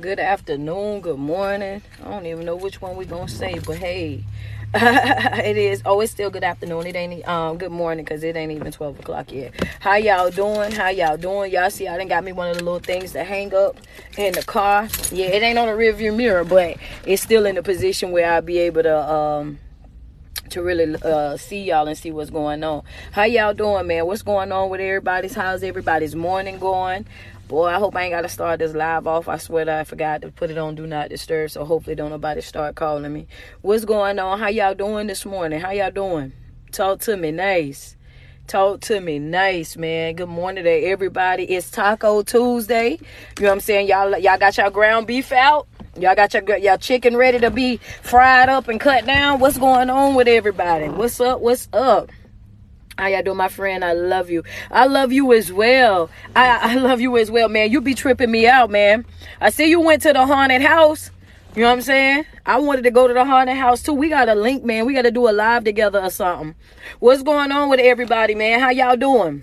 good 0.00 0.18
afternoon, 0.18 1.00
good 1.00 1.18
morning. 1.18 1.80
I 2.04 2.10
don't 2.10 2.26
even 2.26 2.44
know 2.44 2.56
which 2.56 2.82
one 2.82 2.96
we're 2.96 3.04
gonna 3.04 3.28
say, 3.28 3.58
but 3.58 3.78
hey, 3.78 4.24
it 4.74 5.56
is. 5.56 5.80
Oh, 5.86 6.00
it's 6.00 6.12
still 6.12 6.28
good 6.28 6.44
afternoon. 6.44 6.86
It 6.86 6.96
ain't 6.96 7.26
um 7.26 7.56
good 7.56 7.72
morning 7.72 8.04
because 8.04 8.22
it 8.22 8.36
ain't 8.36 8.52
even 8.52 8.72
twelve 8.72 8.98
o'clock 9.00 9.32
yet. 9.32 9.54
How 9.80 9.96
y'all 9.96 10.30
doing? 10.30 10.72
How 10.72 10.88
y'all 10.88 11.16
doing? 11.16 11.50
Y'all 11.50 11.70
see, 11.70 11.88
I 11.88 11.96
done 11.96 12.08
got 12.08 12.24
me 12.24 12.32
one 12.32 12.50
of 12.50 12.58
the 12.58 12.64
little 12.64 12.80
things 12.80 13.12
to 13.12 13.24
hang 13.24 13.54
up 13.54 13.78
in 14.18 14.34
the 14.34 14.42
car. 14.42 14.88
Yeah, 15.10 15.26
it 15.26 15.42
ain't 15.42 15.58
on 15.58 15.66
the 15.66 15.72
rearview 15.72 16.14
mirror, 16.14 16.44
but 16.44 16.76
it's 17.06 17.22
still 17.22 17.46
in 17.46 17.56
a 17.56 17.62
position 17.62 18.12
where 18.12 18.30
I'll 18.30 18.42
be 18.42 18.58
able 18.58 18.82
to 18.82 19.10
um 19.10 19.58
to 20.50 20.62
really 20.62 20.96
uh, 21.02 21.36
see 21.36 21.64
y'all 21.64 21.88
and 21.88 21.96
see 21.96 22.10
what's 22.10 22.30
going 22.30 22.62
on. 22.62 22.82
How 23.12 23.24
y'all 23.24 23.54
doing, 23.54 23.86
man? 23.86 24.06
What's 24.06 24.22
going 24.22 24.52
on 24.52 24.70
with 24.70 24.80
everybody's? 24.80 25.34
How's 25.34 25.62
everybody's 25.62 26.14
morning 26.14 26.58
going? 26.58 27.06
Boy, 27.48 27.66
I 27.66 27.74
hope 27.74 27.94
I 27.94 28.02
ain't 28.02 28.12
got 28.12 28.22
to 28.22 28.28
start 28.28 28.58
this 28.58 28.74
live 28.74 29.06
off. 29.06 29.28
I 29.28 29.36
swear 29.36 29.64
that 29.66 29.78
I 29.78 29.84
forgot 29.84 30.22
to 30.22 30.32
put 30.32 30.50
it 30.50 30.58
on 30.58 30.74
Do 30.74 30.84
Not 30.84 31.10
Disturb, 31.10 31.52
so 31.52 31.64
hopefully 31.64 31.94
don't 31.94 32.10
nobody 32.10 32.40
start 32.40 32.74
calling 32.74 33.12
me. 33.12 33.28
What's 33.62 33.84
going 33.84 34.18
on? 34.18 34.40
How 34.40 34.48
y'all 34.48 34.74
doing 34.74 35.06
this 35.06 35.24
morning? 35.24 35.60
How 35.60 35.70
y'all 35.70 35.92
doing? 35.92 36.32
Talk 36.72 36.98
to 37.02 37.16
me 37.16 37.30
nice. 37.30 37.96
Talk 38.48 38.80
to 38.82 39.00
me 39.00 39.20
nice, 39.20 39.76
man. 39.76 40.16
Good 40.16 40.28
morning 40.28 40.64
to 40.64 40.70
everybody. 40.70 41.44
It's 41.44 41.70
Taco 41.70 42.22
Tuesday. 42.22 42.90
You 42.90 42.96
know 43.38 43.48
what 43.48 43.52
I'm 43.52 43.60
saying? 43.60 43.86
Y'all 43.86 44.18
y'all 44.18 44.38
got 44.38 44.56
y'all 44.56 44.70
ground 44.70 45.06
beef 45.06 45.30
out? 45.30 45.68
Y'all 45.96 46.16
got 46.16 46.34
your 46.34 46.56
y'all 46.58 46.78
chicken 46.78 47.16
ready 47.16 47.38
to 47.38 47.50
be 47.52 47.76
fried 48.02 48.48
up 48.48 48.66
and 48.66 48.80
cut 48.80 49.06
down? 49.06 49.38
What's 49.38 49.56
going 49.56 49.88
on 49.88 50.16
with 50.16 50.26
everybody? 50.26 50.88
What's 50.88 51.20
up? 51.20 51.40
What's 51.40 51.68
up? 51.72 52.10
Doing, 52.98 53.36
my 53.36 53.48
friend? 53.48 53.84
I 53.84 53.92
love 53.92 54.30
you. 54.30 54.42
I 54.70 54.86
love 54.86 55.12
you 55.12 55.34
as 55.34 55.52
well. 55.52 56.08
I, 56.34 56.72
I 56.72 56.74
love 56.76 56.98
you 56.98 57.18
as 57.18 57.30
well, 57.30 57.48
man. 57.48 57.70
You 57.70 57.82
be 57.82 57.94
tripping 57.94 58.30
me 58.30 58.46
out, 58.46 58.70
man. 58.70 59.04
I 59.38 59.50
see 59.50 59.68
you 59.68 59.80
went 59.80 60.02
to 60.02 60.14
the 60.14 60.24
haunted 60.24 60.62
house. 60.62 61.10
You 61.54 61.62
know 61.62 61.68
what 61.68 61.74
I'm 61.74 61.82
saying? 61.82 62.24
I 62.46 62.58
wanted 62.58 62.82
to 62.82 62.90
go 62.90 63.06
to 63.06 63.12
the 63.12 63.24
haunted 63.24 63.56
house 63.56 63.82
too. 63.82 63.92
We 63.92 64.08
got 64.08 64.30
a 64.30 64.34
link, 64.34 64.64
man. 64.64 64.86
We 64.86 64.94
got 64.94 65.02
to 65.02 65.10
do 65.10 65.28
a 65.28 65.32
live 65.32 65.64
together 65.64 66.00
or 66.00 66.10
something. 66.10 66.54
What's 66.98 67.22
going 67.22 67.52
on 67.52 67.68
with 67.68 67.80
everybody, 67.80 68.34
man? 68.34 68.60
How 68.60 68.70
y'all 68.70 68.96
doing? 68.96 69.42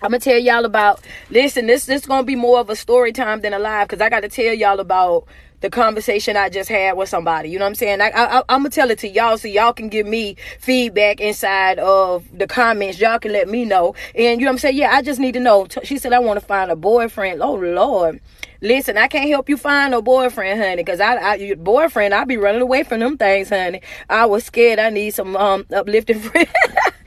I'm 0.00 0.10
gonna 0.10 0.20
tell 0.20 0.38
y'all 0.38 0.64
about. 0.64 1.04
Listen, 1.30 1.66
this 1.66 1.86
this 1.86 2.02
is 2.02 2.06
gonna 2.06 2.24
be 2.24 2.36
more 2.36 2.60
of 2.60 2.70
a 2.70 2.76
story 2.76 3.12
time 3.12 3.40
than 3.40 3.52
a 3.52 3.58
live 3.58 3.88
because 3.88 4.00
I 4.00 4.08
got 4.08 4.20
to 4.20 4.28
tell 4.28 4.54
y'all 4.54 4.78
about 4.78 5.26
the 5.60 5.70
conversation 5.70 6.36
I 6.36 6.48
just 6.48 6.68
had 6.68 6.96
with 6.96 7.08
somebody. 7.08 7.48
You 7.48 7.58
know 7.58 7.64
what 7.64 7.70
I'm 7.70 7.74
saying? 7.74 8.00
I, 8.00 8.10
I, 8.10 8.38
I'm 8.48 8.60
gonna 8.60 8.70
tell 8.70 8.90
it 8.90 8.98
to 9.00 9.08
y'all 9.08 9.36
so 9.38 9.48
y'all 9.48 9.72
can 9.72 9.88
give 9.88 10.06
me 10.06 10.36
feedback 10.60 11.20
inside 11.20 11.80
of 11.80 12.24
the 12.36 12.46
comments. 12.46 13.00
Y'all 13.00 13.18
can 13.18 13.32
let 13.32 13.48
me 13.48 13.64
know. 13.64 13.94
And 14.14 14.40
you 14.40 14.44
know 14.44 14.50
what 14.50 14.54
I'm 14.54 14.58
saying? 14.58 14.76
Yeah, 14.76 14.90
I 14.92 15.02
just 15.02 15.18
need 15.18 15.32
to 15.32 15.40
know. 15.40 15.66
She 15.82 15.98
said 15.98 16.12
I 16.12 16.20
want 16.20 16.38
to 16.38 16.46
find 16.46 16.70
a 16.70 16.76
boyfriend. 16.76 17.42
Oh 17.42 17.54
Lord. 17.54 18.20
Listen, 18.60 18.98
I 18.98 19.06
can't 19.06 19.28
help 19.28 19.48
you 19.48 19.56
find 19.56 19.94
a 19.94 20.02
boyfriend, 20.02 20.60
honey, 20.60 20.82
because 20.82 20.98
I, 20.98 21.14
I, 21.14 21.34
your 21.36 21.54
boyfriend, 21.54 22.12
I 22.12 22.24
be 22.24 22.36
running 22.36 22.60
away 22.60 22.82
from 22.82 22.98
them 22.98 23.16
things, 23.16 23.50
honey. 23.50 23.82
I 24.10 24.26
was 24.26 24.44
scared. 24.44 24.80
I 24.80 24.90
need 24.90 25.10
some 25.10 25.36
um 25.36 25.64
uplifting 25.72 26.18
friends. 26.20 26.50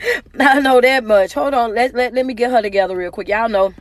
I 0.40 0.60
know 0.60 0.82
that 0.82 1.04
much. 1.04 1.34
Hold 1.34 1.54
on, 1.54 1.76
let, 1.76 1.94
let 1.94 2.14
let 2.14 2.26
me 2.26 2.34
get 2.34 2.52
her 2.52 2.62
together 2.62 2.96
real 2.96 3.12
quick. 3.12 3.28
Y'all 3.28 3.50
know 3.50 3.74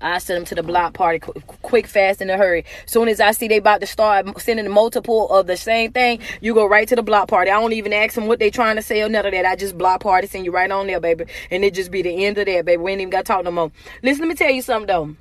I 0.00 0.18
send 0.18 0.38
them 0.38 0.44
to 0.46 0.54
the 0.54 0.62
block 0.62 0.94
party 0.94 1.18
quick, 1.18 1.86
fast, 1.86 2.22
in 2.22 2.30
a 2.30 2.36
hurry. 2.36 2.64
Soon 2.86 3.08
as 3.08 3.20
I 3.20 3.32
see 3.32 3.48
they 3.48 3.58
about 3.58 3.80
to 3.82 3.86
start 3.86 4.40
sending 4.40 4.68
multiple 4.70 5.28
of 5.28 5.46
the 5.46 5.56
same 5.56 5.92
thing, 5.92 6.20
you 6.40 6.54
go 6.54 6.66
right 6.66 6.88
to 6.88 6.96
the 6.96 7.02
block 7.02 7.28
party. 7.28 7.50
I 7.50 7.60
don't 7.60 7.74
even 7.74 7.92
ask 7.92 8.14
them 8.14 8.26
what 8.26 8.38
they 8.38 8.50
trying 8.50 8.76
to 8.76 8.82
say 8.82 9.02
or 9.02 9.08
none 9.08 9.26
of 9.26 9.32
that. 9.32 9.44
I 9.44 9.56
just 9.56 9.76
block 9.76 10.00
party, 10.00 10.26
send 10.26 10.46
you 10.46 10.52
right 10.52 10.70
on 10.70 10.86
there, 10.86 11.00
baby. 11.00 11.26
And 11.50 11.64
it 11.64 11.74
just 11.74 11.90
be 11.90 12.02
the 12.02 12.24
end 12.24 12.38
of 12.38 12.46
that, 12.46 12.64
baby. 12.64 12.82
We 12.82 12.92
ain't 12.92 13.00
even 13.02 13.10
got 13.10 13.26
to 13.26 13.32
talk 13.32 13.44
no 13.44 13.50
more. 13.50 13.72
Listen, 14.02 14.22
let 14.22 14.28
me 14.28 14.34
tell 14.34 14.50
you 14.50 14.62
something, 14.62 14.86
though. 14.86 15.16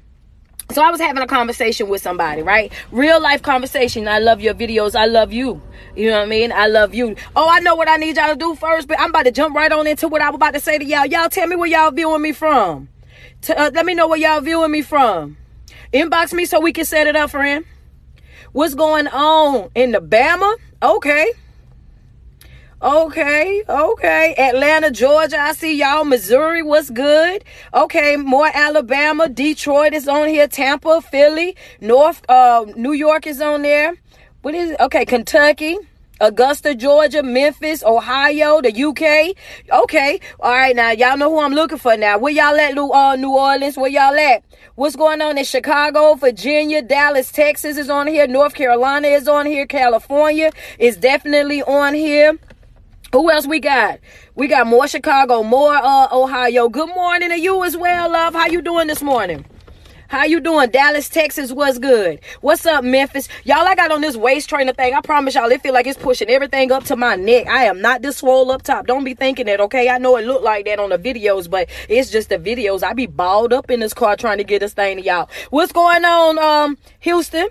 So 0.72 0.84
I 0.84 0.92
was 0.92 1.02
having 1.02 1.24
a 1.24 1.28
conversation 1.28 1.90
with 1.90 2.00
somebody, 2.02 2.44
right? 2.44 2.72
Real 2.92 3.20
life 3.20 3.42
conversation. 3.42 4.08
I 4.08 4.20
love 4.20 4.40
your 4.40 4.54
videos. 4.54 4.96
I 4.96 5.08
love 5.08 5.34
you. 5.34 5.60
You 5.96 6.12
know 6.12 6.18
what 6.18 6.26
I 6.26 6.30
mean? 6.30 6.52
I 6.52 6.68
love 6.68 6.94
you. 6.94 7.16
Oh, 7.36 7.50
I 7.50 7.60
know 7.60 7.76
what 7.76 7.90
I 7.90 7.96
need 7.96 8.18
y'all 8.18 8.30
to 8.30 8.36
do 8.36 8.54
first, 8.54 8.88
but 8.88 9.00
I'm 9.00 9.10
about 9.10 9.24
to 9.24 9.32
jump 9.32 9.56
right 9.56 9.72
on 9.72 9.88
into 9.88 10.08
what 10.08 10.22
I 10.22 10.30
was 10.30 10.36
about 10.36 10.54
to 10.54 10.60
say 10.60 10.78
to 10.78 10.86
y'all. 10.86 11.08
Y'all 11.08 11.28
tell 11.28 11.48
me 11.48 11.56
where 11.56 11.68
y'all 11.68 11.90
viewing 11.90 12.22
me 12.22 12.34
from. 12.34 12.88
Uh, 13.50 13.72
let 13.74 13.84
me 13.86 13.96
know 13.96 14.08
where 14.08 14.20
y'all 14.20 14.42
viewing 14.42 14.70
me 14.70 14.84
from. 14.84 15.38
Inbox 15.92 16.34
me 16.34 16.46
so 16.46 16.60
we 16.60 16.72
can 16.72 16.86
set 16.86 17.08
it 17.08 17.16
up, 17.16 17.32
friend. 17.32 17.66
What's 18.52 18.76
going 18.76 19.08
on 19.08 19.72
in 19.74 19.92
the 19.92 20.00
Bama? 20.00 20.56
Okay. 20.84 21.32
Okay, 22.82 23.62
okay. 23.68 24.34
Atlanta, 24.38 24.90
Georgia, 24.90 25.38
I 25.38 25.52
see 25.52 25.78
y'all. 25.78 26.06
Missouri, 26.06 26.64
what's 26.64 26.90
good? 26.90 27.44
Okay, 27.74 28.16
more 28.16 28.50
Alabama. 28.54 29.28
Detroit 29.28 29.94
is 29.94 30.08
on 30.08 30.30
here. 30.30 30.48
Tampa, 30.48 31.02
Philly, 31.02 31.58
North, 31.82 32.22
uh, 32.30 32.66
New 32.78 32.94
York 32.94 33.28
is 33.28 33.42
on 33.42 33.64
there. 33.64 33.96
What 34.44 34.56
is 34.56 34.72
it? 34.72 34.80
Okay, 34.80 35.04
Kentucky. 35.04 35.78
Augusta, 36.22 36.74
Georgia, 36.76 37.22
Memphis, 37.22 37.84
Ohio, 37.84 38.62
the 38.62 38.74
UK. 38.74 39.36
Okay. 39.72 40.20
All 40.40 40.52
right. 40.52 40.76
Now, 40.76 40.92
y'all 40.92 41.18
know 41.18 41.30
who 41.30 41.40
I'm 41.40 41.54
looking 41.54 41.78
for 41.78 41.96
now. 41.96 42.18
Where 42.18 42.32
y'all 42.32 42.58
at, 42.60 42.78
uh, 42.78 43.16
New 43.16 43.32
Orleans? 43.36 43.78
Where 43.78 43.90
y'all 43.90 44.18
at? 44.18 44.44
What's 44.76 44.96
going 44.96 45.22
on 45.22 45.38
in 45.38 45.46
Chicago, 45.46 46.16
Virginia, 46.16 46.82
Dallas, 46.82 47.32
Texas 47.32 47.78
is 47.78 47.90
on 47.90 48.08
here. 48.08 48.28
North 48.28 48.54
Carolina 48.54 49.08
is 49.10 49.28
on 49.28 49.46
here. 49.46 49.66
California 49.66 50.52
is 50.78 50.98
definitely 50.98 51.62
on 51.64 51.94
here. 51.94 52.38
Who 53.12 53.32
else 53.32 53.48
we 53.48 53.60
got? 53.60 54.00
We 54.36 54.48
got 54.48 54.68
more 54.68 54.88
Chicago, 54.88 55.42
more 55.42 55.74
uh, 55.74 56.08
Ohio. 56.12 56.70
Good 56.70 56.90
morning 56.90 57.30
to 57.30 57.40
you 57.40 57.64
as 57.64 57.76
well, 57.76 58.12
love. 58.12 58.36
How 58.36 58.46
you 58.46 58.62
doing 58.62 58.86
this 58.86 59.02
morning? 59.02 59.46
How 60.10 60.26
you 60.26 60.40
doing? 60.40 60.70
Dallas, 60.70 61.10
Texas, 61.10 61.52
what's 61.52 61.80
good? 61.80 62.20
What's 62.42 62.68
up, 62.68 62.84
Memphis? 62.84 63.28
Y'all, 63.46 63.68
I 63.68 63.74
got 63.74 63.92
on 63.92 64.02
this 64.02 64.16
waist 64.16 64.48
trainer 64.48 64.74
thing. 64.74 64.94
I 64.94 65.02
promise 65.02 65.34
y'all, 65.34 65.52
it 65.52 65.64
feel 65.64 65.74
like 65.74 65.88
it's 65.88 65.98
pushing 65.98 66.30
everything 66.30 66.72
up 66.72 66.84
to 66.86 66.96
my 66.96 67.16
neck. 67.16 67.48
I 67.48 67.66
am 67.66 67.82
not 67.82 68.04
this 68.04 68.18
swole 68.18 68.52
up 68.52 68.62
top. 68.62 68.86
Don't 68.86 69.04
be 69.04 69.16
thinking 69.16 69.48
that, 69.48 69.60
okay? 69.60 69.90
I 69.90 69.98
know 69.98 70.16
it 70.18 70.26
look 70.26 70.44
like 70.44 70.66
that 70.66 70.78
on 70.78 70.90
the 70.90 71.00
videos, 71.00 71.50
but 71.50 71.68
it's 71.88 72.12
just 72.12 72.30
the 72.30 72.38
videos. 72.38 72.84
I 72.84 72.94
be 72.94 73.08
balled 73.08 73.54
up 73.54 73.72
in 73.72 73.80
this 73.80 73.94
car 73.94 74.16
trying 74.16 74.38
to 74.38 74.44
get 74.44 74.60
this 74.60 74.74
thing 74.74 74.98
to 74.98 75.04
y'all. 75.04 75.30
What's 75.50 75.72
going 75.72 76.06
on, 76.06 76.38
um, 76.38 76.78
Houston? 77.00 77.48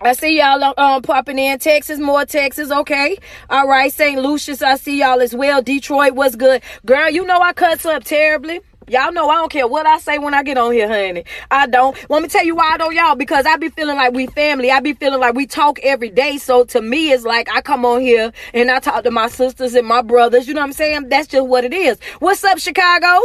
I 0.00 0.12
see 0.12 0.38
y'all 0.38 0.74
um, 0.76 1.02
popping 1.02 1.40
in 1.40 1.58
Texas, 1.58 1.98
more 1.98 2.24
Texas. 2.24 2.70
Okay. 2.70 3.18
All 3.50 3.66
right. 3.66 3.92
St. 3.92 4.20
Lucius, 4.20 4.62
I 4.62 4.76
see 4.76 5.00
y'all 5.00 5.20
as 5.20 5.34
well. 5.34 5.60
Detroit 5.60 6.12
was 6.12 6.36
good. 6.36 6.62
Girl, 6.86 7.10
you 7.10 7.26
know 7.26 7.40
I 7.40 7.52
cuts 7.52 7.84
up 7.84 8.04
terribly. 8.04 8.60
Y'all 8.88 9.12
know 9.12 9.28
I 9.28 9.34
don't 9.34 9.50
care 9.50 9.66
what 9.66 9.86
I 9.86 9.98
say 9.98 10.18
when 10.18 10.32
I 10.34 10.42
get 10.42 10.56
on 10.56 10.72
here, 10.72 10.88
honey. 10.88 11.24
I 11.50 11.66
don't. 11.66 11.96
Want 12.08 12.22
me 12.22 12.28
tell 12.28 12.44
you 12.44 12.54
why 12.54 12.70
I 12.72 12.76
don't, 12.78 12.94
y'all? 12.94 13.16
Because 13.16 13.44
I 13.44 13.56
be 13.56 13.68
feeling 13.70 13.96
like 13.96 14.14
we 14.14 14.28
family. 14.28 14.70
I 14.70 14.80
be 14.80 14.94
feeling 14.94 15.20
like 15.20 15.34
we 15.34 15.46
talk 15.46 15.78
every 15.82 16.10
day. 16.10 16.38
So 16.38 16.64
to 16.66 16.80
me, 16.80 17.10
it's 17.10 17.24
like 17.24 17.50
I 17.50 17.60
come 17.60 17.84
on 17.84 18.00
here 18.00 18.32
and 18.54 18.70
I 18.70 18.78
talk 18.78 19.02
to 19.04 19.10
my 19.10 19.28
sisters 19.28 19.74
and 19.74 19.86
my 19.86 20.00
brothers. 20.00 20.46
You 20.46 20.54
know 20.54 20.60
what 20.60 20.68
I'm 20.68 20.72
saying? 20.72 21.08
That's 21.08 21.26
just 21.26 21.46
what 21.46 21.64
it 21.64 21.74
is. 21.74 21.98
What's 22.20 22.44
up, 22.44 22.58
Chicago? 22.58 23.20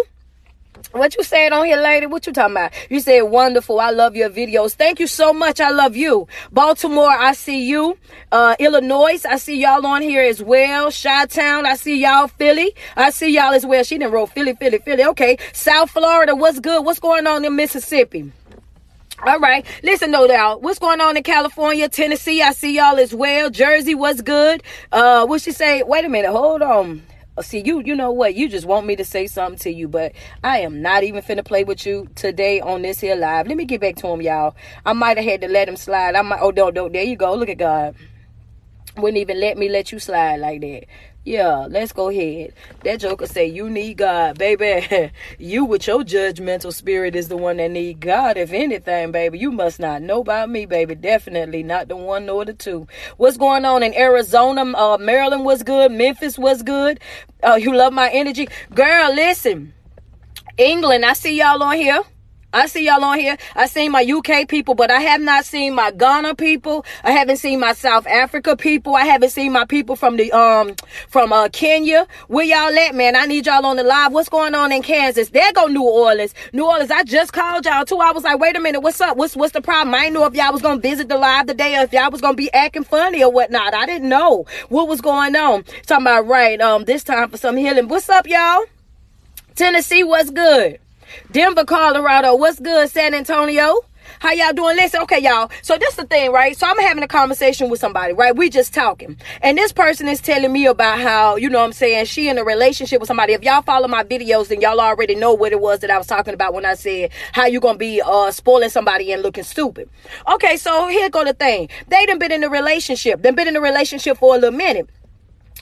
What 0.94 1.16
you 1.16 1.24
said 1.24 1.52
on 1.54 1.66
here, 1.66 1.78
lady? 1.78 2.06
What 2.06 2.28
you 2.28 2.34
talking 2.34 2.54
about? 2.54 2.72
You 2.88 3.00
said 3.00 3.24
wonderful. 3.24 3.80
I 3.80 3.90
love 3.90 4.16
your 4.16 4.30
videos. 4.30 4.74
Thank 4.76 5.00
you 5.00 5.08
so 5.08 5.34
much. 5.34 5.60
I 5.60 5.72
love 5.72 5.96
you. 5.96 6.28
Baltimore, 6.52 7.10
I 7.10 7.34
see 7.34 7.68
you. 7.68 7.98
Uh, 8.32 8.56
Illinois, 8.60 9.26
I 9.26 9.38
see 9.38 9.60
y'all 9.60 9.84
on 9.88 10.04
here 10.04 10.22
as 10.22 10.44
well. 10.44 10.92
Chi 10.92 11.26
Town, 11.26 11.66
I 11.66 11.78
see 11.78 12.00
y'all. 12.00 12.28
Philly, 12.28 12.76
I 12.96 13.10
see 13.10 13.34
y'all 13.34 13.56
as 13.56 13.66
well. 13.66 13.84
She 13.84 13.98
didn't 13.98 14.14
roll 14.14 14.28
Philly, 14.28 14.54
Philly, 14.54 14.78
Philly. 14.78 15.04
Okay. 15.06 15.40
South 15.52 15.90
Florida, 15.90 16.36
what's 16.36 16.60
good? 16.60 16.86
What's 16.86 17.00
going 17.00 17.26
on 17.26 17.44
in 17.44 17.56
Mississippi? 17.56 18.32
All 19.26 19.40
right. 19.40 19.66
Listen 19.82 20.12
no 20.12 20.26
y'all. 20.26 20.60
What's 20.60 20.78
going 20.78 21.02
on 21.02 21.18
in 21.18 21.24
California, 21.24 21.90
Tennessee? 21.90 22.44
I 22.44 22.52
see 22.52 22.76
y'all 22.76 23.00
as 23.00 23.16
well. 23.16 23.50
Jersey, 23.50 23.96
what's 23.96 24.22
good? 24.22 24.62
Uh, 24.92 25.26
what 25.26 25.42
she 25.42 25.54
say? 25.54 25.82
Wait 25.82 26.06
a 26.06 26.10
minute. 26.10 26.32
Hold 26.32 26.62
on. 26.62 27.02
See 27.42 27.62
you 27.66 27.82
you 27.84 27.96
know 27.96 28.12
what? 28.12 28.36
You 28.36 28.48
just 28.48 28.66
want 28.66 28.86
me 28.86 28.96
to 28.96 29.04
say 29.04 29.26
something 29.28 29.58
to 29.60 29.72
you 29.72 29.88
but 29.88 30.14
i 30.44 30.60
am 30.60 30.82
not 30.82 31.04
even 31.04 31.24
finna 31.24 31.44
play 31.44 31.64
with 31.64 31.86
you 31.86 32.08
today 32.16 32.62
on 32.62 32.84
this 32.84 33.00
here 33.00 33.16
live. 33.16 33.48
Let 33.48 33.58
me 33.58 33.66
get 33.66 33.82
back 33.82 33.96
to 33.98 34.08
him 34.08 34.22
y'all. 34.22 34.56
I 34.86 34.94
might 34.94 35.18
have 35.18 35.26
had 35.26 35.42
to 35.42 35.48
let 35.48 35.68
him 35.68 35.76
slide. 35.76 36.16
I 36.16 36.22
might 36.22 36.40
oh 36.42 36.52
don't 36.52 36.74
don't 36.74 36.94
there 36.94 37.04
you 37.04 37.16
go. 37.16 37.34
Look 37.34 37.50
at 37.50 37.58
god. 37.58 37.96
Wouldn't 38.96 39.18
even 39.18 39.40
let 39.40 39.58
me 39.58 39.70
let 39.70 39.92
you 39.92 39.98
slide 39.98 40.40
like 40.40 40.62
that 40.62 40.86
yeah, 41.26 41.68
let's 41.70 41.94
go 41.94 42.10
ahead. 42.10 42.54
That 42.84 43.00
joker 43.00 43.28
say 43.28 43.48
you 43.48 43.70
need 43.70 43.98
God, 43.98 44.38
baby. 44.38 45.12
you 45.40 45.64
with 45.64 45.88
your 45.88 46.04
judgmental 46.04 46.74
spirit 46.74 47.16
is 47.16 47.30
the 47.30 47.38
one 47.38 47.58
that 47.58 47.72
need 47.72 48.02
God. 48.02 48.36
If 48.36 48.52
anything, 48.52 49.14
baby, 49.14 49.40
you 49.40 49.52
must 49.52 49.80
not 49.80 50.02
know 50.02 50.20
about 50.20 50.50
me, 50.50 50.66
baby. 50.66 50.96
Definitely 50.96 51.64
not 51.64 51.88
the 51.88 51.96
one 51.96 52.26
nor 52.26 52.44
the 52.44 52.54
two. 52.54 52.88
What's 53.16 53.38
going 53.38 53.64
on 53.64 53.84
in 53.84 53.94
Arizona? 53.94 54.64
Uh, 54.64 54.98
Maryland 54.98 55.46
was 55.46 55.64
good. 55.64 55.94
Memphis 55.94 56.38
was 56.38 56.62
good. 56.62 57.00
Uh, 57.42 57.56
you 57.56 57.74
love 57.74 57.94
my 57.94 58.10
energy, 58.10 58.50
girl. 58.74 59.14
Listen, 59.14 59.74
England. 60.58 61.06
I 61.06 61.14
see 61.14 61.38
y'all 61.38 61.64
on 61.64 61.76
here. 61.78 62.02
I 62.54 62.68
see 62.68 62.86
y'all 62.86 63.04
on 63.04 63.20
here. 63.20 63.36
I 63.56 63.66
seen 63.66 63.92
my 63.92 64.04
UK 64.04 64.48
people, 64.48 64.76
but 64.76 64.92
I 64.92 65.00
have 65.02 65.22
not 65.22 65.44
seen 65.44 65.74
my 65.74 65.90
Ghana 65.90 66.36
people. 66.36 66.86
I 67.04 67.12
haven't 67.12 67.38
seen 67.38 67.60
my 67.60 67.74
South 67.74 68.06
Africa 68.06 68.56
people. 68.56 68.96
I 68.96 69.06
haven't 69.06 69.32
seen 69.32 69.52
my 69.52 69.66
people 69.66 69.96
from 69.96 70.18
the 70.18 70.32
um 70.32 70.76
from 71.08 71.34
uh 71.34 71.50
Kenya. 71.50 72.08
Where 72.28 72.46
y'all 72.46 72.78
at, 72.78 72.94
man? 72.94 73.16
I 73.16 73.26
need 73.26 73.48
y'all 73.48 73.66
on 73.66 73.78
the 73.78 73.84
live. 73.84 74.12
What's 74.12 74.30
going 74.30 74.54
on 74.54 74.72
in 74.72 74.84
Kansas? 74.84 75.30
There 75.30 75.52
go 75.54 75.66
New 75.66 75.84
Orleans. 75.84 76.36
New 76.54 76.66
Orleans. 76.66 76.92
I 76.92 77.04
just 77.04 77.34
called 77.34 77.66
y'all 77.66 77.86
too. 77.86 77.98
I 77.98 78.12
was 78.12 78.24
like, 78.24 78.40
wait 78.40 78.56
a 78.56 78.60
minute, 78.60 78.82
what's 78.82 79.02
up? 79.02 79.18
What's 79.18 79.36
what's 79.36 79.54
the 79.54 79.62
problem? 79.62 79.96
I 79.96 80.02
didn't 80.02 80.14
know 80.14 80.26
if 80.26 80.36
y'all 80.36 80.54
was 80.54 80.62
gonna 80.62 80.80
visit 80.80 81.10
the 81.10 81.18
live 81.18 81.48
today 81.48 81.76
or 81.76 81.82
if 81.82 81.92
y'all 81.92 82.12
was 82.12 82.22
gonna 82.22 82.36
be 82.36 82.54
acting 82.54 82.84
funny 82.84 83.24
or 83.24 83.32
whatnot. 83.32 83.74
I 83.74 83.88
didn't 83.88 84.10
know 84.10 84.46
what 84.70 84.88
was 84.88 85.02
going 85.02 85.36
on. 85.36 85.64
Talking 85.88 86.04
about 86.04 86.28
right. 86.28 86.62
Um, 86.62 86.86
this 86.86 87.04
time 87.04 87.30
for 87.30 87.38
some 87.38 87.58
healing. 87.58 87.88
What's 87.88 88.10
up, 88.10 88.28
y'all? 88.28 88.66
Tennessee, 89.56 90.04
what's 90.04 90.30
good? 90.30 90.80
Denver, 91.32 91.66
Colorado. 91.66 92.36
What's 92.36 92.60
good, 92.60 92.90
San 92.90 93.14
Antonio? 93.14 93.82
How 94.20 94.32
y'all 94.32 94.54
doing? 94.54 94.76
Listen, 94.76 95.02
okay, 95.02 95.20
y'all. 95.20 95.50
So 95.62 95.78
this 95.78 95.96
the 95.96 96.06
thing, 96.06 96.32
right? 96.32 96.56
So 96.56 96.68
I'm 96.68 96.78
having 96.80 97.04
a 97.04 97.08
conversation 97.08 97.70
with 97.70 97.80
somebody, 97.80 98.14
right? 98.14 98.36
We 98.36 98.50
just 98.50 98.74
talking. 98.74 99.18
And 99.42 99.58
this 99.58 99.72
person 99.72 100.08
is 100.08 100.22
telling 100.22 100.52
me 100.52 100.66
about 100.66 101.00
how, 101.00 101.36
you 101.36 101.50
know 101.50 101.64
I'm 101.64 101.74
saying, 101.74 102.06
she 102.06 102.30
in 102.30 102.38
a 102.38 102.44
relationship 102.44 103.00
with 103.00 103.08
somebody. 103.08 103.34
If 103.34 103.44
y'all 103.44 103.62
follow 103.62 103.88
my 103.88 104.04
videos, 104.04 104.48
then 104.48 104.62
y'all 104.62 104.80
already 104.80 105.16
know 105.16 105.34
what 105.34 105.52
it 105.52 105.60
was 105.60 105.80
that 105.80 105.90
I 105.90 105.98
was 105.98 106.08
talking 106.08 106.34
about 106.34 106.54
when 106.54 106.66
I 106.66 106.76
said 106.76 107.12
how 107.32 107.46
you 107.46 107.60
gonna 107.60 107.78
be 107.78 108.02
uh 108.02 108.32
spoiling 108.32 108.70
somebody 108.70 109.12
and 109.12 109.22
looking 109.22 109.44
stupid. 109.44 109.90
Okay, 110.32 110.58
so 110.58 110.88
here 110.88 111.10
go 111.10 111.24
the 111.24 111.34
thing. 111.34 111.70
They 111.88 112.06
done 112.06 112.20
been 112.20 112.32
in 112.32 112.44
a 112.44 112.50
relationship. 112.50 113.22
They 113.22 113.32
been 113.32 113.48
in 113.48 113.56
a 113.56 113.62
relationship 113.62 114.18
for 114.18 114.36
a 114.36 114.38
little 114.38 114.58
minute. 114.58 114.90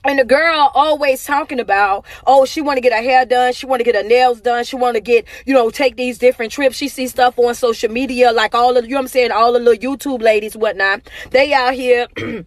And 0.04 0.18
the 0.18 0.26
girl 0.26 0.72
always 0.74 1.24
talking 1.24 1.60
about, 1.60 2.06
oh, 2.26 2.46
she 2.46 2.60
want 2.60 2.78
to 2.78 2.82
get 2.82 2.92
her 2.92 3.04
hair 3.04 3.26
done, 3.26 3.54
she 3.54 3.66
want 3.66 3.82
to 3.82 3.84
get 3.84 3.96
her 3.96 4.04
nails 4.04 4.42
done, 4.42 4.64
she 4.64 4.76
want 4.76 4.96
to 4.96 5.02
get, 5.02 5.26
you 5.46 5.54
know, 5.54 5.70
take 5.70 5.96
these 5.96 6.18
different 6.18 6.52
trips. 6.52 6.76
She 6.76 6.88
see 6.88 7.08
stuff 7.08 7.38
on 7.38 7.54
social 7.54 7.92
media, 7.92 8.32
like 8.32 8.56
all 8.56 8.78
of, 8.78 8.86
you 8.86 8.92
know 8.92 8.98
what 8.98 9.02
I'm 9.02 9.08
saying, 9.10 9.32
all 9.32 9.54
the 9.54 9.60
little 9.60 9.96
YouTube 9.96 10.22
ladies, 10.22 10.58
whatnot. 10.58 11.02
They 11.30 11.54
out 11.54 11.74
here. 11.74 12.08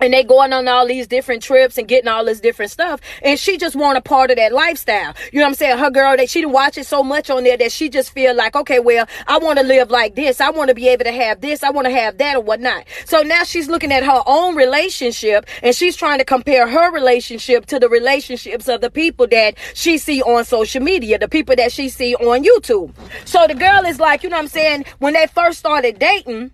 and 0.00 0.12
they 0.12 0.24
going 0.24 0.52
on 0.52 0.66
all 0.68 0.86
these 0.86 1.06
different 1.06 1.42
trips 1.42 1.78
and 1.78 1.88
getting 1.88 2.08
all 2.08 2.24
this 2.24 2.40
different 2.40 2.70
stuff. 2.70 3.00
And 3.22 3.38
she 3.38 3.56
just 3.56 3.76
want 3.76 3.98
a 3.98 4.00
part 4.00 4.30
of 4.30 4.36
that 4.36 4.52
lifestyle. 4.52 5.14
You 5.32 5.40
know 5.40 5.46
what 5.46 5.50
i'm 5.50 5.54
saying? 5.54 5.78
Her 5.78 5.90
girl 5.90 6.16
that 6.16 6.30
she 6.30 6.40
it 6.42 6.86
so 6.86 7.02
much 7.02 7.30
on 7.30 7.44
there 7.44 7.56
that 7.56 7.72
she 7.72 7.88
just 7.88 8.12
feel 8.12 8.34
like 8.34 8.54
okay 8.56 8.80
well 8.80 9.06
i 9.26 9.38
want 9.38 9.58
to 9.58 9.64
live 9.64 9.90
like 9.90 10.14
this. 10.14 10.40
I 10.40 10.50
want 10.50 10.68
to 10.68 10.74
be 10.74 10.88
able 10.88 11.04
to 11.04 11.12
have 11.12 11.40
this. 11.40 11.62
I 11.62 11.70
want 11.70 11.86
to 11.86 11.92
have 11.92 12.18
that 12.18 12.36
or 12.36 12.40
whatnot. 12.40 12.84
So 13.04 13.22
now 13.22 13.44
she's 13.44 13.68
looking 13.68 13.92
at 13.92 14.04
her 14.04 14.22
own 14.26 14.56
relationship 14.56 15.46
and 15.62 15.74
she's 15.74 15.96
trying 15.96 16.18
to 16.18 16.24
compare 16.24 16.68
her 16.68 16.92
relationship 16.92 17.66
to 17.66 17.78
the 17.78 17.88
relationships 17.88 18.68
of 18.68 18.80
the 18.80 18.90
people 18.90 19.26
that 19.28 19.56
she 19.74 19.98
see 19.98 20.22
on 20.22 20.44
social 20.44 20.82
media 20.82 21.18
the 21.18 21.28
people 21.28 21.54
that 21.56 21.72
she 21.72 21.88
see 21.88 22.14
on 22.16 22.44
youtube. 22.44 22.92
So 23.24 23.46
the 23.46 23.54
girl 23.54 23.84
is 23.84 24.00
like 24.00 24.22
you 24.22 24.30
know 24.30 24.36
what 24.36 24.42
i'm 24.42 24.48
saying? 24.48 24.84
When 24.98 25.14
they 25.14 25.26
first 25.26 25.58
started 25.58 25.98
dating 25.98 26.50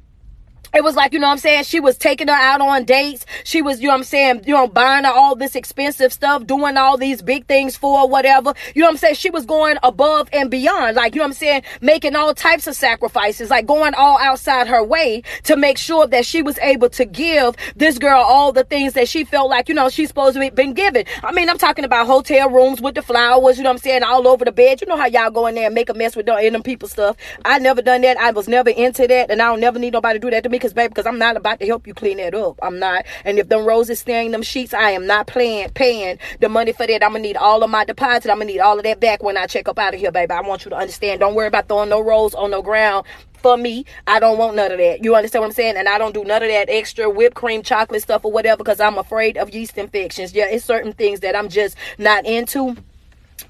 it 0.77 0.85
was 0.85 0.95
like, 0.95 1.13
you 1.13 1.19
know 1.19 1.27
what 1.27 1.33
I'm 1.33 1.39
saying? 1.39 1.65
She 1.65 1.81
was 1.81 1.97
taking 1.97 2.29
her 2.29 2.35
out 2.35 2.61
on 2.61 2.85
dates. 2.85 3.25
She 3.45 3.63
was, 3.63 3.81
you 3.81 3.87
know 3.87 3.95
what 3.95 3.99
I'm 3.99 4.05
saying, 4.05 4.43
you 4.47 4.55
know, 4.55 4.69
buying 4.69 5.05
her 5.05 5.11
all 5.11 5.35
this 5.35 5.57
expensive 5.57 6.13
stuff, 6.13 6.47
doing 6.47 6.77
all 6.77 6.97
these 6.97 7.23
big 7.23 7.47
things 7.47 7.77
for 7.77 8.09
whatever. 8.09 8.53
You 8.75 8.83
know 8.83 8.89
what 8.89 8.93
I'm 8.93 8.99
saying? 8.99 9.15
She 9.15 9.31
was 9.31 9.47
going 9.47 9.79
above 9.83 10.29
and 10.33 10.51
beyond. 10.51 10.97
Like, 10.97 11.15
you 11.15 11.21
know 11.21 11.25
what 11.25 11.31
I'm 11.31 11.35
saying? 11.35 11.63
Making 11.81 12.15
all 12.15 12.35
types 12.35 12.67
of 12.67 12.77
sacrifices, 12.77 13.51
like 13.51 13.67
going 13.67 13.95
all 13.95 14.19
outside 14.19 14.69
her 14.69 14.85
way 14.85 15.23
to 15.45 15.57
make 15.57 15.79
sure 15.79 16.07
that 16.07 16.27
she 16.27 16.43
was 16.43 16.59
able 16.59 16.91
to 16.91 17.05
give 17.05 17.57
this 17.75 17.99
girl 17.99 18.23
all 18.23 18.53
the 18.53 18.65
things 18.65 18.93
that 18.93 19.09
she 19.09 19.25
felt 19.25 19.49
like, 19.49 19.69
you 19.69 19.75
know, 19.75 19.89
she's 19.89 20.09
supposed 20.09 20.35
to 20.35 20.41
be 20.41 20.51
been 20.51 20.75
given. 20.75 21.05
I 21.23 21.33
mean, 21.33 21.49
I'm 21.49 21.59
talking 21.59 21.85
about 21.85 22.07
hotel 22.07 22.51
rooms 22.51 22.81
with 22.81 22.95
the 22.95 23.03
flowers, 23.03 23.57
you 23.57 23.63
know 23.63 23.71
what 23.71 23.77
I'm 23.77 23.79
saying, 23.79 24.03
all 24.03 24.29
over 24.29 24.45
the 24.45 24.53
bed. 24.53 24.81
You 24.81 24.87
know 24.87 24.97
how 24.97 25.07
y'all 25.07 25.31
go 25.31 25.47
in 25.47 25.55
there 25.55 25.67
and 25.67 25.75
make 25.75 25.89
a 25.89 25.95
mess 25.95 26.17
with 26.17 26.27
them, 26.27 26.53
them 26.53 26.63
people 26.63 26.89
stuff. 26.89 27.17
I 27.45 27.59
never 27.59 27.83
done 27.83 28.03
that. 28.03 28.19
I 28.19 28.31
was 28.33 28.49
never 28.49 28.71
into 28.71 29.07
that, 29.07 29.31
and 29.31 29.41
I 29.41 29.47
don't 29.47 29.61
never 29.61 29.79
need 29.79 29.93
nobody 29.93 30.19
to 30.19 30.27
do 30.27 30.31
that 30.31 30.43
to 30.43 30.49
me 30.49 30.59
because, 30.67 30.75
baby, 30.75 30.89
because 30.89 31.07
I'm 31.07 31.19
not 31.19 31.37
about 31.37 31.61
to 31.61 31.67
help 31.67 31.87
you 31.87 31.95
clean 31.95 32.17
that 32.17 32.35
up. 32.35 32.59
I'm 32.61 32.81
not. 32.81 33.05
And 33.25 33.39
if 33.39 33.49
them 33.49 33.65
roses 33.65 34.01
staring 34.01 34.33
them 34.33 34.43
sheets, 34.43 34.75
I 34.75 34.91
am 34.91 35.07
not 35.07 35.29
paying 35.29 35.71
paying 35.71 36.19
the 36.41 36.49
money 36.49 36.73
for 36.73 36.87
that. 36.87 37.05
I'm 37.05 37.13
gonna 37.13 37.21
need 37.21 37.37
all 37.37 37.63
of 37.63 37.71
my 37.71 37.85
deposit. 37.85 38.31
I'm 38.31 38.39
gonna 38.39 38.47
need 38.47 38.59
all 38.59 38.77
of 38.77 38.83
that 38.83 38.99
back 38.99 39.23
when 39.23 39.37
I 39.37 39.47
check 39.47 39.69
up 39.69 39.79
out 39.79 39.95
of 39.95 40.01
here, 40.01 40.11
baby. 40.11 40.33
I 40.33 40.41
want 40.41 40.65
you 40.65 40.71
to 40.71 40.77
understand. 40.77 41.21
Don't 41.21 41.35
worry 41.35 41.47
about 41.47 41.69
throwing 41.69 41.89
no 41.89 42.01
rolls 42.01 42.35
on 42.35 42.51
no 42.51 42.63
ground 42.63 43.07
for 43.37 43.57
me. 43.57 43.85
I 44.09 44.19
don't 44.19 44.39
want 44.39 44.57
none 44.57 44.73
of 44.73 44.79
that. 44.79 45.05
You 45.05 45.15
understand 45.15 45.43
what 45.43 45.49
I'm 45.49 45.53
saying? 45.53 45.77
And 45.77 45.89
I 45.89 45.99
don't 45.99 46.15
do 46.15 46.25
none 46.25 46.43
of 46.43 46.49
that 46.49 46.69
extra 46.69 47.09
whipped 47.09 47.37
cream 47.37 47.63
chocolate 47.63 48.03
stuff 48.03 48.25
or 48.25 48.33
whatever 48.33 48.59
because 48.59 48.81
I'm 48.81 48.99
afraid 48.99 49.37
of 49.37 49.55
yeast 49.55 49.79
infections. 49.79 50.35
Yeah, 50.35 50.47
it's 50.47 50.65
certain 50.65 50.93
things 50.93 51.21
that 51.21 51.37
I'm 51.37 51.49
just 51.49 51.77
not 51.99 52.27
into. 52.27 52.77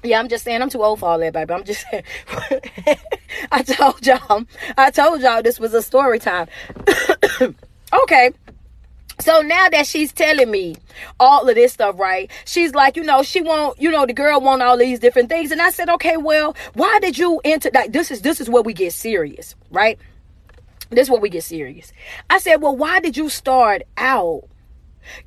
Yeah, 0.07 0.19
I'm 0.19 0.29
just 0.29 0.45
saying 0.45 0.61
I'm 0.61 0.69
too 0.69 0.83
old 0.83 0.99
for 0.99 1.09
all 1.09 1.19
that, 1.19 1.33
baby. 1.33 1.53
I'm 1.53 1.63
just 1.65 1.85
saying. 1.89 2.03
I 3.51 3.61
told 3.61 4.05
y'all. 4.05 4.45
I 4.77 4.89
told 4.89 5.21
y'all 5.21 5.41
this 5.41 5.59
was 5.59 5.73
a 5.73 5.81
story 5.81 6.19
time. 6.19 6.47
okay. 7.93 8.31
So 9.19 9.41
now 9.41 9.67
that 9.69 9.87
she's 9.87 10.13
telling 10.13 10.49
me 10.49 10.75
all 11.19 11.49
of 11.49 11.55
this 11.55 11.73
stuff, 11.73 11.99
right? 11.99 12.31
She's 12.45 12.73
like, 12.73 12.95
you 12.95 13.03
know, 13.03 13.23
she 13.23 13.41
want, 13.41 13.81
you 13.81 13.91
know, 13.91 14.05
the 14.05 14.13
girl 14.13 14.39
want 14.39 14.61
all 14.61 14.77
these 14.77 14.99
different 14.99 15.27
things. 15.27 15.51
And 15.51 15.61
I 15.61 15.71
said, 15.71 15.89
okay, 15.89 16.17
well, 16.17 16.55
why 16.75 16.99
did 17.01 17.17
you 17.17 17.41
enter 17.43 17.69
Like, 17.73 17.91
This 17.91 18.11
is 18.11 18.21
this 18.21 18.39
is 18.39 18.49
where 18.49 18.63
we 18.63 18.73
get 18.73 18.93
serious, 18.93 19.55
right? 19.71 19.99
This 20.89 21.07
is 21.07 21.11
where 21.11 21.19
we 21.19 21.29
get 21.29 21.43
serious. 21.43 21.91
I 22.29 22.37
said, 22.37 22.61
well, 22.61 22.77
why 22.77 22.99
did 23.01 23.17
you 23.17 23.27
start 23.27 23.81
out 23.97 24.43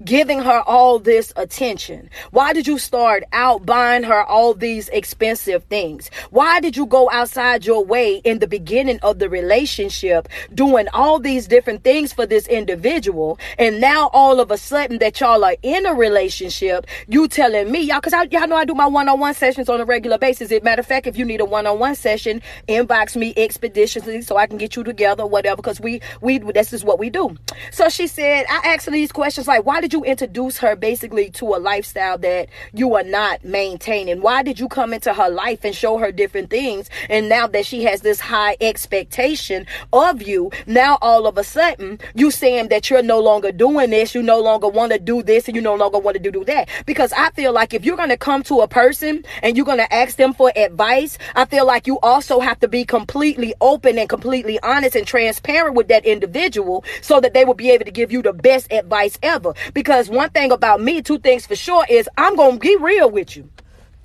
giving 0.04 0.40
her 0.40 0.62
all 0.66 0.98
this 0.98 1.32
attention? 1.36 2.10
Why 2.30 2.52
did 2.52 2.66
you 2.66 2.78
start 2.78 3.24
out 3.32 3.66
buying 3.66 4.02
her 4.02 4.24
all 4.24 4.54
these 4.54 4.88
expensive 4.90 5.64
things? 5.64 6.10
Why 6.30 6.60
did 6.60 6.76
you 6.76 6.86
go 6.86 7.10
outside 7.10 7.64
your 7.64 7.84
way 7.84 8.16
in 8.16 8.38
the 8.38 8.46
beginning 8.46 8.98
of 9.02 9.18
the 9.18 9.28
relationship 9.28 10.28
doing 10.54 10.86
all 10.92 11.18
these 11.18 11.46
different 11.46 11.84
things 11.84 12.12
for 12.12 12.26
this 12.26 12.46
individual? 12.46 13.38
And 13.58 13.80
now 13.80 14.10
all 14.12 14.40
of 14.40 14.50
a 14.50 14.58
sudden 14.58 14.98
that 14.98 15.20
y'all 15.20 15.44
are 15.44 15.56
in 15.62 15.86
a 15.86 15.94
relationship, 15.94 16.86
you 17.08 17.28
telling 17.28 17.70
me, 17.70 17.80
y'all, 17.80 18.00
cause 18.00 18.12
I, 18.12 18.24
y'all 18.24 18.46
know 18.46 18.56
I 18.56 18.64
do 18.64 18.74
my 18.74 18.86
one-on-one 18.86 19.34
sessions 19.34 19.68
on 19.68 19.80
a 19.80 19.84
regular 19.84 20.18
basis. 20.18 20.52
As 20.52 20.62
matter 20.62 20.80
of 20.80 20.86
fact, 20.86 21.06
if 21.06 21.16
you 21.16 21.24
need 21.24 21.40
a 21.40 21.44
one-on-one 21.44 21.94
session, 21.94 22.42
inbox 22.68 23.16
me 23.16 23.32
expeditiously 23.36 24.22
so 24.22 24.36
I 24.36 24.46
can 24.46 24.58
get 24.58 24.76
you 24.76 24.84
together, 24.84 25.26
whatever, 25.26 25.62
cause 25.62 25.80
we, 25.80 26.00
we, 26.20 26.38
this 26.38 26.72
is 26.72 26.84
what 26.84 26.98
we 26.98 27.10
do. 27.10 27.36
So 27.70 27.88
she 27.88 28.06
said, 28.06 28.46
I 28.48 28.60
asked 28.74 28.86
her 28.86 28.92
these 28.92 29.12
questions 29.12 29.46
like, 29.46 29.64
why 29.70 29.80
did 29.80 29.92
you 29.92 30.02
introduce 30.02 30.58
her 30.58 30.74
basically 30.74 31.30
to 31.30 31.54
a 31.54 31.58
lifestyle 31.58 32.18
that 32.18 32.48
you 32.72 32.96
are 32.96 33.04
not 33.04 33.44
maintaining? 33.44 34.20
Why 34.20 34.42
did 34.42 34.58
you 34.58 34.66
come 34.66 34.92
into 34.92 35.14
her 35.14 35.30
life 35.30 35.62
and 35.62 35.72
show 35.72 35.96
her 35.98 36.10
different 36.10 36.50
things? 36.50 36.90
And 37.08 37.28
now 37.28 37.46
that 37.46 37.64
she 37.64 37.84
has 37.84 38.00
this 38.00 38.18
high 38.18 38.56
expectation 38.60 39.66
of 39.92 40.22
you, 40.22 40.50
now 40.66 40.98
all 41.00 41.24
of 41.24 41.38
a 41.38 41.44
sudden 41.44 42.00
you 42.16 42.32
saying 42.32 42.66
that 42.70 42.90
you're 42.90 43.00
no 43.04 43.20
longer 43.20 43.52
doing 43.52 43.90
this, 43.90 44.12
you 44.12 44.24
no 44.24 44.40
longer 44.40 44.66
want 44.66 44.90
to 44.90 44.98
do 44.98 45.22
this, 45.22 45.46
and 45.46 45.54
you 45.54 45.62
no 45.62 45.76
longer 45.76 46.00
want 46.00 46.20
to 46.20 46.30
do, 46.32 46.44
that. 46.46 46.68
Because 46.84 47.12
I 47.12 47.30
feel 47.30 47.52
like 47.52 47.72
if 47.72 47.84
you're 47.84 47.96
going 47.96 48.08
to 48.08 48.16
come 48.16 48.42
to 48.44 48.62
a 48.62 48.66
person 48.66 49.24
and 49.40 49.56
you're 49.56 49.66
going 49.66 49.78
to 49.78 49.94
ask 49.94 50.16
them 50.16 50.34
for 50.34 50.50
advice, 50.56 51.16
I 51.36 51.44
feel 51.44 51.64
like 51.64 51.86
you 51.86 52.00
also 52.00 52.40
have 52.40 52.58
to 52.58 52.66
be 52.66 52.84
completely 52.84 53.54
open 53.60 53.98
and 53.98 54.08
completely 54.08 54.58
honest 54.64 54.96
and 54.96 55.06
transparent 55.06 55.76
with 55.76 55.86
that 55.88 56.04
individual 56.04 56.84
so 57.02 57.20
that 57.20 57.34
they 57.34 57.44
will 57.44 57.54
be 57.54 57.70
able 57.70 57.84
to 57.84 57.92
give 57.92 58.10
you 58.10 58.20
the 58.20 58.32
best 58.32 58.72
advice 58.72 59.16
ever. 59.22 59.54
Because 59.74 60.08
one 60.08 60.30
thing 60.30 60.52
about 60.52 60.80
me, 60.80 61.02
two 61.02 61.18
things 61.18 61.46
for 61.46 61.56
sure 61.56 61.84
is 61.88 62.08
I'm 62.16 62.36
going 62.36 62.54
to 62.54 62.58
be 62.58 62.76
real 62.76 63.10
with 63.10 63.36
you. 63.36 63.48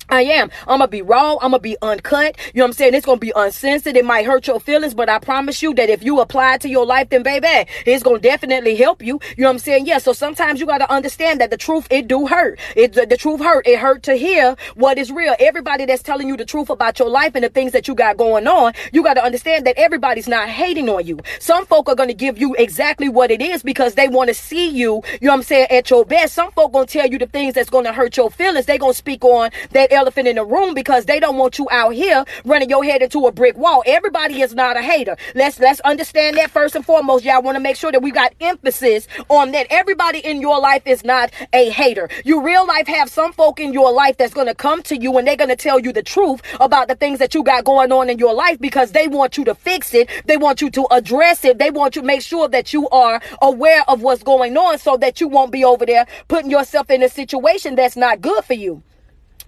I 0.09 0.21
am. 0.21 0.51
I'm 0.67 0.79
gonna 0.79 0.87
be 0.87 1.01
raw. 1.01 1.33
I'm 1.33 1.51
gonna 1.51 1.59
be 1.59 1.77
uncut. 1.81 2.37
You 2.53 2.59
know 2.59 2.65
what 2.65 2.69
I'm 2.69 2.73
saying? 2.73 2.93
It's 2.93 3.05
gonna 3.05 3.19
be 3.19 3.33
uncensored. 3.35 3.97
It 3.97 4.05
might 4.05 4.25
hurt 4.25 4.47
your 4.47 4.59
feelings, 4.59 4.93
but 4.93 5.09
I 5.09 5.19
promise 5.19 5.61
you 5.61 5.73
that 5.75 5.89
if 5.89 6.03
you 6.03 6.19
apply 6.19 6.55
it 6.55 6.61
to 6.61 6.69
your 6.69 6.85
life, 6.85 7.09
then 7.09 7.23
baby, 7.23 7.69
it's 7.85 8.03
gonna 8.03 8.19
definitely 8.19 8.75
help 8.75 9.01
you. 9.01 9.19
You 9.37 9.43
know 9.43 9.47
what 9.47 9.53
I'm 9.53 9.59
saying? 9.59 9.87
Yeah. 9.87 9.97
So 9.97 10.13
sometimes 10.13 10.59
you 10.59 10.65
gotta 10.65 10.91
understand 10.91 11.41
that 11.41 11.49
the 11.49 11.57
truth 11.57 11.87
it 11.89 12.07
do 12.07 12.27
hurt. 12.27 12.59
It 12.75 12.93
the, 12.93 13.05
the 13.05 13.17
truth 13.17 13.41
hurt. 13.41 13.65
It 13.67 13.79
hurt 13.79 14.03
to 14.03 14.15
hear 14.15 14.55
what 14.75 14.97
is 14.97 15.11
real. 15.11 15.35
Everybody 15.39 15.85
that's 15.85 16.03
telling 16.03 16.27
you 16.27 16.37
the 16.37 16.45
truth 16.45 16.69
about 16.69 16.99
your 16.99 17.09
life 17.09 17.33
and 17.35 17.43
the 17.43 17.49
things 17.49 17.71
that 17.71 17.87
you 17.87 17.95
got 17.95 18.17
going 18.17 18.47
on, 18.47 18.73
you 18.93 19.03
gotta 19.03 19.23
understand 19.23 19.65
that 19.65 19.77
everybody's 19.77 20.27
not 20.27 20.49
hating 20.49 20.87
on 20.89 21.05
you. 21.05 21.19
Some 21.39 21.65
folk 21.65 21.89
are 21.89 21.95
gonna 21.95 22.13
give 22.13 22.37
you 22.37 22.55
exactly 22.55 23.09
what 23.09 23.31
it 23.31 23.41
is 23.41 23.63
because 23.63 23.95
they 23.95 24.07
want 24.07 24.27
to 24.27 24.33
see 24.33 24.69
you. 24.69 25.01
You 25.19 25.27
know 25.27 25.31
what 25.31 25.37
I'm 25.37 25.43
saying? 25.43 25.67
At 25.71 25.89
your 25.89 26.05
best. 26.05 26.35
Some 26.35 26.51
folk 26.51 26.73
gonna 26.73 26.85
tell 26.85 27.07
you 27.07 27.17
the 27.17 27.27
things 27.27 27.55
that's 27.55 27.69
gonna 27.69 27.91
hurt 27.93 28.15
your 28.17 28.29
feelings. 28.29 28.67
They 28.67 28.77
gonna 28.77 28.93
speak 28.93 29.23
on 29.25 29.49
that 29.71 29.91
elephant 29.95 30.27
in 30.27 30.35
the 30.35 30.45
room 30.45 30.73
because 30.73 31.05
they 31.05 31.19
don't 31.19 31.37
want 31.37 31.57
you 31.57 31.67
out 31.71 31.93
here 31.93 32.23
running 32.43 32.69
your 32.69 32.83
head 32.83 33.01
into 33.01 33.25
a 33.25 33.31
brick 33.31 33.57
wall. 33.57 33.83
Everybody 33.85 34.41
is 34.41 34.53
not 34.53 34.77
a 34.77 34.81
hater. 34.81 35.17
Let's 35.33 35.59
let's 35.59 35.79
understand 35.81 36.37
that 36.37 36.51
first 36.51 36.75
and 36.75 36.85
foremost. 36.85 37.25
Y'all 37.25 37.41
want 37.41 37.55
to 37.55 37.59
make 37.59 37.75
sure 37.75 37.91
that 37.91 38.01
we 38.01 38.11
got 38.11 38.33
emphasis 38.41 39.07
on 39.29 39.51
that. 39.51 39.67
Everybody 39.69 40.19
in 40.19 40.41
your 40.41 40.59
life 40.59 40.83
is 40.85 41.03
not 41.03 41.31
a 41.53 41.69
hater. 41.69 42.09
You 42.23 42.43
real 42.43 42.67
life 42.67 42.87
have 42.87 43.09
some 43.09 43.33
folk 43.33 43.59
in 43.59 43.73
your 43.73 43.91
life 43.91 44.17
that's 44.17 44.33
gonna 44.33 44.55
come 44.55 44.83
to 44.83 44.97
you 44.97 45.17
and 45.17 45.27
they're 45.27 45.35
gonna 45.35 45.55
tell 45.55 45.79
you 45.79 45.91
the 45.91 46.03
truth 46.03 46.41
about 46.59 46.87
the 46.87 46.95
things 46.95 47.19
that 47.19 47.33
you 47.33 47.43
got 47.43 47.63
going 47.63 47.91
on 47.91 48.09
in 48.09 48.19
your 48.19 48.33
life 48.33 48.59
because 48.59 48.91
they 48.91 49.07
want 49.07 49.37
you 49.37 49.45
to 49.45 49.55
fix 49.55 49.93
it. 49.93 50.09
They 50.25 50.37
want 50.37 50.61
you 50.61 50.69
to 50.71 50.87
address 50.91 51.45
it. 51.45 51.57
They 51.57 51.71
want 51.71 51.95
you 51.95 52.01
to 52.01 52.05
make 52.05 52.21
sure 52.21 52.47
that 52.49 52.73
you 52.73 52.89
are 52.89 53.21
aware 53.41 53.83
of 53.87 54.01
what's 54.01 54.23
going 54.23 54.57
on 54.57 54.77
so 54.77 54.97
that 54.97 55.21
you 55.21 55.27
won't 55.27 55.51
be 55.51 55.63
over 55.63 55.85
there 55.85 56.05
putting 56.27 56.51
yourself 56.51 56.89
in 56.89 57.01
a 57.03 57.09
situation 57.09 57.75
that's 57.75 57.95
not 57.95 58.21
good 58.21 58.43
for 58.43 58.53
you. 58.53 58.83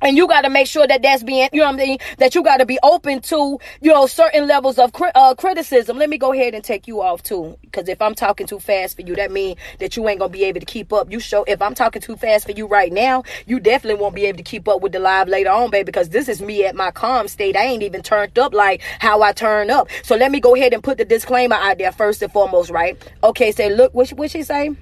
And 0.01 0.18
you 0.18 0.27
got 0.27 0.42
to 0.42 0.50
make 0.50 0.68
sure 0.68 0.88
that 0.88 1.01
that's 1.01 1.24
being 1.24 1.50
you 1.51 1.60
know 1.60 1.66
what 1.68 1.75
i 1.75 1.86
mean 1.86 1.98
that 2.18 2.36
you 2.36 2.44
got 2.44 2.58
to 2.58 2.66
be 2.66 2.80
open 2.84 3.22
to 3.22 3.60
you 3.82 3.92
know 3.92 4.06
certain 4.08 4.48
levels 4.48 4.77
of 4.77 4.94
cri- 4.94 5.12
uh, 5.16 5.36
criticism. 5.36 5.98
Let 5.98 6.10
me 6.10 6.18
go 6.18 6.34
ahead 6.34 6.54
and 6.54 6.63
take 6.63 6.88
you 6.88 7.01
off 7.01 7.24
too 7.24 7.58
because 7.62 7.88
if 7.88 8.01
i'm 8.01 8.16
talking 8.16 8.48
too 8.48 8.60
fast 8.60 8.96
for 8.96 9.01
you 9.01 9.16
that 9.16 9.32
means 9.32 9.58
that 9.80 9.96
you 9.96 10.08
ain't 10.08 10.20
gonna 10.20 10.30
be 10.30 10.44
able 10.46 10.60
to 10.60 10.66
keep 10.66 10.94
up. 10.94 11.12
You 11.12 11.20
show 11.20 11.44
if 11.44 11.62
i'm 11.62 11.74
talking 11.74 12.01
too 12.01 12.16
fast 12.16 12.46
for 12.46 12.51
you 12.51 12.68
right 12.68 12.92
now 12.92 13.24
you 13.46 13.60
definitely 13.60 14.01
won't 14.01 14.16
be 14.16 14.25
able 14.25 14.38
to 14.38 14.44
keep 14.44 14.68
up 14.68 14.82
with 14.82 14.92
the 14.92 15.00
live 15.00 15.27
later 15.27 15.50
on 15.50 15.70
baby 15.70 15.86
because 15.86 16.10
this 16.10 16.27
is 16.27 16.42
me 16.42 16.66
at 16.66 16.75
my 16.75 16.92
calm 16.92 17.27
state. 17.27 17.56
I 17.56 17.63
ain't 17.66 17.84
even 17.84 18.01
turned 18.01 18.38
up 18.38 18.54
like 18.54 18.82
how 19.00 19.22
i 19.22 19.32
turn 19.32 19.70
up. 19.70 19.89
So 20.04 20.16
let 20.16 20.32
me 20.32 20.39
go 20.39 20.56
ahead 20.56 20.74
and 20.74 20.84
put 20.84 20.98
the 20.98 21.06
disclaimer 21.06 21.56
out 21.56 21.77
there 21.77 21.92
first 21.92 22.22
and 22.22 22.32
foremost 22.32 22.70
right? 22.70 22.98
Okay 23.24 23.51
say 23.51 23.74
look 23.74 23.94
what, 23.94 24.10
what 24.12 24.32
she 24.32 24.44
say 24.44 24.75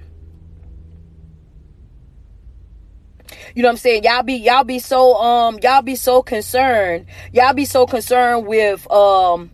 You 3.55 3.62
know 3.62 3.69
what 3.69 3.74
I'm 3.74 3.77
saying? 3.77 4.03
Y'all 4.03 4.21
be 4.21 4.35
y'all 4.35 4.65
be 4.65 4.79
so 4.79 5.15
um 5.15 5.59
y'all 5.63 5.81
be 5.81 5.95
so 5.95 6.21
concerned. 6.21 7.05
Y'all 7.31 7.53
be 7.53 7.63
so 7.63 7.85
concerned 7.85 8.45
with 8.45 8.89
um 8.91 9.50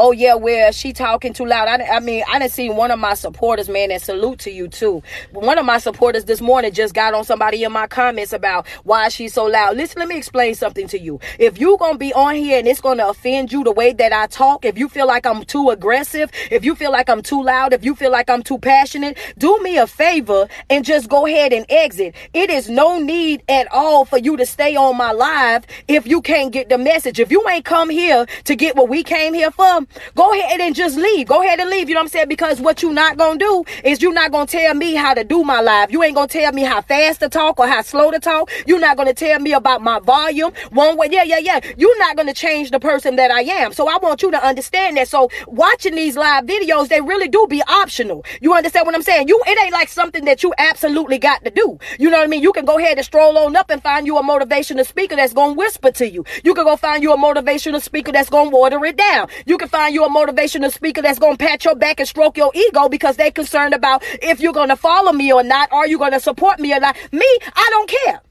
oh 0.00 0.12
yeah, 0.12 0.34
where 0.34 0.72
she 0.72 0.94
talking 0.94 1.34
too 1.34 1.44
loud. 1.44 1.68
I, 1.68 1.84
I 1.96 2.00
mean, 2.00 2.24
I 2.26 2.38
didn't 2.38 2.52
see 2.52 2.70
one 2.70 2.90
of 2.90 2.98
my 2.98 3.12
supporters, 3.12 3.68
man, 3.68 3.90
and 3.90 4.00
salute 4.00 4.38
to 4.40 4.50
you 4.50 4.66
too. 4.66 5.02
One 5.32 5.58
of 5.58 5.66
my 5.66 5.76
supporters 5.76 6.24
this 6.24 6.40
morning 6.40 6.72
just 6.72 6.94
got 6.94 7.12
on 7.12 7.22
somebody 7.24 7.62
in 7.64 7.70
my 7.70 7.86
comments 7.86 8.32
about 8.32 8.66
why 8.84 9.10
she's 9.10 9.34
so 9.34 9.44
loud. 9.44 9.76
Listen, 9.76 9.98
let 9.98 10.08
me 10.08 10.16
explain 10.16 10.54
something 10.54 10.88
to 10.88 10.98
you. 10.98 11.20
If 11.38 11.60
you 11.60 11.76
gonna 11.78 11.98
be 11.98 12.14
on 12.14 12.34
here 12.36 12.58
and 12.58 12.66
it's 12.66 12.80
gonna 12.80 13.08
offend 13.08 13.52
you 13.52 13.62
the 13.62 13.72
way 13.72 13.92
that 13.92 14.12
I 14.12 14.26
talk, 14.26 14.64
if 14.64 14.78
you 14.78 14.88
feel 14.88 15.06
like 15.06 15.26
I'm 15.26 15.44
too 15.44 15.68
aggressive, 15.68 16.30
if 16.50 16.64
you 16.64 16.74
feel 16.74 16.90
like 16.90 17.10
I'm 17.10 17.22
too 17.22 17.42
loud, 17.42 17.74
if 17.74 17.84
you 17.84 17.94
feel 17.94 18.10
like 18.10 18.30
I'm 18.30 18.42
too 18.42 18.58
passionate, 18.58 19.18
do 19.36 19.58
me 19.62 19.76
a 19.76 19.86
favor 19.86 20.48
and 20.70 20.82
just 20.82 21.10
go 21.10 21.26
ahead 21.26 21.52
and 21.52 21.66
exit. 21.68 22.14
It 22.32 22.48
is 22.48 22.70
no 22.70 22.98
need 22.98 23.42
at 23.50 23.70
all 23.70 24.06
for 24.06 24.16
you 24.16 24.38
to 24.38 24.46
stay 24.46 24.76
on 24.76 24.96
my 24.96 25.12
live 25.12 25.66
if 25.88 26.06
you 26.06 26.22
can't 26.22 26.52
get 26.52 26.70
the 26.70 26.78
message. 26.78 27.20
If 27.20 27.30
you 27.30 27.46
ain't 27.50 27.66
come 27.66 27.90
here 27.90 28.24
to 28.44 28.56
get 28.56 28.76
what 28.76 28.88
we 28.88 29.02
came 29.02 29.34
here 29.34 29.50
for, 29.50 29.86
Go 30.14 30.32
ahead 30.32 30.60
and 30.60 30.74
just 30.74 30.96
leave. 30.96 31.26
Go 31.26 31.42
ahead 31.42 31.60
and 31.60 31.70
leave. 31.70 31.88
You 31.88 31.94
know 31.94 32.00
what 32.00 32.04
I'm 32.04 32.08
saying? 32.08 32.28
Because 32.28 32.60
what 32.60 32.82
you 32.82 32.92
not 32.92 33.16
gonna 33.16 33.38
do 33.38 33.64
is 33.84 34.02
you 34.02 34.12
not 34.12 34.32
gonna 34.32 34.46
tell 34.46 34.74
me 34.74 34.94
how 34.94 35.14
to 35.14 35.24
do 35.24 35.42
my 35.44 35.60
life. 35.60 35.90
You 35.90 36.02
ain't 36.02 36.14
gonna 36.14 36.28
tell 36.28 36.52
me 36.52 36.62
how 36.62 36.80
fast 36.82 37.20
to 37.20 37.28
talk 37.28 37.58
or 37.58 37.66
how 37.66 37.82
slow 37.82 38.10
to 38.10 38.20
talk. 38.20 38.50
You're 38.66 38.78
not 38.78 38.96
gonna 38.96 39.14
tell 39.14 39.38
me 39.40 39.52
about 39.52 39.82
my 39.82 39.98
volume. 40.00 40.52
One 40.70 40.96
way, 40.96 41.08
yeah, 41.10 41.24
yeah, 41.24 41.38
yeah. 41.38 41.60
You're 41.76 41.98
not 41.98 42.16
gonna 42.16 42.34
change 42.34 42.70
the 42.70 42.80
person 42.80 43.16
that 43.16 43.30
I 43.30 43.42
am. 43.42 43.72
So 43.72 43.88
I 43.88 43.98
want 43.98 44.22
you 44.22 44.30
to 44.30 44.44
understand 44.44 44.96
that. 44.96 45.08
So 45.08 45.30
watching 45.46 45.94
these 45.94 46.16
live 46.16 46.44
videos, 46.44 46.88
they 46.88 47.00
really 47.00 47.28
do 47.28 47.46
be 47.48 47.62
optional. 47.66 48.24
You 48.40 48.54
understand 48.54 48.86
what 48.86 48.94
I'm 48.94 49.02
saying? 49.02 49.28
You 49.28 49.40
it 49.46 49.60
ain't 49.60 49.72
like 49.72 49.88
something 49.88 50.24
that 50.24 50.42
you 50.42 50.54
absolutely 50.58 51.18
got 51.18 51.44
to 51.44 51.50
do. 51.50 51.78
You 51.98 52.10
know 52.10 52.18
what 52.18 52.24
I 52.24 52.28
mean? 52.28 52.42
You 52.42 52.52
can 52.52 52.64
go 52.64 52.78
ahead 52.78 52.96
and 52.98 53.04
stroll 53.06 53.38
on 53.38 53.56
up 53.56 53.70
and 53.70 53.82
find 53.82 54.06
you 54.06 54.18
a 54.18 54.22
motivational 54.22 54.86
speaker 54.86 55.16
that's 55.16 55.32
gonna 55.32 55.54
whisper 55.54 55.90
to 55.92 56.08
you. 56.08 56.24
You 56.44 56.54
can 56.54 56.64
go 56.64 56.76
find 56.76 57.02
you 57.02 57.12
a 57.12 57.16
motivational 57.16 57.80
speaker 57.82 58.12
that's 58.12 58.30
gonna 58.30 58.50
water 58.50 58.84
it 58.84 58.96
down. 58.96 59.28
You 59.46 59.58
can 59.58 59.68
find 59.68 59.79
you 59.88 60.04
a 60.04 60.08
motivational 60.08 60.72
speaker 60.72 61.02
that's 61.02 61.18
going 61.18 61.36
to 61.36 61.44
pat 61.44 61.64
your 61.64 61.74
back 61.74 62.00
and 62.00 62.08
stroke 62.08 62.36
your 62.36 62.52
ego 62.54 62.88
because 62.88 63.16
they're 63.16 63.30
concerned 63.30 63.74
about 63.74 64.02
if 64.22 64.40
you're 64.40 64.52
going 64.52 64.68
to 64.68 64.76
follow 64.76 65.12
me 65.12 65.32
or 65.32 65.42
not. 65.42 65.72
Are 65.72 65.86
you 65.86 65.98
going 65.98 66.12
to 66.12 66.20
support 66.20 66.58
me 66.58 66.74
or 66.74 66.80
not? 66.80 66.96
Me, 67.12 67.38
I 67.54 67.68
don't 67.70 67.88
care. 67.88 68.22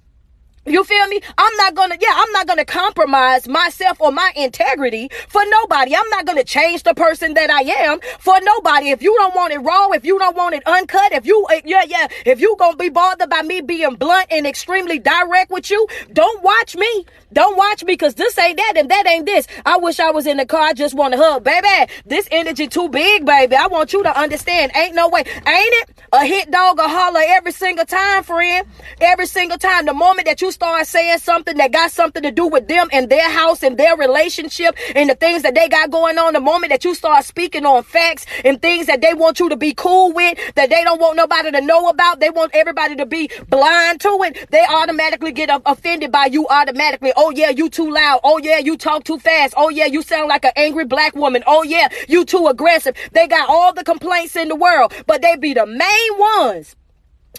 You 0.69 0.83
feel 0.83 1.07
me? 1.07 1.19
I'm 1.38 1.55
not 1.57 1.73
gonna, 1.73 1.97
yeah, 1.99 2.13
I'm 2.13 2.31
not 2.31 2.47
gonna 2.47 2.65
compromise 2.65 3.47
myself 3.47 3.99
or 3.99 4.11
my 4.11 4.31
integrity 4.35 5.09
for 5.27 5.41
nobody. 5.49 5.95
I'm 5.95 6.09
not 6.09 6.25
gonna 6.25 6.43
change 6.43 6.83
the 6.83 6.93
person 6.93 7.33
that 7.33 7.49
I 7.49 7.61
am 7.85 7.99
for 8.19 8.35
nobody. 8.41 8.89
If 8.89 9.01
you 9.01 9.15
don't 9.17 9.35
want 9.35 9.51
it 9.53 9.59
raw, 9.59 9.89
if 9.91 10.05
you 10.05 10.19
don't 10.19 10.35
want 10.35 10.53
it 10.55 10.63
uncut, 10.67 11.11
if 11.11 11.25
you, 11.25 11.45
eh, 11.51 11.61
yeah, 11.65 11.83
yeah, 11.88 12.07
if 12.25 12.39
you 12.39 12.55
gonna 12.59 12.77
be 12.77 12.89
bothered 12.89 13.29
by 13.29 13.41
me 13.41 13.61
being 13.61 13.95
blunt 13.95 14.27
and 14.31 14.45
extremely 14.45 14.99
direct 14.99 15.49
with 15.49 15.71
you, 15.71 15.88
don't 16.13 16.43
watch 16.43 16.75
me. 16.75 17.05
Don't 17.31 17.57
watch 17.57 17.83
me 17.83 17.93
because 17.93 18.15
this 18.15 18.38
ain't 18.39 18.57
that 18.57 18.73
and 18.75 18.89
that 18.89 19.07
ain't 19.07 19.25
this. 19.25 19.47
I 19.65 19.77
wish 19.77 19.99
I 19.99 20.09
was 20.11 20.25
in 20.25 20.38
the 20.38 20.45
car. 20.45 20.61
I 20.61 20.73
just 20.73 20.95
want 20.95 21.13
to 21.13 21.19
hug. 21.19 21.43
Baby, 21.43 21.91
this 22.05 22.27
energy 22.31 22.67
too 22.67 22.89
big, 22.89 23.25
baby. 23.25 23.55
I 23.55 23.67
want 23.67 23.93
you 23.93 24.01
to 24.01 24.19
understand. 24.19 24.71
Ain't 24.75 24.95
no 24.95 25.09
way. 25.09 25.21
Ain't 25.25 25.38
it? 25.47 25.89
A 26.11 26.25
hit 26.25 26.49
dog 26.49 26.79
a 26.79 26.88
holler 26.88 27.21
every 27.23 27.51
single 27.51 27.85
time, 27.85 28.23
friend. 28.23 28.65
Every 28.99 29.27
single 29.27 29.59
time. 29.59 29.85
The 29.85 29.93
moment 29.93 30.25
that 30.25 30.41
you 30.41 30.51
start 30.60 30.86
saying 30.86 31.18
something 31.20 31.56
that 31.56 31.72
got 31.72 31.89
something 31.89 32.22
to 32.22 32.32
do 32.32 32.46
with 32.46 32.68
them 32.68 32.89
and 32.92 33.10
their 33.10 33.30
house 33.30 33.63
and 33.63 33.78
their 33.78 33.96
relationship 33.96 34.75
and 34.94 35.10
the 35.10 35.16
things 35.16 35.42
that 35.44 35.56
they 35.56 35.70
got 35.70 35.89
going 35.89 36.18
on, 36.18 36.34
the 36.34 36.42
moment 36.42 36.70
that 36.70 36.84
you 36.84 36.94
start 36.94 37.24
speaking 37.24 37.66
on 37.66 37.82
facts 37.82 38.25
and 38.44 38.62
things 38.62 38.88
that 38.88 39.00
they 39.00 39.13
want 39.13 39.39
you 39.39 39.48
to 39.48 39.56
be 39.56 39.74
cool 39.74 40.12
with, 40.12 40.38
that 40.56 40.70
they 40.70 40.84
don't 40.84 41.00
want 41.00 41.16
nobody 41.16 41.50
to 41.50 41.62
know 41.62 41.88
about, 41.88 42.20
they 42.20 42.30
want 42.30 42.54
everybody 42.54 42.94
to 42.98 43.06
be 43.06 43.30
blind 43.48 44.01
to 44.01 44.10
it, 44.24 44.51
they 44.51 44.66
automatically 44.70 45.32
get 45.32 45.50
offended 45.66 46.12
by 46.12 46.25
you 46.25 46.46
automatically. 46.50 47.13
Oh 47.16 47.30
yeah, 47.30 47.51
you 47.51 47.70
too 47.70 47.89
loud. 47.89 48.20
Oh 48.25 48.38
yeah, 48.38 48.58
you 48.58 48.75
talk 48.75 49.06
too 49.06 49.18
fast. 49.18 49.54
Oh 49.56 49.70
yeah, 49.70 49.86
you 49.86 50.01
sound 50.01 50.28
like 50.28 50.44
an 50.44 50.51
angry 50.58 50.84
black 50.84 51.16
woman. 51.16 51.42
Oh 51.48 51.63
yeah, 51.63 51.88
you 52.10 52.25
too 52.25 52.48
aggressive. 52.48 52.98
They 53.13 53.30
got 53.30 53.48
all 53.48 53.72
the 53.74 53.86
complaints 53.86 54.36
in 54.36 54.50
the 54.50 54.58
world, 54.58 54.94
but 55.08 55.22
they 55.22 55.38
be 55.38 55.54
the 55.54 55.66
main 55.66 56.20
ones 56.20 56.75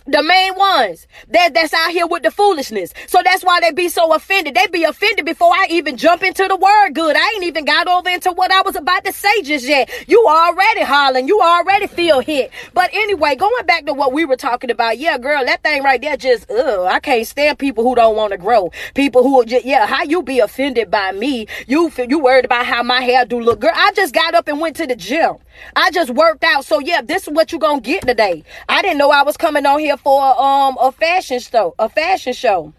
the 0.06 0.22
main 0.22 0.54
ones 0.56 1.06
that 1.28 1.54
that's 1.54 1.72
out 1.72 1.90
here 1.90 2.06
with 2.06 2.22
the 2.22 2.30
foolishness. 2.30 2.92
So 3.06 3.20
that's 3.24 3.44
why 3.44 3.60
they 3.60 3.72
be 3.72 3.88
so 3.88 4.12
offended. 4.14 4.54
They 4.54 4.66
be 4.66 4.84
offended 4.84 5.24
before 5.24 5.52
I 5.52 5.66
even 5.70 5.96
jump 5.96 6.22
into 6.22 6.46
the 6.48 6.56
word 6.56 6.94
good. 6.94 7.16
I 7.16 7.32
ain't 7.34 7.44
even 7.44 7.64
got 7.64 7.86
over 7.86 8.08
into 8.08 8.32
what 8.32 8.50
I 8.50 8.62
was 8.62 8.76
about 8.76 9.04
to 9.04 9.12
say 9.12 9.42
just 9.42 9.66
yet. 9.66 9.90
You 10.08 10.24
already 10.26 10.82
hollering. 10.82 11.28
You 11.28 11.40
already 11.40 11.86
feel 11.86 12.20
hit. 12.20 12.50
But 12.74 12.90
anyway, 12.92 13.36
going 13.36 13.66
back 13.66 13.86
to 13.86 13.94
what 13.94 14.12
we 14.12 14.24
were 14.24 14.36
talking 14.36 14.70
about. 14.70 14.98
Yeah, 14.98 15.18
girl, 15.18 15.44
that 15.44 15.62
thing 15.62 15.82
right 15.82 16.00
there 16.00 16.16
just, 16.16 16.50
ugh, 16.50 16.86
I 16.90 16.98
can't 17.00 17.26
stand 17.26 17.58
people 17.58 17.84
who 17.84 17.94
don't 17.94 18.16
want 18.16 18.32
to 18.32 18.38
grow. 18.38 18.72
People 18.94 19.22
who 19.22 19.44
just, 19.44 19.64
yeah, 19.64 19.86
how 19.86 20.02
you 20.02 20.22
be 20.22 20.40
offended 20.40 20.90
by 20.90 21.12
me? 21.12 21.46
You 21.66 21.90
feel, 21.90 22.08
you 22.08 22.18
worried 22.18 22.44
about 22.44 22.66
how 22.66 22.82
my 22.82 23.00
hair 23.00 23.24
do 23.24 23.40
look. 23.40 23.60
Girl, 23.60 23.72
I 23.74 23.92
just 23.92 24.14
got 24.14 24.34
up 24.34 24.48
and 24.48 24.60
went 24.60 24.76
to 24.76 24.86
the 24.86 24.96
gym. 24.96 25.36
I 25.76 25.90
just 25.90 26.10
worked 26.10 26.44
out. 26.44 26.64
So 26.64 26.80
yeah, 26.80 27.02
this 27.02 27.28
is 27.28 27.34
what 27.34 27.52
you're 27.52 27.58
gonna 27.60 27.80
get 27.80 28.06
today. 28.06 28.44
I 28.68 28.82
didn't 28.82 28.98
know 28.98 29.10
I 29.10 29.22
was 29.22 29.36
coming 29.36 29.66
on 29.66 29.78
here 29.80 29.96
for 29.96 30.22
um 30.40 30.76
a 30.80 30.92
fashion 30.92 31.40
show, 31.40 31.74
a 31.78 31.88
fashion 31.88 32.32
show. 32.32 32.72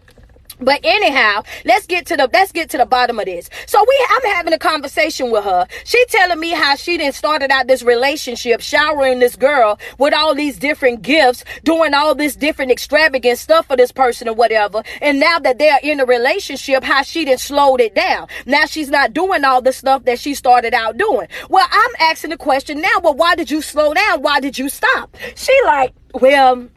But 0.60 0.80
anyhow, 0.84 1.42
let's 1.64 1.86
get 1.86 2.06
to 2.06 2.16
the 2.16 2.28
let's 2.32 2.52
get 2.52 2.70
to 2.70 2.78
the 2.78 2.86
bottom 2.86 3.18
of 3.18 3.26
this. 3.26 3.48
So 3.66 3.84
we 3.86 4.06
I'm 4.10 4.22
having 4.34 4.52
a 4.52 4.58
conversation 4.58 5.30
with 5.30 5.44
her. 5.44 5.66
She 5.84 6.04
telling 6.06 6.40
me 6.40 6.50
how 6.50 6.76
she 6.76 6.98
didn't 6.98 7.14
started 7.14 7.50
out 7.50 7.66
this 7.66 7.82
relationship 7.82 8.60
showering 8.60 9.18
this 9.18 9.36
girl 9.36 9.78
with 9.98 10.14
all 10.14 10.34
these 10.34 10.58
different 10.58 11.02
gifts, 11.02 11.44
doing 11.64 11.94
all 11.94 12.14
this 12.14 12.36
different 12.36 12.70
extravagant 12.70 13.38
stuff 13.38 13.66
for 13.66 13.76
this 13.76 13.92
person 13.92 14.28
or 14.28 14.34
whatever. 14.34 14.82
And 15.00 15.20
now 15.20 15.38
that 15.40 15.58
they're 15.58 15.80
in 15.82 16.00
a 16.00 16.04
relationship, 16.04 16.84
how 16.84 17.02
she 17.02 17.24
didn't 17.24 17.40
slowed 17.40 17.80
it 17.80 17.94
down. 17.94 18.28
Now 18.46 18.66
she's 18.66 18.90
not 18.90 19.12
doing 19.12 19.44
all 19.44 19.62
the 19.62 19.72
stuff 19.72 20.04
that 20.04 20.18
she 20.18 20.34
started 20.34 20.74
out 20.74 20.96
doing. 20.96 21.28
Well, 21.48 21.66
I'm 21.70 21.90
asking 22.00 22.30
the 22.30 22.36
question 22.36 22.80
now, 22.80 23.00
well, 23.02 23.14
why 23.14 23.34
did 23.34 23.50
you 23.50 23.62
slow 23.62 23.94
down? 23.94 24.22
Why 24.22 24.40
did 24.40 24.58
you 24.58 24.68
stop? 24.68 25.16
She 25.34 25.56
like, 25.64 25.92
well, 26.14 26.68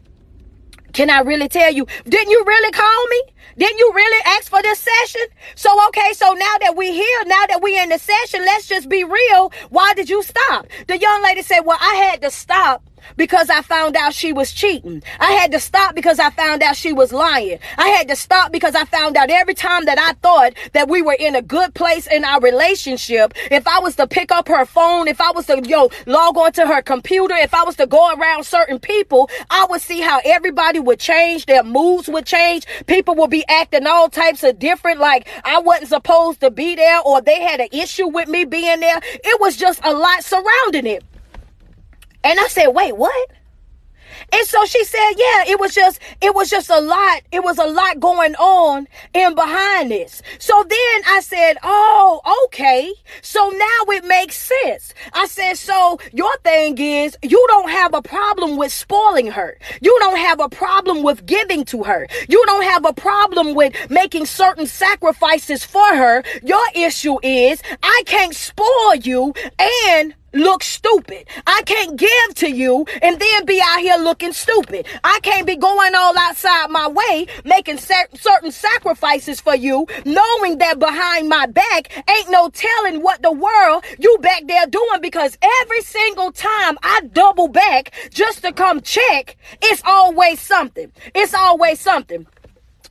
can 0.96 1.10
I 1.10 1.20
really 1.20 1.50
tell 1.50 1.74
you? 1.74 1.86
Didn't 2.08 2.32
you 2.32 2.44
really 2.48 2.72
call 2.72 3.08
me? 3.08 3.24
Didn't 3.58 3.78
you 3.78 3.92
really 3.94 4.24
ask 4.26 4.50
for 4.50 4.62
this 4.62 4.80
session? 4.80 5.28
So, 5.56 5.70
okay, 5.90 6.14
so 6.14 6.32
now 6.32 6.56
that 6.62 6.76
we're 6.76 6.94
here, 6.94 7.24
now 7.26 7.46
that 7.48 7.62
we're 7.62 7.84
in 7.84 7.90
the 7.90 8.00
session, 8.00 8.40
let's 8.46 8.66
just 8.66 8.88
be 8.88 9.04
real. 9.04 9.52
Why 9.70 9.94
did 9.94 10.10
you 10.10 10.24
stop? 10.24 10.68
The 10.88 10.98
young 10.98 11.22
lady 11.22 11.42
said, 11.42 11.62
well, 11.62 11.78
I 11.82 11.96
had 11.96 12.22
to 12.22 12.32
stop 12.32 12.82
because 13.18 13.50
I 13.50 13.62
found 13.62 13.96
out 13.96 14.14
she 14.14 14.34
was 14.34 14.52
cheating. 14.52 15.04
I 15.20 15.32
had 15.34 15.52
to 15.52 15.60
stop 15.60 15.96
because 15.96 16.20
I 16.20 16.30
found 16.32 16.64
out 16.64 16.76
she 16.76 16.94
was 16.94 17.14
lying. 17.14 17.60
I 17.78 17.90
had 17.90 18.08
to 18.10 18.16
stop 18.16 18.52
because 18.52 18.76
I 18.76 18.86
found 18.86 19.18
out 19.18 19.30
every 19.30 19.54
time 19.54 19.86
that 19.86 20.00
I 20.00 20.14
thought 20.22 20.54
that 20.74 20.90
we 20.90 21.02
were 21.02 21.18
in 21.18 21.36
a 21.36 21.42
good 21.42 21.74
place 21.74 22.08
in 22.08 22.24
our 22.24 22.40
relationship, 22.42 23.34
if 23.52 23.68
I 23.68 23.80
was 23.80 23.96
to 23.98 24.08
pick 24.08 24.32
up 24.32 24.48
her 24.48 24.66
phone, 24.66 25.08
if 25.08 25.22
I 25.22 25.32
was 25.32 25.46
to, 25.48 25.62
yo, 25.66 25.90
log 26.06 26.38
on 26.38 26.52
to 26.54 26.68
her 26.68 26.82
computer, 26.82 27.36
if 27.36 27.54
I 27.54 27.64
was 27.64 27.76
to 27.78 27.88
go 27.88 28.14
around 28.14 28.46
certain 28.46 28.80
people, 28.80 29.30
I 29.50 29.66
would 29.70 29.82
see 29.82 30.02
how 30.02 30.20
everybody 30.24 30.80
would 30.80 31.00
change, 31.00 31.46
their 31.46 31.64
moods 31.64 32.08
would 32.08 32.26
change. 32.26 32.66
People 32.88 33.16
would 33.16 33.30
be 33.30 33.46
acting 33.48 33.88
all 33.88 34.10
types 34.10 34.44
of 34.44 34.60
different, 34.60 35.00
like 35.00 35.28
I 35.44 35.60
wasn't 35.60 35.90
supposed 35.90 36.42
to 36.42 36.52
be 36.52 36.76
there 36.76 37.00
or 37.02 37.22
they 37.22 37.42
had 37.42 37.60
an 37.60 37.70
issue 37.72 38.08
with 38.08 38.28
me 38.28 38.46
being 38.46 38.80
there. 38.80 39.00
It 39.04 39.42
was 39.42 39.58
just 39.58 39.80
a 39.84 39.94
lot 39.94 40.24
surrounding 40.24 40.88
it. 40.88 41.04
And 42.26 42.40
I 42.40 42.48
said, 42.48 42.70
wait, 42.70 42.98
what? 42.98 43.30
And 44.34 44.48
so 44.48 44.66
she 44.66 44.84
said, 44.84 45.12
yeah, 45.16 45.44
it 45.48 45.60
was 45.60 45.76
just, 45.76 46.00
it 46.22 46.34
was 46.34 46.50
just 46.50 46.72
a 46.72 46.80
lot. 46.80 47.22
It 47.32 47.44
was 47.44 47.60
a 47.60 47.66
lot 47.66 48.00
going 48.00 48.34
on 48.36 48.88
in 49.14 49.36
behind 49.36 49.92
this. 49.92 50.24
So 50.40 50.64
then 50.68 51.02
I 51.08 51.20
said, 51.22 51.58
oh, 51.62 52.22
okay. 52.46 52.92
So 53.22 53.50
now 53.50 53.94
it 53.94 54.06
makes 54.06 54.38
sense. 54.38 54.94
I 55.14 55.28
said, 55.28 55.54
so 55.56 56.00
your 56.12 56.36
thing 56.38 56.78
is 56.80 57.16
you 57.22 57.46
don't 57.50 57.70
have 57.70 57.94
a 57.94 58.02
problem 58.02 58.58
with 58.58 58.72
spoiling 58.72 59.28
her. 59.28 59.58
You 59.82 59.96
don't 60.00 60.18
have 60.18 60.40
a 60.40 60.50
problem 60.50 61.04
with 61.04 61.26
giving 61.28 61.64
to 61.66 61.84
her. 61.84 62.08
You 62.28 62.44
don't 62.48 62.64
have 62.64 62.86
a 62.86 62.94
problem 62.94 63.54
with 63.54 63.74
making 63.92 64.26
certain 64.26 64.66
sacrifices 64.66 65.64
for 65.64 65.88
her. 65.88 66.24
Your 66.44 66.66
issue 66.74 67.20
is 67.22 67.62
I 67.84 68.04
can't 68.08 68.36
spoil 68.36 68.96
you 68.96 69.34
and 69.94 70.16
look 70.36 70.64
stupid. 70.64 71.28
I 71.48 71.62
can't 71.66 71.96
give 71.96 72.36
to 72.36 72.52
you 72.52 72.86
and 73.02 73.20
then 73.20 73.46
be 73.46 73.62
out 73.64 73.80
here 73.80 73.98
looking 73.98 74.34
stupid. 74.34 74.86
I 75.04 75.20
can't 75.24 75.48
be 75.48 75.56
going 75.56 75.96
all 75.96 76.18
outside 76.18 76.70
my 76.70 76.88
way, 76.88 77.28
making 77.44 77.78
sac- 77.78 78.12
certain 78.16 78.52
sacrifices 78.52 79.42
for 79.42 79.56
you, 79.56 79.88
knowing 80.06 80.58
that 80.60 80.80
behind 80.80 81.30
my 81.30 81.46
back 81.46 82.04
ain't 82.10 82.30
no 82.30 82.50
telling 82.50 83.02
what 83.02 83.22
the 83.22 83.32
world 83.32 83.84
you 84.00 84.18
back 84.22 84.44
there 84.48 84.68
doing 84.68 85.02
because 85.02 85.38
every 85.62 85.82
single 85.82 86.32
time 86.32 86.78
I 86.84 87.02
double 87.14 87.48
back 87.48 87.94
just 88.12 88.42
to 88.44 88.52
come 88.52 88.82
check, 88.82 89.38
it's 89.62 89.82
always 89.86 90.40
something. 90.40 90.92
It's 91.14 91.34
always 91.34 91.80
something 91.80 92.28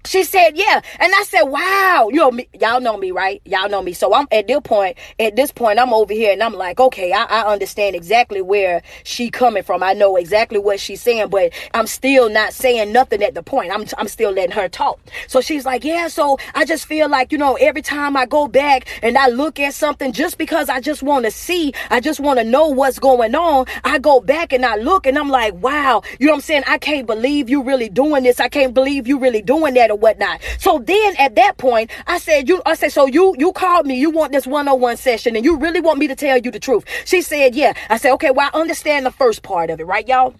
she 0.06 0.22
said, 0.22 0.56
yeah. 0.56 0.80
And 0.98 1.12
I 1.14 1.22
said, 1.24 1.42
wow, 1.42 2.08
you 2.10 2.16
know, 2.16 2.30
me, 2.30 2.48
y'all 2.60 2.80
know 2.80 2.96
me, 2.96 3.10
right? 3.10 3.40
Y'all 3.44 3.68
know 3.68 3.82
me. 3.82 3.92
So 3.92 4.14
I'm 4.14 4.26
at 4.30 4.46
this 4.46 4.60
point, 4.62 4.98
at 5.18 5.34
this 5.34 5.50
point, 5.50 5.78
I'm 5.78 5.94
over 5.94 6.12
here 6.12 6.32
and 6.32 6.42
I'm 6.42 6.52
like, 6.52 6.78
okay, 6.78 7.12
I, 7.12 7.24
I 7.24 7.52
understand 7.52 7.96
exactly 7.96 8.42
where 8.42 8.82
she 9.02 9.30
coming 9.30 9.62
from. 9.62 9.82
I 9.82 9.94
know 9.94 10.16
exactly 10.16 10.58
what 10.58 10.78
she's 10.78 11.00
saying, 11.00 11.28
but 11.30 11.52
I'm 11.72 11.86
still 11.86 12.28
not 12.28 12.52
saying 12.52 12.92
nothing 12.92 13.22
at 13.22 13.34
the 13.34 13.42
point. 13.42 13.72
I'm, 13.72 13.86
I'm 13.96 14.08
still 14.08 14.30
letting 14.30 14.52
her 14.52 14.68
talk. 14.68 15.00
So 15.26 15.40
she's 15.40 15.64
like, 15.64 15.84
yeah, 15.84 16.08
so 16.08 16.38
I 16.54 16.66
just 16.66 16.86
feel 16.86 17.08
like, 17.08 17.32
you 17.32 17.38
know, 17.38 17.54
every 17.54 17.82
time 17.82 18.16
I 18.16 18.26
go 18.26 18.46
back 18.46 18.86
and 19.02 19.16
I 19.16 19.28
look 19.28 19.58
at 19.58 19.72
something 19.72 20.12
just 20.12 20.36
because 20.36 20.68
I 20.68 20.80
just 20.80 21.02
want 21.02 21.24
to 21.24 21.30
see, 21.30 21.72
I 21.90 22.00
just 22.00 22.20
want 22.20 22.38
to 22.38 22.44
know 22.44 22.68
what's 22.68 22.98
going 22.98 23.34
on. 23.34 23.66
I 23.84 23.98
go 23.98 24.20
back 24.20 24.52
and 24.52 24.66
I 24.66 24.76
look 24.76 25.06
and 25.06 25.18
I'm 25.18 25.30
like, 25.30 25.54
wow, 25.54 26.02
you 26.18 26.26
know 26.26 26.32
what 26.32 26.38
I'm 26.38 26.42
saying? 26.42 26.64
I 26.66 26.76
can't 26.76 27.06
believe 27.06 27.48
you 27.48 27.62
really 27.62 27.88
doing 27.88 28.24
this. 28.24 28.38
I 28.38 28.48
can't 28.48 28.74
believe 28.74 29.08
you 29.08 29.18
really 29.18 29.40
doing 29.40 29.74
that 29.74 29.90
or 29.94 29.98
whatnot. 29.98 30.40
So 30.58 30.78
then 30.78 31.14
at 31.18 31.36
that 31.36 31.56
point, 31.56 31.90
I 32.06 32.18
said, 32.18 32.48
you, 32.48 32.60
I 32.66 32.74
said, 32.74 32.92
so 32.92 33.06
you, 33.06 33.34
you 33.38 33.52
called 33.52 33.86
me, 33.86 33.98
you 33.98 34.10
want 34.10 34.32
this 34.32 34.46
one-on-one 34.46 34.96
session 34.96 35.36
and 35.36 35.44
you 35.44 35.56
really 35.56 35.80
want 35.80 35.98
me 35.98 36.08
to 36.08 36.16
tell 36.16 36.36
you 36.36 36.50
the 36.50 36.60
truth. 36.60 36.84
She 37.04 37.22
said, 37.22 37.54
yeah. 37.54 37.72
I 37.88 37.96
said, 37.96 38.12
okay, 38.14 38.30
well, 38.30 38.50
I 38.52 38.58
understand 38.58 39.06
the 39.06 39.10
first 39.10 39.42
part 39.42 39.70
of 39.70 39.80
it, 39.80 39.84
right, 39.84 40.06
y'all? 40.06 40.34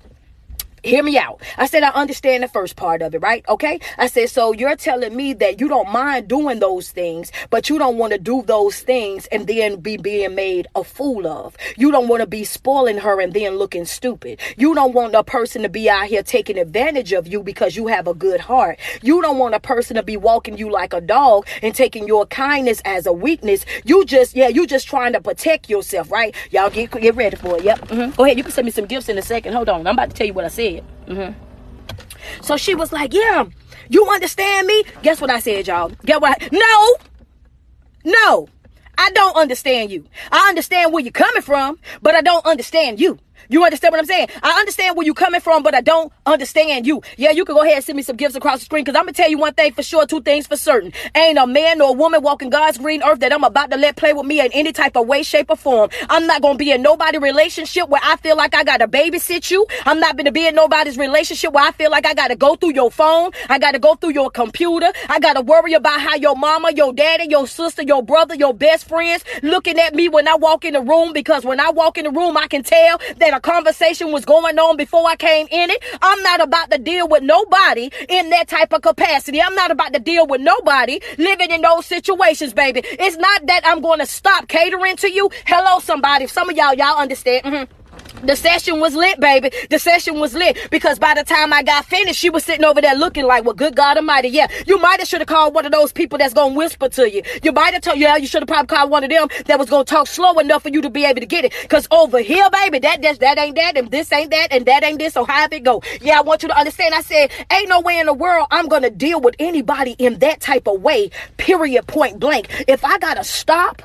Hear 0.84 1.02
me 1.02 1.18
out. 1.18 1.40
I 1.56 1.66
said, 1.66 1.82
I 1.82 1.90
understand 1.90 2.42
the 2.42 2.48
first 2.48 2.76
part 2.76 3.02
of 3.02 3.14
it, 3.14 3.18
right? 3.18 3.44
Okay. 3.48 3.80
I 3.98 4.06
said, 4.06 4.30
so 4.30 4.52
you're 4.52 4.76
telling 4.76 5.16
me 5.16 5.32
that 5.34 5.60
you 5.60 5.68
don't 5.68 5.90
mind 5.90 6.28
doing 6.28 6.58
those 6.60 6.90
things, 6.90 7.32
but 7.50 7.68
you 7.68 7.78
don't 7.78 7.96
want 7.96 8.12
to 8.12 8.18
do 8.18 8.42
those 8.42 8.80
things 8.80 9.26
and 9.26 9.46
then 9.46 9.80
be 9.80 9.96
being 9.96 10.34
made 10.34 10.66
a 10.74 10.84
fool 10.84 11.26
of. 11.26 11.56
You 11.76 11.90
don't 11.90 12.08
want 12.08 12.20
to 12.20 12.26
be 12.26 12.44
spoiling 12.44 12.98
her 12.98 13.20
and 13.20 13.32
then 13.32 13.56
looking 13.56 13.84
stupid. 13.84 14.40
You 14.56 14.74
don't 14.74 14.92
want 14.92 15.14
a 15.14 15.24
person 15.24 15.62
to 15.62 15.68
be 15.68 15.88
out 15.88 16.06
here 16.06 16.22
taking 16.22 16.58
advantage 16.58 17.12
of 17.12 17.26
you 17.26 17.42
because 17.42 17.76
you 17.76 17.86
have 17.86 18.06
a 18.06 18.14
good 18.14 18.40
heart. 18.40 18.78
You 19.02 19.22
don't 19.22 19.38
want 19.38 19.54
a 19.54 19.60
person 19.60 19.96
to 19.96 20.02
be 20.02 20.16
walking 20.16 20.58
you 20.58 20.70
like 20.70 20.92
a 20.92 21.00
dog 21.00 21.46
and 21.62 21.74
taking 21.74 22.06
your 22.06 22.26
kindness 22.26 22.82
as 22.84 23.06
a 23.06 23.12
weakness. 23.12 23.64
You 23.84 24.04
just, 24.04 24.36
yeah, 24.36 24.48
you 24.48 24.66
just 24.66 24.86
trying 24.86 25.12
to 25.14 25.20
protect 25.20 25.70
yourself, 25.70 26.10
right? 26.10 26.34
Y'all 26.50 26.70
get, 26.70 26.90
get 26.90 27.14
ready 27.14 27.36
for 27.36 27.58
it. 27.58 27.64
Yep. 27.64 27.78
Mm-hmm. 27.88 28.16
Go 28.16 28.24
ahead. 28.24 28.36
You 28.36 28.42
can 28.42 28.52
send 28.52 28.64
me 28.66 28.70
some 28.70 28.86
gifts 28.86 29.08
in 29.08 29.18
a 29.18 29.22
second. 29.22 29.52
Hold 29.52 29.68
on. 29.68 29.86
I'm 29.86 29.94
about 29.94 30.10
to 30.10 30.16
tell 30.16 30.26
you 30.26 30.34
what 30.34 30.44
I 30.44 30.48
said. 30.48 30.73
Mm-hmm. 31.06 32.42
So 32.42 32.56
she 32.56 32.74
was 32.74 32.92
like, 32.92 33.12
Yeah, 33.12 33.46
you 33.88 34.08
understand 34.08 34.66
me? 34.66 34.84
Guess 35.02 35.20
what 35.20 35.30
I 35.30 35.40
said, 35.40 35.66
y'all? 35.66 35.90
Get 36.04 36.20
what? 36.20 36.42
I, 36.42 36.48
no, 36.52 38.12
no, 38.12 38.48
I 38.96 39.10
don't 39.10 39.36
understand 39.36 39.90
you. 39.90 40.04
I 40.30 40.48
understand 40.48 40.92
where 40.92 41.02
you're 41.02 41.12
coming 41.12 41.42
from, 41.42 41.78
but 42.02 42.14
I 42.14 42.20
don't 42.20 42.44
understand 42.46 43.00
you. 43.00 43.18
You 43.48 43.64
understand 43.64 43.92
what 43.92 44.00
I'm 44.00 44.06
saying? 44.06 44.28
I 44.42 44.58
understand 44.58 44.96
where 44.96 45.04
you're 45.04 45.14
coming 45.14 45.40
from, 45.40 45.62
but 45.62 45.74
I 45.74 45.80
don't 45.80 46.12
understand 46.26 46.86
you. 46.86 47.02
Yeah, 47.16 47.30
you 47.30 47.44
can 47.44 47.54
go 47.54 47.62
ahead 47.62 47.76
and 47.76 47.84
send 47.84 47.96
me 47.96 48.02
some 48.02 48.16
gifts 48.16 48.34
across 48.34 48.60
the 48.60 48.64
screen 48.64 48.84
because 48.84 48.96
I'm 48.96 49.04
going 49.04 49.14
to 49.14 49.22
tell 49.22 49.30
you 49.30 49.38
one 49.38 49.54
thing 49.54 49.72
for 49.72 49.82
sure, 49.82 50.06
two 50.06 50.22
things 50.22 50.46
for 50.46 50.56
certain. 50.56 50.92
Ain't 51.14 51.38
a 51.38 51.46
man 51.46 51.80
or 51.80 51.90
a 51.90 51.92
woman 51.92 52.22
walking 52.22 52.50
God's 52.50 52.78
green 52.78 53.02
earth 53.02 53.20
that 53.20 53.32
I'm 53.32 53.44
about 53.44 53.70
to 53.70 53.76
let 53.76 53.96
play 53.96 54.12
with 54.12 54.26
me 54.26 54.40
in 54.40 54.50
any 54.52 54.72
type 54.72 54.96
of 54.96 55.06
way, 55.06 55.22
shape, 55.22 55.50
or 55.50 55.56
form. 55.56 55.90
I'm 56.08 56.26
not 56.26 56.42
going 56.42 56.54
to 56.54 56.58
be 56.58 56.70
in 56.70 56.82
nobody 56.82 57.18
relationship 57.18 57.88
where 57.88 58.00
I 58.02 58.16
feel 58.16 58.36
like 58.36 58.54
I 58.54 58.64
got 58.64 58.78
to 58.78 58.88
babysit 58.88 59.50
you. 59.50 59.66
I'm 59.84 60.00
not 60.00 60.16
going 60.16 60.26
to 60.26 60.32
be 60.32 60.46
in 60.46 60.54
nobody's 60.54 60.96
relationship 60.96 61.52
where 61.52 61.64
I 61.64 61.72
feel 61.72 61.90
like 61.90 62.06
I 62.06 62.14
got 62.14 62.28
to 62.28 62.36
go 62.36 62.56
through 62.56 62.74
your 62.74 62.90
phone. 62.90 63.30
I 63.48 63.58
got 63.58 63.72
to 63.72 63.78
go 63.78 63.94
through 63.94 64.12
your 64.12 64.30
computer. 64.30 64.90
I 65.08 65.18
got 65.20 65.34
to 65.34 65.42
worry 65.42 65.74
about 65.74 66.00
how 66.00 66.16
your 66.16 66.36
mama, 66.36 66.72
your 66.74 66.92
daddy, 66.92 67.26
your 67.28 67.46
sister, 67.46 67.82
your 67.82 68.02
brother, 68.02 68.34
your 68.34 68.54
best 68.54 68.88
friends 68.88 69.24
looking 69.42 69.78
at 69.78 69.94
me 69.94 70.08
when 70.08 70.26
I 70.28 70.36
walk 70.36 70.64
in 70.64 70.74
the 70.74 70.80
room 70.80 71.12
because 71.12 71.44
when 71.44 71.60
I 71.60 71.70
walk 71.70 71.98
in 71.98 72.04
the 72.04 72.10
room, 72.10 72.36
I 72.36 72.46
can 72.46 72.62
tell 72.62 73.00
that 73.18 73.33
a 73.34 73.40
conversation 73.40 74.12
was 74.12 74.24
going 74.24 74.58
on 74.58 74.76
before 74.76 75.06
I 75.08 75.16
came 75.16 75.48
in 75.50 75.70
it. 75.70 75.82
I'm 76.00 76.22
not 76.22 76.40
about 76.40 76.70
to 76.70 76.78
deal 76.78 77.08
with 77.08 77.22
nobody 77.22 77.90
in 78.08 78.30
that 78.30 78.48
type 78.48 78.72
of 78.72 78.82
capacity. 78.82 79.42
I'm 79.42 79.54
not 79.54 79.70
about 79.70 79.92
to 79.92 79.98
deal 79.98 80.26
with 80.26 80.40
nobody 80.40 81.00
living 81.18 81.50
in 81.50 81.62
those 81.62 81.86
situations, 81.86 82.54
baby. 82.54 82.82
It's 82.84 83.16
not 83.16 83.46
that 83.46 83.62
I'm 83.64 83.80
going 83.80 83.98
to 83.98 84.06
stop 84.06 84.48
catering 84.48 84.96
to 84.96 85.10
you. 85.10 85.30
Hello, 85.46 85.80
somebody. 85.80 86.26
Some 86.26 86.48
of 86.48 86.56
y'all, 86.56 86.74
y'all 86.74 86.98
understand. 86.98 87.44
Mm-hmm. 87.44 87.83
The 88.26 88.36
session 88.36 88.80
was 88.80 88.94
lit, 88.94 89.20
baby. 89.20 89.50
The 89.68 89.78
session 89.78 90.18
was 90.18 90.34
lit 90.34 90.70
because 90.70 90.98
by 90.98 91.14
the 91.14 91.24
time 91.24 91.52
I 91.52 91.62
got 91.62 91.84
finished, 91.84 92.18
she 92.18 92.30
was 92.30 92.44
sitting 92.44 92.64
over 92.64 92.80
there 92.80 92.94
looking 92.94 93.26
like, 93.26 93.44
well, 93.44 93.54
good 93.54 93.76
God 93.76 93.98
Almighty. 93.98 94.28
Yeah, 94.28 94.48
you 94.66 94.78
might 94.78 94.98
have 94.98 95.08
should 95.08 95.20
have 95.20 95.28
called 95.28 95.54
one 95.54 95.66
of 95.66 95.72
those 95.72 95.92
people 95.92 96.18
that's 96.18 96.32
gonna 96.32 96.54
whisper 96.54 96.88
to 96.88 97.10
you. 97.10 97.22
You 97.42 97.52
might 97.52 97.74
have 97.74 97.82
told, 97.82 97.98
yeah, 97.98 98.16
you 98.16 98.26
should 98.26 98.42
have 98.42 98.48
probably 98.48 98.74
called 98.74 98.90
one 98.90 99.04
of 99.04 99.10
them 99.10 99.28
that 99.46 99.58
was 99.58 99.68
gonna 99.68 99.84
talk 99.84 100.06
slow 100.06 100.38
enough 100.38 100.62
for 100.62 100.70
you 100.70 100.80
to 100.80 100.90
be 100.90 101.04
able 101.04 101.20
to 101.20 101.26
get 101.26 101.44
it. 101.44 101.52
Cause 101.68 101.86
over 101.90 102.20
here, 102.20 102.48
baby, 102.50 102.78
that 102.78 103.02
that, 103.02 103.20
that 103.20 103.38
ain't 103.38 103.56
that, 103.56 103.76
and 103.76 103.90
this 103.90 104.10
ain't 104.12 104.30
that, 104.30 104.48
and 104.50 104.64
that 104.66 104.82
ain't 104.84 104.98
this. 104.98 105.12
So 105.12 105.24
how 105.24 105.46
it 105.50 105.62
go? 105.62 105.82
Yeah, 106.00 106.18
I 106.18 106.22
want 106.22 106.42
you 106.42 106.48
to 106.48 106.58
understand. 106.58 106.94
I 106.94 107.02
said, 107.02 107.30
ain't 107.52 107.68
no 107.68 107.80
way 107.80 107.98
in 107.98 108.06
the 108.06 108.14
world 108.14 108.48
I'm 108.50 108.68
gonna 108.68 108.90
deal 108.90 109.20
with 109.20 109.36
anybody 109.38 109.92
in 109.98 110.18
that 110.20 110.40
type 110.40 110.66
of 110.66 110.80
way. 110.80 111.10
Period. 111.36 111.86
Point 111.86 112.18
blank. 112.18 112.48
If 112.66 112.84
I 112.84 112.98
gotta 112.98 113.24
stop 113.24 113.82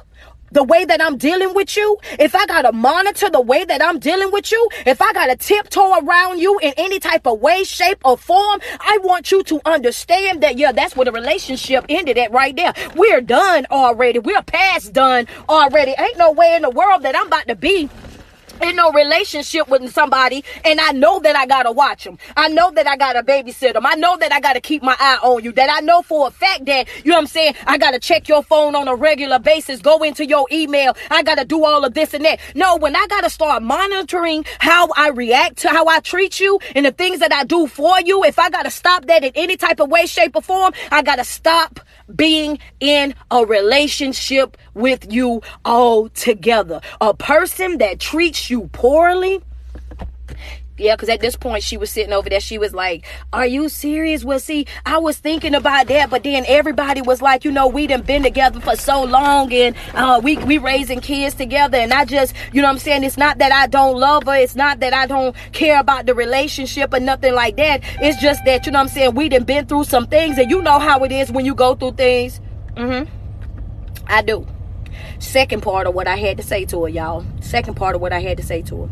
the 0.52 0.64
way 0.64 0.86
that 0.86 1.02
I'm 1.02 1.18
dealing 1.18 1.54
with 1.54 1.76
you, 1.76 1.98
if 2.20 2.36
I 2.36 2.46
gotta 2.46 2.72
monitor 2.72 3.30
the 3.30 3.42
way 3.42 3.66
that 3.66 3.84
I'm 3.84 4.00
dealing 4.00 4.32
with 4.32 4.52
you, 4.52 4.70
if 4.86 5.02
I 5.02 5.14
gotta 5.14 5.36
tiptoe 5.36 6.00
around 6.00 6.40
you 6.40 6.60
in 6.60 6.74
any 6.78 7.00
type 7.00 7.28
of 7.28 7.40
way, 7.40 7.64
shape, 7.64 8.00
or 8.04 8.18
form, 8.18 8.62
I 8.80 8.98
want 9.04 9.32
you 9.32 9.44
to 9.44 9.62
understand 9.66 10.42
that, 10.42 10.58
yeah, 10.58 10.72
that's 10.72 10.96
where 10.96 11.06
the 11.06 11.12
relationship 11.12 11.86
ended 11.90 12.18
at 12.18 12.32
right 12.32 12.56
there. 12.56 12.74
We're 12.96 13.22
done 13.22 13.66
already. 13.72 14.20
We're 14.20 14.42
past 14.42 14.94
done 14.94 15.28
already. 15.48 15.94
Ain't 15.98 16.18
no 16.18 16.32
way 16.32 16.56
in 16.56 16.62
the 16.62 16.70
world 16.70 17.04
that 17.04 17.16
I'm 17.16 17.28
about 17.28 17.48
to 17.48 17.56
be 17.56 17.90
in 18.62 18.76
no 18.76 18.92
relationship 18.92 19.68
with 19.68 19.92
somebody 19.92 20.44
and 20.66 20.80
I 20.80 20.92
know 20.92 21.20
that 21.20 21.36
I 21.36 21.46
gotta 21.46 21.72
watch 21.72 22.04
them. 22.04 22.18
I 22.36 22.50
know 22.50 22.72
that 22.72 22.88
I 22.88 22.98
gotta 22.98 23.24
babysit 23.24 23.74
them. 23.74 23.86
I 23.86 23.96
know 23.96 24.18
that 24.18 24.32
I 24.32 24.40
gotta 24.40 24.62
keep 24.62 24.84
my 24.84 24.96
eye 25.00 25.20
on 25.22 25.44
you. 25.44 25.52
That 25.52 25.70
I 25.72 25.82
know 25.82 26.02
for 26.02 26.28
a 26.28 26.32
fact 26.32 26.66
that, 26.66 26.88
you 27.04 27.12
know 27.12 27.18
what 27.18 27.22
I'm 27.22 27.28
saying, 27.28 27.56
I 27.66 27.78
gotta 27.78 28.00
check 28.00 28.28
your 28.28 28.44
phone 28.44 28.76
on 28.76 28.88
a 28.88 28.96
regular 28.96 29.40
basis, 29.40 29.82
go 29.82 30.04
into 30.04 30.26
your 30.26 30.48
email. 30.52 30.96
I 31.10 31.24
gotta 31.24 31.46
do 31.46 31.66
all 31.66 31.84
of 31.84 31.94
this 31.94 32.14
and 32.14 32.26
that. 32.26 32.40
No, 32.56 32.76
when 32.78 32.96
I 32.96 33.06
gotta 33.10 33.30
start 33.30 33.64
monitoring 33.64 34.46
how 34.60 34.90
I 34.96 35.10
react 35.10 35.58
to 35.60 35.70
how 35.70 35.88
I 35.88 36.00
treat 36.00 36.40
you 36.40 36.60
and 36.76 36.86
the 36.86 36.92
things 36.92 37.20
that 37.20 37.34
I 37.34 37.44
do 37.44 37.68
for 37.68 38.00
you, 38.02 38.24
if 38.24 38.40
I 38.40 38.50
gotta 38.50 38.72
stop 38.72 39.06
that 39.06 39.24
in 39.24 39.32
any 39.36 39.58
type 39.58 39.80
of 39.80 39.90
way, 39.90 40.06
shape, 40.06 40.36
or 40.36 40.42
form, 40.42 40.74
I 40.92 41.02
gotta 41.02 41.24
stop 41.24 41.80
being 42.16 42.60
in 42.80 43.14
a 43.30 43.46
relationship 43.46 44.58
with 44.74 45.12
you 45.12 45.42
altogether. 45.66 46.82
A 47.02 47.14
person 47.14 47.78
that 47.80 48.00
treats 48.00 48.49
you 48.50 48.68
poorly 48.72 49.42
yeah, 50.80 50.96
because 50.96 51.10
at 51.10 51.20
this 51.20 51.36
point 51.36 51.62
she 51.62 51.76
was 51.78 51.92
sitting 51.92 52.14
over 52.14 52.30
there. 52.30 52.40
She 52.40 52.58
was 52.58 52.74
like, 52.74 53.06
Are 53.34 53.46
you 53.46 53.68
serious? 53.68 54.24
Well, 54.24 54.40
see, 54.40 54.66
I 54.86 54.98
was 54.98 55.18
thinking 55.18 55.54
about 55.54 55.88
that, 55.88 56.10
but 56.10 56.24
then 56.24 56.46
everybody 56.48 57.02
was 57.02 57.22
like, 57.22 57.44
You 57.44 57.52
know, 57.52 57.68
we 57.68 57.86
done 57.86 58.02
been 58.02 58.24
together 58.24 58.62
for 58.62 58.76
so 58.76 59.04
long 59.04 59.52
and 59.54 59.76
uh, 59.94 60.22
we, 60.24 60.38
we 60.38 60.58
raising 60.58 61.02
kids 61.02 61.36
together. 61.36 61.78
And 61.78 61.94
I 61.94 62.06
just, 62.06 62.34
you 62.54 62.62
know 62.62 62.70
I'm 62.70 62.80
saying? 62.80 63.04
It's 63.04 63.18
not 63.18 63.40
that 63.40 63.52
I 63.52 63.68
don't 63.68 63.98
love 63.98 64.24
her. 64.24 64.36
It's 64.36 64.56
not 64.56 64.80
that 64.80 64.94
I 64.94 65.06
don't 65.06 65.36
care 65.52 65.80
about 65.80 66.06
the 66.06 66.16
relationship 66.16 66.94
or 66.94 67.00
nothing 67.00 67.34
like 67.34 67.58
that. 67.58 67.82
It's 68.02 68.20
just 68.22 68.46
that, 68.46 68.66
you 68.66 68.72
know 68.72 68.80
I'm 68.80 68.88
saying? 68.88 69.16
We 69.16 69.28
done 69.28 69.44
been 69.44 69.66
through 69.66 69.84
some 69.84 70.08
things 70.08 70.38
and 70.38 70.50
you 70.50 70.62
know 70.62 70.80
how 70.80 71.04
it 71.04 71.12
is 71.12 71.30
when 71.32 71.46
you 71.46 71.56
go 71.56 71.76
through 71.76 71.94
things. 71.94 72.40
Mm 72.76 73.06
hmm. 73.06 73.16
I 74.08 74.22
do. 74.22 74.48
Second 75.20 75.62
part 75.62 75.86
of 75.86 75.94
what 75.94 76.08
I 76.08 76.16
had 76.16 76.38
to 76.38 76.44
say 76.44 76.66
to 76.66 76.84
her, 76.84 76.90
y'all. 76.90 77.26
Second 77.42 77.76
part 77.76 77.96
of 77.96 78.02
what 78.02 78.14
I 78.14 78.20
had 78.20 78.38
to 78.38 78.44
say 78.44 78.62
to 78.64 78.84
her. 78.84 78.90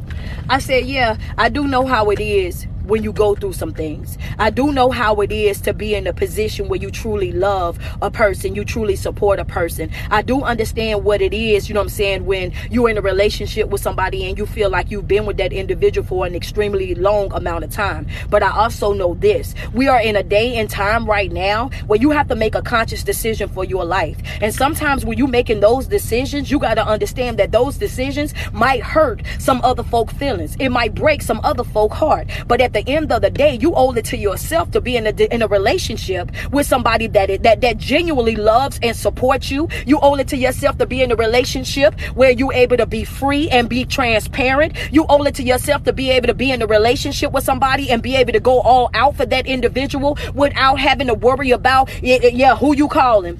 I 0.49 0.59
said, 0.59 0.85
yeah, 0.85 1.17
I 1.37 1.49
do 1.49 1.67
know 1.67 1.85
how 1.85 2.09
it 2.11 2.19
is 2.19 2.67
when 2.87 3.03
you 3.03 3.11
go 3.11 3.35
through 3.35 3.53
some 3.53 3.73
things. 3.73 4.17
I 4.39 4.49
do 4.49 4.71
know 4.71 4.89
how 4.89 5.15
it 5.21 5.31
is 5.31 5.59
to 5.61 5.73
be 5.73 5.93
in 5.93 6.07
a 6.07 6.13
position 6.13 6.69
where 6.69 6.79
you 6.79 6.89
truly 6.89 7.31
love 7.31 7.77
a 8.01 8.09
person, 8.09 8.55
you 8.55 8.63
truly 8.63 8.95
support 8.95 9.39
a 9.39 9.45
person. 9.45 9.91
I 10.09 10.21
do 10.21 10.41
understand 10.41 11.03
what 11.03 11.21
it 11.21 11.33
is, 11.33 11.67
you 11.67 11.73
know 11.73 11.81
what 11.81 11.85
I'm 11.85 11.89
saying, 11.89 12.25
when 12.25 12.53
you're 12.71 12.89
in 12.89 12.97
a 12.97 13.01
relationship 13.01 13.69
with 13.69 13.81
somebody 13.81 14.25
and 14.25 14.37
you 14.37 14.45
feel 14.45 14.69
like 14.69 14.89
you've 14.89 15.07
been 15.07 15.25
with 15.25 15.37
that 15.37 15.51
individual 15.51 16.07
for 16.07 16.25
an 16.25 16.33
extremely 16.33 16.95
long 16.95 17.31
amount 17.33 17.65
of 17.65 17.71
time. 17.71 18.07
But 18.29 18.41
I 18.41 18.51
also 18.51 18.93
know 18.93 19.15
this 19.15 19.53
we 19.73 19.87
are 19.87 20.01
in 20.01 20.15
a 20.15 20.23
day 20.23 20.55
and 20.55 20.69
time 20.69 21.05
right 21.05 21.31
now 21.31 21.69
where 21.87 21.99
you 21.99 22.11
have 22.11 22.27
to 22.29 22.35
make 22.35 22.55
a 22.55 22.61
conscious 22.61 23.03
decision 23.03 23.49
for 23.49 23.65
your 23.65 23.83
life. 23.83 24.17
And 24.41 24.53
sometimes 24.53 25.05
when 25.05 25.17
you're 25.17 25.27
making 25.27 25.59
those 25.59 25.87
decisions, 25.87 26.49
you 26.49 26.59
got 26.59 26.75
to 26.75 26.85
understand 26.85 27.37
that 27.39 27.51
those 27.51 27.77
decisions 27.77 28.33
might 28.53 28.81
hurt 28.81 29.21
some 29.39 29.61
other 29.63 29.83
folk 29.83 30.11
feelings, 30.11 30.55
it 30.59 30.69
might 30.69 30.95
break 30.95 31.21
some 31.21 31.41
other 31.43 31.63
folk 31.63 31.93
heart. 31.93 32.27
But 32.47 32.61
at 32.61 32.73
the 32.73 32.76
the 32.77 32.91
end 32.91 33.11
of 33.11 33.21
the 33.21 33.29
day, 33.29 33.57
you 33.59 33.73
owe 33.75 33.91
it 33.93 34.05
to 34.05 34.17
yourself 34.17 34.71
to 34.71 34.81
be 34.81 34.95
in 34.95 35.07
a 35.07 35.33
in 35.33 35.41
a 35.41 35.47
relationship 35.47 36.31
with 36.51 36.67
somebody 36.67 37.07
that 37.07 37.43
that 37.43 37.61
that 37.61 37.77
genuinely 37.77 38.35
loves 38.35 38.79
and 38.83 38.95
supports 38.95 39.49
you. 39.49 39.67
You 39.85 39.99
owe 39.99 40.15
it 40.15 40.27
to 40.29 40.37
yourself 40.37 40.77
to 40.77 40.85
be 40.85 41.01
in 41.01 41.11
a 41.11 41.15
relationship 41.15 41.99
where 42.13 42.31
you're 42.31 42.53
able 42.53 42.77
to 42.77 42.85
be 42.85 43.03
free 43.03 43.49
and 43.49 43.67
be 43.67 43.83
transparent. 43.85 44.73
You 44.91 45.05
owe 45.09 45.23
it 45.23 45.35
to 45.35 45.43
yourself 45.43 45.83
to 45.85 45.93
be 45.93 46.11
able 46.11 46.27
to 46.27 46.33
be 46.35 46.51
in 46.51 46.61
a 46.61 46.67
relationship 46.67 47.31
with 47.31 47.43
somebody 47.43 47.89
and 47.89 48.01
be 48.01 48.15
able 48.15 48.33
to 48.33 48.39
go 48.39 48.61
all 48.61 48.89
out 48.93 49.15
for 49.15 49.25
that 49.25 49.47
individual 49.47 50.17
without 50.35 50.79
having 50.79 51.07
to 51.07 51.15
worry 51.15 51.51
about 51.51 51.89
yeah 52.03 52.55
who 52.55 52.75
you 52.75 52.87
calling, 52.87 53.39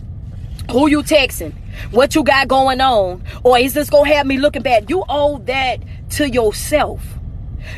who 0.71 0.89
you 0.89 1.03
texting, 1.03 1.53
what 1.91 2.15
you 2.15 2.23
got 2.23 2.47
going 2.47 2.81
on, 2.81 3.21
or 3.43 3.59
is 3.59 3.73
this 3.73 3.89
gonna 3.89 4.13
have 4.15 4.25
me 4.25 4.37
looking 4.37 4.63
bad? 4.63 4.89
You 4.89 5.03
owe 5.07 5.37
that 5.39 5.79
to 6.11 6.27
yourself. 6.27 7.16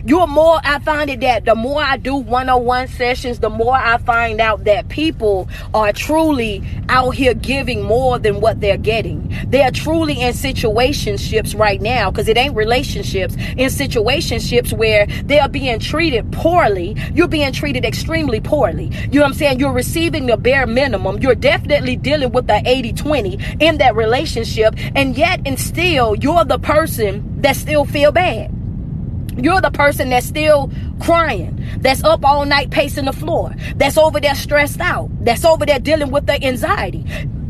You're 0.06 0.28
more, 0.28 0.60
I 0.64 0.80
find 0.80 1.10
it 1.10 1.20
that 1.22 1.46
the 1.46 1.56
more 1.56 1.82
I 1.82 1.98
do 1.98 2.16
one 2.16 2.50
on 2.50 2.66
one 2.66 2.88
sessions, 2.88 3.40
the 3.40 3.50
more 3.50 3.76
I 3.76 3.98
find 4.00 4.40
out 4.40 4.64
that 4.66 4.90
people 4.90 5.48
are 5.74 5.92
truly 5.94 6.64
out 6.90 7.12
here 7.12 7.34
giving 7.34 7.84
more 7.84 8.20
than 8.20 8.42
what 8.42 8.62
they're 8.62 8.78
getting. 8.78 9.34
They're 9.48 9.72
truly 9.72 10.22
in 10.22 10.34
situationships 10.34 11.58
right 11.58 11.82
now, 11.82 12.12
because 12.12 12.28
it 12.28 12.38
ain't 12.38 12.56
relationships, 12.56 13.36
in 13.36 13.70
situationships 13.70 14.74
where 14.74 15.06
they're 15.26 15.50
being 15.50 15.80
treated 15.80 16.32
poorly. 16.32 16.96
You're 17.14 17.28
being 17.28 17.52
treated 17.52 17.86
extremely 17.86 18.40
poorly. 18.40 18.92
You 19.12 19.20
know 19.20 19.22
what 19.22 19.28
I'm 19.28 19.34
saying? 19.34 19.60
You're 19.60 19.74
receiving 19.74 20.26
the 20.28 20.38
bare 20.38 20.68
minimum. 20.68 21.20
You're 21.20 21.36
definitely 21.36 21.96
dealing 21.96 22.32
with 22.32 22.48
the 22.48 22.62
80 22.66 22.94
20 22.94 23.40
in 23.60 23.78
that 23.78 23.96
relationship, 23.96 24.76
and 24.96 25.18
yet 25.18 25.42
and 25.46 25.60
still, 25.60 26.16
you're 26.16 26.46
the 26.46 26.60
person 26.60 27.42
that 27.42 27.56
still 27.56 27.86
feel 27.86 28.12
bad. 28.12 28.52
You're 29.44 29.62
the 29.62 29.72
person 29.72 30.10
that's 30.10 30.26
still 30.26 30.72
crying, 31.02 31.64
that's 31.80 32.04
up 32.04 32.24
all 32.26 32.46
night 32.46 32.72
pacing 32.72 33.06
the 33.06 33.14
floor, 33.14 33.54
that's 33.76 33.98
over 33.98 34.20
there 34.20 34.36
stressed 34.36 34.82
out, 34.82 35.10
that's 35.24 35.46
over 35.46 35.66
there 35.66 35.80
dealing 35.80 36.12
with 36.12 36.26
the 36.26 36.44
anxiety 36.44 37.06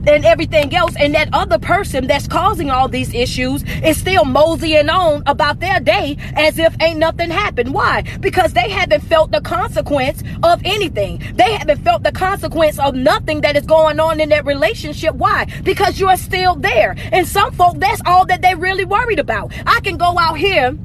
and 0.07 0.25
everything 0.25 0.75
else. 0.75 0.95
And 0.97 1.13
that 1.15 1.29
other 1.33 1.59
person 1.59 2.07
that's 2.07 2.27
causing 2.27 2.69
all 2.69 2.87
these 2.87 3.13
issues 3.13 3.63
is 3.83 3.97
still 3.97 4.25
moseying 4.25 4.89
on 4.89 5.23
about 5.25 5.59
their 5.59 5.79
day 5.79 6.17
as 6.35 6.59
if 6.59 6.75
ain't 6.81 6.99
nothing 6.99 7.29
happened. 7.29 7.73
Why? 7.73 8.03
Because 8.19 8.53
they 8.53 8.69
haven't 8.69 9.01
felt 9.01 9.31
the 9.31 9.41
consequence 9.41 10.23
of 10.43 10.61
anything. 10.63 11.21
They 11.35 11.53
haven't 11.53 11.83
felt 11.83 12.03
the 12.03 12.11
consequence 12.11 12.79
of 12.79 12.95
nothing 12.95 13.41
that 13.41 13.55
is 13.55 13.65
going 13.65 13.99
on 13.99 14.19
in 14.19 14.29
that 14.29 14.45
relationship. 14.45 15.15
Why? 15.15 15.45
Because 15.63 15.99
you're 15.99 16.17
still 16.17 16.55
there. 16.55 16.95
And 17.11 17.27
some 17.27 17.51
folk, 17.53 17.77
that's 17.79 18.01
all 18.05 18.25
that 18.25 18.41
they 18.41 18.55
really 18.55 18.85
worried 18.85 19.19
about. 19.19 19.51
I 19.65 19.79
can 19.81 19.97
go 19.97 20.17
out 20.17 20.37
here 20.37 20.77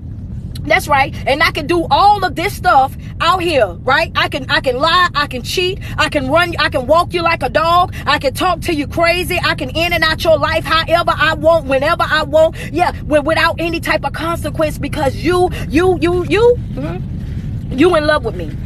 that's 0.64 0.88
right. 0.88 1.14
And 1.26 1.42
I 1.42 1.50
can 1.50 1.66
do 1.66 1.86
all 1.90 2.24
of 2.24 2.34
this 2.34 2.54
stuff 2.54 2.96
out 3.20 3.42
here, 3.42 3.66
right? 3.66 4.10
I 4.14 4.28
can 4.28 4.50
I 4.50 4.60
can 4.60 4.76
lie, 4.76 5.08
I 5.14 5.26
can 5.26 5.42
cheat, 5.42 5.80
I 5.98 6.08
can 6.08 6.30
run, 6.30 6.54
I 6.58 6.68
can 6.68 6.86
walk 6.86 7.12
you 7.14 7.22
like 7.22 7.42
a 7.42 7.48
dog, 7.48 7.94
I 8.06 8.18
can 8.18 8.34
talk 8.34 8.60
to 8.62 8.74
you 8.74 8.86
crazy, 8.86 9.38
I 9.42 9.54
can 9.54 9.70
in 9.70 9.92
and 9.92 10.02
out 10.02 10.22
your 10.24 10.38
life 10.38 10.64
however 10.64 11.12
I 11.14 11.34
want, 11.34 11.66
whenever 11.66 12.02
I 12.02 12.22
want. 12.22 12.56
Yeah, 12.72 12.92
without 13.02 13.56
any 13.58 13.80
type 13.80 14.04
of 14.04 14.12
consequence 14.12 14.78
because 14.78 15.16
you, 15.16 15.50
you, 15.68 15.98
you, 16.00 16.24
you, 16.24 16.56
mm-hmm, 16.72 17.78
you 17.78 17.96
in 17.96 18.06
love 18.06 18.24
with 18.24 18.36
me. 18.36 18.56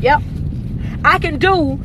Yep. 0.00 0.22
I 1.04 1.18
can 1.18 1.38
do 1.38 1.80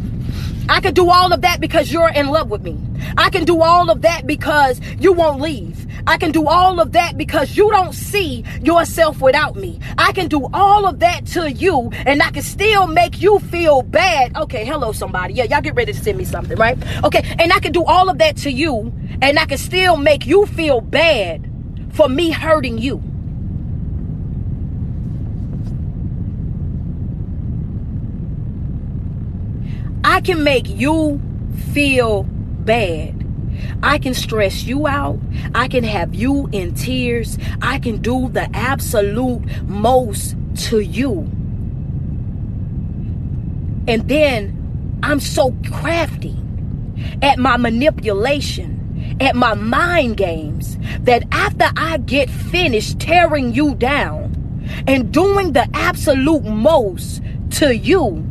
I 0.67 0.81
can 0.81 0.93
do 0.93 1.09
all 1.09 1.31
of 1.31 1.41
that 1.41 1.59
because 1.61 1.91
you're 1.91 2.09
in 2.09 2.27
love 2.29 2.49
with 2.49 2.63
me. 2.63 2.77
I 3.17 3.29
can 3.29 3.45
do 3.45 3.61
all 3.61 3.91
of 3.91 4.01
that 4.01 4.25
because 4.25 4.81
you 4.99 5.13
won't 5.13 5.39
leave. 5.39 5.85
I 6.07 6.17
can 6.17 6.31
do 6.31 6.47
all 6.47 6.79
of 6.79 6.91
that 6.93 7.17
because 7.17 7.55
you 7.55 7.69
don't 7.69 7.93
see 7.93 8.43
yourself 8.61 9.21
without 9.21 9.55
me. 9.55 9.79
I 9.97 10.11
can 10.11 10.27
do 10.27 10.47
all 10.53 10.85
of 10.85 10.99
that 10.99 11.25
to 11.27 11.51
you 11.51 11.89
and 12.05 12.21
I 12.21 12.31
can 12.31 12.43
still 12.43 12.87
make 12.87 13.21
you 13.21 13.39
feel 13.39 13.83
bad. 13.83 14.35
Okay, 14.37 14.65
hello, 14.65 14.91
somebody. 14.91 15.35
Yeah, 15.35 15.45
y'all 15.45 15.61
get 15.61 15.75
ready 15.75 15.93
to 15.93 15.99
send 15.99 16.17
me 16.17 16.25
something, 16.25 16.57
right? 16.57 16.77
Okay, 17.03 17.23
and 17.37 17.53
I 17.53 17.59
can 17.59 17.71
do 17.71 17.83
all 17.83 18.09
of 18.09 18.17
that 18.17 18.37
to 18.37 18.51
you 18.51 18.91
and 19.21 19.37
I 19.37 19.45
can 19.45 19.57
still 19.57 19.97
make 19.97 20.25
you 20.25 20.45
feel 20.47 20.81
bad 20.81 21.49
for 21.93 22.09
me 22.09 22.31
hurting 22.31 22.77
you. 22.79 23.01
I 30.15 30.21
can 30.21 30.45
make 30.45 30.69
you 30.69 31.19
feel 31.73 32.23
bad 32.23 33.25
I 33.83 33.97
can 33.97 34.13
stress 34.13 34.63
you 34.63 34.87
out. 34.87 35.19
I 35.53 35.67
can 35.67 35.83
have 35.83 36.15
you 36.15 36.49
in 36.51 36.73
tears. 36.73 37.37
I 37.61 37.79
can 37.79 37.97
do 37.97 38.29
the 38.29 38.49
absolute 38.53 39.43
most 39.67 40.35
to 40.69 40.79
you. 40.79 41.29
And 43.87 44.07
then 44.07 44.99
I'm 45.03 45.19
so 45.19 45.55
crafty 45.69 46.35
at 47.21 47.37
my 47.37 47.57
manipulation, 47.57 49.17
at 49.21 49.35
my 49.35 49.53
mind 49.53 50.17
games, 50.17 50.77
that 51.01 51.23
after 51.31 51.69
I 51.77 51.97
get 51.97 52.29
finished 52.29 52.99
tearing 52.99 53.53
you 53.53 53.75
down 53.75 54.63
and 54.87 55.11
doing 55.11 55.53
the 55.53 55.69
absolute 55.73 56.43
most 56.43 57.21
to 57.51 57.75
you, 57.75 58.25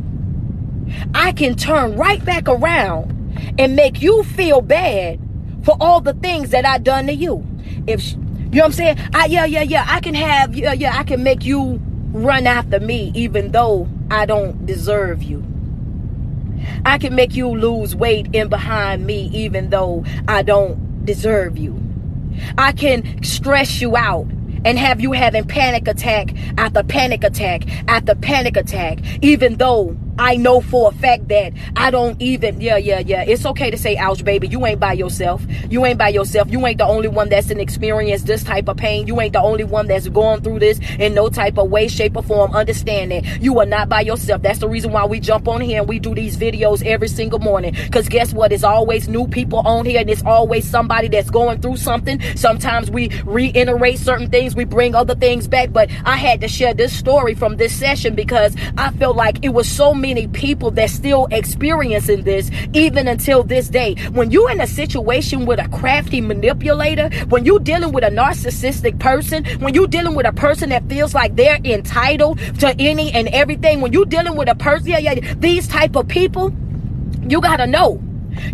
I 1.13 1.31
can 1.31 1.55
turn 1.55 1.95
right 1.95 2.23
back 2.23 2.47
around 2.47 3.11
and 3.57 3.75
make 3.75 4.01
you 4.01 4.23
feel 4.23 4.61
bad 4.61 5.19
for 5.63 5.75
all 5.79 6.01
the 6.01 6.13
things 6.13 6.51
that 6.51 6.65
I 6.65 6.77
done 6.77 7.07
to 7.07 7.13
you. 7.13 7.45
If 7.87 8.13
you 8.13 8.17
know 8.17 8.61
what 8.61 8.65
I'm 8.65 8.71
saying? 8.71 8.99
I 9.13 9.25
yeah 9.25 9.45
yeah 9.45 9.63
yeah 9.63 9.85
I 9.87 9.99
can 9.99 10.13
have 10.13 10.55
yeah 10.55 10.73
yeah 10.73 10.97
I 10.97 11.03
can 11.03 11.23
make 11.23 11.43
you 11.43 11.79
run 12.11 12.47
after 12.47 12.79
me 12.79 13.11
even 13.15 13.51
though 13.51 13.89
I 14.09 14.25
don't 14.25 14.65
deserve 14.65 15.23
you. 15.23 15.43
I 16.85 16.97
can 16.97 17.15
make 17.15 17.35
you 17.35 17.49
lose 17.49 17.95
weight 17.95 18.33
in 18.33 18.47
behind 18.47 19.05
me 19.05 19.29
even 19.33 19.69
though 19.69 20.05
I 20.27 20.43
don't 20.43 21.05
deserve 21.05 21.57
you. 21.57 21.81
I 22.57 22.71
can 22.71 23.23
stress 23.23 23.81
you 23.81 23.97
out 23.97 24.27
and 24.63 24.79
have 24.79 24.99
you 24.99 25.11
having 25.11 25.45
panic 25.45 25.87
attack 25.87 26.33
after 26.57 26.83
panic 26.83 27.23
attack 27.23 27.63
after 27.87 28.15
panic 28.15 28.57
attack 28.57 28.99
even 29.21 29.55
though 29.55 29.95
I 30.17 30.37
know 30.37 30.61
for 30.61 30.89
a 30.89 30.93
fact 30.93 31.27
that 31.27 31.51
I 31.75 31.91
don't 31.91 32.19
even, 32.21 32.61
yeah, 32.61 32.77
yeah, 32.77 32.99
yeah. 32.99 33.23
It's 33.23 33.45
okay 33.45 33.69
to 33.69 33.77
say, 33.77 33.97
ouch, 33.97 34.23
baby. 34.23 34.47
You 34.47 34.65
ain't 34.65 34.79
by 34.79 34.93
yourself. 34.93 35.45
You 35.69 35.85
ain't 35.85 35.99
by 35.99 36.09
yourself. 36.09 36.49
You 36.49 36.65
ain't 36.65 36.77
the 36.77 36.85
only 36.85 37.09
one 37.09 37.27
that's 37.27 37.49
in 37.49 37.59
experience 37.59 38.23
this 38.23 38.43
type 38.43 38.69
of 38.69 38.77
pain. 38.77 39.07
You 39.07 39.19
ain't 39.19 39.33
the 39.33 39.41
only 39.41 39.65
one 39.65 39.87
that's 39.87 40.07
going 40.07 40.41
through 40.41 40.59
this 40.59 40.79
in 40.99 41.13
no 41.13 41.27
type 41.27 41.57
of 41.57 41.69
way, 41.69 41.89
shape, 41.89 42.15
or 42.15 42.23
form. 42.23 42.53
Understand 42.53 43.11
that 43.11 43.41
you 43.41 43.59
are 43.59 43.65
not 43.65 43.89
by 43.89 44.01
yourself. 44.01 44.41
That's 44.41 44.59
the 44.59 44.69
reason 44.69 44.93
why 44.93 45.05
we 45.05 45.19
jump 45.19 45.49
on 45.49 45.59
here 45.59 45.79
and 45.79 45.89
we 45.89 45.99
do 45.99 46.15
these 46.15 46.37
videos 46.37 46.85
every 46.85 47.09
single 47.09 47.39
morning. 47.39 47.73
Because 47.73 48.07
guess 48.07 48.33
what? 48.33 48.53
It's 48.53 48.63
always 48.63 49.09
new 49.09 49.27
people 49.27 49.59
on 49.59 49.85
here 49.85 49.99
and 49.99 50.09
it's 50.09 50.23
always 50.23 50.69
somebody 50.69 51.09
that's 51.09 51.29
going 51.29 51.61
through 51.61 51.77
something. 51.77 52.21
Sometimes 52.37 52.89
we 52.89 53.09
reiterate 53.25 53.99
certain 53.99 54.29
things, 54.29 54.55
we 54.55 54.63
bring 54.63 54.95
other 54.95 55.15
things 55.15 55.47
back. 55.49 55.73
But 55.73 55.89
I 56.05 56.15
had 56.15 56.39
to 56.41 56.47
share 56.47 56.73
this 56.73 56.97
story 56.97 57.35
from 57.35 57.57
this 57.57 57.77
session 57.77 58.15
because 58.15 58.55
I 58.77 58.91
felt 58.91 59.17
like 59.17 59.43
it 59.43 59.49
was 59.49 59.69
so 59.69 59.93
many 59.93 60.04
people 60.33 60.69
that 60.71 60.89
still 60.89 61.27
experiencing 61.31 62.23
this 62.23 62.51
even 62.73 63.07
until 63.07 63.43
this 63.43 63.69
day. 63.69 63.95
When 64.11 64.29
you're 64.29 64.51
in 64.51 64.61
a 64.61 64.67
situation 64.67 65.45
with 65.45 65.59
a 65.59 65.67
crafty 65.69 66.21
manipulator, 66.21 67.09
when 67.29 67.45
you're 67.45 67.59
dealing 67.59 67.91
with 67.91 68.03
a 68.03 68.09
narcissistic 68.09 68.99
person, 68.99 69.43
when 69.59 69.73
you're 69.73 69.87
dealing 69.87 70.15
with 70.15 70.27
a 70.27 70.33
person 70.33 70.69
that 70.69 70.87
feels 70.87 71.15
like 71.15 71.35
they're 71.35 71.59
entitled 71.63 72.39
to 72.59 72.75
any 72.79 73.11
and 73.13 73.27
everything, 73.29 73.81
when 73.81 73.93
you're 73.93 74.05
dealing 74.05 74.35
with 74.35 74.47
a 74.47 74.55
person, 74.55 74.89
yeah, 74.89 74.99
yeah, 74.99 75.33
these 75.37 75.67
type 75.67 75.95
of 75.95 76.07
people, 76.07 76.53
you 77.27 77.41
gotta 77.41 77.65
know 77.65 77.99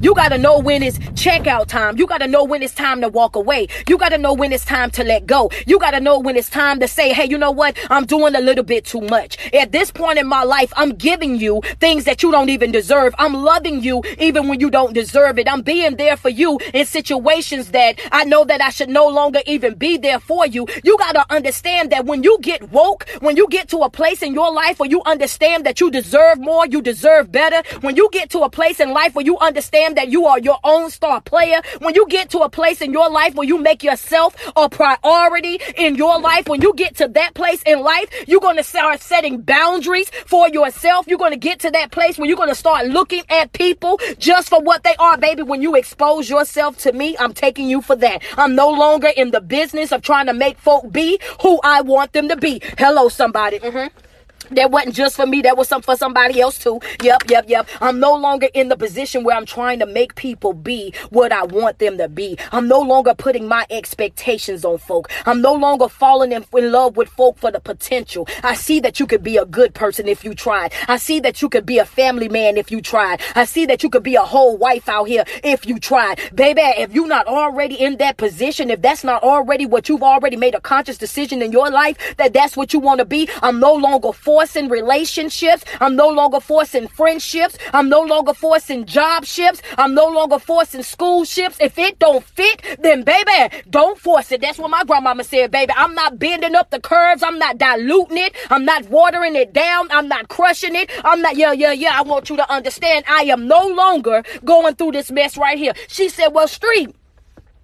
you 0.02 0.14
got 0.16 0.30
to 0.30 0.38
know 0.38 0.60
when 0.60 0.84
it's 0.84 1.00
checkout 1.00 1.68
time. 1.68 1.98
You 1.98 2.08
got 2.08 2.20
to 2.20 2.28
know 2.28 2.44
when 2.44 2.62
it's 2.62 2.74
time 2.74 3.02
to 3.02 3.10
walk 3.10 3.36
away. 3.36 3.68
You 3.88 3.98
got 3.98 4.10
to 4.10 4.18
know 4.18 4.34
when 4.34 4.52
it's 4.52 4.66
time 4.66 4.92
to 4.92 5.04
let 5.04 5.26
go. 5.26 5.50
You 5.66 5.80
got 5.80 5.92
to 5.92 6.00
know 6.00 6.20
when 6.20 6.36
it's 6.36 6.50
time 6.50 6.80
to 6.80 6.88
say, 6.88 7.14
hey, 7.14 7.26
you 7.26 7.38
know 7.38 7.52
what? 7.52 7.78
I'm 7.90 8.06
doing 8.06 8.36
a 8.36 8.40
little 8.42 8.64
bit 8.64 8.86
too 8.86 9.02
much. 9.02 9.38
At 9.54 9.72
this 9.72 9.92
point 9.92 10.20
in 10.20 10.28
my 10.28 10.44
life, 10.44 10.72
I'm 10.76 10.92
giving 10.92 11.38
you 11.38 11.62
things 11.80 12.06
that 12.06 12.24
you 12.24 12.32
don't 12.32 12.50
even 12.50 12.72
deserve. 12.72 13.16
I'm 13.18 13.34
loving 13.34 13.82
you 13.84 14.04
even 14.20 14.48
when 14.48 14.60
you 14.60 14.70
don't 14.70 14.94
deserve 14.94 15.40
it. 15.40 15.52
I'm 15.52 15.62
being 15.62 15.96
there 15.96 16.18
for 16.18 16.30
you 16.30 16.60
in 16.74 16.86
situations 16.86 17.72
that 17.72 18.00
I 18.12 18.24
know 18.26 18.44
that 18.46 18.62
I 18.62 18.70
should 18.70 18.90
no 18.90 19.08
longer 19.08 19.40
even 19.46 19.76
be 19.76 19.98
there 19.98 20.20
for 20.20 20.46
you. 20.46 20.68
You 20.84 20.98
got 20.98 21.14
to 21.14 21.26
understand 21.34 21.92
that 21.92 22.06
when 22.06 22.24
you 22.24 22.38
get 22.42 22.72
woke, 22.72 23.08
when 23.20 23.38
you 23.38 23.48
get 23.50 23.70
to 23.70 23.80
a 23.80 23.90
place 23.90 24.22
in 24.22 24.34
your 24.34 24.52
life 24.54 24.80
where 24.80 24.90
you 24.90 25.02
understand 25.04 25.66
that 25.66 25.80
you 25.82 25.92
deserve 25.92 26.40
more, 26.40 26.66
you 26.68 26.82
deserve 26.82 27.32
better, 27.32 27.62
when 27.82 27.96
you 27.96 28.10
get 28.12 28.30
to 28.32 28.40
a 28.42 28.50
place 28.50 28.80
in 28.80 28.92
life 28.92 29.16
where 29.16 29.26
you 29.26 29.38
understand 29.40 29.71
understand 29.72 29.98
that 29.98 30.10
you 30.10 30.26
are 30.26 30.40
your 30.40 30.58
own 30.64 30.90
star 30.90 31.22
player, 31.22 31.62
when 31.80 31.96
you 31.96 32.06
get 32.08 32.30
to 32.32 32.40
a 32.40 32.50
place 32.50 32.82
in 32.82 32.92
your 32.92 33.10
life 33.10 33.36
where 33.36 33.48
you 33.48 33.58
make 33.58 33.84
yourself 33.84 34.36
a 34.56 34.70
priority 34.70 35.60
in 35.78 35.96
your 35.96 36.20
life, 36.20 36.48
when 36.48 36.62
you 36.62 36.74
get 36.74 36.96
to 36.98 37.08
that 37.10 37.34
place 37.34 37.62
in 37.64 37.82
life, 37.82 38.10
you're 38.28 38.42
going 38.42 38.58
to 38.58 38.64
start 38.64 39.02
setting 39.02 39.42
boundaries 39.42 40.10
for 40.26 40.50
yourself. 40.50 41.08
You're 41.08 41.18
going 41.18 41.32
to 41.32 41.38
get 41.38 41.60
to 41.62 41.72
that 41.72 41.92
place 41.92 42.18
where 42.18 42.28
you're 42.28 42.38
going 42.38 42.50
to 42.50 42.56
start 42.56 42.88
looking 42.88 43.24
at 43.30 43.54
people 43.54 44.00
just 44.18 44.50
for 44.50 44.62
what 44.62 44.84
they 44.84 44.96
are, 45.00 45.18
baby. 45.18 45.44
When 45.44 45.62
you 45.62 45.76
expose 45.76 46.30
yourself 46.30 46.78
to 46.80 46.92
me, 46.92 47.16
I'm 47.18 47.34
taking 47.34 47.70
you 47.70 47.82
for 47.82 47.96
that. 47.96 48.24
I'm 48.38 48.56
no 48.56 48.70
longer 48.70 49.10
in 49.16 49.32
the 49.32 49.42
business 49.42 49.92
of 49.92 50.02
trying 50.02 50.28
to 50.28 50.34
make 50.34 50.58
folk 50.58 50.92
be 50.92 51.20
who 51.42 51.60
I 51.64 51.82
want 51.82 52.14
them 52.14 52.30
to 52.30 52.36
be. 52.36 52.62
Hello, 52.78 53.10
somebody. 53.10 53.60
Mm-hmm. 53.60 54.11
That 54.52 54.72
wasn't 54.72 54.96
just 54.96 55.16
for 55.16 55.26
me 55.26 55.42
that 55.42 55.58
was 55.58 55.68
some 55.68 55.82
for 55.82 55.96
somebody 55.96 56.42
else 56.42 56.58
too. 56.58 56.80
Yep 57.04 57.30
yep 57.30 57.46
yep. 57.48 57.68
I'm 57.80 58.00
no 58.00 58.16
longer 58.16 58.48
in 58.54 58.70
the 58.70 58.78
position 58.78 59.24
where 59.24 59.36
i'm 59.36 59.46
trying 59.46 59.80
to 59.80 59.86
make 59.86 60.16
people 60.16 60.54
be 60.54 60.94
what 61.10 61.32
i 61.32 61.44
want 61.44 61.80
them 61.80 61.98
to 61.98 62.08
be. 62.08 62.38
I'm 62.52 62.68
no 62.68 62.80
longer 62.80 63.14
putting 63.14 63.48
my 63.48 63.66
expectations 63.70 64.66
on 64.66 64.78
folk. 64.78 65.10
I'm 65.26 65.42
no 65.42 65.54
longer 65.54 65.88
falling 65.88 66.32
in, 66.32 66.46
in 66.56 66.72
love 66.72 66.98
with 66.98 67.10
folk 67.10 67.38
for 67.38 67.52
the 67.52 67.60
potential. 67.60 68.28
I 68.44 68.56
see 68.56 68.80
that 68.82 69.00
you 69.00 69.08
could 69.08 69.24
be 69.24 69.38
a 69.38 69.46
good 69.46 69.74
person 69.74 70.08
if 70.08 70.24
you 70.24 70.34
tried. 70.34 70.74
I 70.88 70.98
see 70.98 71.20
that 71.22 71.42
you 71.42 71.50
could 71.50 71.66
be 71.66 71.78
a 71.78 71.86
family 71.86 72.30
man 72.30 72.58
if 72.58 72.72
you 72.72 72.82
tried. 72.82 73.22
I 73.36 73.46
see 73.46 73.66
that 73.66 73.84
you 73.84 73.90
could 73.90 74.04
be 74.04 74.16
a 74.16 74.24
whole 74.24 74.58
wife 74.58 74.88
out 74.90 75.06
here 75.06 75.24
if 75.44 75.66
you 75.66 75.80
tried. 75.80 76.20
Baby 76.34 76.62
if 76.62 76.94
you're 76.94 77.08
not 77.08 77.28
already 77.28 77.76
in 77.76 77.98
that 77.98 78.18
position 78.18 78.70
if 78.70 78.82
that's 78.82 79.04
not 79.04 79.24
already 79.24 79.66
what 79.66 79.90
you've 79.90 80.04
already 80.04 80.36
made 80.36 80.56
a 80.56 80.62
conscious 80.62 80.98
decision 80.98 81.42
in 81.42 81.52
your 81.52 81.70
life 81.70 82.16
that 82.18 82.34
that's 82.34 82.56
what 82.56 82.74
you 82.74 82.80
want 82.80 83.00
to 83.00 83.06
be 83.06 83.30
i'm 83.42 83.60
no 83.60 83.74
longer 83.74 84.12
for 84.12 84.41
forcing 84.42 84.70
relationships. 84.70 85.64
I'm 85.80 85.96
no 85.96 86.10
longer 86.10 86.40
forcing 86.40 86.88
friendships. 86.88 87.60
I'm 87.74 87.90
no 87.90 88.02
longer 88.02 88.34
forcing 88.34 88.86
job 88.86 89.24
ships. 89.24 89.62
I'm 89.78 89.94
no 89.94 90.08
longer 90.08 90.40
forcing 90.40 90.82
school 90.82 91.26
ships. 91.26 91.58
If 91.60 91.78
it 91.78 92.00
don't 92.00 92.24
fit, 92.24 92.80
then 92.80 93.04
baby, 93.04 93.56
don't 93.70 94.00
force 94.00 94.32
it. 94.32 94.42
That's 94.42 94.58
what 94.58 94.72
my 94.72 94.84
grandmama 94.84 95.24
said, 95.26 95.52
baby. 95.52 95.74
I'm 95.78 95.94
not 95.94 96.18
bending 96.18 96.56
up 96.56 96.72
the 96.72 96.80
curves. 96.80 97.22
I'm 97.22 97.38
not 97.38 97.60
diluting 97.60 98.18
it. 98.18 98.36
I'm 98.50 98.66
not 98.66 98.90
watering 98.90 99.36
it 99.36 99.54
down. 99.54 99.92
I'm 99.92 100.08
not 100.08 100.28
crushing 100.28 100.76
it. 100.76 100.90
I'm 101.06 101.22
not, 101.22 101.36
yeah, 101.36 101.52
yeah, 101.52 101.74
yeah. 101.74 101.92
I 101.94 102.02
want 102.02 102.32
you 102.32 102.36
to 102.38 102.52
understand 102.52 103.06
I 103.08 103.26
am 103.26 103.48
no 103.48 103.68
longer 103.68 104.24
going 104.44 104.74
through 104.74 104.94
this 104.94 105.12
mess 105.12 105.38
right 105.38 105.60
here. 105.60 105.74
She 105.88 106.10
said, 106.10 106.30
well, 106.30 106.48
Street, 106.48 106.96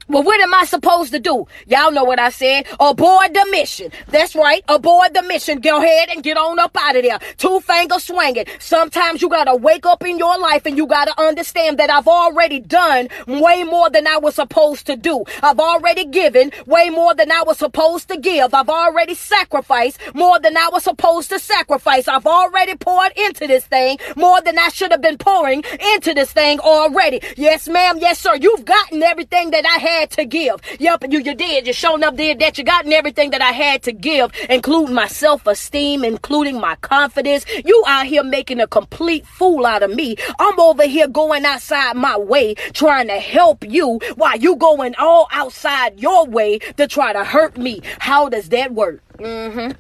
well, 0.08 0.24
what 0.24 0.40
am 0.40 0.54
I 0.54 0.64
supposed 0.66 1.12
to 1.12 1.20
do? 1.20 1.46
Y'all 1.66 1.92
know 1.92 2.06
what 2.06 2.20
I 2.20 2.30
said. 2.30 2.66
Aboard 2.80 3.34
the 3.34 3.46
mission. 3.52 3.92
That's 4.08 4.36
right. 4.36 4.64
Aboard 4.70 5.14
the 5.14 5.24
mission. 5.24 5.60
Go 5.60 5.82
ahead 5.84 6.10
and 6.10 6.24
get 6.24 6.38
on 6.38 6.60
up 6.60 6.76
out 6.80 6.96
of 6.96 7.04
there. 7.04 7.20
Two 7.38 7.60
fingers 7.60 8.06
swinging. 8.06 8.46
Sometimes 8.60 9.22
you 9.22 9.28
gotta 9.28 9.56
wake 9.56 9.86
up 9.86 10.06
in 10.06 10.18
your 10.18 10.38
life 10.40 10.66
and 10.66 10.78
you 10.78 10.88
gotta 10.88 11.14
understand 11.20 11.78
that 11.80 11.90
I've 11.90 12.08
already 12.08 12.60
done 12.60 13.10
way 13.28 13.64
more 13.64 13.90
than 13.90 14.08
I 14.08 14.18
was 14.18 14.36
supposed 14.36 14.86
to 14.88 14.96
do. 14.96 15.26
I've 15.44 15.60
already 15.60 16.06
given 16.06 16.52
way 16.66 16.90
more 16.90 17.14
than 17.14 17.30
I 17.30 17.44
was 17.46 17.58
supposed 17.58 18.08
to 18.08 18.18
give. 18.18 18.54
I've 18.54 18.70
already 18.70 19.14
sacrificed 19.14 20.00
more 20.16 20.40
than 20.40 20.56
I 20.56 20.70
was 20.72 20.84
supposed 20.84 21.30
to 21.32 21.40
sacrifice. 21.40 22.08
I've 22.08 22.26
already 22.28 22.76
poured 22.76 23.12
into 23.18 23.46
this 23.46 23.66
thing 23.66 23.98
more 24.16 24.40
than 24.42 24.58
I 24.58 24.70
should 24.70 24.92
have 24.92 25.02
been 25.02 25.18
pouring 25.18 25.64
into 25.96 26.14
this 26.14 26.32
thing 26.32 26.60
already. 26.60 27.20
Yes, 27.36 27.68
ma'am. 27.68 27.98
Yes, 28.00 28.20
sir. 28.20 28.36
You've 28.36 28.64
gotten 28.64 29.04
everything 29.04 29.52
that 29.52 29.66
I 29.66 29.80
had 29.80 29.97
had 30.00 30.12
to 30.12 30.26
give. 30.26 30.62
Yep, 30.80 31.06
you, 31.10 31.20
you 31.20 31.36
did. 31.36 31.68
You 31.68 31.74
shown 31.74 32.04
up 32.04 32.16
did 32.16 32.40
that. 32.40 32.58
You 32.58 32.64
gotten 32.64 32.94
everything 32.94 33.32
that 33.32 33.42
I 33.42 33.52
had 33.52 33.84
to 33.84 33.92
give, 33.92 34.32
including 34.50 34.94
my 34.94 35.08
self-esteem, 35.08 36.04
including 36.04 36.60
my 36.60 36.76
confidence. 36.78 37.46
You 37.66 37.84
out 37.88 38.06
here 38.06 38.24
making 38.24 38.60
a 38.60 38.68
complete 38.68 39.26
fool 39.26 39.66
out 39.66 39.84
of 39.84 39.92
me. 39.92 40.16
I'm 40.40 40.60
over 40.60 40.86
here 40.86 41.08
going 41.08 41.46
outside 41.46 41.96
my 41.96 42.18
way, 42.18 42.56
trying 42.74 43.08
to 43.08 43.20
help 43.20 43.64
you 43.64 44.00
while 44.16 44.38
you 44.38 44.56
going 44.56 44.96
all 44.98 45.28
outside 45.32 46.00
your 46.00 46.26
way 46.26 46.60
to 46.78 46.88
try 46.88 47.14
to 47.14 47.24
hurt 47.24 47.58
me. 47.58 47.82
How 48.00 48.30
does 48.30 48.50
that 48.50 48.74
work? 48.74 49.02
Mm-hmm. 49.18 49.72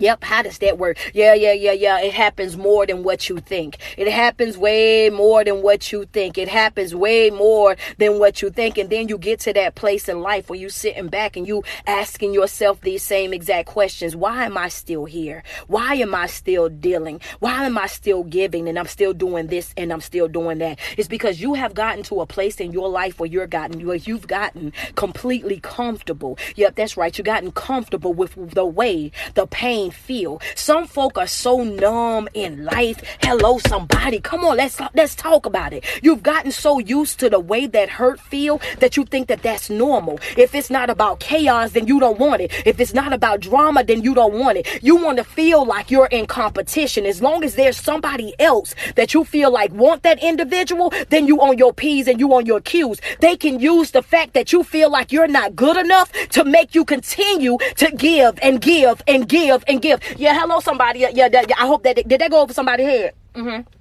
Yep, 0.00 0.24
how 0.24 0.40
does 0.42 0.56
that 0.58 0.78
work? 0.78 0.96
Yeah, 1.12 1.34
yeah, 1.34 1.52
yeah, 1.52 1.72
yeah. 1.72 2.00
It 2.00 2.14
happens 2.14 2.56
more 2.56 2.86
than 2.86 3.02
what 3.02 3.28
you 3.28 3.36
think. 3.36 3.76
It 3.98 4.08
happens 4.08 4.56
way 4.56 5.10
more 5.10 5.44
than 5.44 5.60
what 5.60 5.92
you 5.92 6.06
think. 6.06 6.38
It 6.38 6.48
happens 6.48 6.94
way 6.94 7.28
more 7.28 7.76
than 7.98 8.18
what 8.18 8.40
you 8.40 8.48
think. 8.48 8.78
And 8.78 8.88
then 8.88 9.08
you 9.08 9.18
get 9.18 9.40
to 9.40 9.52
that 9.52 9.74
place 9.74 10.08
in 10.08 10.22
life 10.22 10.48
where 10.48 10.58
you're 10.58 10.70
sitting 10.70 11.08
back 11.08 11.36
and 11.36 11.46
you 11.46 11.62
asking 11.86 12.32
yourself 12.32 12.80
these 12.80 13.02
same 13.02 13.34
exact 13.34 13.68
questions. 13.68 14.16
Why 14.16 14.46
am 14.46 14.56
I 14.56 14.68
still 14.68 15.04
here? 15.04 15.42
Why 15.66 15.96
am 15.96 16.14
I 16.14 16.28
still 16.28 16.70
dealing? 16.70 17.20
Why 17.40 17.66
am 17.66 17.76
I 17.76 17.86
still 17.86 18.24
giving 18.24 18.68
and 18.68 18.78
I'm 18.78 18.86
still 18.86 19.12
doing 19.12 19.48
this 19.48 19.74
and 19.76 19.92
I'm 19.92 20.00
still 20.00 20.28
doing 20.28 20.58
that? 20.58 20.78
It's 20.96 21.08
because 21.08 21.42
you 21.42 21.52
have 21.52 21.74
gotten 21.74 22.02
to 22.04 22.22
a 22.22 22.26
place 22.26 22.58
in 22.58 22.72
your 22.72 22.88
life 22.88 23.20
where 23.20 23.28
you're 23.28 23.46
gotten 23.46 23.86
where 23.86 23.96
you've 23.96 24.26
gotten 24.26 24.72
completely 24.94 25.60
comfortable. 25.60 26.38
Yep, 26.56 26.76
that's 26.76 26.96
right. 26.96 27.16
You've 27.18 27.26
gotten 27.26 27.52
comfortable 27.52 28.14
with 28.14 28.34
the 28.54 28.64
way, 28.64 29.12
the 29.34 29.46
pain 29.46 29.89
feel. 29.90 30.40
Some 30.54 30.86
folk 30.86 31.18
are 31.18 31.26
so 31.26 31.62
numb 31.62 32.28
in 32.34 32.64
life. 32.64 33.02
Hello, 33.22 33.58
somebody. 33.58 34.20
Come 34.20 34.44
on, 34.44 34.56
let's 34.56 34.80
let's 34.94 35.14
talk 35.14 35.46
about 35.46 35.72
it. 35.72 35.84
You've 36.02 36.22
gotten 36.22 36.52
so 36.52 36.78
used 36.78 37.20
to 37.20 37.30
the 37.30 37.40
way 37.40 37.66
that 37.66 37.88
hurt 37.88 38.20
feel 38.20 38.60
that 38.78 38.96
you 38.96 39.04
think 39.04 39.28
that 39.28 39.42
that's 39.42 39.70
normal. 39.70 40.18
If 40.36 40.54
it's 40.54 40.70
not 40.70 40.90
about 40.90 41.20
chaos, 41.20 41.72
then 41.72 41.86
you 41.86 42.00
don't 42.00 42.18
want 42.18 42.42
it. 42.42 42.52
If 42.66 42.80
it's 42.80 42.94
not 42.94 43.12
about 43.12 43.40
drama, 43.40 43.84
then 43.84 44.02
you 44.02 44.14
don't 44.14 44.34
want 44.34 44.58
it. 44.58 44.82
You 44.82 44.96
want 44.96 45.18
to 45.18 45.24
feel 45.24 45.64
like 45.64 45.90
you're 45.90 46.06
in 46.06 46.26
competition. 46.26 47.06
As 47.06 47.22
long 47.22 47.44
as 47.44 47.54
there's 47.54 47.76
somebody 47.76 48.34
else 48.38 48.74
that 48.96 49.14
you 49.14 49.24
feel 49.24 49.50
like 49.50 49.72
want 49.72 50.02
that 50.02 50.22
individual, 50.22 50.92
then 51.08 51.26
you 51.26 51.40
on 51.40 51.58
your 51.58 51.72
P's 51.72 52.08
and 52.08 52.20
you 52.20 52.32
on 52.34 52.46
your 52.46 52.60
Q's. 52.60 53.00
They 53.20 53.36
can 53.36 53.60
use 53.60 53.90
the 53.90 54.02
fact 54.02 54.34
that 54.34 54.52
you 54.52 54.62
feel 54.62 54.90
like 54.90 55.12
you're 55.12 55.28
not 55.28 55.56
good 55.56 55.76
enough 55.76 56.12
to 56.30 56.44
make 56.44 56.74
you 56.74 56.84
continue 56.84 57.58
to 57.76 57.90
give 57.92 58.38
and 58.42 58.60
give 58.60 59.02
and 59.06 59.28
give 59.28 59.64
and 59.66 59.79
give. 59.80 60.00
Yeah, 60.18 60.38
hello, 60.38 60.60
somebody. 60.60 61.00
Yeah, 61.00 61.10
yeah, 61.12 61.42
I 61.58 61.66
hope 61.66 61.82
that 61.84 61.96
did 61.96 62.20
that 62.20 62.30
go 62.30 62.42
over 62.42 62.52
somebody's 62.52 62.86
head. 62.86 63.14
Mm-hmm. 63.34 63.79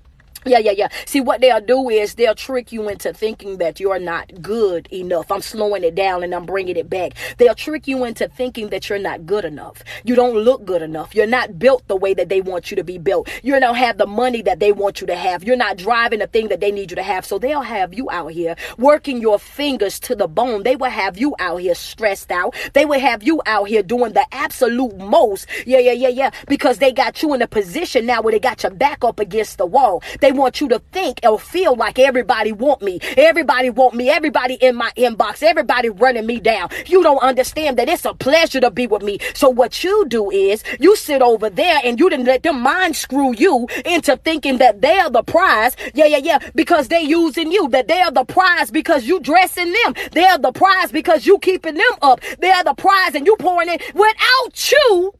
Yeah, 0.50 0.58
yeah, 0.58 0.72
yeah. 0.72 0.88
See, 1.06 1.22
what 1.22 1.42
they'll 1.42 1.62
do 1.62 1.90
is 1.90 2.16
they'll 2.16 2.34
trick 2.34 2.72
you 2.72 2.90
into 2.90 3.14
thinking 3.14 3.58
that 3.58 3.80
you're 3.80 4.00
not 4.00 4.42
good 4.42 4.88
enough. 4.92 5.32
I'm 5.32 5.42
slowing 5.42 5.84
it 5.84 5.94
down 5.94 6.24
and 6.24 6.34
I'm 6.34 6.48
bringing 6.48 6.76
it 6.76 6.90
back. 6.90 7.12
They'll 7.38 7.54
trick 7.54 7.88
you 7.88 8.04
into 8.04 8.28
thinking 8.28 8.70
that 8.70 8.90
you're 8.90 8.98
not 8.98 9.28
good 9.28 9.46
enough. 9.46 9.84
You 10.04 10.16
don't 10.16 10.36
look 10.36 10.66
good 10.66 10.82
enough. 10.82 11.14
You're 11.14 11.28
not 11.28 11.60
built 11.60 11.88
the 11.88 11.96
way 11.96 12.16
that 12.16 12.30
they 12.30 12.42
want 12.42 12.72
you 12.72 12.78
to 12.78 12.84
be 12.84 12.98
built. 12.98 13.30
You 13.44 13.60
don't 13.60 13.76
have 13.76 14.00
the 14.00 14.08
money 14.08 14.42
that 14.42 14.60
they 14.60 14.72
want 14.72 15.02
you 15.02 15.08
to 15.08 15.16
have. 15.16 15.44
You're 15.44 15.56
not 15.56 15.78
driving 15.78 16.18
the 16.18 16.26
thing 16.28 16.48
that 16.48 16.62
they 16.62 16.72
need 16.72 16.90
you 16.90 16.96
to 16.96 17.04
have. 17.04 17.26
So 17.28 17.38
they'll 17.38 17.62
have 17.62 17.94
you 17.94 18.10
out 18.10 18.32
here 18.32 18.56
working 18.80 19.22
your 19.22 19.38
fingers 19.38 20.00
to 20.02 20.16
the 20.16 20.28
bone. 20.28 20.64
They 20.64 20.76
will 20.76 20.90
have 20.90 21.16
you 21.20 21.36
out 21.38 21.58
here 21.58 21.76
stressed 21.76 22.32
out. 22.32 22.56
They 22.74 22.86
will 22.86 23.00
have 23.00 23.22
you 23.22 23.40
out 23.46 23.68
here 23.68 23.84
doing 23.84 24.14
the 24.14 24.26
absolute 24.32 24.98
most. 24.98 25.46
Yeah, 25.68 25.78
yeah, 25.78 25.92
yeah, 25.92 26.08
yeah. 26.08 26.32
Because 26.48 26.80
they 26.80 26.92
got 26.92 27.22
you 27.22 27.36
in 27.36 27.44
a 27.44 27.48
position 27.48 28.08
now 28.08 28.24
where 28.24 28.32
they 28.32 28.40
got 28.40 28.64
your 28.64 28.72
back 28.72 29.04
up 29.04 29.20
against 29.20 29.60
the 29.60 29.66
wall. 29.68 30.02
They 30.22 30.32
want 30.40 30.62
you 30.62 30.70
to 30.70 30.80
think 30.92 31.20
or 31.24 31.40
feel 31.40 31.76
like 31.76 32.00
everybody 32.00 32.52
want 32.52 32.82
me. 32.82 33.00
Everybody 33.18 33.70
want 33.70 33.94
me. 33.94 34.10
Everybody 34.10 34.56
in 34.56 34.76
my 34.76 34.92
inbox. 34.98 35.44
Everybody 35.44 35.90
running 35.90 36.26
me 36.26 36.40
down. 36.40 36.70
You 36.86 37.04
don't 37.04 37.22
understand 37.22 37.78
that 37.78 37.90
it's 37.90 38.06
a 38.06 38.14
pleasure 38.14 38.62
to 38.62 38.72
be 38.72 38.88
with 38.88 39.04
me. 39.04 39.20
So 39.34 39.50
what 39.50 39.84
you 39.84 40.06
do 40.08 40.32
is 40.32 40.64
you 40.80 40.96
sit 40.96 41.22
over 41.22 41.50
there 41.50 41.82
and 41.84 42.00
you 42.00 42.10
didn't 42.10 42.26
let 42.26 42.44
them 42.44 42.62
mind 42.62 42.96
screw 42.96 43.36
you 43.36 43.68
into 43.86 44.16
thinking 44.18 44.58
that 44.60 44.82
they're 44.82 45.10
the 45.10 45.24
prize. 45.24 45.76
Yeah, 45.94 46.06
yeah, 46.06 46.18
yeah. 46.18 46.40
Because 46.56 46.88
they 46.88 47.02
using 47.02 47.52
you. 47.52 47.68
That 47.70 47.88
they're 47.88 48.12
the 48.12 48.24
prize 48.24 48.72
because 48.72 49.06
you 49.06 49.20
dressing 49.20 49.74
them. 49.84 49.94
They're 50.14 50.38
the 50.38 50.54
prize 50.54 50.92
because 50.92 51.26
you 51.26 51.38
keeping 51.40 51.76
them 51.76 51.96
up. 52.02 52.22
They're 52.40 52.64
the 52.64 52.74
prize 52.74 53.14
and 53.14 53.26
you 53.26 53.36
pouring 53.38 53.70
it 53.70 53.82
without 53.94 54.72
you. 54.72 55.19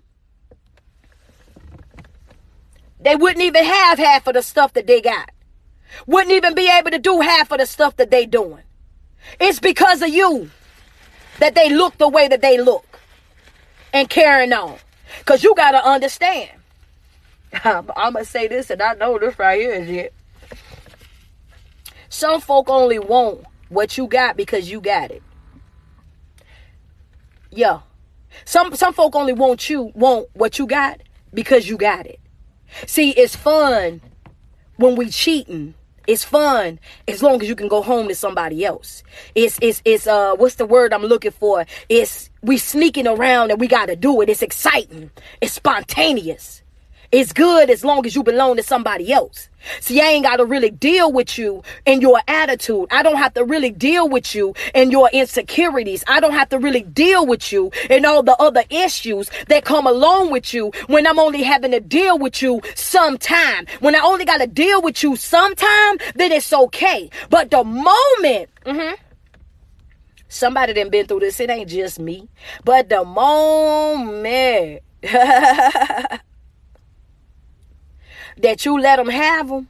They 3.00 3.16
wouldn't 3.16 3.44
even 3.44 3.64
have 3.64 3.98
half 3.98 4.28
of 4.28 4.34
the 4.34 4.42
stuff 4.42 4.74
that 4.74 4.88
they 4.88 5.02
got. 5.02 5.30
Wouldn't 6.06 6.32
even 6.32 6.54
be 6.54 6.70
able 6.70 6.92
to 6.92 7.00
do 7.00 7.22
half 7.22 7.52
of 7.52 7.60
the 7.60 7.66
stuff 7.66 7.96
that 7.96 8.12
they 8.12 8.26
doing. 8.26 8.64
It's 9.40 9.60
because 9.60 10.02
of 10.02 10.10
you 10.10 10.50
that 11.40 11.56
they 11.56 11.70
look 11.70 11.98
the 11.98 12.10
way 12.10 12.28
that 12.28 12.42
they 12.42 12.60
look 12.60 13.00
and 13.94 14.10
carrying 14.10 14.54
on. 14.54 14.78
Because 15.20 15.44
you 15.44 15.56
got 15.56 15.72
to 15.72 15.86
understand. 15.86 16.52
I'm 17.64 17.86
going 17.86 18.14
to 18.16 18.26
say 18.26 18.48
this, 18.48 18.70
and 18.70 18.82
I 18.82 18.94
know 18.94 19.18
this 19.18 19.38
right 19.40 19.60
here 19.60 19.74
is 19.74 19.90
it. 19.90 20.14
Some 22.10 22.42
folk 22.42 22.70
only 22.70 23.00
want 23.00 23.44
what 23.70 23.98
you 23.98 24.08
got 24.08 24.36
because 24.36 24.70
you 24.70 24.82
got 24.82 25.12
it. 25.12 25.24
Yeah. 27.52 27.80
Some 28.46 28.76
some 28.76 28.94
folk 28.94 29.16
only 29.16 29.34
want 29.34 29.70
you 29.70 29.92
want 29.96 30.28
what 30.34 30.60
you 30.60 30.68
got 30.68 31.02
because 31.34 31.68
you 31.68 31.78
got 31.78 32.06
it. 32.06 32.20
See, 32.86 33.12
it's 33.12 33.36
fun 33.36 34.02
when 34.78 34.96
we 34.96 35.10
cheating. 35.10 35.76
It's 36.08 36.24
fun 36.24 36.80
as 37.08 37.22
long 37.22 37.42
as 37.42 37.48
you 37.48 37.56
can 37.56 37.68
go 37.68 37.84
home 37.84 38.08
to 38.08 38.16
somebody 38.16 38.66
else. 38.66 39.04
It's 39.36 39.60
it's 39.62 39.82
it's 39.86 40.08
uh 40.08 40.36
what's 40.36 40.56
the 40.56 40.66
word 40.66 40.92
I'm 40.92 41.04
looking 41.04 41.32
for? 41.32 41.66
It's 41.88 42.32
we 42.42 42.58
sneaking 42.58 43.06
around 43.08 43.52
and 43.52 43.60
we 43.60 43.68
gotta 43.68 43.96
do 43.96 44.22
it. 44.22 44.30
It's 44.30 44.42
exciting. 44.42 45.12
It's 45.40 45.54
spontaneous. 45.54 46.64
It's 47.12 47.34
good 47.34 47.72
as 47.72 47.84
long 47.84 48.06
as 48.06 48.16
you 48.16 48.22
belong 48.22 48.58
to 48.58 48.64
somebody 48.64 49.12
else. 49.12 49.50
See, 49.80 50.00
I 50.00 50.06
ain't 50.06 50.26
got 50.26 50.38
to 50.38 50.46
really 50.46 50.70
deal 50.70 51.12
with 51.12 51.40
you 51.40 51.64
and 51.86 52.04
your 52.04 52.22
attitude. 52.28 52.88
I 52.92 53.02
don't 53.02 53.18
have 53.18 53.34
to 53.34 53.44
really 53.44 53.72
deal 53.72 54.08
with 54.08 54.36
you 54.36 54.54
and 54.76 54.92
your 54.92 55.10
insecurities. 55.12 56.04
I 56.08 56.20
don't 56.20 56.34
have 56.34 56.50
to 56.50 56.60
really 56.60 56.84
deal 56.84 57.26
with 57.26 57.52
you 57.52 57.72
and 57.90 58.06
all 58.06 58.22
the 58.22 58.36
other 58.38 58.64
issues 58.70 59.30
that 59.48 59.66
come 59.66 59.88
along 59.88 60.32
with 60.32 60.54
you 60.54 60.72
when 60.86 61.08
I'm 61.08 61.18
only 61.18 61.42
having 61.42 61.72
to 61.72 61.80
deal 61.80 62.20
with 62.20 62.44
you 62.44 62.62
sometime. 62.76 63.66
When 63.80 63.96
I 63.96 64.00
only 64.00 64.26
got 64.26 64.38
to 64.38 64.48
deal 64.48 64.82
with 64.82 65.02
you 65.02 65.16
sometime, 65.16 65.98
then 66.14 66.32
it's 66.32 66.54
okay. 66.54 67.10
But 67.32 67.50
the 67.50 67.64
moment, 67.64 68.50
mm-hmm, 68.66 68.96
somebody 70.28 70.74
done 70.74 70.92
been 70.92 71.08
through 71.08 71.22
this, 71.22 71.40
it 71.40 71.50
ain't 71.50 71.70
just 71.70 72.00
me. 72.00 72.30
But 72.64 72.90
the 72.90 73.04
moment 73.04 74.84
that 78.42 78.66
you 78.66 78.80
let 78.80 78.98
them 78.98 79.10
have 79.10 79.50
them, 79.50 79.68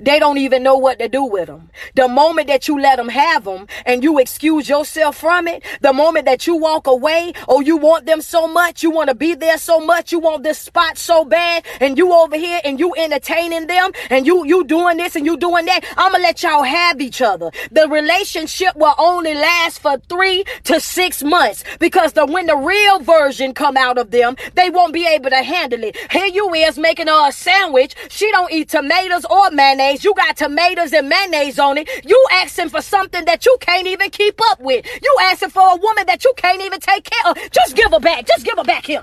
they 0.00 0.18
don't 0.18 0.38
even 0.38 0.62
know 0.62 0.76
what 0.76 0.98
to 0.98 1.08
do 1.08 1.24
with 1.24 1.46
them. 1.46 1.70
The 1.94 2.08
moment 2.08 2.48
that 2.48 2.68
you 2.68 2.80
let 2.80 2.96
them 2.96 3.08
have 3.08 3.44
them 3.44 3.66
and 3.84 4.02
you 4.02 4.18
excuse 4.18 4.68
yourself 4.68 5.16
from 5.16 5.48
it, 5.48 5.62
the 5.80 5.92
moment 5.92 6.26
that 6.26 6.46
you 6.46 6.56
walk 6.56 6.86
away 6.86 7.32
or 7.48 7.62
you 7.62 7.76
want 7.76 8.06
them 8.06 8.20
so 8.20 8.46
much, 8.46 8.82
you 8.82 8.90
want 8.90 9.08
to 9.08 9.14
be 9.14 9.34
there 9.34 9.58
so 9.58 9.80
much, 9.80 10.12
you 10.12 10.18
want 10.18 10.42
this 10.42 10.58
spot 10.58 10.98
so 10.98 11.24
bad, 11.24 11.64
and 11.80 11.98
you 11.98 12.12
over 12.12 12.36
here 12.36 12.60
and 12.64 12.78
you 12.80 12.94
entertaining 12.96 13.66
them 13.66 13.90
and 14.10 14.26
you 14.26 14.44
you 14.46 14.64
doing 14.64 14.96
this 14.96 15.16
and 15.16 15.26
you 15.26 15.36
doing 15.36 15.66
that, 15.66 15.84
I'm 15.96 16.12
gonna 16.12 16.22
let 16.22 16.42
y'all 16.42 16.62
have 16.62 17.00
each 17.00 17.20
other. 17.22 17.50
The 17.70 17.88
relationship 17.88 18.76
will 18.76 18.94
only 18.98 19.34
last 19.34 19.80
for 19.80 19.98
three 20.08 20.44
to 20.64 20.80
six 20.80 21.22
months 21.22 21.64
because 21.78 22.12
the 22.12 22.26
when 22.26 22.46
the 22.46 22.56
real 22.56 23.00
version 23.00 23.54
come 23.54 23.76
out 23.76 23.98
of 23.98 24.10
them, 24.10 24.36
they 24.54 24.70
won't 24.70 24.92
be 24.92 25.06
able 25.06 25.30
to 25.30 25.42
handle 25.42 25.82
it. 25.82 25.96
Here 26.10 26.26
you 26.26 26.52
is 26.54 26.78
making 26.78 27.08
her 27.08 27.28
a 27.28 27.32
sandwich. 27.32 27.94
She 28.08 28.30
don't 28.30 28.52
eat 28.52 28.68
tomatoes 28.68 29.24
or 29.26 29.50
mayonnaise. 29.66 30.04
You 30.04 30.14
got 30.14 30.36
tomatoes 30.36 30.92
and 30.92 31.08
mayonnaise 31.08 31.58
on 31.58 31.78
it. 31.78 31.88
You 32.04 32.24
asking 32.32 32.68
for 32.68 32.82
something 32.82 33.24
that 33.24 33.46
you 33.46 33.56
can't 33.60 33.86
even 33.86 34.10
keep 34.10 34.40
up 34.50 34.60
with. 34.60 34.86
You 35.02 35.16
asking 35.22 35.50
for 35.50 35.62
a 35.62 35.76
woman 35.76 36.06
that 36.06 36.24
you 36.24 36.32
can't 36.36 36.62
even 36.62 36.80
take 36.80 37.04
care 37.04 37.30
of. 37.30 37.36
Just 37.50 37.74
give 37.74 37.90
her 37.90 38.00
back. 38.00 38.26
Just 38.26 38.44
give 38.44 38.56
her 38.56 38.64
back 38.64 38.86
here. 38.86 39.02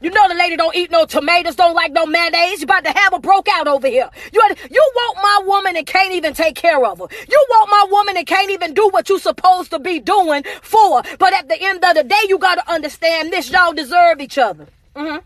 You 0.00 0.10
know 0.10 0.28
the 0.28 0.34
lady 0.34 0.56
don't 0.56 0.76
eat 0.76 0.90
no 0.90 1.06
tomatoes, 1.06 1.56
don't 1.56 1.74
like 1.74 1.90
no 1.90 2.04
mayonnaise. 2.04 2.60
You 2.60 2.64
about 2.64 2.84
to 2.84 2.92
have 2.92 3.14
a 3.14 3.18
broke 3.18 3.48
out 3.50 3.66
over 3.66 3.88
here. 3.88 4.10
You 4.32 4.42
you 4.70 4.92
want 4.94 5.16
my 5.22 5.42
woman 5.46 5.74
and 5.76 5.86
can't 5.86 6.12
even 6.12 6.34
take 6.34 6.54
care 6.54 6.84
of 6.84 6.98
her. 6.98 7.06
You 7.28 7.46
want 7.50 7.70
my 7.70 7.86
woman 7.90 8.16
and 8.16 8.26
can't 8.26 8.50
even 8.50 8.74
do 8.74 8.88
what 8.90 9.08
you 9.08 9.18
supposed 9.18 9.70
to 9.70 9.78
be 9.78 9.98
doing 9.98 10.44
for. 10.60 11.02
But 11.18 11.32
at 11.32 11.48
the 11.48 11.60
end 11.60 11.82
of 11.82 11.94
the 11.94 12.04
day, 12.04 12.22
you 12.28 12.38
gotta 12.38 12.70
understand 12.70 13.32
this. 13.32 13.50
Y'all 13.50 13.72
deserve 13.72 14.20
each 14.20 14.36
other. 14.36 14.66
Mm-hmm. 14.94 15.18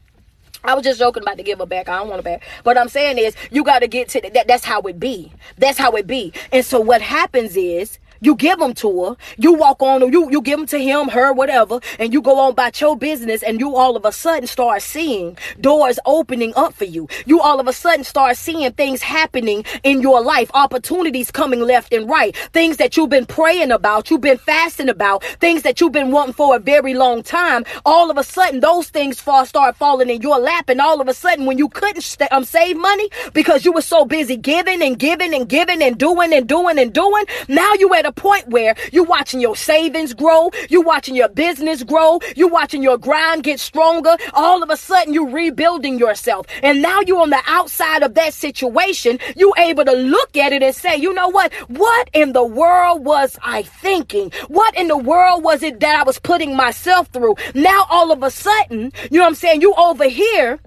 I 0.64 0.74
was 0.74 0.84
just 0.84 0.98
joking 0.98 1.22
about 1.22 1.36
to 1.38 1.42
give 1.42 1.58
her 1.58 1.66
back. 1.66 1.88
I 1.88 1.98
don't 1.98 2.08
want 2.08 2.18
her 2.18 2.22
back. 2.22 2.42
But 2.64 2.76
I'm 2.76 2.88
saying 2.88 3.18
is, 3.18 3.34
you 3.50 3.64
got 3.64 3.78
to 3.80 3.88
get 3.88 4.08
to 4.10 4.20
that. 4.20 4.48
That's 4.48 4.64
how 4.64 4.80
it 4.82 4.98
be. 4.98 5.32
That's 5.56 5.78
how 5.78 5.92
it 5.92 6.06
be. 6.06 6.32
And 6.52 6.64
so 6.64 6.80
what 6.80 7.00
happens 7.00 7.56
is, 7.56 7.98
you 8.20 8.34
give 8.34 8.58
them 8.58 8.74
to 8.74 9.04
her. 9.04 9.16
You 9.36 9.54
walk 9.54 9.82
on, 9.82 10.12
you 10.12 10.30
you 10.30 10.40
give 10.42 10.58
them 10.58 10.66
to 10.68 10.78
him, 10.78 11.08
her, 11.08 11.32
whatever, 11.32 11.80
and 11.98 12.12
you 12.12 12.20
go 12.22 12.38
on 12.38 12.52
about 12.52 12.80
your 12.80 12.96
business. 12.96 13.42
And 13.42 13.60
you 13.60 13.76
all 13.76 13.96
of 13.96 14.04
a 14.04 14.12
sudden 14.12 14.46
start 14.46 14.82
seeing 14.82 15.36
doors 15.60 15.98
opening 16.06 16.52
up 16.56 16.74
for 16.74 16.84
you. 16.84 17.08
You 17.26 17.40
all 17.40 17.60
of 17.60 17.66
a 17.66 17.72
sudden 17.72 18.04
start 18.04 18.36
seeing 18.36 18.70
things 18.72 19.02
happening 19.02 19.64
in 19.82 20.00
your 20.00 20.22
life, 20.22 20.50
opportunities 20.54 21.30
coming 21.30 21.60
left 21.60 21.92
and 21.92 22.08
right, 22.08 22.36
things 22.52 22.76
that 22.76 22.96
you've 22.96 23.10
been 23.10 23.26
praying 23.26 23.70
about, 23.70 24.10
you've 24.10 24.20
been 24.20 24.38
fasting 24.38 24.88
about, 24.88 25.24
things 25.40 25.62
that 25.62 25.80
you've 25.80 25.92
been 25.92 26.10
wanting 26.10 26.34
for 26.34 26.56
a 26.56 26.58
very 26.58 26.94
long 26.94 27.22
time. 27.22 27.64
All 27.84 28.10
of 28.10 28.18
a 28.18 28.24
sudden, 28.24 28.60
those 28.60 28.88
things 28.88 29.20
fall 29.20 29.46
start 29.46 29.76
falling 29.76 30.10
in 30.10 30.20
your 30.20 30.38
lap, 30.38 30.68
and 30.68 30.80
all 30.80 31.00
of 31.00 31.08
a 31.08 31.14
sudden, 31.14 31.46
when 31.46 31.58
you 31.58 31.68
couldn't 31.68 32.02
st- 32.02 32.32
um, 32.32 32.44
save 32.44 32.76
money 32.76 33.08
because 33.32 33.64
you 33.64 33.72
were 33.72 33.82
so 33.82 34.04
busy 34.04 34.36
giving 34.36 34.82
and 34.82 34.98
giving 34.98 35.34
and 35.34 35.48
giving 35.48 35.82
and 35.82 35.98
doing 35.98 36.32
and 36.32 36.48
doing 36.48 36.78
and 36.78 36.92
doing, 36.92 37.24
now 37.48 37.72
you 37.78 37.92
at 37.94 38.06
a 38.06 38.09
point 38.12 38.48
where 38.48 38.74
you're 38.92 39.04
watching 39.04 39.40
your 39.40 39.56
savings 39.56 40.14
grow, 40.14 40.50
you're 40.68 40.82
watching 40.82 41.16
your 41.16 41.28
business 41.28 41.82
grow, 41.82 42.20
you're 42.36 42.48
watching 42.48 42.82
your 42.82 42.98
grind 42.98 43.44
get 43.44 43.60
stronger. 43.60 44.16
All 44.34 44.62
of 44.62 44.70
a 44.70 44.76
sudden 44.76 45.14
you're 45.14 45.30
rebuilding 45.30 45.98
yourself. 45.98 46.46
And 46.62 46.82
now 46.82 47.00
you're 47.06 47.20
on 47.20 47.30
the 47.30 47.42
outside 47.46 48.02
of 48.02 48.14
that 48.14 48.34
situation, 48.34 49.18
You're 49.36 49.54
able 49.58 49.84
to 49.84 49.92
look 49.92 50.36
at 50.36 50.52
it 50.52 50.62
and 50.62 50.74
say, 50.74 50.96
you 50.96 51.12
know 51.12 51.28
what? 51.28 51.52
What 51.68 52.10
in 52.12 52.32
the 52.32 52.44
world 52.44 53.04
was 53.04 53.38
I 53.42 53.62
thinking? 53.62 54.32
What 54.48 54.76
in 54.76 54.88
the 54.88 54.96
world 54.96 55.42
was 55.42 55.62
it 55.62 55.80
that 55.80 56.00
I 56.00 56.02
was 56.02 56.18
putting 56.18 56.56
myself 56.56 57.08
through? 57.08 57.36
Now 57.54 57.86
all 57.90 58.12
of 58.12 58.22
a 58.22 58.30
sudden, 58.30 58.92
you 59.10 59.18
know 59.18 59.24
what 59.24 59.28
I'm 59.28 59.34
saying? 59.34 59.60
You 59.60 59.74
over 59.74 60.08
here 60.08 60.58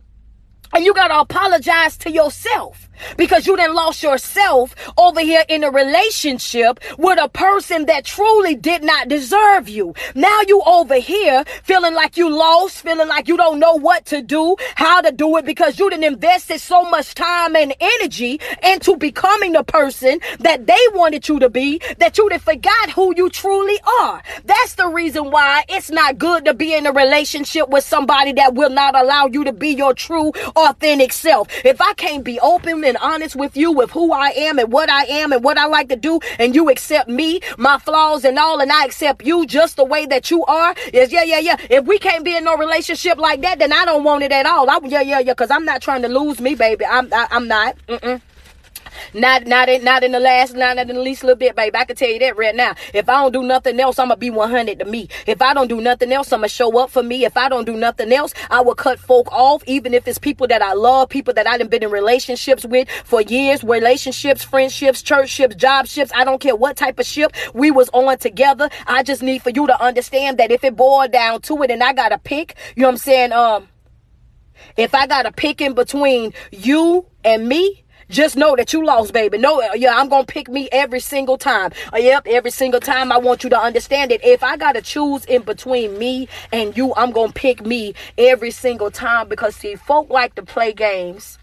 and 0.73 0.83
you 0.83 0.93
got 0.93 1.09
to 1.09 1.19
apologize 1.19 1.97
to 1.97 2.11
yourself 2.11 2.89
because 3.17 3.47
you 3.47 3.55
didn't 3.55 3.75
lost 3.75 4.03
yourself 4.03 4.75
over 4.97 5.21
here 5.21 5.43
in 5.49 5.63
a 5.63 5.71
relationship 5.71 6.79
with 6.97 7.19
a 7.21 7.29
person 7.29 7.85
that 7.85 8.05
truly 8.05 8.55
did 8.55 8.83
not 8.83 9.07
deserve 9.07 9.69
you. 9.69 9.93
Now 10.15 10.41
you 10.47 10.61
over 10.65 10.95
here 10.95 11.43
feeling 11.63 11.93
like 11.93 12.17
you 12.17 12.29
lost, 12.29 12.81
feeling 12.81 13.07
like 13.07 13.27
you 13.27 13.37
don't 13.37 13.59
know 13.59 13.73
what 13.73 14.05
to 14.05 14.21
do, 14.21 14.55
how 14.75 15.01
to 15.01 15.11
do 15.11 15.37
it 15.37 15.45
because 15.45 15.79
you 15.79 15.89
didn't 15.89 16.03
invested 16.03 16.59
so 16.59 16.83
much 16.89 17.15
time 17.15 17.55
and 17.55 17.73
energy 17.79 18.39
into 18.63 18.95
becoming 18.97 19.53
the 19.53 19.63
person 19.63 20.19
that 20.39 20.67
they 20.67 20.79
wanted 20.93 21.27
you 21.27 21.39
to 21.39 21.49
be 21.49 21.81
that 21.97 22.17
you 22.17 22.29
done 22.29 22.39
forgot 22.39 22.89
who 22.91 23.13
you 23.15 23.29
truly 23.29 23.79
are. 24.01 24.21
That's 24.45 24.75
the 24.75 24.87
reason 24.87 25.31
why 25.31 25.63
it's 25.69 25.89
not 25.89 26.17
good 26.17 26.45
to 26.45 26.53
be 26.53 26.73
in 26.73 26.85
a 26.85 26.91
relationship 26.91 27.69
with 27.69 27.83
somebody 27.83 28.33
that 28.33 28.53
will 28.53 28.69
not 28.69 28.95
allow 28.95 29.27
you 29.27 29.43
to 29.45 29.53
be 29.53 29.69
your 29.69 29.93
true 29.93 30.31
authentic 30.55 31.13
self. 31.13 31.47
If 31.65 31.81
I 31.81 31.93
can't 31.93 32.23
be 32.23 32.39
open 32.39 32.81
and 32.83 32.97
honest 32.97 33.35
with 33.35 33.55
you 33.57 33.71
with 33.71 33.91
who 33.91 34.11
I 34.11 34.29
am 34.29 34.59
and 34.59 34.71
what 34.71 34.89
I 34.89 35.03
am 35.05 35.31
and 35.31 35.43
what 35.43 35.57
I 35.57 35.65
like 35.65 35.89
to 35.89 35.95
do, 35.95 36.19
and 36.39 36.55
you 36.55 36.69
accept 36.69 37.09
me, 37.09 37.41
my 37.57 37.77
flaws 37.79 38.25
and 38.25 38.37
all, 38.37 38.59
and 38.59 38.71
I 38.71 38.85
accept 38.85 39.25
you 39.25 39.45
just 39.45 39.75
the 39.75 39.85
way 39.85 40.05
that 40.05 40.31
you 40.31 40.43
are, 40.45 40.75
is 40.93 41.11
yeah, 41.11 41.23
yeah, 41.23 41.39
yeah. 41.39 41.57
If 41.69 41.85
we 41.85 41.99
can't 41.99 42.23
be 42.23 42.35
in 42.35 42.43
no 42.43 42.57
relationship 42.57 43.17
like 43.17 43.41
that, 43.41 43.59
then 43.59 43.73
I 43.73 43.85
don't 43.85 44.03
want 44.03 44.23
it 44.23 44.31
at 44.31 44.45
all. 44.45 44.69
I, 44.69 44.79
yeah, 44.83 45.01
yeah, 45.01 45.19
yeah, 45.19 45.33
because 45.33 45.51
I'm 45.51 45.65
not 45.65 45.81
trying 45.81 46.01
to 46.03 46.07
lose 46.07 46.39
me, 46.39 46.55
baby. 46.55 46.85
I'm, 46.85 47.13
I, 47.13 47.23
am 47.23 47.27
i 47.31 47.35
am 47.35 47.47
not. 47.47 47.77
Mm-mm. 47.87 48.21
Not 49.13 49.45
not 49.47 49.69
in 49.69 49.83
not 49.83 50.03
in 50.03 50.11
the 50.11 50.19
last 50.19 50.55
not 50.55 50.77
in 50.77 50.87
the 50.87 50.93
least 50.99 51.23
little 51.23 51.35
bit, 51.35 51.55
baby. 51.55 51.75
I 51.75 51.85
can 51.85 51.95
tell 51.95 52.09
you 52.09 52.19
that 52.19 52.37
right 52.37 52.55
now. 52.55 52.75
If 52.93 53.09
I 53.09 53.21
don't 53.21 53.31
do 53.31 53.43
nothing 53.43 53.79
else, 53.79 53.99
I'm 53.99 54.07
gonna 54.07 54.17
be 54.17 54.29
100 54.29 54.79
to 54.79 54.85
me. 54.85 55.09
If 55.27 55.41
I 55.41 55.53
don't 55.53 55.67
do 55.67 55.81
nothing 55.81 56.11
else, 56.11 56.31
I'm 56.31 56.39
gonna 56.39 56.49
show 56.49 56.77
up 56.79 56.89
for 56.89 57.03
me. 57.03 57.25
If 57.25 57.37
I 57.37 57.49
don't 57.49 57.65
do 57.65 57.75
nothing 57.75 58.11
else, 58.13 58.33
I 58.49 58.61
will 58.61 58.75
cut 58.75 58.99
folk 58.99 59.31
off, 59.31 59.63
even 59.65 59.93
if 59.93 60.07
it's 60.07 60.19
people 60.19 60.47
that 60.47 60.61
I 60.61 60.73
love, 60.73 61.09
people 61.09 61.33
that 61.33 61.47
I've 61.47 61.69
been 61.69 61.83
in 61.83 61.91
relationships 61.91 62.65
with 62.65 62.89
for 63.05 63.21
years, 63.21 63.63
relationships, 63.63 64.43
friendships, 64.43 65.01
church 65.01 65.29
ships, 65.29 65.55
job 65.55 65.87
ships. 65.87 66.11
I 66.15 66.23
don't 66.23 66.39
care 66.39 66.55
what 66.55 66.77
type 66.77 66.99
of 66.99 67.05
ship 67.05 67.33
we 67.53 67.71
was 67.71 67.89
on 67.89 68.17
together. 68.17 68.69
I 68.85 69.03
just 69.03 69.23
need 69.23 69.41
for 69.41 69.49
you 69.49 69.65
to 69.67 69.81
understand 69.81 70.37
that 70.37 70.51
if 70.51 70.63
it 70.63 70.75
boiled 70.75 71.11
down 71.11 71.41
to 71.43 71.63
it 71.63 71.71
and 71.71 71.81
I 71.81 71.93
gotta 71.93 72.17
pick, 72.17 72.55
you 72.75 72.81
know 72.81 72.89
what 72.89 72.93
I'm 72.93 72.97
saying? 72.97 73.31
Um, 73.31 73.67
if 74.77 74.93
I 74.95 75.07
gotta 75.07 75.31
pick 75.31 75.61
in 75.61 75.73
between 75.73 76.33
you 76.51 77.05
and 77.23 77.47
me, 77.47 77.82
just 78.09 78.35
know 78.35 78.55
that 78.55 78.73
you 78.73 78.85
lost, 78.85 79.13
baby. 79.13 79.37
No, 79.37 79.61
uh, 79.61 79.73
yeah, 79.75 79.95
I'm 79.95 80.09
gonna 80.09 80.25
pick 80.25 80.49
me 80.49 80.69
every 80.71 80.99
single 80.99 81.37
time. 81.37 81.71
Uh, 81.93 81.97
yep, 81.97 82.27
every 82.27 82.51
single 82.51 82.79
time. 82.79 83.11
I 83.11 83.17
want 83.17 83.43
you 83.43 83.49
to 83.49 83.59
understand 83.59 84.11
it. 84.11 84.23
If 84.23 84.43
I 84.43 84.57
gotta 84.57 84.81
choose 84.81 85.25
in 85.25 85.43
between 85.43 85.97
me 85.97 86.27
and 86.51 86.75
you, 86.75 86.93
I'm 86.95 87.11
gonna 87.11 87.31
pick 87.31 87.65
me 87.65 87.93
every 88.17 88.51
single 88.51 88.91
time 88.91 89.27
because 89.27 89.55
see, 89.55 89.75
folk 89.75 90.09
like 90.09 90.35
to 90.35 90.43
play 90.43 90.73
games 90.73 91.37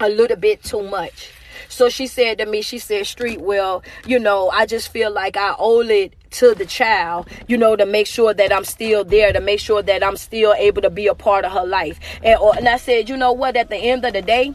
a 0.00 0.08
little 0.08 0.36
bit 0.36 0.62
too 0.62 0.82
much. 0.82 1.32
So 1.68 1.88
she 1.88 2.06
said 2.06 2.38
to 2.38 2.46
me, 2.46 2.62
she 2.62 2.78
said, 2.78 3.06
Street, 3.06 3.40
well, 3.40 3.82
you 4.06 4.18
know, 4.18 4.50
I 4.50 4.66
just 4.66 4.88
feel 4.88 5.10
like 5.10 5.36
I 5.36 5.54
owe 5.58 5.80
it 5.80 6.14
to 6.32 6.54
the 6.54 6.66
child, 6.66 7.28
you 7.48 7.56
know, 7.56 7.76
to 7.76 7.86
make 7.86 8.06
sure 8.06 8.34
that 8.34 8.52
I'm 8.52 8.64
still 8.64 9.04
there, 9.04 9.32
to 9.32 9.40
make 9.40 9.60
sure 9.60 9.82
that 9.82 10.02
I'm 10.02 10.16
still 10.16 10.54
able 10.54 10.82
to 10.82 10.90
be 10.90 11.06
a 11.06 11.14
part 11.14 11.44
of 11.44 11.52
her 11.52 11.66
life. 11.66 11.98
And, 12.22 12.38
or, 12.38 12.56
and 12.56 12.68
I 12.68 12.76
said, 12.76 13.08
you 13.08 13.16
know 13.16 13.32
what, 13.32 13.56
at 13.56 13.68
the 13.70 13.76
end 13.76 14.04
of 14.04 14.12
the 14.12 14.22
day, 14.22 14.54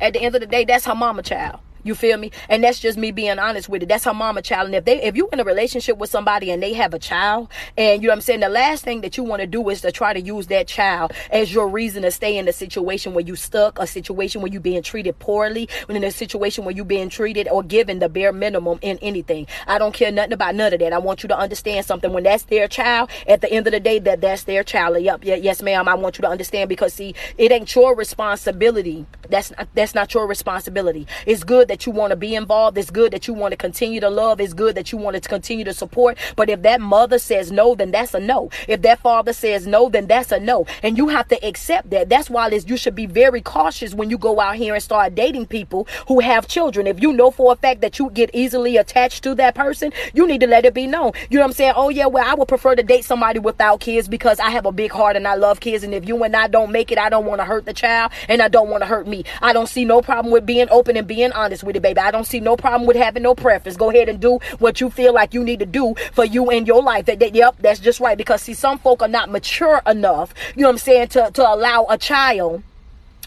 at 0.00 0.12
the 0.12 0.20
end 0.20 0.34
of 0.34 0.40
the 0.40 0.46
day, 0.46 0.64
that's 0.64 0.86
her 0.86 0.94
mama 0.94 1.22
child. 1.22 1.60
You 1.86 1.94
feel 1.94 2.18
me? 2.18 2.32
And 2.48 2.64
that's 2.64 2.80
just 2.80 2.98
me 2.98 3.12
being 3.12 3.38
honest 3.38 3.68
with 3.68 3.82
it. 3.82 3.88
That's 3.88 4.04
her 4.04 4.14
mama 4.14 4.42
child. 4.42 4.66
And 4.66 4.74
if 4.74 4.84
they 4.84 5.02
if 5.02 5.16
you 5.16 5.28
in 5.32 5.40
a 5.40 5.44
relationship 5.44 5.98
with 5.98 6.10
somebody 6.10 6.50
and 6.50 6.62
they 6.62 6.72
have 6.72 6.94
a 6.94 6.98
child, 6.98 7.48
and 7.76 8.02
you 8.02 8.08
know 8.08 8.12
what 8.12 8.16
I'm 8.16 8.22
saying, 8.22 8.40
the 8.40 8.48
last 8.48 8.84
thing 8.84 9.02
that 9.02 9.16
you 9.16 9.24
want 9.24 9.40
to 9.40 9.46
do 9.46 9.68
is 9.68 9.80
to 9.82 9.92
try 9.92 10.12
to 10.12 10.20
use 10.20 10.48
that 10.48 10.66
child 10.66 11.12
as 11.30 11.52
your 11.52 11.68
reason 11.68 12.02
to 12.02 12.10
stay 12.10 12.36
in 12.36 12.48
a 12.48 12.52
situation 12.52 13.14
where 13.14 13.24
you 13.24 13.36
stuck, 13.36 13.78
a 13.78 13.86
situation 13.86 14.42
where 14.42 14.50
you're 14.50 14.60
being 14.60 14.82
treated 14.82 15.18
poorly, 15.18 15.68
when 15.86 15.96
in 15.96 16.04
a 16.04 16.10
situation 16.10 16.64
where 16.64 16.74
you're 16.74 16.84
being 16.84 17.08
treated 17.08 17.48
or 17.48 17.62
given 17.62 18.00
the 18.00 18.08
bare 18.08 18.32
minimum 18.32 18.78
in 18.82 18.98
anything. 18.98 19.46
I 19.66 19.78
don't 19.78 19.94
care 19.94 20.10
nothing 20.10 20.32
about 20.32 20.54
none 20.54 20.72
of 20.72 20.80
that. 20.80 20.92
I 20.92 20.98
want 20.98 21.22
you 21.22 21.28
to 21.28 21.38
understand 21.38 21.86
something. 21.86 22.12
When 22.12 22.24
that's 22.24 22.44
their 22.44 22.68
child, 22.68 23.10
at 23.28 23.40
the 23.40 23.52
end 23.52 23.66
of 23.66 23.72
the 23.72 23.80
day, 23.80 23.98
that 24.00 24.20
that's 24.20 24.44
their 24.44 24.64
child. 24.64 25.00
Yep, 25.00 25.24
yeah, 25.24 25.36
yes, 25.36 25.62
ma'am. 25.62 25.88
I 25.88 25.94
want 25.94 26.18
you 26.18 26.22
to 26.22 26.28
understand 26.28 26.68
because 26.68 26.94
see, 26.94 27.14
it 27.38 27.52
ain't 27.52 27.72
your 27.74 27.94
responsibility. 27.94 29.06
That's 29.28 29.50
not, 29.50 29.68
that's 29.74 29.94
not 29.94 30.12
your 30.14 30.26
responsibility. 30.26 31.06
It's 31.26 31.44
good 31.44 31.68
that 31.68 31.75
that 31.76 31.84
you 31.84 31.92
want 31.92 32.10
to 32.10 32.16
be 32.16 32.34
involved. 32.34 32.78
It's 32.78 32.90
good 32.90 33.12
that 33.12 33.28
you 33.28 33.34
want 33.34 33.52
to 33.52 33.56
continue 33.58 34.00
to 34.00 34.08
love. 34.08 34.40
It's 34.40 34.54
good 34.54 34.74
that 34.76 34.92
you 34.92 34.98
want 34.98 35.22
to 35.22 35.28
continue 35.28 35.62
to 35.66 35.74
support. 35.74 36.16
But 36.34 36.48
if 36.48 36.62
that 36.62 36.80
mother 36.80 37.18
says 37.18 37.52
no, 37.52 37.74
then 37.74 37.90
that's 37.90 38.14
a 38.14 38.20
no. 38.20 38.48
If 38.66 38.80
that 38.80 39.00
father 39.00 39.34
says 39.34 39.66
no, 39.66 39.90
then 39.90 40.06
that's 40.06 40.32
a 40.32 40.40
no. 40.40 40.64
And 40.82 40.96
you 40.96 41.08
have 41.08 41.28
to 41.28 41.46
accept 41.46 41.90
that. 41.90 42.08
That's 42.08 42.30
why 42.30 42.48
you 42.48 42.78
should 42.78 42.94
be 42.94 43.04
very 43.04 43.42
cautious 43.42 43.92
when 43.92 44.08
you 44.08 44.16
go 44.16 44.40
out 44.40 44.56
here 44.56 44.72
and 44.72 44.82
start 44.82 45.14
dating 45.14 45.48
people 45.48 45.86
who 46.08 46.20
have 46.20 46.48
children. 46.48 46.86
If 46.86 47.02
you 47.02 47.12
know 47.12 47.30
for 47.30 47.52
a 47.52 47.56
fact 47.56 47.82
that 47.82 47.98
you 47.98 48.08
get 48.08 48.30
easily 48.32 48.78
attached 48.78 49.22
to 49.24 49.34
that 49.34 49.54
person, 49.54 49.92
you 50.14 50.26
need 50.26 50.40
to 50.40 50.46
let 50.46 50.64
it 50.64 50.72
be 50.72 50.86
known. 50.86 51.12
You 51.28 51.36
know 51.36 51.42
what 51.42 51.48
I'm 51.48 51.52
saying? 51.52 51.74
Oh 51.76 51.90
yeah, 51.90 52.06
well 52.06 52.24
I 52.26 52.32
would 52.32 52.48
prefer 52.48 52.74
to 52.74 52.82
date 52.82 53.04
somebody 53.04 53.38
without 53.38 53.80
kids 53.80 54.08
because 54.08 54.40
I 54.40 54.48
have 54.48 54.64
a 54.64 54.72
big 54.72 54.92
heart 54.92 55.14
and 55.14 55.28
I 55.28 55.34
love 55.34 55.60
kids. 55.60 55.84
And 55.84 55.92
if 55.92 56.08
you 56.08 56.24
and 56.24 56.34
I 56.34 56.48
don't 56.48 56.72
make 56.72 56.90
it, 56.90 56.96
I 56.96 57.10
don't 57.10 57.26
want 57.26 57.42
to 57.42 57.44
hurt 57.44 57.66
the 57.66 57.74
child 57.74 58.12
and 58.30 58.40
I 58.40 58.48
don't 58.48 58.70
want 58.70 58.80
to 58.80 58.86
hurt 58.86 59.06
me. 59.06 59.24
I 59.42 59.52
don't 59.52 59.66
see 59.66 59.84
no 59.84 60.00
problem 60.00 60.32
with 60.32 60.46
being 60.46 60.68
open 60.70 60.96
and 60.96 61.06
being 61.06 61.32
honest 61.32 61.65
with 61.66 61.76
it, 61.76 61.82
baby. 61.82 62.00
I 62.00 62.10
don't 62.10 62.26
see 62.26 62.40
no 62.40 62.56
problem 62.56 62.86
with 62.86 62.96
having 62.96 63.22
no 63.22 63.34
preference. 63.34 63.76
Go 63.76 63.90
ahead 63.90 64.08
and 64.08 64.20
do 64.20 64.38
what 64.58 64.80
you 64.80 64.90
feel 64.90 65.12
like 65.12 65.34
you 65.34 65.44
need 65.44 65.58
to 65.58 65.66
do 65.66 65.94
for 66.12 66.24
you 66.24 66.50
in 66.50 66.66
your 66.66 66.82
life. 66.82 67.06
That, 67.06 67.20
that 67.20 67.34
yep, 67.34 67.56
that's 67.58 67.80
just 67.80 68.00
right. 68.00 68.16
Because 68.16 68.42
see, 68.42 68.54
some 68.54 68.78
folk 68.78 69.02
are 69.02 69.08
not 69.08 69.30
mature 69.30 69.82
enough, 69.86 70.32
you 70.54 70.62
know 70.62 70.68
what 70.68 70.74
I'm 70.74 70.78
saying, 70.78 71.08
to, 71.08 71.30
to 71.32 71.42
allow 71.42 71.86
a 71.88 71.98
child 71.98 72.62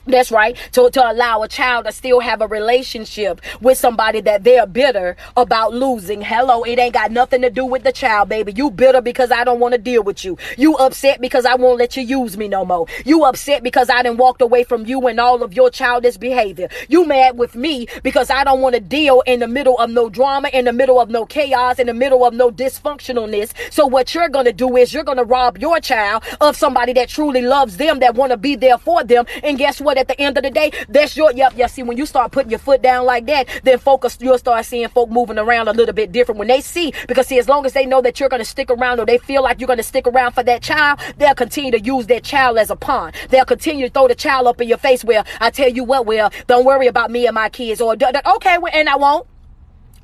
That's 0.10 0.32
right. 0.32 0.58
To, 0.74 0.90
to 0.90 1.12
allow 1.12 1.44
a 1.44 1.48
child 1.48 1.86
to 1.86 1.92
still 1.92 2.20
have 2.20 2.42
a 2.42 2.48
relationship 2.48 3.42
with 3.62 3.78
somebody 3.78 4.22
that 4.22 4.44
they're 4.44 4.66
bitter 4.66 5.16
about 5.38 5.74
losing. 5.74 6.22
Hello, 6.22 6.64
it 6.64 6.80
ain't 6.80 6.94
got 6.94 7.12
nothing 7.12 7.42
to 7.44 7.50
do 7.50 7.66
with 7.66 7.84
the 7.84 7.92
child, 7.92 8.30
baby. 8.30 8.52
You 8.52 8.72
bitter 8.72 9.02
because 9.02 9.32
I 9.32 9.44
don't 9.44 9.60
want 9.60 9.74
to 9.74 9.78
deal 9.78 10.04
with 10.04 10.26
you. 10.26 10.38
You 10.58 10.76
upset 10.76 11.22
because 11.22 11.46
I 11.46 11.56
won't 11.56 11.78
let 11.78 11.96
you 11.96 12.04
use 12.04 12.38
me 12.38 12.48
no 12.48 12.66
more. 12.66 12.88
You 13.06 13.24
upset 13.24 13.62
because 13.62 13.90
I 13.90 14.02
didn't 14.02 14.18
walked 14.18 14.42
away 14.42 14.64
from 14.64 14.86
you 14.88 15.08
and 15.08 15.20
all 15.20 15.44
of 15.44 15.54
your 15.54 15.70
childish 15.70 16.18
behavior. 16.18 16.70
You 16.88 17.06
mad 17.06 17.38
with 17.38 17.56
me 17.56 17.88
because 18.02 18.32
I 18.32 18.44
don't 18.44 18.62
want 18.62 18.76
to 18.76 18.82
deal 18.82 19.22
in 19.28 19.40
the 19.40 19.48
middle 19.48 19.78
of 19.78 19.92
no 19.92 20.10
drama, 20.10 20.50
in 20.50 20.66
the 20.66 20.74
middle 20.74 21.00
of 21.00 21.10
no 21.10 21.26
chaos, 21.26 21.78
in 21.78 21.88
the 21.88 21.94
middle 21.94 22.26
of 22.26 22.34
no 22.34 22.50
dysfunctionalness. 22.50 23.54
So 23.72 23.86
what 23.86 24.16
you're 24.16 24.30
to 24.30 24.54
do 24.54 24.76
is 24.78 24.94
you're 24.94 25.04
to 25.04 25.24
rob 25.24 25.58
your 25.58 25.80
child 25.80 26.24
of 26.42 26.56
somebody 26.56 26.94
that 26.94 27.10
truly 27.10 27.42
loves 27.42 27.78
them, 27.78 28.00
that 28.00 28.16
want 28.16 28.32
to 28.32 28.38
be 28.38 28.56
there 28.56 28.78
for 28.78 29.04
them. 29.04 29.26
And 29.44 29.58
guess 29.58 29.80
what? 29.80 29.99
At 30.00 30.08
the 30.08 30.20
end 30.20 30.38
of 30.38 30.44
the 30.44 30.50
day, 30.50 30.72
that's 30.88 31.16
your 31.16 31.32
yep. 31.32 31.54
Yeah, 31.56 31.68
see, 31.68 31.84
when 31.84 31.98
you 31.98 32.06
start 32.06 32.32
putting 32.32 32.50
your 32.50 32.60
foot 32.60 32.82
down 32.82 33.06
like 33.06 33.26
that, 33.28 33.48
then 33.64 33.78
focus 33.78 34.18
you'll 34.20 34.38
start 34.38 34.66
seeing 34.66 34.88
folk 34.90 35.10
moving 35.10 35.38
around 35.38 35.68
a 35.68 35.74
little 35.74 35.94
bit 35.94 36.12
different 36.12 36.40
when 36.40 36.48
they 36.48 36.62
see 36.62 36.94
because 37.08 37.28
see, 37.28 37.38
as 37.38 37.48
long 37.48 37.66
as 37.66 37.74
they 37.74 37.86
know 37.86 38.02
that 38.02 38.20
you're 38.20 38.30
gonna 38.30 38.46
stick 38.46 38.72
around 38.72 39.00
or 39.00 39.06
they 39.06 39.18
feel 39.18 39.44
like 39.44 39.60
you're 39.60 39.68
gonna 39.68 39.84
stick 39.84 40.08
around 40.08 40.32
for 40.32 40.44
that 40.44 40.62
child, 40.62 41.00
they'll 41.18 41.36
continue 41.36 41.72
to 41.72 41.80
use 41.80 42.08
that 42.08 42.24
child 42.24 42.58
as 42.58 42.70
a 42.70 42.76
pawn. 42.76 43.12
They'll 43.30 43.46
continue 43.46 43.88
to 43.88 43.94
throw 43.94 44.08
the 44.08 44.16
child 44.16 44.48
up 44.48 44.62
in 44.62 44.68
your 44.68 44.78
face. 44.78 45.04
Well, 45.04 45.26
I 45.40 45.50
tell 45.50 45.70
you 45.70 45.84
what, 45.84 46.06
well, 46.06 46.32
don't 46.48 46.66
worry 46.66 46.88
about 46.88 47.12
me 47.12 47.28
and 47.28 47.36
my 47.36 47.50
kids, 47.50 47.82
or 47.82 47.94
okay, 47.94 48.58
well, 48.58 48.72
and 48.74 48.90
I 48.90 48.96
won't. 48.96 49.29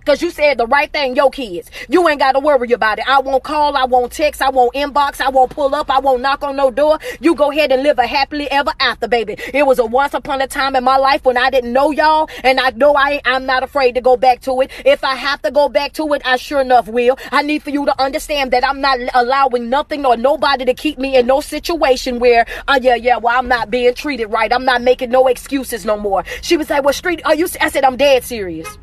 Because 0.06 0.22
you 0.22 0.30
said 0.30 0.60
the 0.60 0.68
right 0.68 0.91
thing, 0.93 1.16
your 1.16 1.32
kids. 1.32 1.72
You 1.89 2.08
ain't 2.08 2.20
got 2.20 2.34
to 2.34 2.39
worry 2.39 2.72
about 2.74 2.99
it. 2.99 3.10
I 3.10 3.20
won't 3.22 3.43
call, 3.43 3.76
I 3.76 3.86
won't 3.86 4.12
text, 4.12 4.39
I 4.39 4.51
won't 4.51 4.76
inbox, 4.76 5.20
I 5.20 5.30
won't 5.30 5.49
pull 5.49 5.74
up, 5.74 5.89
I 5.89 5.97
won't 5.99 6.22
knock 6.22 6.43
on 6.43 6.56
no 6.56 6.70
door. 6.70 6.99
You 7.20 7.34
go 7.34 7.49
ahead 7.49 7.72
and 7.72 7.82
live 7.82 7.97
a 7.97 8.06
happily 8.06 8.49
ever 8.51 8.72
after, 8.80 9.08
baby. 9.08 9.36
It 9.51 9.66
was 9.66 9.80
a 9.80 9.86
once 9.86 10.14
upon 10.14 10.41
a 10.41 10.47
time 10.47 10.76
in 10.76 10.84
my 10.84 10.97
life 10.97 11.26
when 11.26 11.38
I 11.38 11.49
didn't 11.49 11.74
know 11.74 11.89
y'all, 11.89 12.30
and 12.43 12.60
I 12.60 12.70
know 12.70 12.95
I 12.95 13.20
I'm 13.26 13.47
not 13.47 13.64
afraid 13.64 13.95
to 13.95 14.01
go 14.01 14.16
back 14.16 14.41
to 14.41 14.62
it. 14.62 14.70
If 14.86 15.03
I 15.03 15.16
have 15.16 15.41
to 15.41 15.49
go 15.49 15.70
back 15.70 15.93
to 15.93 16.14
it, 16.14 16.22
I 16.24 16.36
sure 16.36 16.62
enough 16.62 16.88
will. 16.88 17.18
I 17.32 17.41
need 17.41 17.64
for 17.64 17.72
you 17.72 17.84
to 17.88 17.99
understand 17.99 18.51
that 18.51 18.64
I'm 18.64 18.82
not 18.82 18.99
allowing 19.16 19.72
nothing 19.72 20.06
or 20.06 20.16
nobody 20.16 20.66
to 20.66 20.76
keep 20.76 20.99
me 20.99 21.18
in 21.18 21.26
no 21.26 21.41
situation 21.41 22.20
where, 22.20 22.45
uh, 22.68 22.80
yeah, 22.80 22.93
yeah, 22.93 23.18
well, 23.18 23.39
I'm 23.39 23.47
not 23.47 23.72
being 23.72 23.95
treated 23.95 24.28
right. 24.28 24.53
I'm 24.53 24.66
not 24.66 24.84
making 24.84 25.10
no 25.10 25.26
excuses 25.26 25.84
no 25.84 25.97
more. 25.97 26.24
She 26.43 26.58
was 26.58 26.70
like, 26.70 26.84
well, 26.84 26.93
street, 26.93 27.22
are 27.26 27.34
you, 27.34 27.47
I 27.60 27.70
said, 27.70 27.84
I'm 27.84 27.97
dead 27.97 28.24
serious. 28.24 28.78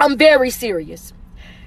I'm 0.00 0.16
very 0.16 0.48
serious. 0.50 1.12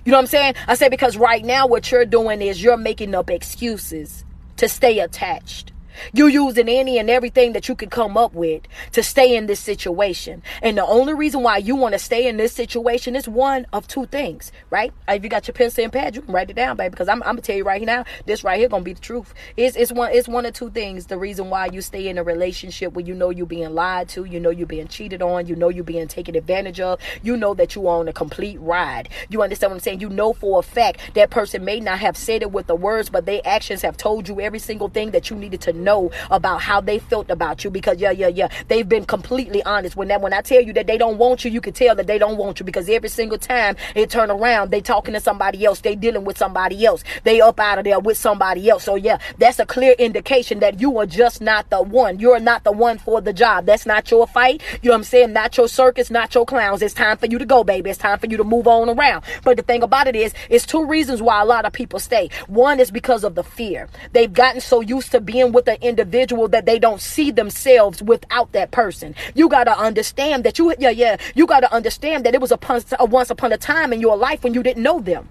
You 0.03 0.11
know 0.11 0.17
what 0.17 0.23
I'm 0.23 0.27
saying? 0.27 0.55
I 0.67 0.73
say 0.73 0.89
because 0.89 1.15
right 1.15 1.45
now 1.45 1.67
what 1.67 1.91
you're 1.91 2.05
doing 2.05 2.41
is 2.41 2.61
you're 2.61 2.77
making 2.77 3.13
up 3.13 3.29
excuses 3.29 4.25
to 4.57 4.67
stay 4.67 4.99
attached. 4.99 5.71
You're 6.13 6.29
using 6.29 6.69
any 6.69 6.97
and 6.97 7.09
everything 7.09 7.53
that 7.53 7.67
you 7.67 7.75
can 7.75 7.89
come 7.89 8.17
up 8.17 8.33
with 8.33 8.63
to 8.93 9.03
stay 9.03 9.35
in 9.35 9.47
this 9.47 9.59
situation. 9.59 10.41
And 10.61 10.77
the 10.77 10.85
only 10.85 11.13
reason 11.13 11.43
why 11.43 11.57
you 11.57 11.75
want 11.75 11.93
to 11.93 11.99
stay 11.99 12.27
in 12.27 12.37
this 12.37 12.53
situation 12.53 13.15
is 13.15 13.27
one 13.27 13.65
of 13.73 13.87
two 13.87 14.05
things, 14.05 14.51
right? 14.69 14.93
If 15.07 15.23
you 15.23 15.29
got 15.29 15.47
your 15.47 15.53
pencil 15.53 15.83
and 15.83 15.93
pad, 15.93 16.15
you 16.15 16.21
can 16.21 16.33
write 16.33 16.49
it 16.49 16.55
down, 16.55 16.77
baby. 16.77 16.89
Because 16.89 17.07
I'm, 17.07 17.21
I'm 17.23 17.35
gonna 17.35 17.41
tell 17.41 17.55
you 17.55 17.63
right 17.63 17.81
now, 17.81 18.05
this 18.25 18.43
right 18.43 18.59
here 18.59 18.69
gonna 18.69 18.83
be 18.83 18.93
the 18.93 19.01
truth. 19.01 19.33
It's, 19.57 19.75
it's 19.75 19.91
one 19.91 20.11
it's 20.11 20.27
one 20.27 20.45
of 20.45 20.53
two 20.53 20.69
things. 20.69 21.07
The 21.07 21.17
reason 21.17 21.49
why 21.49 21.67
you 21.67 21.81
stay 21.81 22.07
in 22.07 22.17
a 22.17 22.23
relationship 22.23 22.93
where 22.93 23.05
you 23.05 23.13
know 23.13 23.29
you're 23.29 23.45
being 23.45 23.73
lied 23.73 24.09
to, 24.09 24.25
you 24.25 24.39
know 24.39 24.49
you're 24.49 24.67
being 24.67 24.87
cheated 24.87 25.21
on, 25.21 25.47
you 25.47 25.55
know 25.55 25.69
you're 25.69 25.83
being 25.83 26.07
taken 26.07 26.35
advantage 26.35 26.79
of, 26.79 26.99
you 27.21 27.37
know 27.37 27.53
that 27.53 27.75
you 27.75 27.87
are 27.87 27.99
on 27.99 28.07
a 28.07 28.13
complete 28.13 28.59
ride. 28.59 29.09
You 29.29 29.41
understand 29.41 29.71
what 29.71 29.75
I'm 29.75 29.81
saying? 29.81 29.99
You 29.99 30.09
know 30.09 30.33
for 30.33 30.59
a 30.59 30.63
fact 30.63 30.99
that 31.13 31.29
person 31.29 31.63
may 31.63 31.79
not 31.79 31.99
have 31.99 32.17
said 32.17 32.41
it 32.41 32.51
with 32.51 32.67
the 32.67 32.75
words, 32.75 33.09
but 33.09 33.25
their 33.25 33.41
actions 33.45 33.81
have 33.81 33.97
told 33.97 34.27
you 34.27 34.41
every 34.41 34.59
single 34.59 34.89
thing 34.89 35.11
that 35.11 35.29
you 35.29 35.35
needed 35.35 35.61
to 35.61 35.73
know 35.73 35.82
about 36.31 36.61
how 36.61 36.81
they 36.81 36.99
felt 36.99 37.29
about 37.29 37.63
you 37.63 37.69
because 37.69 37.99
yeah, 37.99 38.11
yeah, 38.11 38.27
yeah, 38.27 38.49
they've 38.67 38.87
been 38.87 39.05
completely 39.05 39.63
honest. 39.63 39.95
When 39.95 40.07
that 40.07 40.21
when 40.21 40.33
I 40.33 40.41
tell 40.41 40.61
you 40.61 40.73
that 40.73 40.87
they 40.87 40.97
don't 40.97 41.17
want 41.17 41.45
you, 41.45 41.51
you 41.51 41.61
can 41.61 41.73
tell 41.73 41.95
that 41.95 42.07
they 42.07 42.17
don't 42.17 42.37
want 42.37 42.59
you 42.59 42.65
because 42.65 42.89
every 42.89 43.09
single 43.09 43.37
time 43.37 43.75
they 43.93 44.05
turn 44.05 44.31
around, 44.31 44.71
they 44.71 44.81
talking 44.81 45.13
to 45.13 45.19
somebody 45.19 45.65
else, 45.65 45.81
they 45.81 45.95
dealing 45.95 46.23
with 46.23 46.37
somebody 46.37 46.85
else, 46.85 47.03
they 47.23 47.41
up 47.41 47.59
out 47.59 47.77
of 47.77 47.83
there 47.83 47.99
with 47.99 48.17
somebody 48.17 48.69
else. 48.69 48.83
So 48.83 48.95
yeah, 48.95 49.19
that's 49.37 49.59
a 49.59 49.65
clear 49.65 49.93
indication 49.93 50.59
that 50.59 50.79
you 50.79 50.97
are 50.97 51.05
just 51.05 51.41
not 51.41 51.69
the 51.69 51.81
one. 51.81 52.19
You're 52.19 52.39
not 52.39 52.63
the 52.63 52.71
one 52.71 52.97
for 52.97 53.21
the 53.21 53.33
job. 53.33 53.65
That's 53.65 53.85
not 53.85 54.09
your 54.11 54.27
fight. 54.27 54.61
You 54.81 54.89
know 54.89 54.93
what 54.93 54.97
I'm 54.97 55.03
saying? 55.03 55.33
Not 55.33 55.57
your 55.57 55.67
circus, 55.67 56.09
not 56.09 56.33
your 56.33 56.45
clowns. 56.45 56.81
It's 56.81 56.93
time 56.93 57.17
for 57.17 57.25
you 57.25 57.37
to 57.37 57.45
go, 57.45 57.63
baby. 57.63 57.89
It's 57.89 57.99
time 57.99 58.19
for 58.19 58.27
you 58.27 58.37
to 58.37 58.43
move 58.43 58.67
on 58.67 58.89
around. 58.89 59.23
But 59.43 59.57
the 59.57 59.63
thing 59.63 59.83
about 59.83 60.07
it 60.07 60.15
is, 60.15 60.33
it's 60.49 60.65
two 60.65 60.85
reasons 60.85 61.21
why 61.21 61.41
a 61.41 61.45
lot 61.45 61.65
of 61.65 61.73
people 61.73 61.99
stay. 61.99 62.29
One 62.47 62.79
is 62.79 62.91
because 62.91 63.23
of 63.23 63.35
the 63.35 63.43
fear. 63.43 63.89
They've 64.11 64.31
gotten 64.31 64.61
so 64.61 64.81
used 64.81 65.11
to 65.11 65.21
being 65.21 65.51
with 65.51 65.65
individual 65.81 66.47
that 66.49 66.65
they 66.65 66.79
don't 66.79 67.01
see 67.01 67.31
themselves 67.31 68.01
without 68.01 68.51
that 68.53 68.71
person. 68.71 69.15
You 69.35 69.49
got 69.49 69.65
to 69.65 69.77
understand 69.77 70.43
that 70.43 70.59
you, 70.59 70.73
yeah, 70.79 70.89
yeah, 70.89 71.17
you 71.35 71.45
got 71.45 71.61
to 71.61 71.73
understand 71.73 72.25
that 72.25 72.33
it 72.33 72.41
was 72.41 72.51
a, 72.51 72.59
a 72.99 73.05
once 73.05 73.29
upon 73.29 73.51
a 73.53 73.57
time 73.57 73.93
in 73.93 74.01
your 74.01 74.17
life 74.17 74.43
when 74.43 74.53
you 74.53 74.63
didn't 74.63 74.83
know 74.83 74.99
them 74.99 75.29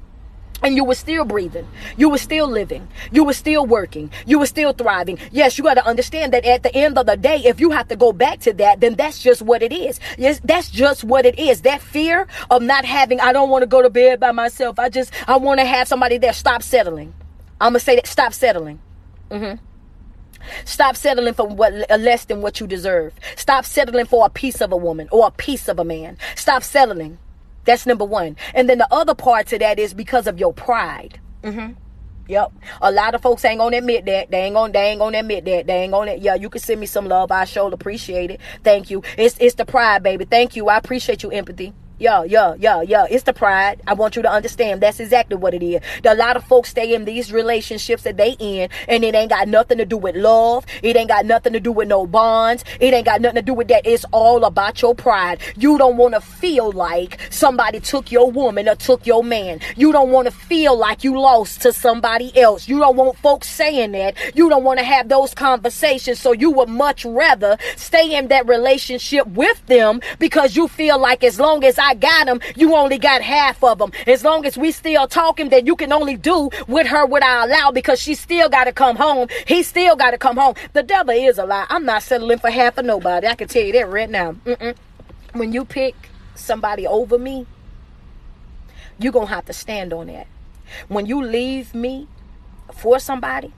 and 0.62 0.76
you 0.76 0.84
were 0.84 0.94
still 0.94 1.24
breathing. 1.24 1.66
You 1.96 2.08
were 2.08 2.18
still 2.18 2.48
living. 2.48 2.88
You 3.10 3.24
were 3.24 3.32
still 3.32 3.66
working. 3.66 4.10
You 4.26 4.38
were 4.38 4.46
still 4.46 4.72
thriving. 4.72 5.18
Yes, 5.30 5.58
you 5.58 5.64
got 5.64 5.74
to 5.74 5.86
understand 5.86 6.32
that 6.32 6.44
at 6.44 6.62
the 6.62 6.74
end 6.74 6.98
of 6.98 7.06
the 7.06 7.16
day, 7.16 7.42
if 7.44 7.60
you 7.60 7.70
have 7.70 7.88
to 7.88 7.96
go 7.96 8.12
back 8.12 8.40
to 8.40 8.52
that, 8.54 8.80
then 8.80 8.94
that's 8.94 9.20
just 9.20 9.42
what 9.42 9.62
it 9.62 9.72
is. 9.72 10.00
Yes, 10.18 10.40
that's 10.44 10.70
just 10.70 11.04
what 11.04 11.26
it 11.26 11.38
is. 11.38 11.62
That 11.62 11.80
fear 11.80 12.26
of 12.50 12.62
not 12.62 12.84
having, 12.84 13.20
I 13.20 13.32
don't 13.32 13.50
want 13.50 13.62
to 13.62 13.66
go 13.66 13.82
to 13.82 13.90
bed 13.90 14.20
by 14.20 14.32
myself. 14.32 14.78
I 14.78 14.88
just, 14.88 15.12
I 15.28 15.36
want 15.36 15.60
to 15.60 15.66
have 15.66 15.88
somebody 15.88 16.18
there. 16.18 16.32
Stop 16.32 16.62
settling. 16.62 17.12
I'm 17.60 17.72
going 17.72 17.80
to 17.80 17.84
say 17.84 17.96
that. 17.96 18.06
Stop 18.06 18.32
settling. 18.32 18.80
Mm-hmm. 19.30 19.64
Stop 20.64 20.96
settling 20.96 21.34
for 21.34 21.46
what 21.46 21.72
less 22.00 22.24
than 22.26 22.42
what 22.42 22.60
you 22.60 22.66
deserve. 22.66 23.14
Stop 23.36 23.64
settling 23.64 24.06
for 24.06 24.26
a 24.26 24.30
piece 24.30 24.60
of 24.60 24.72
a 24.72 24.76
woman 24.76 25.08
or 25.10 25.26
a 25.26 25.30
piece 25.30 25.68
of 25.68 25.78
a 25.78 25.84
man. 25.84 26.18
Stop 26.34 26.62
settling. 26.62 27.18
That's 27.64 27.86
number 27.86 28.04
one. 28.04 28.36
And 28.54 28.68
then 28.68 28.78
the 28.78 28.88
other 28.92 29.14
part 29.14 29.46
to 29.48 29.58
that 29.58 29.78
is 29.78 29.94
because 29.94 30.26
of 30.26 30.38
your 30.38 30.52
pride. 30.52 31.20
Mm-hmm. 31.42 31.74
Yep. 32.28 32.52
A 32.80 32.92
lot 32.92 33.14
of 33.14 33.22
folks 33.22 33.44
ain't 33.44 33.58
gonna 33.58 33.76
admit 33.76 34.06
that. 34.06 34.30
They 34.30 34.42
ain't 34.42 34.54
gonna 34.54 34.72
they 34.72 34.90
ain't 34.90 35.00
gonna 35.00 35.18
admit 35.18 35.44
that. 35.44 35.66
They 35.66 35.74
ain't 35.74 35.92
gonna 35.92 36.14
yeah, 36.14 36.34
you 36.34 36.48
can 36.48 36.60
send 36.60 36.80
me 36.80 36.86
some 36.86 37.06
love. 37.06 37.32
I 37.32 37.44
sure 37.44 37.72
appreciate 37.72 38.30
it. 38.30 38.40
Thank 38.62 38.90
you. 38.90 39.02
It's 39.18 39.36
it's 39.40 39.56
the 39.56 39.64
pride, 39.64 40.02
baby. 40.02 40.24
Thank 40.24 40.56
you. 40.56 40.68
I 40.68 40.76
appreciate 40.76 41.22
you 41.22 41.30
empathy. 41.30 41.72
Yeah, 42.02 42.24
yeah, 42.24 42.56
yeah, 42.58 42.82
yeah. 42.82 43.06
It's 43.08 43.22
the 43.22 43.32
pride. 43.32 43.80
I 43.86 43.94
want 43.94 44.16
you 44.16 44.22
to 44.22 44.28
understand 44.28 44.80
that's 44.80 44.98
exactly 44.98 45.36
what 45.36 45.54
it 45.54 45.62
is. 45.62 45.80
A 46.04 46.16
lot 46.16 46.36
of 46.36 46.42
folks 46.42 46.70
stay 46.70 46.96
in 46.96 47.04
these 47.04 47.32
relationships 47.32 48.02
that 48.02 48.16
they 48.16 48.34
in, 48.40 48.70
and 48.88 49.04
it 49.04 49.14
ain't 49.14 49.30
got 49.30 49.46
nothing 49.46 49.78
to 49.78 49.84
do 49.86 49.96
with 49.96 50.16
love. 50.16 50.66
It 50.82 50.96
ain't 50.96 51.06
got 51.06 51.26
nothing 51.26 51.52
to 51.52 51.60
do 51.60 51.70
with 51.70 51.86
no 51.86 52.08
bonds. 52.08 52.64
It 52.80 52.92
ain't 52.92 53.06
got 53.06 53.20
nothing 53.20 53.36
to 53.36 53.42
do 53.42 53.54
with 53.54 53.68
that. 53.68 53.86
It's 53.86 54.04
all 54.10 54.44
about 54.44 54.82
your 54.82 54.96
pride. 54.96 55.38
You 55.56 55.78
don't 55.78 55.96
want 55.96 56.14
to 56.14 56.20
feel 56.20 56.72
like 56.72 57.20
somebody 57.30 57.78
took 57.78 58.10
your 58.10 58.32
woman 58.32 58.68
or 58.68 58.74
took 58.74 59.06
your 59.06 59.22
man. 59.22 59.60
You 59.76 59.92
don't 59.92 60.10
want 60.10 60.26
to 60.26 60.32
feel 60.32 60.76
like 60.76 61.04
you 61.04 61.20
lost 61.20 61.60
to 61.60 61.72
somebody 61.72 62.36
else. 62.36 62.66
You 62.66 62.80
don't 62.80 62.96
want 62.96 63.16
folks 63.18 63.48
saying 63.48 63.92
that. 63.92 64.16
You 64.34 64.48
don't 64.48 64.64
want 64.64 64.80
to 64.80 64.84
have 64.84 65.08
those 65.08 65.34
conversations. 65.34 66.18
So 66.18 66.32
you 66.32 66.50
would 66.50 66.68
much 66.68 67.04
rather 67.04 67.58
stay 67.76 68.16
in 68.16 68.26
that 68.26 68.48
relationship 68.48 69.28
with 69.28 69.64
them 69.66 70.00
because 70.18 70.56
you 70.56 70.66
feel 70.66 70.98
like 70.98 71.22
as 71.22 71.38
long 71.38 71.62
as 71.62 71.78
I 71.78 71.91
Got 71.94 72.26
them, 72.26 72.40
you 72.56 72.74
only 72.74 72.98
got 72.98 73.22
half 73.22 73.62
of 73.62 73.78
them. 73.78 73.92
As 74.06 74.24
long 74.24 74.44
as 74.46 74.56
we 74.56 74.72
still 74.72 75.06
talking, 75.06 75.50
then 75.50 75.66
you 75.66 75.76
can 75.76 75.92
only 75.92 76.16
do 76.16 76.50
with 76.66 76.86
her 76.86 77.04
what 77.06 77.22
I 77.22 77.44
allow 77.44 77.70
because 77.70 78.00
she 78.00 78.14
still 78.14 78.48
got 78.48 78.64
to 78.64 78.72
come 78.72 78.96
home. 78.96 79.28
He 79.46 79.62
still 79.62 79.94
got 79.94 80.12
to 80.12 80.18
come 80.18 80.36
home. 80.36 80.54
The 80.72 80.82
devil 80.82 81.14
is 81.14 81.38
a 81.38 81.44
lie. 81.44 81.66
I'm 81.68 81.84
not 81.84 82.02
settling 82.02 82.38
for 82.38 82.50
half 82.50 82.78
of 82.78 82.84
nobody. 82.84 83.26
I 83.26 83.34
can 83.34 83.48
tell 83.48 83.62
you 83.62 83.72
that 83.74 83.88
right 83.88 84.10
now. 84.10 84.32
Mm-mm. 84.32 84.76
When 85.32 85.52
you 85.52 85.64
pick 85.64 85.94
somebody 86.34 86.86
over 86.86 87.18
me, 87.18 87.46
you're 88.98 89.12
going 89.12 89.28
to 89.28 89.34
have 89.34 89.46
to 89.46 89.52
stand 89.52 89.92
on 89.92 90.06
that. 90.08 90.26
When 90.88 91.06
you 91.06 91.22
leave 91.22 91.74
me 91.74 92.08
for 92.72 92.98
somebody, 92.98 93.52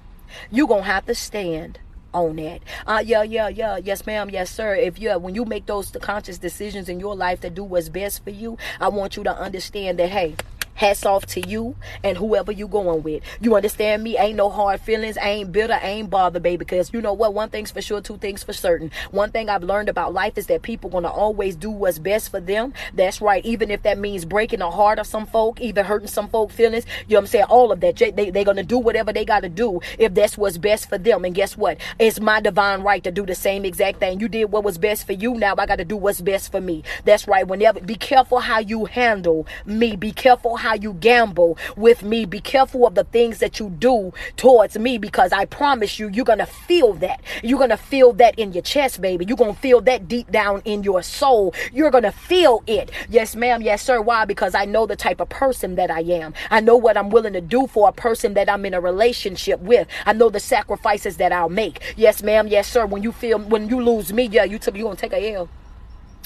you're 0.50 0.68
going 0.68 0.82
to 0.82 0.88
have 0.88 1.06
to 1.06 1.14
stand 1.14 1.78
on 2.14 2.36
that. 2.36 2.62
Uh, 2.86 3.02
yeah, 3.04 3.22
yeah, 3.22 3.48
yeah. 3.48 3.76
Yes, 3.76 4.06
ma'am. 4.06 4.30
Yes, 4.30 4.50
sir. 4.50 4.74
If 4.74 4.98
you 4.98 5.18
when 5.18 5.34
you 5.34 5.44
make 5.44 5.66
those 5.66 5.90
conscious 6.00 6.38
decisions 6.38 6.88
in 6.88 7.00
your 7.00 7.14
life 7.14 7.40
to 7.40 7.50
do 7.50 7.64
what's 7.64 7.88
best 7.88 8.24
for 8.24 8.30
you, 8.30 8.56
I 8.80 8.88
want 8.88 9.16
you 9.16 9.24
to 9.24 9.36
understand 9.36 9.98
that 9.98 10.08
hey, 10.08 10.36
Hats 10.74 11.06
off 11.06 11.26
to 11.26 11.48
you 11.48 11.76
and 12.02 12.16
whoever 12.18 12.50
you 12.52 12.66
going 12.68 13.02
with. 13.02 13.22
You 13.40 13.54
understand 13.54 14.02
me? 14.02 14.18
Ain't 14.18 14.36
no 14.36 14.50
hard 14.50 14.80
feelings. 14.80 15.16
Ain't 15.20 15.52
bitter. 15.52 15.78
Ain't 15.80 16.10
bothered, 16.10 16.42
baby. 16.42 16.56
Because 16.58 16.92
you 16.92 17.00
know 17.00 17.12
what? 17.12 17.34
One 17.34 17.48
thing's 17.48 17.70
for 17.70 17.80
sure, 17.80 18.00
two 18.00 18.16
things 18.16 18.42
for 18.42 18.52
certain. 18.52 18.90
One 19.10 19.30
thing 19.30 19.48
I've 19.48 19.62
learned 19.62 19.88
about 19.88 20.12
life 20.12 20.36
is 20.36 20.46
that 20.46 20.62
people 20.62 20.90
gonna 20.90 21.10
always 21.10 21.56
do 21.56 21.70
what's 21.70 21.98
best 21.98 22.30
for 22.30 22.40
them. 22.40 22.72
That's 22.92 23.20
right. 23.20 23.44
Even 23.44 23.70
if 23.70 23.82
that 23.82 23.98
means 23.98 24.24
breaking 24.24 24.60
the 24.60 24.70
heart 24.70 24.98
of 24.98 25.06
some 25.06 25.26
folk, 25.26 25.60
even 25.60 25.84
hurting 25.84 26.08
some 26.08 26.28
folk 26.28 26.50
feelings. 26.50 26.84
You 27.06 27.14
know 27.14 27.18
what 27.18 27.20
I'm 27.20 27.26
saying? 27.28 27.44
All 27.44 27.72
of 27.72 27.80
that. 27.80 27.96
They, 27.96 28.30
they 28.30 28.44
gonna 28.44 28.62
do 28.62 28.78
whatever 28.78 29.12
they 29.12 29.24
gotta 29.24 29.48
do 29.48 29.80
if 29.98 30.14
that's 30.14 30.36
what's 30.36 30.58
best 30.58 30.88
for 30.88 30.98
them. 30.98 31.24
And 31.24 31.34
guess 31.34 31.56
what? 31.56 31.78
It's 31.98 32.20
my 32.20 32.40
divine 32.40 32.82
right 32.82 33.02
to 33.04 33.10
do 33.10 33.24
the 33.24 33.34
same 33.34 33.64
exact 33.64 34.00
thing. 34.00 34.20
You 34.20 34.28
did 34.28 34.46
what 34.46 34.64
was 34.64 34.78
best 34.78 35.06
for 35.06 35.12
you. 35.12 35.34
Now 35.34 35.54
I 35.56 35.66
gotta 35.66 35.84
do 35.84 35.96
what's 35.96 36.20
best 36.20 36.50
for 36.50 36.60
me. 36.60 36.82
That's 37.04 37.28
right. 37.28 37.46
Whenever, 37.46 37.80
be 37.80 37.94
careful 37.94 38.38
how 38.38 38.58
you 38.58 38.86
handle 38.86 39.46
me. 39.64 39.96
Be 39.96 40.12
careful 40.12 40.56
how 40.64 40.74
you 40.74 40.94
gamble 40.94 41.58
with 41.76 42.02
me. 42.02 42.24
Be 42.24 42.40
careful 42.40 42.86
of 42.86 42.94
the 42.94 43.04
things 43.04 43.38
that 43.40 43.60
you 43.60 43.68
do 43.68 44.14
towards 44.36 44.78
me 44.78 44.96
because 44.96 45.30
I 45.30 45.44
promise 45.44 45.98
you, 45.98 46.08
you're 46.08 46.24
going 46.24 46.38
to 46.38 46.46
feel 46.46 46.94
that. 46.94 47.20
You're 47.42 47.58
going 47.58 47.68
to 47.68 47.76
feel 47.76 48.14
that 48.14 48.38
in 48.38 48.54
your 48.54 48.62
chest, 48.62 49.02
baby. 49.02 49.26
You're 49.26 49.36
going 49.36 49.54
to 49.54 49.60
feel 49.60 49.82
that 49.82 50.08
deep 50.08 50.32
down 50.32 50.62
in 50.64 50.82
your 50.82 51.02
soul. 51.02 51.52
You're 51.70 51.90
going 51.90 52.04
to 52.04 52.12
feel 52.12 52.62
it. 52.66 52.90
Yes, 53.10 53.36
ma'am. 53.36 53.60
Yes, 53.60 53.82
sir. 53.82 54.00
Why? 54.00 54.24
Because 54.24 54.54
I 54.54 54.64
know 54.64 54.86
the 54.86 54.96
type 54.96 55.20
of 55.20 55.28
person 55.28 55.74
that 55.74 55.90
I 55.90 56.00
am. 56.00 56.32
I 56.50 56.60
know 56.60 56.76
what 56.78 56.96
I'm 56.96 57.10
willing 57.10 57.34
to 57.34 57.42
do 57.42 57.66
for 57.66 57.90
a 57.90 57.92
person 57.92 58.32
that 58.32 58.48
I'm 58.48 58.64
in 58.64 58.72
a 58.72 58.80
relationship 58.80 59.60
with. 59.60 59.86
I 60.06 60.14
know 60.14 60.30
the 60.30 60.40
sacrifices 60.40 61.18
that 61.18 61.30
I'll 61.30 61.50
make. 61.50 61.94
Yes, 61.94 62.22
ma'am. 62.22 62.48
Yes, 62.48 62.68
sir. 62.68 62.86
When 62.86 63.02
you 63.02 63.12
feel, 63.12 63.38
when 63.38 63.68
you 63.68 63.82
lose 63.82 64.14
me, 64.14 64.24
yeah, 64.24 64.44
you, 64.44 64.58
t- 64.58 64.70
you're 64.74 64.84
going 64.84 64.96
to 64.96 65.00
take 65.00 65.12
a 65.12 65.34
L 65.34 65.50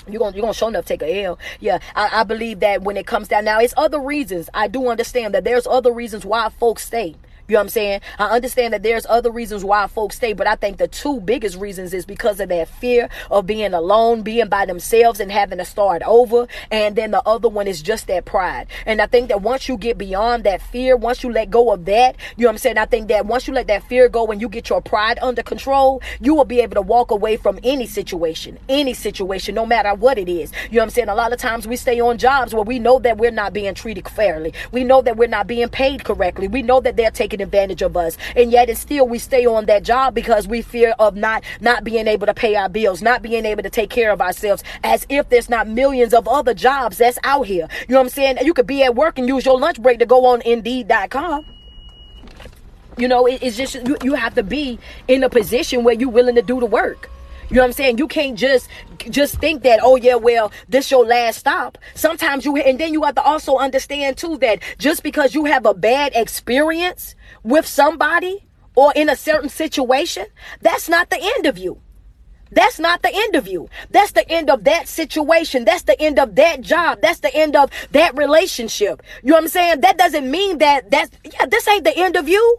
you're 0.08 0.20
gonna 0.20 0.36
you're 0.36 0.42
gonna 0.42 0.54
show 0.54 0.68
enough 0.68 0.84
take 0.84 1.02
a 1.02 1.24
L. 1.24 1.38
Yeah, 1.60 1.78
I, 1.94 2.20
I 2.20 2.24
believe 2.24 2.60
that 2.60 2.82
when 2.82 2.96
it 2.96 3.06
comes 3.06 3.28
down 3.28 3.44
now, 3.44 3.60
it's 3.60 3.74
other 3.76 4.00
reasons. 4.00 4.48
I 4.54 4.68
do 4.68 4.88
understand 4.88 5.34
that 5.34 5.44
there's 5.44 5.66
other 5.66 5.92
reasons 5.92 6.24
why 6.24 6.48
folks 6.48 6.86
stay. 6.86 7.14
You 7.48 7.54
know 7.54 7.60
what 7.60 7.64
I'm 7.64 7.68
saying? 7.70 8.00
I 8.18 8.26
understand 8.26 8.74
that 8.74 8.82
there's 8.82 9.06
other 9.06 9.30
reasons 9.30 9.64
why 9.64 9.86
folks 9.86 10.16
stay, 10.16 10.34
but 10.34 10.46
I 10.46 10.54
think 10.54 10.76
the 10.76 10.86
two 10.86 11.18
biggest 11.18 11.56
reasons 11.56 11.94
is 11.94 12.04
because 12.04 12.40
of 12.40 12.50
that 12.50 12.68
fear 12.68 13.08
of 13.30 13.46
being 13.46 13.72
alone, 13.72 14.20
being 14.20 14.48
by 14.48 14.66
themselves 14.66 15.18
and 15.18 15.32
having 15.32 15.56
to 15.56 15.64
start 15.64 16.02
over. 16.02 16.46
And 16.70 16.94
then 16.94 17.10
the 17.10 17.22
other 17.26 17.48
one 17.48 17.66
is 17.66 17.80
just 17.80 18.06
that 18.08 18.26
pride. 18.26 18.66
And 18.84 19.00
I 19.00 19.06
think 19.06 19.30
that 19.30 19.40
once 19.40 19.66
you 19.66 19.78
get 19.78 19.96
beyond 19.96 20.44
that 20.44 20.60
fear, 20.60 20.94
once 20.94 21.22
you 21.22 21.32
let 21.32 21.48
go 21.48 21.72
of 21.72 21.86
that, 21.86 22.16
you 22.36 22.42
know 22.42 22.48
what 22.48 22.52
I'm 22.52 22.58
saying? 22.58 22.76
I 22.76 22.84
think 22.84 23.08
that 23.08 23.24
once 23.24 23.48
you 23.48 23.54
let 23.54 23.66
that 23.68 23.82
fear 23.84 24.10
go 24.10 24.26
and 24.26 24.42
you 24.42 24.50
get 24.50 24.68
your 24.68 24.82
pride 24.82 25.18
under 25.22 25.42
control, 25.42 26.02
you 26.20 26.34
will 26.34 26.44
be 26.44 26.60
able 26.60 26.74
to 26.74 26.82
walk 26.82 27.10
away 27.10 27.38
from 27.38 27.58
any 27.62 27.86
situation, 27.86 28.58
any 28.68 28.92
situation, 28.92 29.54
no 29.54 29.64
matter 29.64 29.94
what 29.94 30.18
it 30.18 30.28
is. 30.28 30.52
You 30.64 30.72
know 30.72 30.80
what 30.80 30.82
I'm 30.82 30.90
saying? 30.90 31.08
A 31.08 31.14
lot 31.14 31.32
of 31.32 31.38
times 31.38 31.66
we 31.66 31.76
stay 31.76 31.98
on 31.98 32.18
jobs 32.18 32.52
where 32.52 32.62
we 32.62 32.78
know 32.78 32.98
that 32.98 33.16
we're 33.16 33.30
not 33.30 33.54
being 33.54 33.72
treated 33.72 34.06
fairly. 34.06 34.52
We 34.70 34.84
know 34.84 35.00
that 35.00 35.16
we're 35.16 35.28
not 35.28 35.46
being 35.46 35.70
paid 35.70 36.04
correctly. 36.04 36.46
We 36.46 36.60
know 36.60 36.80
that 36.80 36.96
they're 36.98 37.10
taking 37.10 37.37
taking 37.38 37.46
advantage 37.46 37.82
of 37.82 37.96
us. 37.96 38.16
And 38.36 38.50
yet 38.50 38.68
and 38.68 38.78
still 38.78 39.08
we 39.08 39.18
stay 39.18 39.46
on 39.46 39.66
that 39.66 39.82
job 39.82 40.14
because 40.14 40.48
we 40.48 40.62
fear 40.62 40.94
of 40.98 41.16
not 41.16 41.44
not 41.60 41.84
being 41.84 42.06
able 42.06 42.26
to 42.26 42.34
pay 42.34 42.56
our 42.56 42.68
bills, 42.68 43.02
not 43.02 43.22
being 43.22 43.44
able 43.44 43.62
to 43.62 43.70
take 43.70 43.90
care 43.90 44.10
of 44.10 44.20
ourselves 44.20 44.62
as 44.84 45.06
if 45.08 45.28
there's 45.28 45.48
not 45.48 45.68
millions 45.68 46.14
of 46.14 46.28
other 46.28 46.54
jobs 46.54 46.98
that's 46.98 47.18
out 47.24 47.46
here. 47.46 47.68
You 47.88 47.94
know 47.94 48.00
what 48.00 48.06
I'm 48.06 48.10
saying? 48.10 48.38
You 48.42 48.54
could 48.54 48.66
be 48.66 48.82
at 48.82 48.94
work 48.94 49.18
and 49.18 49.28
use 49.28 49.44
your 49.44 49.58
lunch 49.58 49.80
break 49.80 49.98
to 50.00 50.06
go 50.06 50.26
on 50.26 50.42
indeed.com. 50.42 51.44
You 52.96 53.06
know, 53.06 53.26
it, 53.26 53.42
it's 53.42 53.56
just 53.56 53.74
you, 53.74 53.96
you 54.02 54.14
have 54.14 54.34
to 54.34 54.42
be 54.42 54.78
in 55.06 55.22
a 55.22 55.28
position 55.28 55.84
where 55.84 55.94
you're 55.94 56.10
willing 56.10 56.34
to 56.34 56.42
do 56.42 56.58
the 56.58 56.66
work. 56.66 57.08
You 57.50 57.56
know 57.56 57.62
what 57.62 57.68
I'm 57.68 57.72
saying? 57.72 57.98
You 57.98 58.08
can't 58.08 58.36
just 58.36 58.68
just 59.08 59.38
think 59.38 59.62
that, 59.62 59.80
oh 59.82 59.96
yeah, 59.96 60.16
well, 60.16 60.52
this 60.68 60.90
your 60.90 61.06
last 61.06 61.38
stop. 61.38 61.78
Sometimes 61.94 62.44
you 62.44 62.56
and 62.56 62.78
then 62.78 62.92
you 62.92 63.04
have 63.04 63.14
to 63.14 63.22
also 63.22 63.56
understand 63.56 64.18
too 64.18 64.36
that 64.38 64.60
just 64.78 65.02
because 65.02 65.34
you 65.34 65.46
have 65.46 65.64
a 65.64 65.72
bad 65.72 66.12
experience 66.14 67.14
with 67.42 67.66
somebody 67.66 68.46
or 68.74 68.92
in 68.94 69.08
a 69.08 69.16
certain 69.16 69.48
situation, 69.48 70.26
that's 70.60 70.88
not 70.88 71.10
the 71.10 71.18
end 71.20 71.46
of 71.46 71.58
you. 71.58 71.80
That's 72.50 72.78
not 72.78 73.02
the 73.02 73.10
end 73.12 73.34
of 73.34 73.46
you. 73.46 73.68
That's 73.90 74.12
the 74.12 74.28
end 74.30 74.48
of 74.50 74.64
that 74.64 74.88
situation. 74.88 75.64
That's 75.64 75.82
the 75.82 76.00
end 76.00 76.18
of 76.18 76.34
that 76.36 76.60
job. 76.60 77.00
That's 77.02 77.20
the 77.20 77.34
end 77.34 77.56
of 77.56 77.70
that 77.92 78.16
relationship. 78.16 79.02
You 79.22 79.30
know 79.30 79.36
what 79.36 79.44
I'm 79.44 79.48
saying? 79.48 79.80
That 79.82 79.98
doesn't 79.98 80.30
mean 80.30 80.58
that 80.58 80.90
that's 80.90 81.10
yeah, 81.24 81.46
this 81.46 81.68
ain't 81.68 81.84
the 81.84 81.96
end 81.96 82.16
of 82.16 82.28
you. 82.28 82.58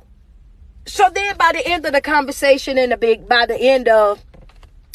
So 0.86 1.10
then 1.14 1.38
by 1.38 1.52
the 1.54 1.66
end 1.68 1.86
of 1.86 1.94
the 1.94 2.02
conversation 2.02 2.78
and 2.78 2.92
the 2.92 2.98
big 2.98 3.28
by 3.28 3.46
the 3.46 3.58
end 3.60 3.88
of 3.88 4.24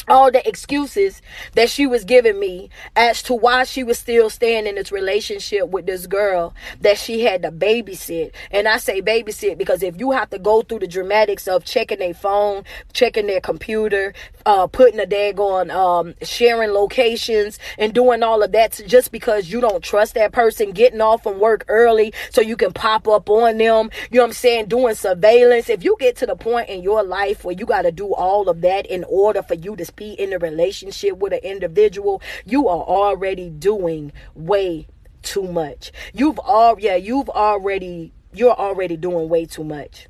all 0.07 0.31
the 0.31 0.47
excuses 0.47 1.21
that 1.53 1.69
she 1.69 1.87
was 1.87 2.03
giving 2.03 2.39
me 2.39 2.69
as 2.95 3.23
to 3.23 3.33
why 3.33 3.63
she 3.63 3.83
was 3.83 3.99
still 3.99 4.29
staying 4.29 4.67
in 4.67 4.75
this 4.75 4.91
relationship 4.91 5.69
with 5.69 5.85
this 5.85 6.07
girl 6.07 6.53
that 6.81 6.97
she 6.97 7.21
had 7.21 7.41
to 7.43 7.51
babysit. 7.51 8.31
And 8.51 8.67
I 8.67 8.77
say 8.77 9.01
babysit 9.01 9.57
because 9.57 9.83
if 9.83 9.99
you 9.99 10.11
have 10.11 10.29
to 10.31 10.39
go 10.39 10.61
through 10.61 10.79
the 10.79 10.87
dramatics 10.87 11.47
of 11.47 11.65
checking 11.65 11.99
their 11.99 12.13
phone, 12.13 12.63
checking 12.93 13.27
their 13.27 13.41
computer, 13.41 14.13
uh, 14.45 14.67
putting 14.67 14.99
a 14.99 15.05
daggone, 15.05 15.71
um, 15.71 16.13
sharing 16.21 16.71
locations 16.71 17.59
and 17.77 17.93
doing 17.93 18.23
all 18.23 18.43
of 18.43 18.51
that 18.51 18.79
just 18.85 19.11
because 19.11 19.49
you 19.49 19.59
don't 19.61 19.83
trust 19.83 20.13
that 20.13 20.31
person, 20.31 20.71
getting 20.71 21.01
off 21.01 21.23
from 21.23 21.39
work 21.39 21.65
early 21.67 22.13
so 22.29 22.41
you 22.41 22.55
can 22.55 22.71
pop 22.71 23.07
up 23.07 23.29
on 23.29 23.57
them, 23.57 23.89
you 24.11 24.17
know 24.17 24.23
what 24.23 24.27
I'm 24.27 24.33
saying, 24.33 24.67
doing 24.67 24.95
surveillance. 24.95 25.69
If 25.69 25.83
you 25.83 25.95
get 25.99 26.15
to 26.17 26.25
the 26.25 26.35
point 26.35 26.69
in 26.69 26.83
your 26.83 27.03
life 27.03 27.43
where 27.43 27.55
you 27.55 27.65
got 27.65 27.83
to 27.83 27.91
do 27.91 28.13
all 28.13 28.49
of 28.49 28.61
that 28.61 28.85
in 28.85 29.03
order 29.05 29.41
for 29.41 29.55
you 29.55 29.75
to 29.75 29.93
be 29.93 30.13
in 30.13 30.33
a 30.33 30.37
relationship 30.37 31.17
with 31.17 31.33
an 31.33 31.39
individual, 31.39 32.21
you 32.45 32.67
are 32.67 32.83
already 32.83 33.49
doing 33.49 34.11
way 34.35 34.87
too 35.21 35.47
much. 35.47 35.91
You've 36.13 36.39
all 36.39 36.79
yeah, 36.79 36.95
you've 36.95 37.29
already 37.29 38.13
you're 38.33 38.53
already 38.53 38.97
doing 38.97 39.29
way 39.29 39.45
too 39.45 39.63
much. 39.63 40.07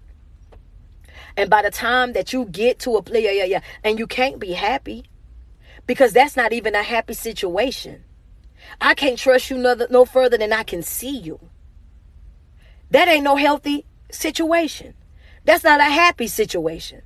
And 1.38 1.50
by 1.50 1.62
the 1.62 1.72
time 1.72 2.14
that 2.14 2.34
you 2.34 2.46
get 2.46 2.80
to 2.80 2.96
a 2.96 3.02
place, 3.02 3.24
yeah, 3.24 3.32
yeah, 3.32 3.44
yeah, 3.44 3.62
and 3.84 4.00
you 4.00 4.08
can't 4.08 4.40
be 4.40 4.54
happy 4.54 5.06
because 5.86 6.14
that's 6.14 6.38
not 6.38 6.54
even 6.54 6.76
a 6.76 6.84
happy 6.84 7.14
situation. 7.14 8.04
I 8.82 8.94
can't 8.94 9.18
trust 9.18 9.50
you 9.50 9.58
no, 9.58 9.76
no 9.90 10.06
further 10.06 10.38
than 10.38 10.54
I 10.54 10.64
can 10.64 10.82
see 10.82 11.18
you. 11.18 11.40
That 12.92 13.08
ain't 13.08 13.24
no 13.24 13.36
healthy 13.36 13.86
situation. 14.12 14.94
That's 15.44 15.64
not 15.64 15.80
a 15.80 15.86
happy 15.86 16.28
situation. 16.28 17.02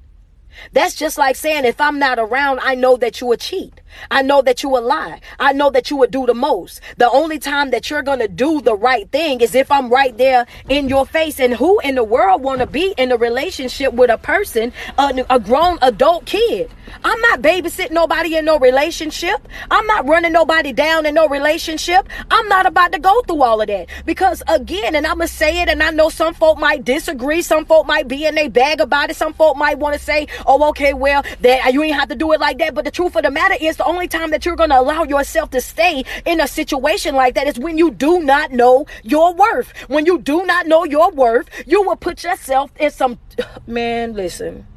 That's 0.73 0.95
just 0.95 1.17
like 1.17 1.35
saying, 1.35 1.65
if 1.65 1.79
I'm 1.79 1.99
not 1.99 2.19
around, 2.19 2.59
I 2.61 2.75
know 2.75 2.97
that 2.97 3.21
you 3.21 3.31
a 3.31 3.37
cheat. 3.37 3.81
I 4.11 4.21
know 4.21 4.41
that 4.41 4.63
you 4.63 4.69
will 4.69 4.81
lie. 4.81 5.21
I 5.39 5.53
know 5.53 5.69
that 5.69 5.89
you 5.89 5.97
would 5.97 6.11
do 6.11 6.25
the 6.25 6.33
most. 6.33 6.81
The 6.97 7.09
only 7.09 7.39
time 7.39 7.71
that 7.71 7.89
you're 7.89 8.03
going 8.03 8.19
to 8.19 8.27
do 8.27 8.61
the 8.61 8.75
right 8.75 9.09
thing 9.11 9.41
is 9.41 9.55
if 9.55 9.71
I'm 9.71 9.89
right 9.89 10.17
there 10.17 10.45
in 10.67 10.89
your 10.89 11.05
face. 11.05 11.39
And 11.39 11.53
who 11.53 11.79
in 11.79 11.95
the 11.95 12.03
world 12.03 12.41
want 12.41 12.59
to 12.59 12.67
be 12.67 12.93
in 12.97 13.11
a 13.11 13.17
relationship 13.17 13.93
with 13.93 14.09
a 14.09 14.17
person, 14.17 14.73
a, 14.97 15.25
a 15.29 15.39
grown 15.39 15.77
adult 15.81 16.25
kid? 16.25 16.71
I'm 17.03 17.21
not 17.21 17.41
babysitting 17.41 17.91
nobody 17.91 18.35
in 18.35 18.45
no 18.45 18.57
relationship. 18.59 19.47
I'm 19.69 19.85
not 19.87 20.07
running 20.07 20.31
nobody 20.31 20.73
down 20.73 21.05
in 21.05 21.13
no 21.13 21.27
relationship. 21.27 22.07
I'm 22.31 22.47
not 22.47 22.65
about 22.65 22.91
to 22.93 22.99
go 22.99 23.21
through 23.23 23.43
all 23.43 23.61
of 23.61 23.67
that. 23.67 23.87
Because 24.05 24.41
again, 24.47 24.95
and 24.95 25.05
I'm 25.05 25.17
going 25.17 25.27
to 25.27 25.33
say 25.33 25.61
it, 25.61 25.69
and 25.69 25.81
I 25.83 25.91
know 25.91 26.09
some 26.09 26.33
folk 26.33 26.57
might 26.57 26.83
disagree. 26.83 27.41
Some 27.41 27.65
folk 27.65 27.85
might 27.85 28.07
be 28.07 28.25
in 28.25 28.37
a 28.37 28.47
bag 28.47 28.81
about 28.81 29.09
it. 29.09 29.15
Some 29.15 29.33
folk 29.33 29.55
might 29.57 29.77
want 29.77 29.93
to 29.95 29.99
say, 29.99 30.27
oh, 30.45 30.69
okay, 30.69 30.93
well, 30.93 31.23
that 31.41 31.73
you 31.73 31.83
ain't 31.83 31.95
have 31.95 32.09
to 32.09 32.15
do 32.15 32.31
it 32.33 32.39
like 32.39 32.57
that. 32.57 32.73
But 32.73 32.85
the 32.85 32.91
truth 32.91 33.15
of 33.15 33.23
the 33.23 33.31
matter 33.31 33.55
is 33.59 33.78
the 33.79 33.85
only 33.85 34.07
time 34.07 34.29
that 34.31 34.45
you're 34.45 34.55
going 34.55 34.69
to 34.69 34.79
allow 34.79 35.03
yourself 35.03 35.49
to 35.51 35.61
stay 35.61 36.03
in 36.25 36.39
a 36.39 36.47
situation 36.47 37.15
like 37.15 37.33
that 37.35 37.47
is 37.47 37.57
when 37.57 37.77
you 37.77 37.89
do 37.91 38.21
not 38.21 38.51
know 38.51 38.85
your 39.03 39.33
worth. 39.33 39.71
When 39.87 40.05
you 40.05 40.19
do 40.19 40.45
not 40.45 40.67
know 40.67 40.83
your 40.83 41.11
worth, 41.11 41.49
you 41.65 41.81
will 41.81 41.95
put 41.95 42.23
yourself 42.23 42.71
in 42.77 42.91
some, 42.91 43.19
man, 43.67 44.13
listen. 44.13 44.67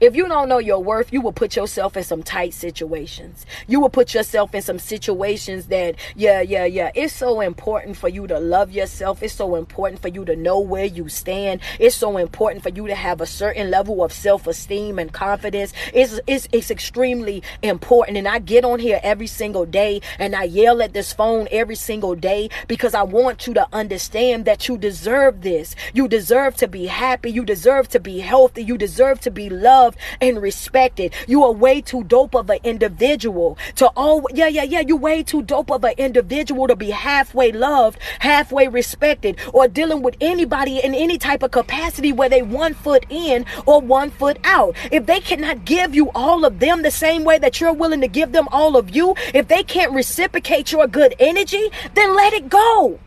If 0.00 0.14
you 0.16 0.28
don't 0.28 0.48
know 0.48 0.58
your 0.58 0.82
worth, 0.82 1.12
you 1.12 1.20
will 1.20 1.32
put 1.32 1.56
yourself 1.56 1.96
in 1.96 2.04
some 2.04 2.22
tight 2.22 2.54
situations. 2.54 3.46
You 3.66 3.80
will 3.80 3.88
put 3.88 4.14
yourself 4.14 4.54
in 4.54 4.62
some 4.62 4.78
situations 4.78 5.66
that, 5.66 5.96
yeah, 6.14 6.40
yeah, 6.40 6.64
yeah. 6.64 6.90
It's 6.94 7.14
so 7.14 7.40
important 7.40 7.96
for 7.96 8.08
you 8.08 8.26
to 8.26 8.38
love 8.38 8.72
yourself. 8.72 9.22
It's 9.22 9.34
so 9.34 9.56
important 9.56 10.02
for 10.02 10.08
you 10.08 10.24
to 10.24 10.36
know 10.36 10.60
where 10.60 10.84
you 10.84 11.08
stand. 11.08 11.60
It's 11.78 11.96
so 11.96 12.16
important 12.16 12.62
for 12.62 12.70
you 12.70 12.86
to 12.86 12.94
have 12.94 13.20
a 13.20 13.26
certain 13.26 13.70
level 13.70 14.02
of 14.02 14.12
self 14.12 14.46
esteem 14.46 14.98
and 14.98 15.12
confidence. 15.12 15.72
It's, 15.92 16.20
it's, 16.26 16.48
it's 16.52 16.70
extremely 16.70 17.42
important. 17.62 18.18
And 18.18 18.28
I 18.28 18.38
get 18.38 18.64
on 18.64 18.78
here 18.78 19.00
every 19.02 19.26
single 19.26 19.66
day 19.66 20.00
and 20.18 20.34
I 20.34 20.44
yell 20.44 20.82
at 20.82 20.92
this 20.92 21.12
phone 21.12 21.48
every 21.50 21.76
single 21.76 22.14
day 22.14 22.50
because 22.68 22.94
I 22.94 23.02
want 23.02 23.46
you 23.46 23.54
to 23.54 23.66
understand 23.72 24.44
that 24.44 24.68
you 24.68 24.76
deserve 24.78 25.42
this. 25.42 25.74
You 25.92 26.08
deserve 26.08 26.56
to 26.56 26.68
be 26.68 26.86
happy. 26.86 27.30
You 27.30 27.44
deserve 27.44 27.88
to 27.88 28.00
be 28.00 28.20
healthy. 28.20 28.62
You 28.62 28.78
deserve 28.78 29.20
to 29.20 29.30
be 29.30 29.48
loved 29.50 29.65
loved 29.66 29.98
and 30.20 30.40
respected. 30.40 31.12
You 31.26 31.42
are 31.44 31.52
way 31.52 31.80
too 31.80 32.04
dope 32.04 32.34
of 32.34 32.48
an 32.50 32.60
individual 32.62 33.58
to 33.76 33.86
all, 33.96 34.26
yeah, 34.32 34.46
yeah, 34.46 34.62
yeah. 34.62 34.82
You 34.90 34.96
way 34.96 35.22
too 35.22 35.42
dope 35.42 35.70
of 35.70 35.82
an 35.84 35.94
individual 35.96 36.68
to 36.68 36.76
be 36.76 36.90
halfway 36.90 37.50
loved, 37.52 37.98
halfway 38.20 38.68
respected, 38.68 39.38
or 39.52 39.66
dealing 39.68 40.02
with 40.02 40.16
anybody 40.20 40.78
in 40.78 40.94
any 40.94 41.18
type 41.18 41.42
of 41.42 41.50
capacity 41.50 42.12
where 42.12 42.28
they 42.28 42.42
one 42.42 42.74
foot 42.74 43.04
in 43.10 43.44
or 43.66 43.80
one 43.80 44.10
foot 44.10 44.38
out. 44.44 44.76
If 44.92 45.06
they 45.06 45.20
cannot 45.20 45.64
give 45.64 45.94
you 45.94 46.10
all 46.14 46.44
of 46.44 46.60
them 46.60 46.82
the 46.82 46.90
same 46.90 47.24
way 47.24 47.38
that 47.38 47.60
you're 47.60 47.72
willing 47.72 48.02
to 48.02 48.08
give 48.08 48.32
them 48.32 48.48
all 48.52 48.76
of 48.76 48.94
you, 48.94 49.14
if 49.34 49.48
they 49.48 49.62
can't 49.62 49.92
reciprocate 49.92 50.72
your 50.72 50.86
good 50.86 51.14
energy, 51.18 51.70
then 51.94 52.14
let 52.14 52.32
it 52.32 52.48
go. 52.48 52.98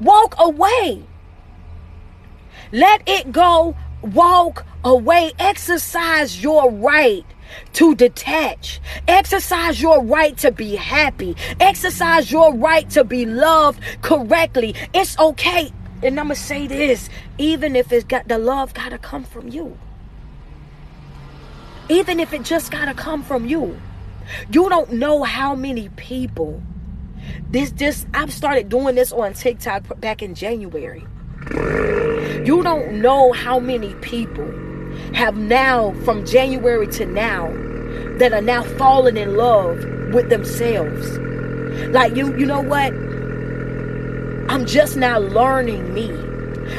Walk 0.00 0.34
away. 0.38 1.04
Let 2.72 3.02
it 3.06 3.32
go 3.32 3.76
walk 4.02 4.66
away. 4.84 5.32
Exercise 5.38 6.42
your 6.42 6.70
right 6.70 7.24
to 7.74 7.94
detach. 7.94 8.80
Exercise 9.08 9.82
your 9.82 10.02
right 10.04 10.36
to 10.38 10.50
be 10.52 10.76
happy. 10.76 11.36
Exercise 11.60 12.30
your 12.30 12.54
right 12.54 12.88
to 12.90 13.04
be 13.04 13.26
loved 13.26 13.82
correctly. 14.02 14.74
It's 14.94 15.18
okay. 15.18 15.72
And 16.02 16.18
I'm 16.20 16.28
going 16.28 16.36
to 16.36 16.42
say 16.42 16.66
this 16.66 17.10
even 17.38 17.76
if 17.76 17.92
it's 17.92 18.04
got 18.04 18.28
the 18.28 18.38
love 18.38 18.74
got 18.74 18.90
to 18.90 18.98
come 18.98 19.24
from 19.24 19.48
you. 19.48 19.78
Even 21.88 22.20
if 22.20 22.32
it 22.32 22.42
just 22.44 22.70
got 22.70 22.86
to 22.86 22.94
come 22.94 23.22
from 23.22 23.46
you. 23.46 23.80
You 24.52 24.68
don't 24.68 24.92
know 24.92 25.24
how 25.24 25.54
many 25.56 25.88
people 25.90 26.62
This 27.50 27.72
this 27.72 28.06
I've 28.14 28.32
started 28.32 28.68
doing 28.68 28.94
this 28.94 29.12
on 29.12 29.34
TikTok 29.34 30.00
back 30.00 30.22
in 30.22 30.34
January. 30.34 31.06
You 31.48 32.62
don't 32.62 33.00
know 33.00 33.32
how 33.32 33.58
many 33.58 33.94
people 33.96 34.46
have 35.14 35.36
now 35.36 35.92
from 36.04 36.24
January 36.26 36.86
to 36.88 37.06
now 37.06 37.46
that 38.18 38.32
are 38.32 38.42
now 38.42 38.62
falling 38.62 39.16
in 39.16 39.36
love 39.36 39.78
with 40.12 40.28
themselves. 40.28 41.18
Like 41.88 42.14
you 42.14 42.36
you 42.36 42.46
know 42.46 42.60
what? 42.60 42.92
I'm 44.50 44.66
just 44.66 44.96
now 44.96 45.18
learning 45.18 45.94
me. 45.94 46.29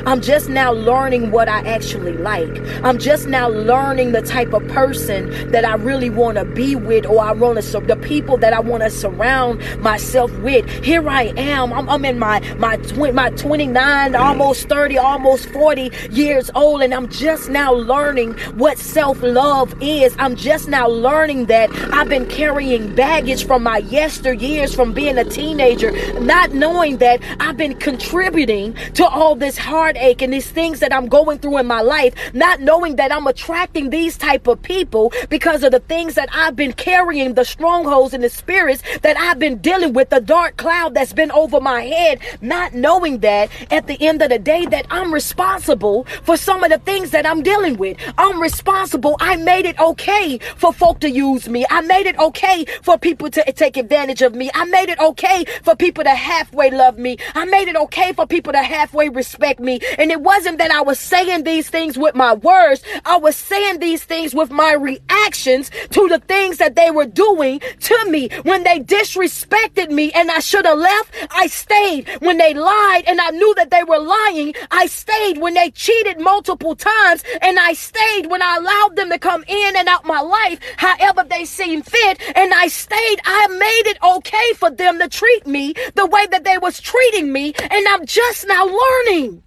I'm 0.05 0.21
just 0.21 0.49
now 0.49 0.71
learning 0.71 1.31
what 1.31 1.47
I 1.49 1.59
actually 1.67 2.13
like. 2.13 2.61
I'm 2.83 2.97
just 2.97 3.27
now 3.27 3.49
learning 3.49 4.11
the 4.11 4.21
type 4.21 4.53
of 4.53 4.67
person 4.69 5.51
that 5.51 5.65
I 5.65 5.75
really 5.75 6.09
want 6.09 6.37
to 6.37 6.45
be 6.45 6.75
with, 6.75 7.05
or 7.05 7.21
I 7.21 7.31
want 7.31 7.61
to 7.61 7.61
the 7.87 7.95
people 7.95 8.37
that 8.37 8.53
I 8.53 8.59
want 8.59 8.83
to 8.83 8.89
surround 8.89 9.59
myself 9.81 10.31
with. 10.39 10.69
Here 10.83 11.07
I 11.07 11.33
am. 11.37 11.73
I'm, 11.73 11.89
I'm 11.89 12.05
in 12.05 12.19
my 12.19 12.39
my 12.57 12.77
tw- 12.77 13.13
my 13.13 13.29
29, 13.31 14.15
almost 14.15 14.67
30, 14.69 14.97
almost 14.97 15.49
40 15.49 15.91
years 16.11 16.49
old, 16.55 16.81
and 16.81 16.93
I'm 16.93 17.09
just 17.09 17.49
now 17.49 17.73
learning 17.73 18.33
what 18.57 18.77
self 18.77 19.21
love 19.21 19.73
is. 19.81 20.15
I'm 20.19 20.35
just 20.35 20.67
now 20.69 20.87
learning 20.87 21.47
that 21.47 21.69
I've 21.93 22.09
been 22.09 22.27
carrying 22.27 22.93
baggage 22.95 23.45
from 23.45 23.63
my 23.63 23.81
yesteryears 23.81 24.75
from 24.75 24.93
being 24.93 25.17
a 25.17 25.25
teenager, 25.25 25.91
not 26.19 26.51
knowing 26.53 26.97
that 26.97 27.21
I've 27.39 27.57
been 27.57 27.75
contributing 27.77 28.73
to 28.95 29.05
all 29.07 29.35
this 29.35 29.57
hard 29.57 29.80
heartache 29.81 30.21
and 30.21 30.31
these 30.31 30.51
things 30.51 30.79
that 30.79 30.93
I'm 30.93 31.07
going 31.07 31.39
through 31.39 31.57
in 31.57 31.65
my 31.65 31.81
life, 31.81 32.13
not 32.35 32.61
knowing 32.61 32.97
that 32.97 33.11
I'm 33.11 33.25
attracting 33.25 33.89
these 33.89 34.15
type 34.15 34.45
of 34.45 34.61
people 34.61 35.11
because 35.27 35.63
of 35.63 35.71
the 35.71 35.79
things 35.79 36.13
that 36.13 36.29
I've 36.31 36.55
been 36.55 36.73
carrying, 36.73 37.33
the 37.33 37.43
strongholds 37.43 38.13
and 38.13 38.23
the 38.23 38.29
spirits 38.29 38.83
that 39.01 39.17
I've 39.17 39.39
been 39.39 39.57
dealing 39.57 39.93
with, 39.93 40.11
the 40.11 40.21
dark 40.21 40.57
cloud 40.57 40.93
that's 40.93 41.13
been 41.13 41.31
over 41.31 41.59
my 41.59 41.81
head, 41.81 42.19
not 42.41 42.75
knowing 42.75 43.21
that 43.21 43.49
at 43.71 43.87
the 43.87 43.99
end 43.99 44.21
of 44.21 44.29
the 44.29 44.37
day 44.37 44.67
that 44.67 44.85
I'm 44.91 45.11
responsible 45.11 46.03
for 46.27 46.37
some 46.37 46.63
of 46.63 46.69
the 46.69 46.77
things 46.77 47.09
that 47.09 47.25
I'm 47.25 47.41
dealing 47.41 47.77
with. 47.77 47.97
I'm 48.19 48.39
responsible. 48.39 49.15
I 49.19 49.37
made 49.37 49.65
it 49.65 49.79
okay 49.79 50.37
for 50.57 50.71
folk 50.71 50.99
to 50.99 51.09
use 51.09 51.49
me. 51.49 51.65
I 51.71 51.81
made 51.81 52.05
it 52.05 52.19
okay 52.19 52.65
for 52.83 52.99
people 52.99 53.31
to 53.31 53.41
take 53.53 53.77
advantage 53.77 54.21
of 54.21 54.35
me. 54.35 54.51
I 54.53 54.65
made 54.65 54.89
it 54.89 54.99
okay 54.99 55.45
for 55.63 55.75
people 55.75 56.03
to 56.03 56.11
halfway 56.11 56.69
love 56.69 56.99
me. 56.99 57.17
I 57.33 57.45
made 57.45 57.67
it 57.67 57.75
okay 57.75 58.13
for 58.13 58.27
people 58.27 58.53
to 58.53 58.61
halfway 58.61 59.09
respect 59.09 59.59
me 59.59 59.70
me. 59.71 59.79
And 59.97 60.11
it 60.11 60.21
wasn't 60.21 60.57
that 60.57 60.71
I 60.71 60.81
was 60.81 60.99
saying 60.99 61.43
these 61.43 61.69
things 61.69 61.97
with 61.97 62.15
my 62.15 62.33
words, 62.33 62.83
I 63.05 63.17
was 63.17 63.35
saying 63.35 63.79
these 63.79 64.03
things 64.03 64.33
with 64.33 64.51
my 64.51 64.73
reactions 64.73 65.71
to 65.95 66.07
the 66.07 66.19
things 66.19 66.57
that 66.57 66.75
they 66.75 66.91
were 66.91 67.05
doing 67.05 67.61
to 67.89 67.97
me. 68.09 68.29
When 68.43 68.63
they 68.63 68.79
disrespected 68.79 69.89
me 69.89 70.11
and 70.11 70.29
I 70.29 70.39
should 70.39 70.65
have 70.65 70.77
left, 70.77 71.09
I 71.31 71.47
stayed. 71.47 72.09
When 72.19 72.37
they 72.37 72.53
lied 72.53 73.03
and 73.07 73.19
I 73.21 73.29
knew 73.29 73.53
that 73.55 73.71
they 73.71 73.83
were 73.83 73.99
lying, 73.99 74.53
I 74.71 74.85
stayed. 74.87 75.37
When 75.37 75.53
they 75.53 75.71
cheated 75.71 76.19
multiple 76.19 76.75
times 76.75 77.23
and 77.41 77.57
I 77.59 77.73
stayed. 77.73 78.25
When 78.27 78.41
I 78.41 78.57
allowed 78.57 78.95
them 78.95 79.09
to 79.09 79.19
come 79.19 79.43
in 79.47 79.75
and 79.77 79.87
out 79.87 80.05
my 80.05 80.21
life, 80.21 80.59
however 80.77 81.23
they 81.29 81.45
seemed 81.45 81.85
fit, 81.85 82.21
and 82.35 82.53
I 82.53 82.67
stayed, 82.67 83.19
I 83.25 83.47
made 83.47 83.85
it 83.91 83.97
okay 84.03 84.53
for 84.55 84.69
them 84.69 84.99
to 84.99 85.07
treat 85.07 85.47
me 85.47 85.73
the 85.95 86.05
way 86.05 86.25
that 86.31 86.43
they 86.43 86.57
was 86.57 86.79
treating 86.79 87.31
me. 87.31 87.53
And 87.75 87.87
I'm 87.87 88.05
just 88.05 88.47
now 88.47 88.65
learning 88.65 89.43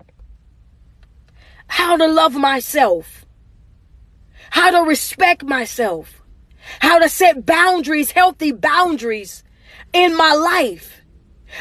how 1.66 1.96
to 1.96 2.06
love 2.06 2.34
myself, 2.34 3.24
how 4.50 4.70
to 4.70 4.88
respect 4.88 5.42
myself, 5.42 6.22
how 6.80 6.98
to 6.98 7.08
set 7.08 7.44
boundaries, 7.44 8.10
healthy 8.10 8.52
boundaries 8.52 9.42
in 9.92 10.16
my 10.16 10.32
life. 10.32 11.02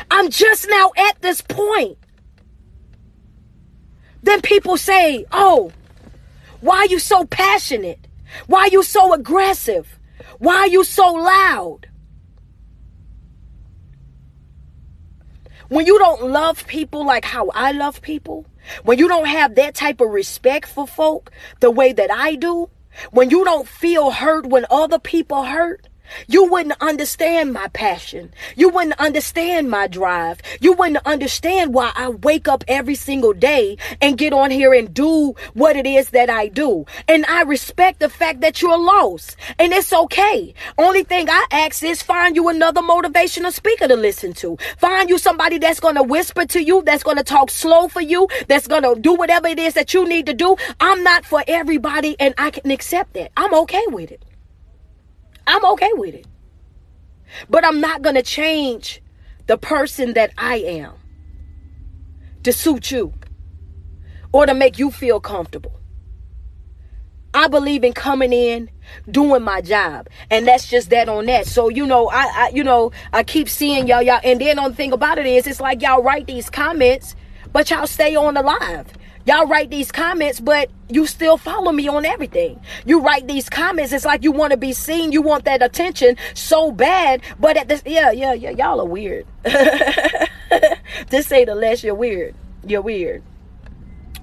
I'm 0.10 0.30
just 0.30 0.68
now 0.70 0.91
at 0.97 1.22
this 1.22 1.41
point. 1.41 1.97
Then 4.24 4.41
people 4.41 4.78
say, 4.78 5.26
Oh, 5.32 5.72
why 6.62 6.78
are 6.78 6.86
you 6.86 6.99
so 6.99 7.26
passionate? 7.26 8.08
Why 8.47 8.62
are 8.62 8.70
you 8.70 8.84
so 8.84 9.14
aggressive? 9.14 9.99
Why 10.39 10.56
are 10.56 10.68
you 10.68 10.84
so 10.84 11.12
loud? 11.14 11.88
When 15.68 15.86
you 15.86 15.97
don't 15.99 16.24
love 16.24 16.66
people 16.68 17.06
like 17.06 17.26
how 17.26 17.49
I 17.49 17.72
love 17.72 18.01
people, 18.01 18.45
when 18.84 18.99
you 18.99 19.07
don't 19.07 19.28
have 19.28 19.55
that 19.55 19.76
type 19.76 20.01
of 20.01 20.09
respect 20.09 20.68
for 20.68 20.88
folk 20.88 21.32
the 21.59 21.72
way 21.72 21.93
that 21.93 22.11
I 22.11 22.36
do, 22.36 22.70
when 23.11 23.30
you 23.30 23.43
don't 23.43 23.68
feel 23.68 24.11
hurt 24.11 24.45
when 24.45 24.66
other 24.70 24.99
people 24.99 25.43
hurt, 25.43 25.88
you 26.28 26.45
wouldn't 26.45 26.82
understand 26.82 27.54
my 27.54 27.68
passion. 27.70 28.34
You 28.56 28.70
wouldn't 28.70 28.99
understand 28.99 29.70
my 29.70 29.88
drive. 29.88 30.41
You 30.62 30.74
wouldn't 30.74 31.06
understand 31.06 31.74
why 31.74 31.91
I 31.95 32.10
wake 32.10 32.47
up 32.47 32.64
every 32.68 32.95
single 32.95 33.34
day 33.34 33.78
and 34.01 34.18
get 34.18 34.34
on 34.34 34.51
here 34.51 34.74
and 34.74 34.93
do 34.93 35.36
what 35.54 35.76
it 35.76 35.86
is 35.86 36.12
that 36.12 36.30
I 36.30 36.47
do. 36.47 36.86
And 37.08 37.26
I 37.26 37.43
respect 37.43 37.99
the 37.99 38.10
fact 38.10 38.41
that 38.41 38.62
you're 38.62 38.78
lost. 38.78 39.36
And 39.60 39.74
it's 39.74 39.93
okay. 39.93 40.54
Only 40.78 41.04
thing 41.04 41.30
I 41.30 41.45
ask 41.51 41.84
is 41.84 42.01
find 42.01 42.36
you 42.36 42.49
another 42.49 42.82
motivational 42.82 43.51
speaker 43.51 43.88
to 43.88 43.95
listen 43.95 44.34
to. 44.34 44.58
Find 44.78 45.10
you 45.10 45.18
somebody 45.18 45.58
that's 45.58 45.80
going 45.80 45.95
to 45.95 46.04
whisper 46.04 46.45
to 46.45 46.64
you, 46.64 46.84
that's 46.84 47.04
going 47.04 47.18
to 47.18 47.24
talk 47.24 47.49
slow 47.49 47.88
for 47.88 48.01
you, 48.01 48.28
that's 48.47 48.68
going 48.68 48.84
to 48.84 48.99
do 48.99 49.14
whatever 49.14 49.47
it 49.47 49.60
is 49.60 49.74
that 49.74 49.93
you 49.93 50.08
need 50.08 50.26
to 50.28 50.34
do. 50.34 50.56
I'm 50.80 51.04
not 51.04 51.26
for 51.26 51.43
everybody 51.47 52.16
and 52.20 52.34
I 52.38 52.51
can 52.51 52.72
accept 52.72 53.14
that. 53.14 53.32
I'm 53.38 53.54
okay 53.54 53.84
with 53.88 54.12
it. 54.12 54.24
I'm 55.47 55.65
okay 55.73 55.91
with 55.93 56.15
it. 56.15 56.27
But 57.49 57.65
I'm 57.65 57.81
not 57.81 58.01
going 58.01 58.15
to 58.15 58.23
change 58.23 59.01
the 59.47 59.57
person 59.57 60.13
that 60.13 60.31
I 60.37 60.57
am 60.57 60.93
to 62.43 62.53
suit 62.53 62.91
you 62.91 63.13
or 64.31 64.45
to 64.45 64.53
make 64.53 64.79
you 64.79 64.91
feel 64.91 65.19
comfortable. 65.19 65.79
I 67.33 67.47
believe 67.47 67.83
in 67.83 67.93
coming 67.93 68.31
in, 68.31 68.69
doing 69.09 69.41
my 69.41 69.61
job, 69.61 70.07
and 70.29 70.47
that's 70.47 70.67
just 70.67 70.91
that 70.91 71.09
on 71.09 71.25
that. 71.25 71.47
So 71.47 71.67
you 71.67 71.85
know, 71.87 72.07
I, 72.09 72.25
I 72.35 72.51
you 72.53 72.63
know, 72.63 72.91
I 73.11 73.23
keep 73.23 73.49
seeing 73.49 73.87
y'all, 73.87 74.03
y'all, 74.03 74.19
and 74.23 74.39
then 74.39 74.59
on 74.59 74.71
the 74.71 74.75
thing 74.75 74.91
about 74.91 75.17
it 75.17 75.25
is, 75.25 75.47
it's 75.47 75.59
like 75.59 75.81
y'all 75.81 76.03
write 76.03 76.27
these 76.27 76.49
comments, 76.49 77.15
but 77.51 77.71
y'all 77.71 77.87
stay 77.87 78.15
on 78.15 78.35
the 78.35 78.43
live. 78.43 78.85
Y'all 79.26 79.47
write 79.47 79.69
these 79.69 79.91
comments, 79.91 80.39
but 80.39 80.69
you 80.89 81.07
still 81.07 81.38
follow 81.38 81.71
me 81.71 81.88
on 81.88 82.05
everything. 82.05 82.59
You 82.86 82.99
write 83.01 83.26
these 83.26 83.49
comments. 83.49 83.93
It's 83.93 84.03
like 84.03 84.24
you 84.24 84.34
want 84.34 84.51
to 84.51 84.57
be 84.57 84.74
seen. 84.74 85.13
You 85.13 85.21
want 85.21 85.45
that 85.45 85.63
attention 85.63 86.17
so 86.34 86.71
bad. 86.71 87.21
But 87.39 87.55
at 87.55 87.69
this, 87.69 87.82
yeah, 87.86 88.11
yeah, 88.11 88.34
yeah, 88.34 88.49
y'all 88.49 88.82
are 88.82 88.86
weird. 88.86 89.26
to 89.45 91.24
say 91.24 91.45
the 91.45 91.55
less, 91.55 91.84
you're 91.84 91.95
weird. 91.95 92.36
You're 92.65 92.82
weird. 92.82 93.24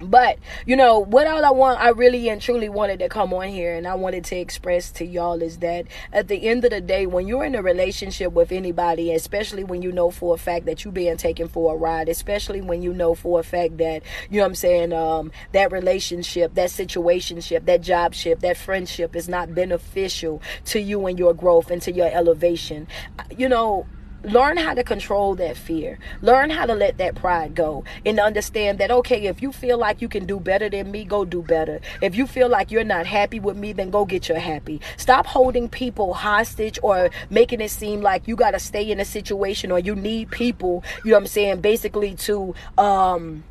But 0.00 0.38
you 0.64 0.76
know 0.76 0.98
what 0.98 1.26
all 1.26 1.44
I 1.44 1.50
want 1.50 1.80
I 1.80 1.90
really 1.90 2.28
and 2.28 2.40
truly 2.40 2.68
wanted 2.68 3.00
to 3.00 3.08
come 3.08 3.34
on 3.34 3.48
here 3.48 3.74
and 3.74 3.86
I 3.86 3.94
wanted 3.94 4.24
to 4.24 4.36
express 4.36 4.90
to 4.92 5.04
y'all 5.04 5.42
is 5.42 5.58
that 5.58 5.86
at 6.12 6.28
the 6.28 6.48
end 6.48 6.64
of 6.64 6.70
the 6.70 6.80
day 6.80 7.06
when 7.06 7.26
you're 7.26 7.44
in 7.44 7.54
a 7.54 7.62
relationship 7.62 8.32
with 8.32 8.50
anybody 8.50 9.12
especially 9.12 9.62
when 9.62 9.82
you 9.82 9.92
know 9.92 10.10
for 10.10 10.34
a 10.34 10.38
fact 10.38 10.66
that 10.66 10.84
you're 10.84 10.92
being 10.92 11.18
taken 11.18 11.48
for 11.48 11.74
a 11.74 11.76
ride 11.76 12.08
especially 12.08 12.62
when 12.62 12.82
you 12.82 12.94
know 12.94 13.14
for 13.14 13.40
a 13.40 13.42
fact 13.42 13.76
that 13.78 14.02
you 14.30 14.38
know 14.38 14.44
what 14.44 14.48
I'm 14.48 14.54
saying 14.54 14.92
um, 14.94 15.32
that 15.52 15.70
relationship 15.70 16.54
that 16.54 16.70
situationship 16.70 17.66
that 17.66 17.82
jobship 17.82 18.40
that 18.40 18.56
friendship 18.56 19.14
is 19.14 19.28
not 19.28 19.54
beneficial 19.54 20.40
to 20.66 20.80
you 20.80 21.06
and 21.06 21.18
your 21.18 21.34
growth 21.34 21.70
and 21.70 21.82
to 21.82 21.92
your 21.92 22.08
elevation. 22.10 22.86
You 23.36 23.48
know 23.48 23.86
learn 24.24 24.56
how 24.56 24.74
to 24.74 24.84
control 24.84 25.34
that 25.36 25.56
fear. 25.56 25.98
Learn 26.22 26.50
how 26.50 26.66
to 26.66 26.74
let 26.74 26.98
that 26.98 27.14
pride 27.14 27.54
go 27.54 27.84
and 28.04 28.18
understand 28.20 28.78
that 28.78 28.90
okay 28.90 29.26
if 29.26 29.42
you 29.42 29.52
feel 29.52 29.78
like 29.78 30.00
you 30.02 30.08
can 30.08 30.26
do 30.26 30.40
better 30.40 30.68
than 30.68 30.90
me 30.90 31.04
go 31.04 31.24
do 31.24 31.42
better. 31.42 31.80
If 32.02 32.14
you 32.14 32.26
feel 32.26 32.48
like 32.48 32.70
you're 32.70 32.84
not 32.84 33.06
happy 33.06 33.40
with 33.40 33.56
me 33.56 33.72
then 33.72 33.90
go 33.90 34.04
get 34.04 34.28
your 34.28 34.38
happy. 34.38 34.80
Stop 34.96 35.26
holding 35.26 35.68
people 35.68 36.14
hostage 36.14 36.78
or 36.82 37.10
making 37.30 37.60
it 37.60 37.70
seem 37.70 38.00
like 38.00 38.26
you 38.26 38.36
got 38.36 38.52
to 38.52 38.58
stay 38.58 38.90
in 38.90 39.00
a 39.00 39.04
situation 39.04 39.72
or 39.72 39.78
you 39.78 39.94
need 39.94 40.30
people 40.30 40.84
you 41.04 41.10
know 41.10 41.16
what 41.16 41.22
i'm 41.22 41.26
saying 41.26 41.60
basically 41.60 42.14
to 42.14 42.54
um 42.78 43.42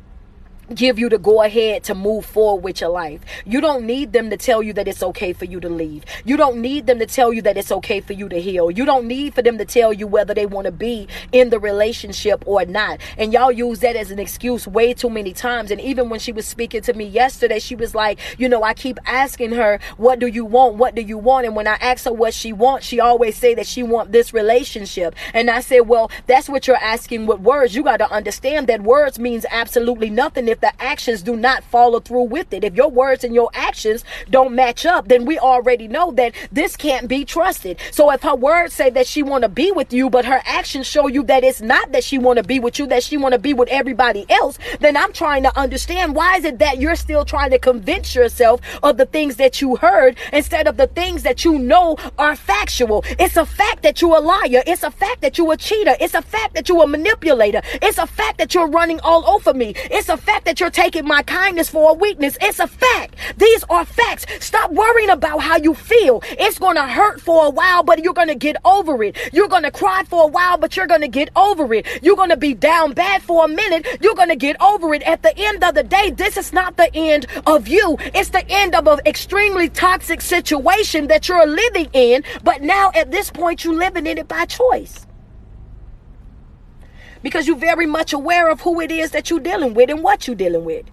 give 0.74 0.98
you 0.98 1.08
the 1.08 1.18
go 1.18 1.42
ahead 1.42 1.84
to 1.84 1.94
move 1.94 2.24
forward 2.24 2.62
with 2.62 2.80
your 2.80 2.90
life. 2.90 3.20
You 3.44 3.60
don't 3.60 3.84
need 3.84 4.12
them 4.12 4.30
to 4.30 4.36
tell 4.36 4.62
you 4.62 4.72
that 4.74 4.86
it's 4.86 5.02
okay 5.02 5.32
for 5.32 5.44
you 5.44 5.58
to 5.60 5.68
leave. 5.68 6.04
You 6.24 6.36
don't 6.36 6.60
need 6.60 6.86
them 6.86 6.98
to 7.00 7.06
tell 7.06 7.32
you 7.32 7.42
that 7.42 7.56
it's 7.56 7.72
okay 7.72 8.00
for 8.00 8.12
you 8.12 8.28
to 8.28 8.40
heal. 8.40 8.70
You 8.70 8.84
don't 8.84 9.06
need 9.06 9.34
for 9.34 9.42
them 9.42 9.58
to 9.58 9.64
tell 9.64 9.92
you 9.92 10.06
whether 10.06 10.32
they 10.32 10.46
want 10.46 10.66
to 10.66 10.72
be 10.72 11.08
in 11.32 11.50
the 11.50 11.58
relationship 11.58 12.44
or 12.46 12.64
not. 12.64 13.00
And 13.18 13.32
y'all 13.32 13.50
use 13.50 13.80
that 13.80 13.96
as 13.96 14.10
an 14.10 14.18
excuse 14.18 14.66
way 14.66 14.94
too 14.94 15.10
many 15.10 15.32
times. 15.32 15.70
And 15.70 15.80
even 15.80 16.08
when 16.08 16.20
she 16.20 16.32
was 16.32 16.46
speaking 16.46 16.82
to 16.82 16.92
me 16.92 17.04
yesterday, 17.04 17.58
she 17.58 17.74
was 17.74 17.94
like, 17.94 18.20
you 18.38 18.48
know, 18.48 18.62
I 18.62 18.74
keep 18.74 18.98
asking 19.06 19.52
her, 19.52 19.80
what 19.96 20.20
do 20.20 20.26
you 20.28 20.44
want? 20.44 20.76
What 20.76 20.94
do 20.94 21.02
you 21.02 21.18
want? 21.18 21.46
And 21.46 21.56
when 21.56 21.66
I 21.66 21.74
ask 21.80 22.04
her 22.04 22.12
what 22.12 22.32
she 22.32 22.52
wants, 22.52 22.86
she 22.86 23.00
always 23.00 23.36
say 23.36 23.54
that 23.54 23.66
she 23.66 23.82
want 23.82 24.12
this 24.12 24.32
relationship. 24.32 25.16
And 25.34 25.50
I 25.50 25.60
said, 25.60 25.80
well, 25.80 26.10
that's 26.26 26.48
what 26.48 26.66
you're 26.66 26.76
asking 26.76 27.26
with 27.26 27.40
words. 27.40 27.74
You 27.74 27.82
got 27.82 27.96
to 27.96 28.10
understand 28.10 28.68
that 28.68 28.82
words 28.82 29.18
means 29.18 29.44
absolutely 29.50 30.10
nothing 30.10 30.46
if 30.46 30.59
the 30.60 30.72
actions 30.82 31.22
do 31.22 31.36
not 31.36 31.64
follow 31.64 32.00
through 32.00 32.24
with 32.24 32.52
it. 32.52 32.64
If 32.64 32.74
your 32.74 32.90
words 32.90 33.24
and 33.24 33.34
your 33.34 33.50
actions 33.54 34.04
don't 34.30 34.54
match 34.54 34.86
up, 34.86 35.08
then 35.08 35.24
we 35.24 35.38
already 35.38 35.88
know 35.88 36.10
that 36.12 36.34
this 36.52 36.76
can't 36.76 37.08
be 37.08 37.24
trusted. 37.24 37.78
So 37.90 38.10
if 38.10 38.22
her 38.22 38.34
words 38.34 38.74
say 38.74 38.90
that 38.90 39.06
she 39.06 39.22
want 39.22 39.42
to 39.42 39.48
be 39.48 39.72
with 39.72 39.92
you, 39.92 40.10
but 40.10 40.24
her 40.24 40.42
actions 40.44 40.86
show 40.86 41.06
you 41.06 41.22
that 41.24 41.44
it's 41.44 41.60
not 41.60 41.92
that 41.92 42.04
she 42.04 42.18
want 42.18 42.38
to 42.38 42.42
be 42.42 42.58
with 42.58 42.78
you, 42.78 42.86
that 42.88 43.02
she 43.02 43.16
want 43.16 43.32
to 43.32 43.38
be 43.38 43.54
with 43.54 43.68
everybody 43.68 44.26
else, 44.30 44.58
then 44.80 44.96
I'm 44.96 45.12
trying 45.12 45.42
to 45.44 45.58
understand 45.58 46.14
why 46.14 46.36
is 46.36 46.44
it 46.44 46.58
that 46.58 46.78
you're 46.78 46.96
still 46.96 47.24
trying 47.24 47.50
to 47.50 47.58
convince 47.58 48.14
yourself 48.14 48.60
of 48.82 48.96
the 48.96 49.06
things 49.06 49.36
that 49.36 49.60
you 49.60 49.76
heard 49.76 50.16
instead 50.32 50.66
of 50.66 50.76
the 50.76 50.86
things 50.86 51.22
that 51.22 51.44
you 51.44 51.58
know 51.58 51.96
are 52.18 52.36
factual. 52.36 53.04
It's 53.18 53.36
a 53.36 53.46
fact 53.46 53.82
that 53.82 54.00
you're 54.00 54.16
a 54.16 54.20
liar. 54.20 54.62
It's 54.66 54.82
a 54.82 54.90
fact 54.90 55.20
that 55.20 55.38
you're 55.38 55.52
a 55.52 55.56
cheater. 55.56 55.94
It's 56.00 56.14
a 56.14 56.22
fact 56.22 56.54
that 56.54 56.68
you're 56.68 56.82
a 56.82 56.86
manipulator. 56.86 57.60
It's 57.82 57.98
a 57.98 58.06
fact 58.06 58.38
that 58.38 58.54
you're 58.54 58.66
running 58.68 59.00
all 59.00 59.24
over 59.26 59.54
me. 59.54 59.74
It's 59.90 60.08
a 60.08 60.16
fact 60.16 60.46
that 60.46 60.49
you're 60.58 60.70
taking 60.70 61.06
my 61.06 61.22
kindness 61.22 61.68
for 61.68 61.90
a 61.90 61.94
weakness. 61.94 62.36
It's 62.40 62.58
a 62.58 62.66
fact. 62.66 63.14
These 63.36 63.62
are 63.70 63.84
facts. 63.84 64.26
Stop 64.44 64.72
worrying 64.72 65.10
about 65.10 65.40
how 65.40 65.58
you 65.58 65.74
feel. 65.74 66.22
It's 66.30 66.58
going 66.58 66.76
to 66.76 66.86
hurt 66.86 67.20
for 67.20 67.46
a 67.46 67.50
while, 67.50 67.82
but 67.82 68.02
you're 68.02 68.14
going 68.14 68.28
to 68.28 68.34
get 68.34 68.56
over 68.64 69.04
it. 69.04 69.16
You're 69.32 69.48
going 69.48 69.62
to 69.62 69.70
cry 69.70 70.02
for 70.04 70.24
a 70.24 70.26
while, 70.26 70.56
but 70.56 70.76
you're 70.76 70.86
going 70.86 71.02
to 71.02 71.08
get 71.08 71.28
over 71.36 71.72
it. 71.74 71.86
You're 72.02 72.16
going 72.16 72.30
to 72.30 72.36
be 72.36 72.54
down 72.54 72.94
bad 72.94 73.22
for 73.22 73.44
a 73.44 73.48
minute. 73.48 73.86
You're 74.00 74.14
going 74.14 74.30
to 74.30 74.36
get 74.36 74.60
over 74.60 74.94
it. 74.94 75.02
At 75.02 75.22
the 75.22 75.36
end 75.36 75.62
of 75.62 75.74
the 75.74 75.82
day, 75.82 76.10
this 76.10 76.36
is 76.36 76.52
not 76.52 76.76
the 76.76 76.90
end 76.94 77.26
of 77.46 77.68
you. 77.68 77.96
It's 78.14 78.30
the 78.30 78.44
end 78.48 78.74
of 78.74 78.86
an 78.86 79.00
extremely 79.04 79.68
toxic 79.68 80.20
situation 80.22 81.08
that 81.08 81.28
you're 81.28 81.46
living 81.46 81.90
in. 81.92 82.24
But 82.42 82.62
now 82.62 82.90
at 82.94 83.10
this 83.10 83.30
point, 83.30 83.64
you're 83.64 83.74
living 83.74 84.06
in 84.06 84.18
it 84.18 84.28
by 84.28 84.46
choice 84.46 85.06
because 87.22 87.46
you're 87.46 87.56
very 87.56 87.86
much 87.86 88.12
aware 88.12 88.48
of 88.50 88.60
who 88.60 88.80
it 88.80 88.90
is 88.90 89.10
that 89.12 89.30
you're 89.30 89.40
dealing 89.40 89.74
with 89.74 89.90
and 89.90 90.02
what 90.02 90.26
you're 90.26 90.36
dealing 90.36 90.64
with. 90.64 90.86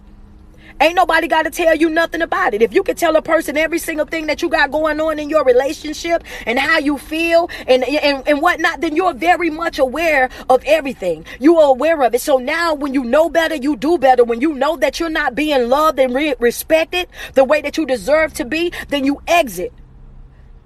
Ain't 0.80 0.94
nobody 0.94 1.26
got 1.26 1.42
to 1.42 1.50
tell 1.50 1.74
you 1.74 1.90
nothing 1.90 2.22
about 2.22 2.54
it. 2.54 2.62
If 2.62 2.72
you 2.72 2.84
can 2.84 2.94
tell 2.94 3.16
a 3.16 3.22
person 3.22 3.56
every 3.56 3.80
single 3.80 4.06
thing 4.06 4.26
that 4.26 4.42
you 4.42 4.48
got 4.48 4.70
going 4.70 5.00
on 5.00 5.18
in 5.18 5.28
your 5.28 5.42
relationship 5.44 6.22
and 6.46 6.56
how 6.56 6.78
you 6.78 6.98
feel 6.98 7.50
and, 7.66 7.82
and, 7.82 8.26
and 8.28 8.40
whatnot, 8.40 8.80
then 8.80 8.94
you're 8.94 9.14
very 9.14 9.50
much 9.50 9.80
aware 9.80 10.30
of 10.48 10.62
everything. 10.64 11.26
You 11.40 11.58
are 11.58 11.70
aware 11.70 12.00
of 12.02 12.14
it. 12.14 12.20
So 12.20 12.38
now 12.38 12.74
when 12.74 12.94
you 12.94 13.02
know 13.02 13.28
better, 13.28 13.56
you 13.56 13.74
do 13.74 13.98
better. 13.98 14.22
When 14.22 14.40
you 14.40 14.54
know 14.54 14.76
that 14.76 15.00
you're 15.00 15.10
not 15.10 15.34
being 15.34 15.68
loved 15.68 15.98
and 15.98 16.14
re- 16.14 16.36
respected 16.38 17.08
the 17.34 17.42
way 17.42 17.60
that 17.62 17.76
you 17.76 17.84
deserve 17.84 18.34
to 18.34 18.44
be, 18.44 18.72
then 18.88 19.04
you 19.04 19.20
exit. 19.26 19.72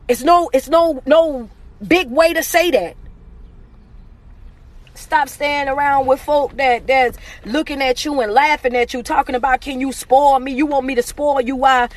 It's 0.08 0.22
no, 0.22 0.50
it's 0.52 0.68
no, 0.68 1.02
no 1.06 1.48
big 1.86 2.10
way 2.10 2.34
to 2.34 2.42
say 2.42 2.70
that. 2.72 2.96
Stop 5.12 5.28
standing 5.28 5.74
around 5.74 6.06
with 6.06 6.22
folk 6.22 6.56
that 6.56 6.86
that's 6.86 7.18
looking 7.44 7.82
at 7.82 8.02
you 8.02 8.22
and 8.22 8.32
laughing 8.32 8.74
at 8.74 8.94
you, 8.94 9.02
talking 9.02 9.34
about 9.34 9.60
can 9.60 9.78
you 9.78 9.92
spoil 9.92 10.38
me? 10.38 10.52
You 10.54 10.64
want 10.64 10.86
me 10.86 10.94
to 10.94 11.02
spoil 11.02 11.38
you? 11.42 11.54
Why? 11.54 11.90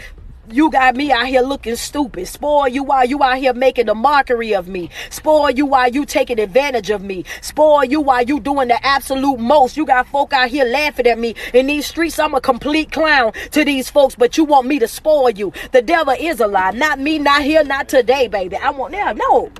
You 0.51 0.69
got 0.69 0.97
me 0.97 1.13
out 1.13 1.27
here 1.27 1.39
looking 1.39 1.77
stupid. 1.77 2.27
Spoil 2.27 2.67
you 2.67 2.83
while 2.83 3.05
you 3.05 3.23
out 3.23 3.37
here 3.37 3.53
making 3.53 3.87
a 3.87 3.95
mockery 3.95 4.53
of 4.53 4.67
me. 4.67 4.89
Spoil 5.11 5.49
you 5.49 5.65
while 5.65 5.87
you 5.89 6.05
taking 6.05 6.41
advantage 6.41 6.89
of 6.89 7.01
me. 7.01 7.23
Spoil 7.39 7.85
you 7.85 8.01
while 8.01 8.21
you 8.21 8.41
doing 8.41 8.67
the 8.67 8.85
absolute 8.85 9.39
most. 9.39 9.77
You 9.77 9.85
got 9.85 10.07
folk 10.07 10.33
out 10.33 10.49
here 10.49 10.65
laughing 10.65 11.07
at 11.07 11.17
me. 11.17 11.35
In 11.53 11.67
these 11.67 11.87
streets, 11.87 12.19
I'm 12.19 12.35
a 12.35 12.41
complete 12.41 12.91
clown 12.91 13.31
to 13.51 13.63
these 13.63 13.89
folks, 13.89 14.15
but 14.15 14.35
you 14.35 14.43
want 14.43 14.67
me 14.67 14.77
to 14.79 14.89
spoil 14.89 15.29
you. 15.29 15.53
The 15.71 15.81
devil 15.81 16.15
is 16.19 16.41
a 16.41 16.47
lie. 16.47 16.71
Not 16.71 16.99
me, 16.99 17.19
not 17.19 17.43
here, 17.43 17.63
not 17.63 17.87
today, 17.87 18.27
baby. 18.27 18.57
I 18.57 18.71
want 18.71 18.91
now. 18.91 19.13
No. 19.13 19.53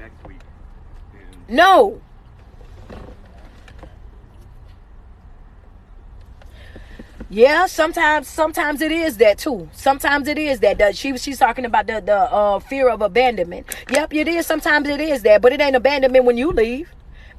No. 1.48 2.02
Yeah, 7.36 7.66
sometimes 7.66 8.30
sometimes 8.30 8.80
it 8.80 8.94
is 8.94 9.18
that 9.18 9.40
too. 9.40 9.70
Sometimes 9.74 10.30
it 10.30 10.38
is 10.38 10.62
that. 10.62 10.78
The, 10.78 10.94
she 10.94 11.18
she's 11.18 11.38
talking 11.38 11.66
about 11.66 11.86
the 11.86 12.00
the 12.00 12.16
uh, 12.16 12.60
fear 12.60 12.88
of 12.88 13.02
abandonment. 13.02 13.76
Yep, 13.90 14.14
it 14.14 14.30
is. 14.30 14.46
Sometimes 14.48 14.88
it 14.88 15.02
is 15.02 15.22
that, 15.24 15.42
but 15.42 15.52
it 15.52 15.60
ain't 15.60 15.76
abandonment 15.76 16.24
when 16.24 16.38
you 16.38 16.52
leave. 16.54 16.90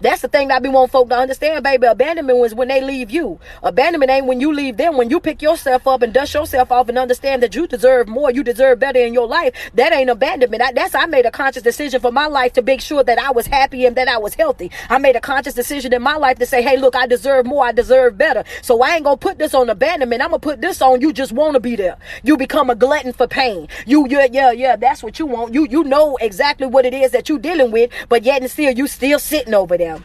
That's 0.00 0.22
the 0.22 0.28
thing 0.28 0.48
that 0.48 0.56
I 0.56 0.58
be 0.58 0.68
want 0.68 0.90
folk 0.90 1.08
to 1.08 1.16
understand, 1.16 1.64
baby. 1.64 1.86
Abandonment 1.86 2.38
was 2.38 2.54
when 2.54 2.68
they 2.68 2.82
leave 2.82 3.10
you. 3.10 3.40
Abandonment 3.62 4.10
ain't 4.10 4.26
when 4.26 4.40
you 4.40 4.52
leave 4.52 4.76
them. 4.76 4.96
When 4.96 5.08
you 5.08 5.20
pick 5.20 5.40
yourself 5.40 5.86
up 5.86 6.02
and 6.02 6.12
dust 6.12 6.34
yourself 6.34 6.70
off 6.70 6.88
and 6.88 6.98
understand 6.98 7.42
that 7.42 7.54
you 7.54 7.66
deserve 7.66 8.06
more, 8.06 8.30
you 8.30 8.42
deserve 8.42 8.78
better 8.78 8.98
in 8.98 9.14
your 9.14 9.26
life. 9.26 9.54
That 9.74 9.92
ain't 9.92 10.10
abandonment. 10.10 10.62
I, 10.62 10.72
that's 10.72 10.94
I 10.94 11.06
made 11.06 11.24
a 11.24 11.30
conscious 11.30 11.62
decision 11.62 12.00
for 12.00 12.12
my 12.12 12.26
life 12.26 12.52
to 12.54 12.62
make 12.62 12.80
sure 12.80 13.02
that 13.04 13.18
I 13.18 13.30
was 13.30 13.46
happy 13.46 13.86
and 13.86 13.96
that 13.96 14.08
I 14.08 14.18
was 14.18 14.34
healthy. 14.34 14.70
I 14.90 14.98
made 14.98 15.16
a 15.16 15.20
conscious 15.20 15.54
decision 15.54 15.92
in 15.92 16.02
my 16.02 16.16
life 16.16 16.38
to 16.38 16.46
say, 16.46 16.62
hey, 16.62 16.76
look, 16.76 16.94
I 16.94 17.06
deserve 17.06 17.46
more. 17.46 17.64
I 17.64 17.72
deserve 17.72 18.18
better. 18.18 18.44
So 18.62 18.82
I 18.82 18.96
ain't 18.96 19.04
gonna 19.04 19.16
put 19.16 19.38
this 19.38 19.54
on 19.54 19.70
abandonment. 19.70 20.22
I'm 20.22 20.28
gonna 20.28 20.40
put 20.40 20.60
this 20.60 20.82
on 20.82 21.00
you 21.00 21.12
just 21.12 21.32
want 21.32 21.54
to 21.54 21.60
be 21.60 21.74
there. 21.74 21.96
You 22.22 22.36
become 22.36 22.70
a 22.70 22.74
glutton 22.74 23.12
for 23.12 23.26
pain. 23.26 23.68
You, 23.86 24.06
yeah, 24.08 24.26
yeah, 24.30 24.50
yeah. 24.52 24.76
That's 24.76 25.02
what 25.02 25.18
you 25.18 25.26
want. 25.26 25.54
You, 25.54 25.66
you 25.66 25.84
know 25.84 26.16
exactly 26.20 26.66
what 26.66 26.84
it 26.84 26.94
is 26.94 27.12
that 27.12 27.28
you're 27.28 27.38
dealing 27.38 27.70
with, 27.70 27.90
but 28.08 28.24
yet 28.24 28.42
and 28.42 28.50
still 28.50 28.72
you 28.72 28.86
still 28.86 29.18
sitting 29.18 29.54
over 29.54 29.78
there. 29.78 29.95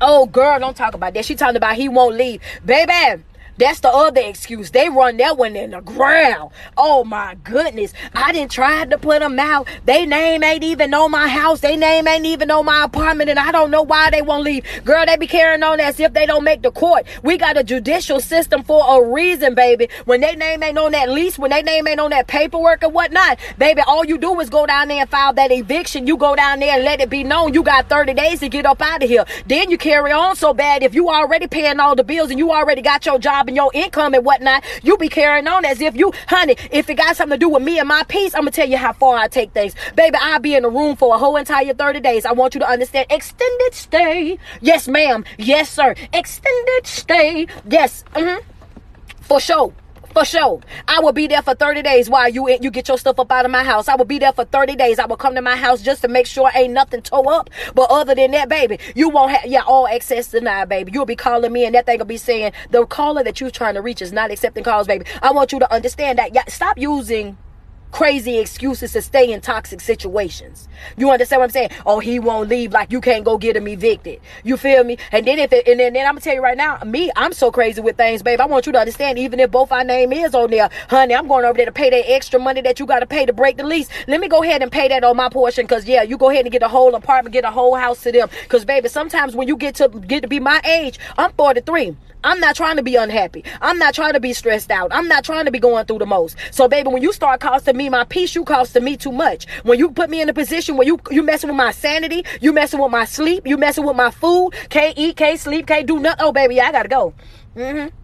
Oh, 0.00 0.26
girl, 0.26 0.58
don't 0.58 0.76
talk 0.76 0.94
about 0.94 1.14
that. 1.14 1.24
She 1.24 1.34
talking 1.34 1.56
about 1.56 1.76
he 1.76 1.88
won't 1.88 2.16
leave. 2.16 2.40
Baby, 2.64 3.22
that's 3.60 3.80
the 3.80 3.88
other 3.88 4.22
excuse. 4.22 4.70
They 4.70 4.88
run 4.88 5.18
that 5.18 5.36
one 5.36 5.54
in 5.54 5.70
the 5.72 5.80
ground. 5.80 6.50
Oh 6.76 7.04
my 7.04 7.36
goodness. 7.44 7.92
I 8.14 8.32
didn't 8.32 8.50
try 8.50 8.86
to 8.86 8.96
put 8.96 9.20
them 9.20 9.38
out. 9.38 9.68
They 9.84 10.06
name 10.06 10.42
ain't 10.42 10.64
even 10.64 10.94
on 10.94 11.10
my 11.10 11.28
house. 11.28 11.60
They 11.60 11.76
name 11.76 12.08
ain't 12.08 12.24
even 12.24 12.50
on 12.50 12.64
my 12.64 12.84
apartment. 12.84 13.28
And 13.28 13.38
I 13.38 13.52
don't 13.52 13.70
know 13.70 13.82
why 13.82 14.10
they 14.10 14.22
won't 14.22 14.44
leave. 14.44 14.64
Girl, 14.84 15.04
they 15.04 15.16
be 15.18 15.26
carrying 15.26 15.62
on 15.62 15.78
as 15.78 16.00
if 16.00 16.14
they 16.14 16.24
don't 16.24 16.42
make 16.42 16.62
the 16.62 16.70
court. 16.70 17.06
We 17.22 17.36
got 17.36 17.58
a 17.58 17.62
judicial 17.62 18.20
system 18.20 18.64
for 18.64 18.82
a 18.88 19.12
reason, 19.12 19.54
baby. 19.54 19.90
When 20.06 20.22
they 20.22 20.34
name 20.34 20.62
ain't 20.62 20.78
on 20.78 20.92
that 20.92 21.10
lease, 21.10 21.38
when 21.38 21.50
they 21.50 21.62
name 21.62 21.86
ain't 21.86 22.00
on 22.00 22.10
that 22.10 22.28
paperwork 22.28 22.82
or 22.82 22.88
whatnot, 22.88 23.38
baby, 23.58 23.82
all 23.86 24.06
you 24.06 24.16
do 24.16 24.40
is 24.40 24.48
go 24.48 24.64
down 24.64 24.88
there 24.88 25.02
and 25.02 25.10
file 25.10 25.34
that 25.34 25.52
eviction. 25.52 26.06
You 26.06 26.16
go 26.16 26.34
down 26.34 26.60
there 26.60 26.76
and 26.76 26.84
let 26.84 27.00
it 27.00 27.10
be 27.10 27.24
known 27.24 27.52
you 27.52 27.62
got 27.62 27.90
30 27.90 28.14
days 28.14 28.40
to 28.40 28.48
get 28.48 28.64
up 28.64 28.80
out 28.80 29.02
of 29.02 29.08
here. 29.08 29.26
Then 29.46 29.70
you 29.70 29.76
carry 29.76 30.12
on 30.12 30.34
so 30.36 30.54
bad 30.54 30.82
if 30.82 30.94
you 30.94 31.10
already 31.10 31.46
paying 31.46 31.78
all 31.78 31.94
the 31.94 32.04
bills 32.04 32.30
and 32.30 32.38
you 32.38 32.52
already 32.52 32.80
got 32.80 33.04
your 33.04 33.18
job 33.18 33.49
and 33.50 33.56
your 33.56 33.70
income 33.74 34.14
and 34.14 34.24
whatnot, 34.24 34.64
you 34.82 34.96
be 34.96 35.08
carrying 35.08 35.48
on 35.48 35.64
as 35.64 35.80
if 35.80 35.96
you, 35.96 36.12
honey, 36.28 36.56
if 36.70 36.88
it 36.88 36.94
got 36.94 37.16
something 37.16 37.38
to 37.38 37.44
do 37.44 37.48
with 37.48 37.62
me 37.62 37.80
and 37.80 37.88
my 37.88 38.04
peace, 38.04 38.32
I'm 38.32 38.42
gonna 38.42 38.52
tell 38.52 38.68
you 38.68 38.76
how 38.76 38.92
far 38.92 39.16
I 39.16 39.26
take 39.26 39.52
things. 39.52 39.74
Baby, 39.96 40.16
I'll 40.20 40.38
be 40.38 40.54
in 40.54 40.62
the 40.62 40.70
room 40.70 40.94
for 40.94 41.16
a 41.16 41.18
whole 41.18 41.36
entire 41.36 41.74
30 41.74 41.98
days. 42.00 42.24
I 42.24 42.32
want 42.32 42.54
you 42.54 42.60
to 42.60 42.68
understand 42.68 43.08
extended 43.10 43.74
stay. 43.74 44.38
Yes, 44.60 44.86
ma'am. 44.86 45.24
Yes, 45.36 45.68
sir. 45.68 45.96
Extended 46.12 46.86
stay. 46.86 47.48
Yes. 47.68 48.04
Mm-hmm. 48.14 48.48
For 49.22 49.40
sure. 49.40 49.74
For 50.12 50.24
sure. 50.24 50.60
I 50.88 50.98
will 51.00 51.12
be 51.12 51.28
there 51.28 51.42
for 51.42 51.54
30 51.54 51.82
days 51.82 52.10
while 52.10 52.28
you 52.28 52.48
you 52.60 52.70
get 52.70 52.88
your 52.88 52.98
stuff 52.98 53.20
up 53.20 53.30
out 53.30 53.44
of 53.44 53.50
my 53.50 53.62
house. 53.62 53.86
I 53.86 53.94
will 53.94 54.04
be 54.04 54.18
there 54.18 54.32
for 54.32 54.44
30 54.44 54.74
days. 54.74 54.98
I 54.98 55.06
will 55.06 55.16
come 55.16 55.36
to 55.36 55.42
my 55.42 55.56
house 55.56 55.82
just 55.82 56.02
to 56.02 56.08
make 56.08 56.26
sure 56.26 56.50
ain't 56.52 56.72
nothing 56.72 57.02
tore 57.02 57.32
up. 57.32 57.48
But 57.74 57.90
other 57.90 58.14
than 58.14 58.32
that, 58.32 58.48
baby, 58.48 58.80
you 58.96 59.08
won't 59.08 59.30
have 59.30 59.46
yeah, 59.46 59.62
all 59.62 59.86
access 59.86 60.28
denied, 60.28 60.68
baby. 60.68 60.90
You'll 60.92 61.06
be 61.06 61.16
calling 61.16 61.52
me 61.52 61.64
and 61.64 61.74
that 61.76 61.86
thing 61.86 61.98
will 61.98 62.06
be 62.06 62.16
saying 62.16 62.52
the 62.70 62.84
caller 62.86 63.22
that 63.22 63.40
you're 63.40 63.50
trying 63.50 63.74
to 63.74 63.82
reach 63.82 64.02
is 64.02 64.12
not 64.12 64.32
accepting 64.32 64.64
calls, 64.64 64.88
baby. 64.88 65.04
I 65.22 65.30
want 65.30 65.52
you 65.52 65.60
to 65.60 65.72
understand 65.72 66.18
that. 66.18 66.34
Yeah, 66.34 66.44
stop 66.48 66.76
using 66.76 67.38
crazy 67.90 68.38
excuses 68.38 68.92
to 68.92 69.02
stay 69.02 69.32
in 69.32 69.40
toxic 69.40 69.80
situations. 69.80 70.68
You 70.96 71.10
understand 71.10 71.40
what 71.40 71.46
I'm 71.46 71.50
saying? 71.50 71.70
Oh, 71.86 71.98
he 72.00 72.18
won't 72.18 72.48
leave 72.48 72.72
like 72.72 72.92
you 72.92 73.00
can't 73.00 73.24
go 73.24 73.38
get 73.38 73.56
him 73.56 73.68
evicted. 73.68 74.20
You 74.44 74.56
feel 74.56 74.84
me? 74.84 74.98
And 75.12 75.26
then 75.26 75.38
if 75.38 75.52
it, 75.52 75.66
and 75.68 75.80
then, 75.80 75.92
then 75.92 76.06
I'm 76.06 76.14
gonna 76.14 76.20
tell 76.20 76.34
you 76.34 76.42
right 76.42 76.56
now, 76.56 76.78
me, 76.84 77.10
I'm 77.16 77.32
so 77.32 77.50
crazy 77.50 77.80
with 77.80 77.96
things, 77.96 78.22
babe. 78.22 78.40
I 78.40 78.46
want 78.46 78.66
you 78.66 78.72
to 78.72 78.78
understand, 78.78 79.18
even 79.18 79.40
if 79.40 79.50
both 79.50 79.72
our 79.72 79.84
name 79.84 80.12
is 80.12 80.34
on 80.34 80.50
there, 80.50 80.70
honey, 80.88 81.14
I'm 81.14 81.28
going 81.28 81.44
over 81.44 81.56
there 81.56 81.66
to 81.66 81.72
pay 81.72 81.90
that 81.90 82.10
extra 82.10 82.38
money 82.40 82.60
that 82.62 82.80
you 82.80 82.86
gotta 82.86 83.06
pay 83.06 83.26
to 83.26 83.32
break 83.32 83.56
the 83.56 83.64
lease. 83.64 83.88
Let 84.06 84.20
me 84.20 84.28
go 84.28 84.42
ahead 84.42 84.62
and 84.62 84.70
pay 84.70 84.88
that 84.88 85.04
on 85.04 85.16
my 85.16 85.28
portion, 85.28 85.66
cause 85.66 85.86
yeah, 85.86 86.02
you 86.02 86.16
go 86.16 86.30
ahead 86.30 86.44
and 86.44 86.52
get 86.52 86.62
a 86.62 86.68
whole 86.68 86.94
apartment, 86.94 87.32
get 87.32 87.44
a 87.44 87.50
whole 87.50 87.74
house 87.74 88.02
to 88.02 88.12
them. 88.12 88.28
Cause 88.48 88.64
baby, 88.64 88.88
sometimes 88.88 89.34
when 89.34 89.48
you 89.48 89.56
get 89.56 89.74
to 89.76 89.88
get 89.88 90.22
to 90.22 90.28
be 90.28 90.40
my 90.40 90.60
age, 90.64 90.98
I'm 91.18 91.32
43. 91.32 91.96
I'm 92.22 92.40
not 92.40 92.56
trying 92.56 92.76
to 92.76 92.82
be 92.82 92.96
unhappy. 92.96 93.44
I'm 93.60 93.78
not 93.78 93.94
trying 93.94 94.12
to 94.12 94.20
be 94.20 94.32
stressed 94.32 94.70
out. 94.70 94.90
I'm 94.92 95.08
not 95.08 95.24
trying 95.24 95.46
to 95.46 95.50
be 95.50 95.58
going 95.58 95.86
through 95.86 95.98
the 95.98 96.06
most. 96.06 96.36
So, 96.50 96.68
baby, 96.68 96.88
when 96.88 97.02
you 97.02 97.12
start 97.12 97.40
costing 97.40 97.76
me 97.76 97.88
my 97.88 98.04
peace, 98.04 98.34
you 98.34 98.44
costing 98.44 98.84
me 98.84 98.96
too 98.96 99.12
much. 99.12 99.46
When 99.62 99.78
you 99.78 99.90
put 99.90 100.10
me 100.10 100.20
in 100.20 100.28
a 100.28 100.34
position 100.34 100.76
where 100.76 100.86
you 100.86 101.00
you 101.10 101.22
messing 101.22 101.48
with 101.48 101.56
my 101.56 101.72
sanity, 101.72 102.24
you 102.40 102.52
messing 102.52 102.80
with 102.80 102.90
my 102.90 103.04
sleep, 103.04 103.46
you 103.46 103.56
messing 103.56 103.86
with 103.86 103.96
my 103.96 104.10
food, 104.10 104.52
can't 104.68 104.96
eat, 104.98 105.16
can't 105.16 105.38
sleep, 105.40 105.66
can't 105.66 105.86
do 105.86 105.98
nothing. 105.98 106.24
Oh, 106.24 106.32
baby, 106.32 106.60
I 106.60 106.72
gotta 106.72 106.88
go. 106.88 107.14
Mm-hmm. 107.56 107.94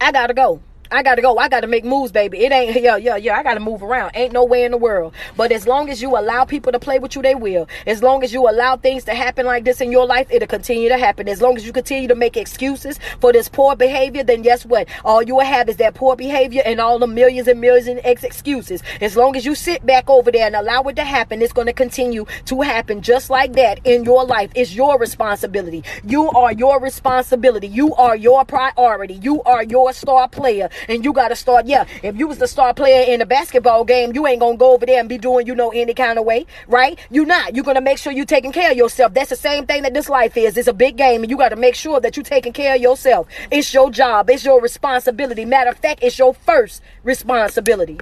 I 0.00 0.12
gotta 0.12 0.34
go. 0.34 0.60
I 0.92 1.02
gotta 1.02 1.22
go. 1.22 1.38
I 1.38 1.48
gotta 1.48 1.66
make 1.66 1.84
moves, 1.84 2.12
baby. 2.12 2.38
It 2.44 2.52
ain't 2.52 2.80
yeah, 2.82 2.96
yeah, 2.96 3.16
yeah. 3.16 3.36
I 3.38 3.42
gotta 3.42 3.60
move 3.60 3.82
around. 3.82 4.12
Ain't 4.14 4.32
no 4.32 4.44
way 4.44 4.64
in 4.64 4.72
the 4.72 4.76
world. 4.76 5.14
But 5.36 5.50
as 5.50 5.66
long 5.66 5.88
as 5.88 6.02
you 6.02 6.16
allow 6.16 6.44
people 6.44 6.70
to 6.72 6.78
play 6.78 6.98
with 6.98 7.16
you, 7.16 7.22
they 7.22 7.34
will. 7.34 7.66
As 7.86 8.02
long 8.02 8.22
as 8.22 8.32
you 8.32 8.48
allow 8.48 8.76
things 8.76 9.04
to 9.04 9.14
happen 9.14 9.46
like 9.46 9.64
this 9.64 9.80
in 9.80 9.90
your 9.90 10.06
life, 10.06 10.26
it'll 10.30 10.46
continue 10.48 10.88
to 10.90 10.98
happen. 10.98 11.28
As 11.28 11.40
long 11.40 11.56
as 11.56 11.64
you 11.66 11.72
continue 11.72 12.08
to 12.08 12.14
make 12.14 12.36
excuses 12.36 12.98
for 13.20 13.32
this 13.32 13.48
poor 13.48 13.74
behavior, 13.74 14.22
then 14.22 14.42
guess 14.42 14.66
what? 14.66 14.88
All 15.04 15.22
you 15.22 15.36
will 15.36 15.44
have 15.44 15.68
is 15.68 15.76
that 15.78 15.94
poor 15.94 16.14
behavior 16.14 16.62
and 16.64 16.80
all 16.80 16.98
the 16.98 17.06
millions 17.06 17.48
and 17.48 17.60
millions 17.60 17.88
of 17.88 18.04
excuses. 18.04 18.82
As 19.00 19.16
long 19.16 19.34
as 19.36 19.46
you 19.46 19.54
sit 19.54 19.84
back 19.86 20.10
over 20.10 20.30
there 20.30 20.46
and 20.46 20.54
allow 20.54 20.82
it 20.82 20.96
to 20.96 21.04
happen, 21.04 21.40
it's 21.40 21.52
to 21.52 21.72
continue 21.72 22.26
to 22.46 22.60
happen 22.60 23.02
just 23.02 23.30
like 23.30 23.54
that 23.54 23.80
in 23.84 24.04
your 24.04 24.24
life. 24.24 24.50
It's 24.54 24.74
your 24.74 24.98
responsibility. 24.98 25.84
You 26.04 26.30
are 26.30 26.52
your 26.52 26.80
responsibility. 26.80 27.68
You 27.68 27.94
are 27.94 28.16
your 28.16 28.44
priority. 28.44 29.14
You 29.14 29.42
are 29.44 29.62
your 29.62 29.92
star 29.92 30.28
player. 30.28 30.68
And 30.88 31.04
you 31.04 31.12
got 31.12 31.28
to 31.28 31.36
start. 31.36 31.66
Yeah, 31.66 31.86
if 32.02 32.16
you 32.16 32.26
was 32.28 32.38
the 32.38 32.48
star 32.48 32.74
player 32.74 33.12
in 33.12 33.20
a 33.20 33.26
basketball 33.26 33.84
game, 33.84 34.12
you 34.14 34.26
ain't 34.26 34.40
to 34.40 34.56
go 34.56 34.72
over 34.72 34.86
there 34.86 35.00
and 35.00 35.08
be 35.08 35.18
doing, 35.18 35.46
you 35.46 35.54
know, 35.54 35.70
any 35.70 35.94
kind 35.94 36.18
of 36.18 36.24
way, 36.24 36.46
right? 36.66 36.98
You're 37.10 37.26
not. 37.26 37.54
You're 37.54 37.64
to 37.64 37.80
make 37.80 37.98
sure 37.98 38.12
you're 38.12 38.24
taking 38.24 38.52
care 38.52 38.70
of 38.70 38.76
yourself. 38.76 39.14
That's 39.14 39.30
the 39.30 39.36
same 39.36 39.66
thing 39.66 39.82
that 39.82 39.94
this 39.94 40.08
life 40.08 40.36
is. 40.36 40.56
It's 40.56 40.68
a 40.68 40.72
big 40.72 40.96
game 40.96 41.22
and 41.22 41.30
you 41.30 41.36
got 41.36 41.50
to 41.50 41.56
make 41.56 41.74
sure 41.74 42.00
that 42.00 42.16
you're 42.16 42.24
taking 42.24 42.52
care 42.52 42.74
of 42.74 42.80
yourself. 42.80 43.28
It's 43.50 43.72
your 43.72 43.90
job. 43.90 44.30
It's 44.30 44.44
your 44.44 44.60
responsibility. 44.60 45.44
Matter 45.44 45.70
of 45.70 45.78
fact, 45.78 46.00
it's 46.02 46.18
your 46.18 46.34
first 46.34 46.82
responsibility. 47.04 47.98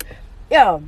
Yeah 0.50 0.80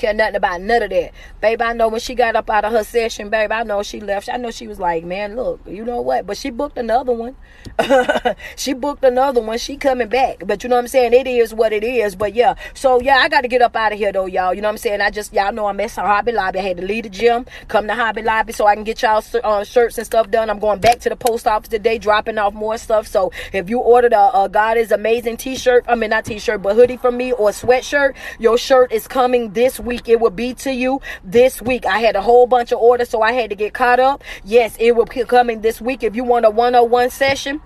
care 0.00 0.14
nothing 0.14 0.36
about 0.36 0.60
none 0.60 0.82
of 0.82 0.90
that. 0.90 1.12
Babe, 1.40 1.62
I 1.62 1.72
know 1.72 1.88
when 1.88 2.00
she 2.00 2.14
got 2.14 2.34
up 2.34 2.50
out 2.50 2.64
of 2.64 2.72
her 2.72 2.84
session, 2.84 3.28
babe, 3.30 3.52
I 3.52 3.62
know 3.62 3.82
she 3.82 4.00
left. 4.00 4.28
I 4.28 4.36
know 4.36 4.50
she 4.50 4.66
was 4.66 4.80
like, 4.80 5.04
man, 5.04 5.36
look, 5.36 5.60
you 5.66 5.84
know 5.84 6.00
what? 6.00 6.26
But 6.26 6.36
she 6.36 6.50
booked 6.50 6.78
another 6.78 7.12
one. 7.12 7.36
she 8.56 8.72
booked 8.72 9.04
another 9.04 9.40
one. 9.40 9.58
She 9.58 9.76
coming 9.76 10.08
back. 10.08 10.42
But 10.46 10.62
you 10.62 10.68
know 10.68 10.76
what 10.76 10.82
I'm 10.82 10.88
saying? 10.88 11.12
It 11.12 11.26
is 11.26 11.54
what 11.54 11.72
it 11.72 11.84
is. 11.84 12.16
But 12.16 12.34
yeah. 12.34 12.54
So 12.74 13.00
yeah, 13.00 13.18
I 13.18 13.28
got 13.28 13.42
to 13.42 13.48
get 13.48 13.62
up 13.62 13.76
out 13.76 13.92
of 13.92 13.98
here 13.98 14.12
though, 14.12 14.26
y'all. 14.26 14.54
You 14.54 14.62
know 14.62 14.68
what 14.68 14.72
I'm 14.72 14.78
saying? 14.78 15.00
I 15.00 15.10
just, 15.10 15.32
y'all 15.32 15.52
know 15.52 15.66
I'm 15.66 15.78
at 15.80 15.90
Hobby 15.92 16.32
Lobby. 16.32 16.58
I 16.58 16.62
had 16.62 16.78
to 16.78 16.84
leave 16.84 17.04
the 17.04 17.10
gym, 17.10 17.46
come 17.68 17.86
to 17.86 17.94
Hobby 17.94 18.22
Lobby 18.22 18.52
so 18.52 18.66
I 18.66 18.74
can 18.74 18.84
get 18.84 19.02
y'all 19.02 19.22
uh, 19.44 19.64
shirts 19.64 19.98
and 19.98 20.06
stuff 20.06 20.30
done. 20.30 20.48
I'm 20.48 20.58
going 20.58 20.80
back 20.80 21.00
to 21.00 21.08
the 21.08 21.16
post 21.16 21.46
office 21.46 21.68
today, 21.68 21.98
dropping 21.98 22.38
off 22.38 22.54
more 22.54 22.78
stuff. 22.78 23.06
So 23.06 23.32
if 23.52 23.68
you 23.68 23.80
ordered 23.80 24.12
a, 24.12 24.42
a 24.42 24.48
God 24.48 24.76
is 24.76 24.90
Amazing 24.90 25.36
t-shirt, 25.38 25.84
I 25.88 25.94
mean, 25.94 26.10
not 26.10 26.24
t-shirt, 26.24 26.62
but 26.62 26.74
hoodie 26.74 26.96
from 26.96 27.16
me 27.16 27.32
or 27.32 27.50
sweatshirt, 27.50 28.14
your 28.38 28.58
shirt 28.58 28.92
is 28.92 29.06
coming 29.06 29.52
this 29.52 29.78
week 29.80 29.89
week. 29.90 30.08
It 30.08 30.20
will 30.20 30.30
be 30.30 30.54
to 30.54 30.72
you 30.72 31.00
this 31.24 31.60
week. 31.60 31.84
I 31.84 31.98
had 31.98 32.14
a 32.14 32.22
whole 32.22 32.46
bunch 32.46 32.70
of 32.70 32.78
orders, 32.78 33.10
so 33.10 33.22
I 33.22 33.32
had 33.32 33.50
to 33.50 33.56
get 33.56 33.74
caught 33.74 33.98
up. 33.98 34.22
Yes, 34.44 34.76
it 34.78 34.92
will 34.92 35.04
be 35.04 35.24
coming 35.24 35.60
this 35.62 35.80
week. 35.80 36.04
If 36.04 36.14
you 36.14 36.22
want 36.22 36.46
a 36.46 36.50
one 36.50 36.76
on 36.76 36.88
one 36.88 37.10
session, 37.10 37.60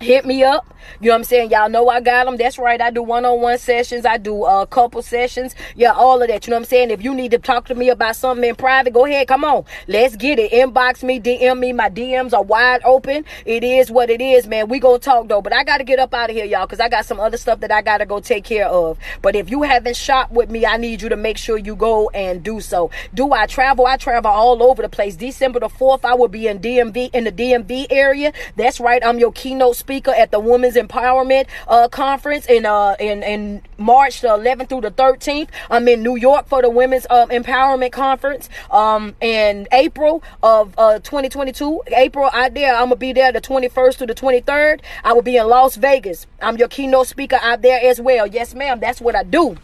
hit 0.00 0.24
me 0.24 0.42
up. 0.44 0.74
You 1.00 1.08
know 1.08 1.14
what 1.14 1.18
I'm 1.18 1.24
saying? 1.24 1.50
Y'all 1.50 1.68
know 1.68 1.88
I 1.88 2.00
got 2.00 2.24
them. 2.24 2.36
That's 2.36 2.58
right. 2.58 2.80
I 2.80 2.90
do 2.90 3.02
one-on-one 3.02 3.58
sessions. 3.58 4.06
I 4.06 4.16
do 4.16 4.44
a 4.44 4.62
uh, 4.62 4.66
couple 4.66 5.02
sessions. 5.02 5.54
Yeah, 5.76 5.92
all 5.92 6.22
of 6.22 6.28
that. 6.28 6.46
You 6.46 6.50
know 6.50 6.56
what 6.56 6.62
I'm 6.62 6.66
saying? 6.66 6.90
If 6.90 7.02
you 7.02 7.14
need 7.14 7.30
to 7.32 7.38
talk 7.38 7.66
to 7.66 7.74
me 7.74 7.90
about 7.90 8.16
something 8.16 8.48
in 8.48 8.54
private, 8.56 8.92
go 8.92 9.04
ahead. 9.04 9.28
Come 9.28 9.44
on. 9.44 9.64
Let's 9.86 10.16
get 10.16 10.38
it. 10.38 10.50
Inbox 10.50 11.02
me, 11.02 11.20
DM 11.20 11.58
me. 11.58 11.72
My 11.72 11.90
DMs 11.90 12.32
are 12.32 12.42
wide 12.42 12.80
open. 12.84 13.24
It 13.44 13.64
is 13.64 13.90
what 13.90 14.10
it 14.10 14.20
is, 14.20 14.46
man. 14.46 14.68
We 14.68 14.78
gonna 14.78 14.98
talk 14.98 15.28
though. 15.28 15.42
But 15.42 15.52
I 15.52 15.62
gotta 15.64 15.84
get 15.84 15.98
up 15.98 16.14
out 16.14 16.30
of 16.30 16.36
here, 16.36 16.44
y'all, 16.44 16.66
because 16.66 16.80
I 16.80 16.88
got 16.88 17.04
some 17.04 17.20
other 17.20 17.36
stuff 17.36 17.60
that 17.60 17.70
I 17.70 17.82
gotta 17.82 18.06
go 18.06 18.20
take 18.20 18.44
care 18.44 18.66
of. 18.66 18.98
But 19.20 19.36
if 19.36 19.50
you 19.50 19.62
haven't 19.62 19.96
shopped 19.96 20.32
with 20.32 20.50
me, 20.50 20.64
I 20.64 20.78
need 20.78 21.02
you 21.02 21.08
to 21.10 21.16
make 21.16 21.38
sure 21.38 21.58
you 21.58 21.76
go 21.76 22.08
and 22.10 22.42
do 22.42 22.60
so. 22.60 22.90
Do 23.14 23.32
I 23.32 23.46
travel? 23.46 23.86
I 23.86 23.96
travel 23.96 24.30
all 24.30 24.62
over 24.62 24.82
the 24.82 24.88
place. 24.88 25.16
December 25.16 25.60
the 25.60 25.68
4th, 25.68 26.04
I 26.04 26.14
will 26.14 26.28
be 26.28 26.48
in 26.48 26.60
DMV 26.60 27.10
in 27.14 27.24
the 27.24 27.32
DMV 27.32 27.86
area. 27.90 28.32
That's 28.56 28.80
right. 28.80 29.04
I'm 29.04 29.18
your 29.18 29.32
keynote 29.32 29.76
speaker 29.76 29.87
at 29.88 30.30
the 30.30 30.38
Women's 30.38 30.74
Empowerment 30.74 31.46
uh, 31.66 31.88
Conference 31.88 32.44
in 32.46 32.66
uh 32.66 32.94
in 33.00 33.22
in 33.22 33.62
March 33.78 34.20
the 34.20 34.28
11th 34.28 34.68
through 34.68 34.82
the 34.82 34.90
13th. 34.90 35.48
I'm 35.70 35.88
in 35.88 36.02
New 36.02 36.16
York 36.16 36.46
for 36.46 36.60
the 36.60 36.68
Women's 36.68 37.06
uh, 37.08 37.26
Empowerment 37.26 37.92
Conference. 37.92 38.50
Um, 38.70 39.14
in 39.22 39.66
April 39.72 40.22
of 40.42 40.74
uh 40.76 40.98
2022, 40.98 41.82
April 41.88 42.28
I 42.32 42.50
there, 42.50 42.74
I'm 42.74 42.86
gonna 42.88 42.96
be 42.96 43.14
there 43.14 43.32
the 43.32 43.40
21st 43.40 43.96
through 43.96 44.08
the 44.08 44.14
23rd. 44.14 44.80
I 45.04 45.14
will 45.14 45.22
be 45.22 45.38
in 45.38 45.48
Las 45.48 45.76
Vegas. 45.76 46.26
I'm 46.42 46.58
your 46.58 46.68
keynote 46.68 47.06
speaker 47.06 47.38
out 47.40 47.62
there 47.62 47.80
as 47.82 47.98
well. 47.98 48.26
Yes, 48.26 48.54
ma'am. 48.54 48.80
That's 48.80 49.00
what 49.00 49.16
I 49.16 49.22
do. 49.22 49.56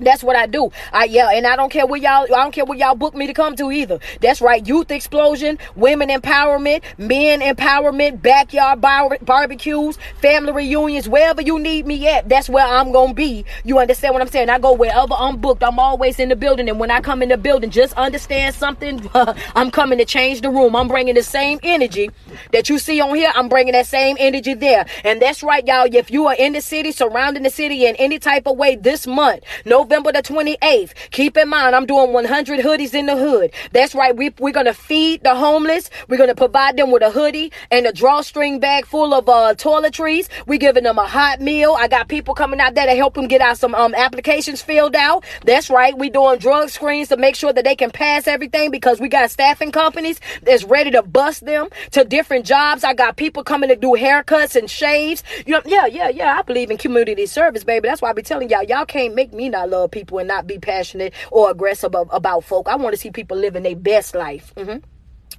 That's 0.00 0.22
what 0.22 0.36
I 0.36 0.46
do. 0.46 0.70
I 0.92 1.04
yeah, 1.04 1.30
and 1.32 1.46
I 1.46 1.56
don't 1.56 1.70
care 1.70 1.86
where 1.86 2.00
y'all 2.00 2.24
I 2.24 2.42
don't 2.42 2.52
care 2.52 2.64
where 2.64 2.78
y'all 2.78 2.94
book 2.94 3.14
me 3.14 3.26
to 3.26 3.32
come 3.32 3.56
to 3.56 3.70
either. 3.72 3.98
That's 4.20 4.40
right. 4.40 4.66
Youth 4.66 4.90
explosion, 4.90 5.58
women 5.74 6.08
empowerment, 6.10 6.82
men 6.98 7.40
empowerment, 7.40 8.20
backyard 8.20 8.80
bar- 8.80 9.18
barbecues, 9.22 9.96
family 10.20 10.52
reunions, 10.52 11.08
wherever 11.08 11.40
you 11.40 11.58
need 11.58 11.86
me 11.86 12.06
at, 12.08 12.28
that's 12.28 12.48
where 12.48 12.66
I'm 12.66 12.92
gonna 12.92 13.14
be. 13.14 13.44
You 13.64 13.78
understand 13.78 14.12
what 14.12 14.22
I'm 14.22 14.28
saying? 14.28 14.50
I 14.50 14.58
go 14.58 14.72
wherever 14.74 15.14
I'm 15.14 15.38
booked. 15.38 15.64
I'm 15.64 15.78
always 15.78 16.18
in 16.18 16.28
the 16.28 16.36
building, 16.36 16.68
and 16.68 16.78
when 16.78 16.90
I 16.90 17.00
come 17.00 17.22
in 17.22 17.30
the 17.30 17.38
building, 17.38 17.70
just 17.70 17.94
understand 17.94 18.54
something. 18.54 19.08
I'm 19.54 19.70
coming 19.70 19.98
to 19.98 20.04
change 20.04 20.42
the 20.42 20.50
room. 20.50 20.76
I'm 20.76 20.88
bringing 20.88 21.14
the 21.14 21.22
same 21.22 21.58
energy 21.62 22.10
that 22.52 22.68
you 22.68 22.78
see 22.78 23.00
on 23.00 23.14
here. 23.14 23.32
I'm 23.34 23.48
bringing 23.48 23.72
that 23.72 23.86
same 23.86 24.16
energy 24.18 24.52
there, 24.54 24.84
and 25.04 25.22
that's 25.22 25.42
right, 25.42 25.66
y'all. 25.66 25.88
If 25.90 26.10
you 26.10 26.26
are 26.26 26.36
in 26.38 26.52
the 26.52 26.60
city, 26.60 26.92
surrounding 26.92 27.44
the 27.44 27.50
city 27.50 27.86
in 27.86 27.96
any 27.96 28.18
type 28.18 28.46
of 28.46 28.58
way 28.58 28.76
this 28.76 29.06
month, 29.06 29.42
no 29.64 29.85
November 29.86 30.10
the 30.10 30.20
28th. 30.20 30.94
Keep 31.12 31.36
in 31.36 31.48
mind, 31.48 31.76
I'm 31.76 31.86
doing 31.86 32.12
100 32.12 32.58
hoodies 32.58 32.92
in 32.92 33.06
the 33.06 33.16
hood. 33.16 33.52
That's 33.70 33.94
right. 33.94 34.16
We, 34.16 34.34
we're 34.40 34.52
going 34.52 34.66
to 34.66 34.74
feed 34.74 35.22
the 35.22 35.36
homeless. 35.36 35.90
We're 36.08 36.16
going 36.16 36.28
to 36.28 36.34
provide 36.34 36.76
them 36.76 36.90
with 36.90 37.02
a 37.02 37.10
hoodie 37.10 37.52
and 37.70 37.86
a 37.86 37.92
drawstring 37.92 38.58
bag 38.58 38.84
full 38.84 39.14
of 39.14 39.28
uh, 39.28 39.54
toiletries. 39.54 40.28
We're 40.44 40.58
giving 40.58 40.82
them 40.82 40.98
a 40.98 41.06
hot 41.06 41.40
meal. 41.40 41.76
I 41.78 41.86
got 41.86 42.08
people 42.08 42.34
coming 42.34 42.58
out 42.58 42.74
there 42.74 42.86
to 42.86 42.96
help 42.96 43.14
them 43.14 43.28
get 43.28 43.40
out 43.40 43.58
some 43.58 43.76
um, 43.76 43.94
applications 43.94 44.60
filled 44.60 44.96
out. 44.96 45.24
That's 45.44 45.70
right. 45.70 45.96
We're 45.96 46.10
doing 46.10 46.40
drug 46.40 46.70
screens 46.70 47.08
to 47.10 47.16
make 47.16 47.36
sure 47.36 47.52
that 47.52 47.62
they 47.62 47.76
can 47.76 47.92
pass 47.92 48.26
everything 48.26 48.72
because 48.72 48.98
we 48.98 49.08
got 49.08 49.30
staffing 49.30 49.70
companies 49.70 50.20
that's 50.42 50.64
ready 50.64 50.90
to 50.90 51.02
bust 51.02 51.46
them 51.46 51.68
to 51.92 52.02
different 52.02 52.44
jobs. 52.44 52.82
I 52.82 52.92
got 52.92 53.16
people 53.16 53.44
coming 53.44 53.68
to 53.68 53.76
do 53.76 53.90
haircuts 53.90 54.56
and 54.56 54.68
shaves. 54.68 55.22
You 55.46 55.52
know, 55.52 55.62
yeah, 55.64 55.86
yeah, 55.86 56.08
yeah. 56.08 56.36
I 56.36 56.42
believe 56.42 56.72
in 56.72 56.76
community 56.76 57.26
service, 57.26 57.62
baby. 57.62 57.86
That's 57.86 58.02
why 58.02 58.10
I 58.10 58.14
be 58.14 58.22
telling 58.22 58.50
y'all, 58.50 58.64
y'all 58.64 58.84
can't 58.84 59.14
make 59.14 59.32
me 59.32 59.48
not 59.48 59.70
love 59.70 59.75
people 59.88 60.18
and 60.18 60.28
not 60.28 60.46
be 60.46 60.58
passionate 60.58 61.12
or 61.30 61.50
aggressive 61.50 61.94
about 61.94 62.44
folk. 62.44 62.68
I 62.68 62.76
want 62.76 62.94
to 62.94 63.00
see 63.00 63.10
people 63.10 63.36
living 63.36 63.62
their 63.62 63.76
best 63.76 64.14
life. 64.14 64.54
Mm-hmm. 64.56 64.78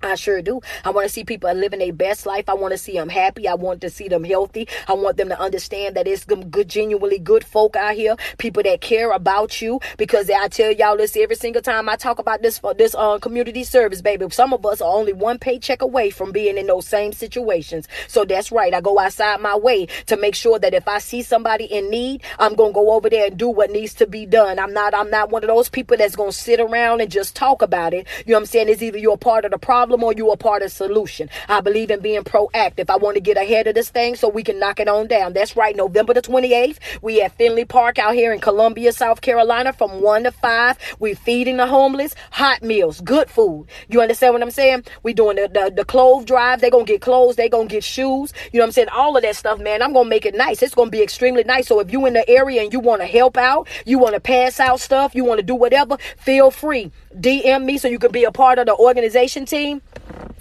I 0.01 0.13
sure 0.15 0.41
do. 0.43 0.61
I 0.85 0.91
want 0.91 1.07
to 1.07 1.13
see 1.13 1.23
people 1.23 1.51
living 1.53 1.79
their 1.79 1.91
best 1.91 2.25
life. 2.27 2.49
I 2.49 2.53
want 2.53 2.71
to 2.71 2.77
see 2.77 2.93
them 2.93 3.09
happy. 3.09 3.47
I 3.47 3.55
want 3.55 3.81
to 3.81 3.89
see 3.89 4.07
them 4.07 4.23
healthy. 4.23 4.67
I 4.87 4.93
want 4.93 5.17
them 5.17 5.29
to 5.29 5.39
understand 5.39 5.95
that 5.95 6.07
it's 6.07 6.25
them 6.25 6.49
good, 6.49 6.69
genuinely 6.69 7.17
good 7.17 7.43
folk 7.43 7.75
out 7.75 7.95
here, 7.95 8.15
people 8.37 8.61
that 8.63 8.81
care 8.81 9.11
about 9.11 9.59
you. 9.59 9.79
Because 9.97 10.29
I 10.29 10.49
tell 10.49 10.71
y'all 10.71 10.97
this 10.97 11.17
every 11.17 11.35
single 11.35 11.63
time 11.63 11.89
I 11.89 11.95
talk 11.95 12.19
about 12.19 12.43
this 12.43 12.59
for 12.59 12.75
this 12.75 12.93
uh, 12.95 13.17
community 13.17 13.63
service, 13.63 14.01
baby. 14.01 14.27
Some 14.29 14.53
of 14.53 14.65
us 14.67 14.81
are 14.81 14.95
only 14.95 15.13
one 15.13 15.39
paycheck 15.39 15.81
away 15.81 16.11
from 16.11 16.31
being 16.31 16.57
in 16.57 16.67
those 16.67 16.87
same 16.87 17.11
situations. 17.11 17.87
So 18.07 18.23
that's 18.23 18.51
right. 18.51 18.73
I 18.73 18.81
go 18.81 18.99
outside 18.99 19.41
my 19.41 19.55
way 19.55 19.87
to 20.05 20.17
make 20.17 20.35
sure 20.35 20.59
that 20.59 20.75
if 20.75 20.87
I 20.87 20.99
see 20.99 21.23
somebody 21.23 21.65
in 21.65 21.89
need, 21.89 22.21
I'm 22.37 22.53
gonna 22.53 22.73
go 22.73 22.91
over 22.91 23.09
there 23.09 23.27
and 23.27 23.37
do 23.37 23.49
what 23.49 23.71
needs 23.71 23.95
to 23.95 24.05
be 24.05 24.27
done. 24.27 24.59
I'm 24.59 24.73
not. 24.73 24.93
I'm 24.93 25.09
not 25.09 25.31
one 25.31 25.43
of 25.43 25.47
those 25.47 25.69
people 25.69 25.97
that's 25.97 26.15
gonna 26.15 26.31
sit 26.31 26.59
around 26.59 27.01
and 27.01 27.09
just 27.09 27.35
talk 27.35 27.63
about 27.63 27.95
it. 27.95 28.05
You 28.27 28.33
know 28.33 28.37
what 28.37 28.41
I'm 28.41 28.45
saying? 28.45 28.69
It's 28.69 28.83
either 28.83 28.99
you're 28.99 29.17
part 29.17 29.43
of 29.43 29.51
the 29.51 29.57
problem 29.57 29.76
problem 29.77 30.03
or 30.03 30.11
you 30.11 30.31
are 30.31 30.37
part 30.37 30.63
of 30.63 30.71
solution. 30.71 31.29
I 31.47 31.61
believe 31.61 31.91
in 31.91 31.99
being 31.99 32.23
proactive. 32.23 32.89
I 32.89 32.97
want 32.97 33.13
to 33.13 33.21
get 33.21 33.37
ahead 33.37 33.67
of 33.67 33.75
this 33.75 33.89
thing 33.89 34.15
so 34.15 34.27
we 34.27 34.41
can 34.41 34.57
knock 34.57 34.79
it 34.79 34.87
on 34.87 35.05
down. 35.05 35.33
That's 35.33 35.55
right. 35.55 35.75
November 35.75 36.15
the 36.15 36.21
28th, 36.23 36.79
we 37.03 37.21
at 37.21 37.37
Finlay 37.37 37.63
Park 37.65 37.99
out 37.99 38.15
here 38.15 38.33
in 38.33 38.39
Columbia, 38.39 38.91
South 38.91 39.21
Carolina 39.21 39.71
from 39.73 40.01
1 40.01 40.23
to 40.23 40.31
5. 40.31 40.77
We 40.97 41.13
feeding 41.13 41.57
the 41.57 41.67
homeless 41.67 42.15
hot 42.31 42.63
meals, 42.63 43.01
good 43.01 43.29
food. 43.29 43.67
You 43.87 44.01
understand 44.01 44.33
what 44.33 44.41
I'm 44.41 44.49
saying? 44.49 44.85
We 45.03 45.13
doing 45.13 45.35
the, 45.35 45.47
the, 45.47 45.71
the 45.75 45.85
clothes 45.85 46.25
drive. 46.25 46.59
They're 46.59 46.71
going 46.71 46.87
to 46.87 46.91
get 46.93 47.01
clothes. 47.01 47.35
They're 47.35 47.47
going 47.47 47.67
to 47.67 47.75
get 47.75 47.83
shoes. 47.83 48.33
You 48.51 48.57
know 48.57 48.63
what 48.63 48.69
I'm 48.69 48.71
saying? 48.71 48.89
All 48.89 49.15
of 49.15 49.21
that 49.21 49.35
stuff, 49.35 49.59
man. 49.59 49.83
I'm 49.83 49.93
going 49.93 50.05
to 50.05 50.09
make 50.09 50.25
it 50.25 50.33
nice. 50.33 50.63
It's 50.63 50.73
going 50.73 50.87
to 50.87 50.97
be 50.97 51.03
extremely 51.03 51.43
nice. 51.43 51.67
So 51.67 51.79
if 51.81 51.91
you 51.91 52.07
in 52.07 52.13
the 52.13 52.27
area 52.27 52.63
and 52.63 52.73
you 52.73 52.79
want 52.79 53.01
to 53.01 53.07
help 53.07 53.37
out, 53.37 53.67
you 53.85 53.99
want 53.99 54.15
to 54.15 54.19
pass 54.19 54.59
out 54.59 54.79
stuff, 54.79 55.13
you 55.13 55.23
want 55.23 55.37
to 55.37 55.45
do 55.45 55.53
whatever, 55.53 55.97
feel 56.17 56.49
free. 56.49 56.91
DM 57.15 57.65
me 57.65 57.77
so 57.77 57.87
you 57.87 57.99
can 57.99 58.11
be 58.11 58.23
a 58.23 58.31
part 58.31 58.59
of 58.59 58.65
the 58.65 58.75
organization 58.75 59.45
team 59.45 59.81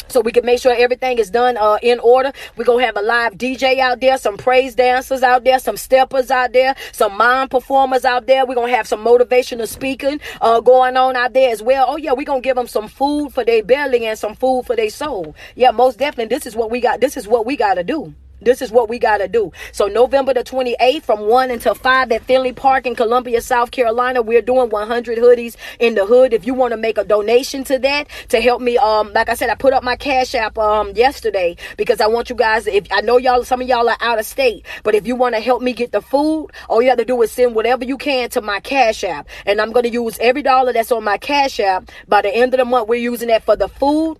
so 0.08 0.20
we 0.20 0.32
can 0.32 0.44
make 0.44 0.60
sure 0.60 0.74
everything 0.76 1.18
is 1.18 1.30
done 1.30 1.56
uh, 1.56 1.78
in 1.82 1.98
order. 2.00 2.32
We're 2.56 2.64
going 2.64 2.80
to 2.80 2.86
have 2.86 2.96
a 2.96 3.02
live 3.02 3.34
DJ 3.34 3.78
out 3.78 4.00
there, 4.00 4.16
some 4.18 4.36
praise 4.36 4.74
dancers 4.74 5.22
out 5.22 5.44
there, 5.44 5.58
some 5.58 5.76
steppers 5.76 6.30
out 6.30 6.52
there, 6.52 6.74
some 6.92 7.16
mime 7.16 7.48
performers 7.48 8.04
out 8.04 8.26
there. 8.26 8.46
We're 8.46 8.54
going 8.54 8.70
to 8.70 8.76
have 8.76 8.86
some 8.86 9.04
motivational 9.04 9.66
speaking 9.66 10.20
uh, 10.40 10.60
going 10.60 10.96
on 10.96 11.16
out 11.16 11.32
there 11.32 11.50
as 11.50 11.62
well. 11.62 11.86
Oh, 11.88 11.96
yeah, 11.96 12.12
we're 12.12 12.24
going 12.24 12.42
to 12.42 12.46
give 12.46 12.56
them 12.56 12.68
some 12.68 12.88
food 12.88 13.32
for 13.32 13.44
their 13.44 13.62
belly 13.62 14.06
and 14.06 14.18
some 14.18 14.34
food 14.34 14.66
for 14.66 14.76
their 14.76 14.90
soul. 14.90 15.34
Yeah, 15.54 15.70
most 15.70 15.98
definitely. 15.98 16.34
This 16.34 16.46
is 16.46 16.54
what 16.56 16.70
we 16.70 16.80
got. 16.80 17.00
This 17.00 17.16
is 17.16 17.26
what 17.26 17.46
we 17.46 17.56
got 17.56 17.74
to 17.74 17.84
do. 17.84 18.14
This 18.40 18.60
is 18.60 18.70
what 18.70 18.88
we 18.88 18.98
got 18.98 19.18
to 19.18 19.28
do. 19.28 19.52
So 19.72 19.86
November 19.86 20.34
the 20.34 20.44
28th 20.44 21.02
from 21.02 21.20
1 21.20 21.50
until 21.50 21.74
5 21.74 22.12
at 22.12 22.22
Finlay 22.24 22.52
Park 22.52 22.86
in 22.86 22.94
Columbia, 22.94 23.40
South 23.40 23.70
Carolina, 23.70 24.20
we're 24.20 24.42
doing 24.42 24.68
100 24.68 25.18
hoodies 25.18 25.56
in 25.80 25.94
the 25.94 26.04
hood. 26.04 26.32
If 26.32 26.46
you 26.46 26.52
want 26.54 26.72
to 26.72 26.76
make 26.76 26.98
a 26.98 27.04
donation 27.04 27.64
to 27.64 27.78
that 27.78 28.08
to 28.28 28.40
help 28.40 28.60
me 28.60 28.76
um 28.76 29.12
like 29.14 29.28
I 29.28 29.34
said 29.34 29.48
I 29.48 29.54
put 29.54 29.72
up 29.72 29.82
my 29.82 29.96
cash 29.96 30.34
app 30.34 30.58
um 30.58 30.92
yesterday 30.94 31.56
because 31.76 32.00
I 32.00 32.06
want 32.08 32.28
you 32.28 32.36
guys 32.36 32.66
if 32.66 32.86
I 32.92 33.00
know 33.00 33.16
y'all 33.16 33.44
some 33.44 33.62
of 33.62 33.68
y'all 33.68 33.88
are 33.88 33.96
out 34.00 34.18
of 34.18 34.26
state, 34.26 34.66
but 34.82 34.94
if 34.94 35.06
you 35.06 35.16
want 35.16 35.34
to 35.34 35.40
help 35.40 35.62
me 35.62 35.72
get 35.72 35.92
the 35.92 36.02
food, 36.02 36.48
all 36.68 36.82
you 36.82 36.88
have 36.90 36.98
to 36.98 37.04
do 37.04 37.20
is 37.22 37.32
send 37.32 37.54
whatever 37.54 37.84
you 37.84 37.96
can 37.96 38.28
to 38.30 38.42
my 38.42 38.60
cash 38.60 39.02
app 39.04 39.28
and 39.46 39.60
I'm 39.60 39.72
going 39.72 39.84
to 39.84 39.90
use 39.90 40.18
every 40.18 40.42
dollar 40.42 40.72
that's 40.72 40.92
on 40.92 41.04
my 41.04 41.16
cash 41.16 41.58
app 41.60 41.90
by 42.06 42.22
the 42.22 42.34
end 42.34 42.52
of 42.54 42.58
the 42.58 42.64
month 42.64 42.88
we're 42.88 42.96
using 42.96 43.28
that 43.28 43.44
for 43.44 43.56
the 43.56 43.68
food 43.68 44.18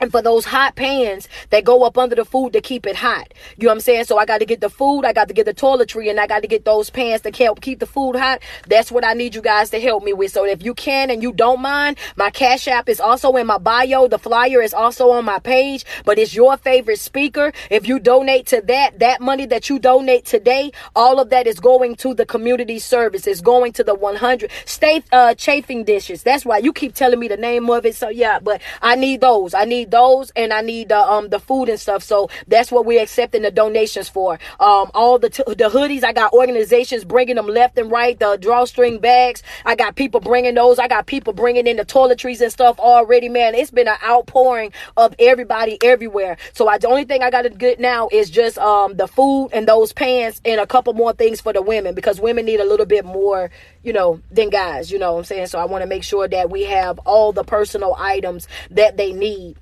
and 0.00 0.10
for 0.10 0.22
those 0.22 0.44
hot 0.44 0.76
pans 0.76 1.28
that 1.50 1.64
go 1.64 1.84
up 1.84 1.98
under 1.98 2.14
the 2.14 2.24
food 2.24 2.52
to 2.52 2.60
keep 2.60 2.86
it 2.86 2.96
hot. 2.96 3.32
You 3.56 3.64
know 3.64 3.70
what 3.70 3.74
I'm 3.74 3.80
saying? 3.80 4.04
So 4.04 4.18
I 4.18 4.24
got 4.24 4.38
to 4.38 4.46
get 4.46 4.60
the 4.60 4.70
food, 4.70 5.04
I 5.04 5.12
got 5.12 5.28
to 5.28 5.34
get 5.34 5.46
the 5.46 5.54
toiletry, 5.54 6.10
and 6.10 6.20
I 6.20 6.26
got 6.26 6.42
to 6.42 6.48
get 6.48 6.64
those 6.64 6.90
pans 6.90 7.22
to 7.22 7.30
help 7.30 7.60
keep 7.60 7.80
the 7.80 7.86
food 7.86 8.16
hot. 8.16 8.40
That's 8.66 8.90
what 8.90 9.04
I 9.04 9.14
need 9.14 9.34
you 9.34 9.42
guys 9.42 9.70
to 9.70 9.80
help 9.80 10.02
me 10.02 10.12
with. 10.12 10.32
So 10.32 10.44
if 10.44 10.62
you 10.62 10.74
can 10.74 11.10
and 11.10 11.22
you 11.22 11.32
don't 11.32 11.60
mind, 11.60 11.98
my 12.16 12.30
Cash 12.30 12.68
App 12.68 12.88
is 12.88 13.00
also 13.00 13.36
in 13.36 13.46
my 13.46 13.58
bio. 13.58 14.08
The 14.08 14.18
flyer 14.18 14.62
is 14.62 14.74
also 14.74 15.10
on 15.10 15.24
my 15.24 15.38
page, 15.38 15.84
but 16.04 16.18
it's 16.18 16.34
your 16.34 16.56
favorite 16.56 16.98
speaker. 16.98 17.52
If 17.70 17.86
you 17.86 17.98
donate 17.98 18.46
to 18.48 18.60
that, 18.62 18.98
that 18.98 19.20
money 19.20 19.46
that 19.46 19.68
you 19.68 19.78
donate 19.78 20.24
today, 20.24 20.72
all 20.94 21.20
of 21.20 21.30
that 21.30 21.46
is 21.46 21.60
going 21.60 21.96
to 21.96 22.14
the 22.14 22.26
community 22.26 22.78
service. 22.78 23.26
It's 23.26 23.40
going 23.40 23.72
to 23.72 23.84
the 23.84 23.94
100 23.94 24.50
state 24.64 25.04
uh, 25.12 25.34
chafing 25.34 25.84
dishes. 25.84 26.22
That's 26.22 26.44
why 26.44 26.58
you 26.58 26.72
keep 26.72 26.94
telling 26.94 27.18
me 27.18 27.28
the 27.28 27.36
name 27.36 27.68
of 27.70 27.86
it. 27.86 27.94
So 27.94 28.08
yeah, 28.08 28.38
but 28.38 28.60
I 28.82 28.94
need 28.94 29.20
those. 29.20 29.54
I 29.54 29.64
need 29.64 29.87
those 29.90 30.30
and 30.36 30.52
I 30.52 30.60
need 30.60 30.88
the 30.88 30.98
um 30.98 31.28
the 31.28 31.38
food 31.38 31.68
and 31.68 31.78
stuff. 31.78 32.02
So 32.02 32.30
that's 32.46 32.70
what 32.70 32.86
we're 32.86 33.02
accepting 33.02 33.42
the 33.42 33.50
donations 33.50 34.08
for. 34.08 34.38
Um, 34.60 34.90
all 34.94 35.18
the 35.18 35.30
t- 35.30 35.44
the 35.46 35.70
hoodies. 35.70 36.04
I 36.04 36.12
got 36.12 36.32
organizations 36.32 37.04
bringing 37.04 37.36
them 37.36 37.46
left 37.46 37.78
and 37.78 37.90
right. 37.90 38.18
The 38.18 38.36
drawstring 38.36 38.98
bags. 38.98 39.42
I 39.64 39.74
got 39.74 39.96
people 39.96 40.20
bringing 40.20 40.54
those. 40.54 40.78
I 40.78 40.88
got 40.88 41.06
people 41.06 41.32
bringing 41.32 41.66
in 41.66 41.76
the 41.76 41.84
toiletries 41.84 42.40
and 42.40 42.52
stuff 42.52 42.78
already. 42.78 43.28
Man, 43.28 43.54
it's 43.54 43.70
been 43.70 43.88
an 43.88 43.98
outpouring 44.04 44.72
of 44.96 45.14
everybody 45.18 45.78
everywhere. 45.82 46.36
So 46.52 46.68
I 46.68 46.78
the 46.78 46.88
only 46.88 47.04
thing 47.04 47.22
I 47.22 47.30
got 47.30 47.42
to 47.42 47.50
get 47.50 47.80
now 47.80 48.08
is 48.12 48.30
just 48.30 48.58
um 48.58 48.96
the 48.96 49.08
food 49.08 49.50
and 49.52 49.66
those 49.66 49.92
pants 49.92 50.40
and 50.44 50.60
a 50.60 50.66
couple 50.66 50.92
more 50.94 51.12
things 51.12 51.40
for 51.40 51.52
the 51.52 51.62
women 51.62 51.94
because 51.94 52.20
women 52.20 52.44
need 52.44 52.60
a 52.60 52.64
little 52.64 52.86
bit 52.86 53.04
more 53.04 53.50
you 53.82 53.92
know, 53.92 54.20
than 54.30 54.50
guys, 54.50 54.90
you 54.90 54.98
know 54.98 55.12
what 55.12 55.18
I'm 55.20 55.24
saying? 55.24 55.46
So 55.46 55.58
I 55.58 55.64
want 55.64 55.82
to 55.82 55.88
make 55.88 56.02
sure 56.02 56.28
that 56.28 56.50
we 56.50 56.64
have 56.64 56.98
all 57.00 57.32
the 57.32 57.44
personal 57.44 57.94
items 57.98 58.46
that 58.70 58.96
they 58.96 59.12
need 59.12 59.56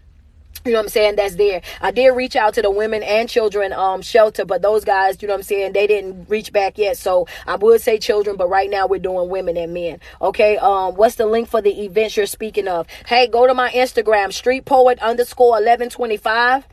you 0.66 0.72
know 0.72 0.78
what 0.78 0.86
I'm 0.86 0.88
saying, 0.90 1.16
that's 1.16 1.36
there. 1.36 1.62
I 1.80 1.90
did 1.92 2.08
reach 2.10 2.36
out 2.36 2.54
to 2.54 2.62
the 2.62 2.70
women 2.70 3.02
and 3.02 3.28
children 3.28 3.72
um 3.72 4.02
shelter, 4.02 4.44
but 4.44 4.62
those 4.62 4.84
guys, 4.84 5.22
you 5.22 5.28
know 5.28 5.34
what 5.34 5.38
I'm 5.38 5.44
saying, 5.44 5.72
they 5.72 5.86
didn't 5.86 6.28
reach 6.28 6.52
back 6.52 6.76
yet. 6.76 6.98
So 6.98 7.26
I 7.46 7.56
would 7.56 7.80
say 7.80 7.98
children, 7.98 8.36
but 8.36 8.48
right 8.48 8.68
now 8.68 8.86
we're 8.86 8.98
doing 8.98 9.28
women 9.28 9.56
and 9.56 9.72
men. 9.72 10.00
Okay. 10.20 10.58
Um, 10.58 10.94
what's 10.96 11.14
the 11.14 11.26
link 11.26 11.48
for 11.48 11.62
the 11.62 11.84
events 11.84 12.16
you're 12.16 12.26
speaking 12.26 12.68
of? 12.68 12.86
Hey, 13.06 13.28
go 13.28 13.46
to 13.46 13.54
my 13.54 13.70
Instagram, 13.70 14.32
street 14.32 14.64
poet 14.64 14.98
underscore 15.00 15.58
eleven 15.58 15.88
twenty 15.88 16.16
five. 16.16 16.66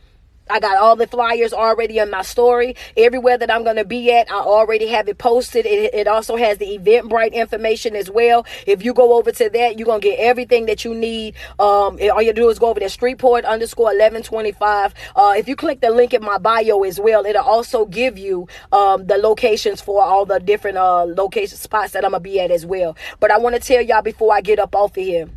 I 0.50 0.60
got 0.60 0.76
all 0.76 0.94
the 0.94 1.06
flyers 1.06 1.52
already 1.52 1.98
on 2.00 2.10
my 2.10 2.22
story. 2.22 2.76
Everywhere 2.96 3.38
that 3.38 3.50
I'm 3.50 3.64
going 3.64 3.76
to 3.76 3.84
be 3.84 4.12
at, 4.12 4.30
I 4.30 4.40
already 4.40 4.88
have 4.88 5.08
it 5.08 5.16
posted. 5.16 5.64
It, 5.64 5.94
it, 5.94 6.06
also 6.06 6.36
has 6.36 6.58
the 6.58 6.78
Eventbrite 6.78 7.32
information 7.32 7.96
as 7.96 8.10
well. 8.10 8.44
If 8.66 8.84
you 8.84 8.92
go 8.92 9.14
over 9.14 9.32
to 9.32 9.48
that, 9.50 9.78
you're 9.78 9.86
going 9.86 10.02
to 10.02 10.08
get 10.08 10.18
everything 10.18 10.66
that 10.66 10.84
you 10.84 10.94
need. 10.94 11.34
Um, 11.58 11.98
all 12.12 12.20
you 12.20 12.32
do 12.34 12.50
is 12.50 12.58
go 12.58 12.68
over 12.68 12.78
to 12.80 12.86
streetpoet 12.86 13.44
underscore 13.44 13.86
1125. 13.86 14.94
Uh, 15.16 15.34
if 15.36 15.48
you 15.48 15.56
click 15.56 15.80
the 15.80 15.90
link 15.90 16.12
in 16.12 16.22
my 16.22 16.36
bio 16.36 16.82
as 16.82 17.00
well, 17.00 17.24
it'll 17.24 17.42
also 17.42 17.86
give 17.86 18.18
you 18.18 18.46
um, 18.70 19.06
the 19.06 19.16
locations 19.16 19.80
for 19.80 20.02
all 20.02 20.26
the 20.26 20.38
different 20.38 20.76
uh, 20.76 21.04
location 21.04 21.56
spots 21.56 21.92
that 21.92 22.04
I'm 22.04 22.10
going 22.10 22.22
to 22.22 22.28
be 22.28 22.38
at 22.38 22.50
as 22.50 22.66
well. 22.66 22.96
But 23.18 23.30
I 23.30 23.38
want 23.38 23.54
to 23.54 23.60
tell 23.60 23.80
y'all 23.80 24.02
before 24.02 24.34
I 24.34 24.42
get 24.42 24.58
up 24.58 24.74
off 24.74 24.96
of 24.96 25.02
here. 25.02 25.28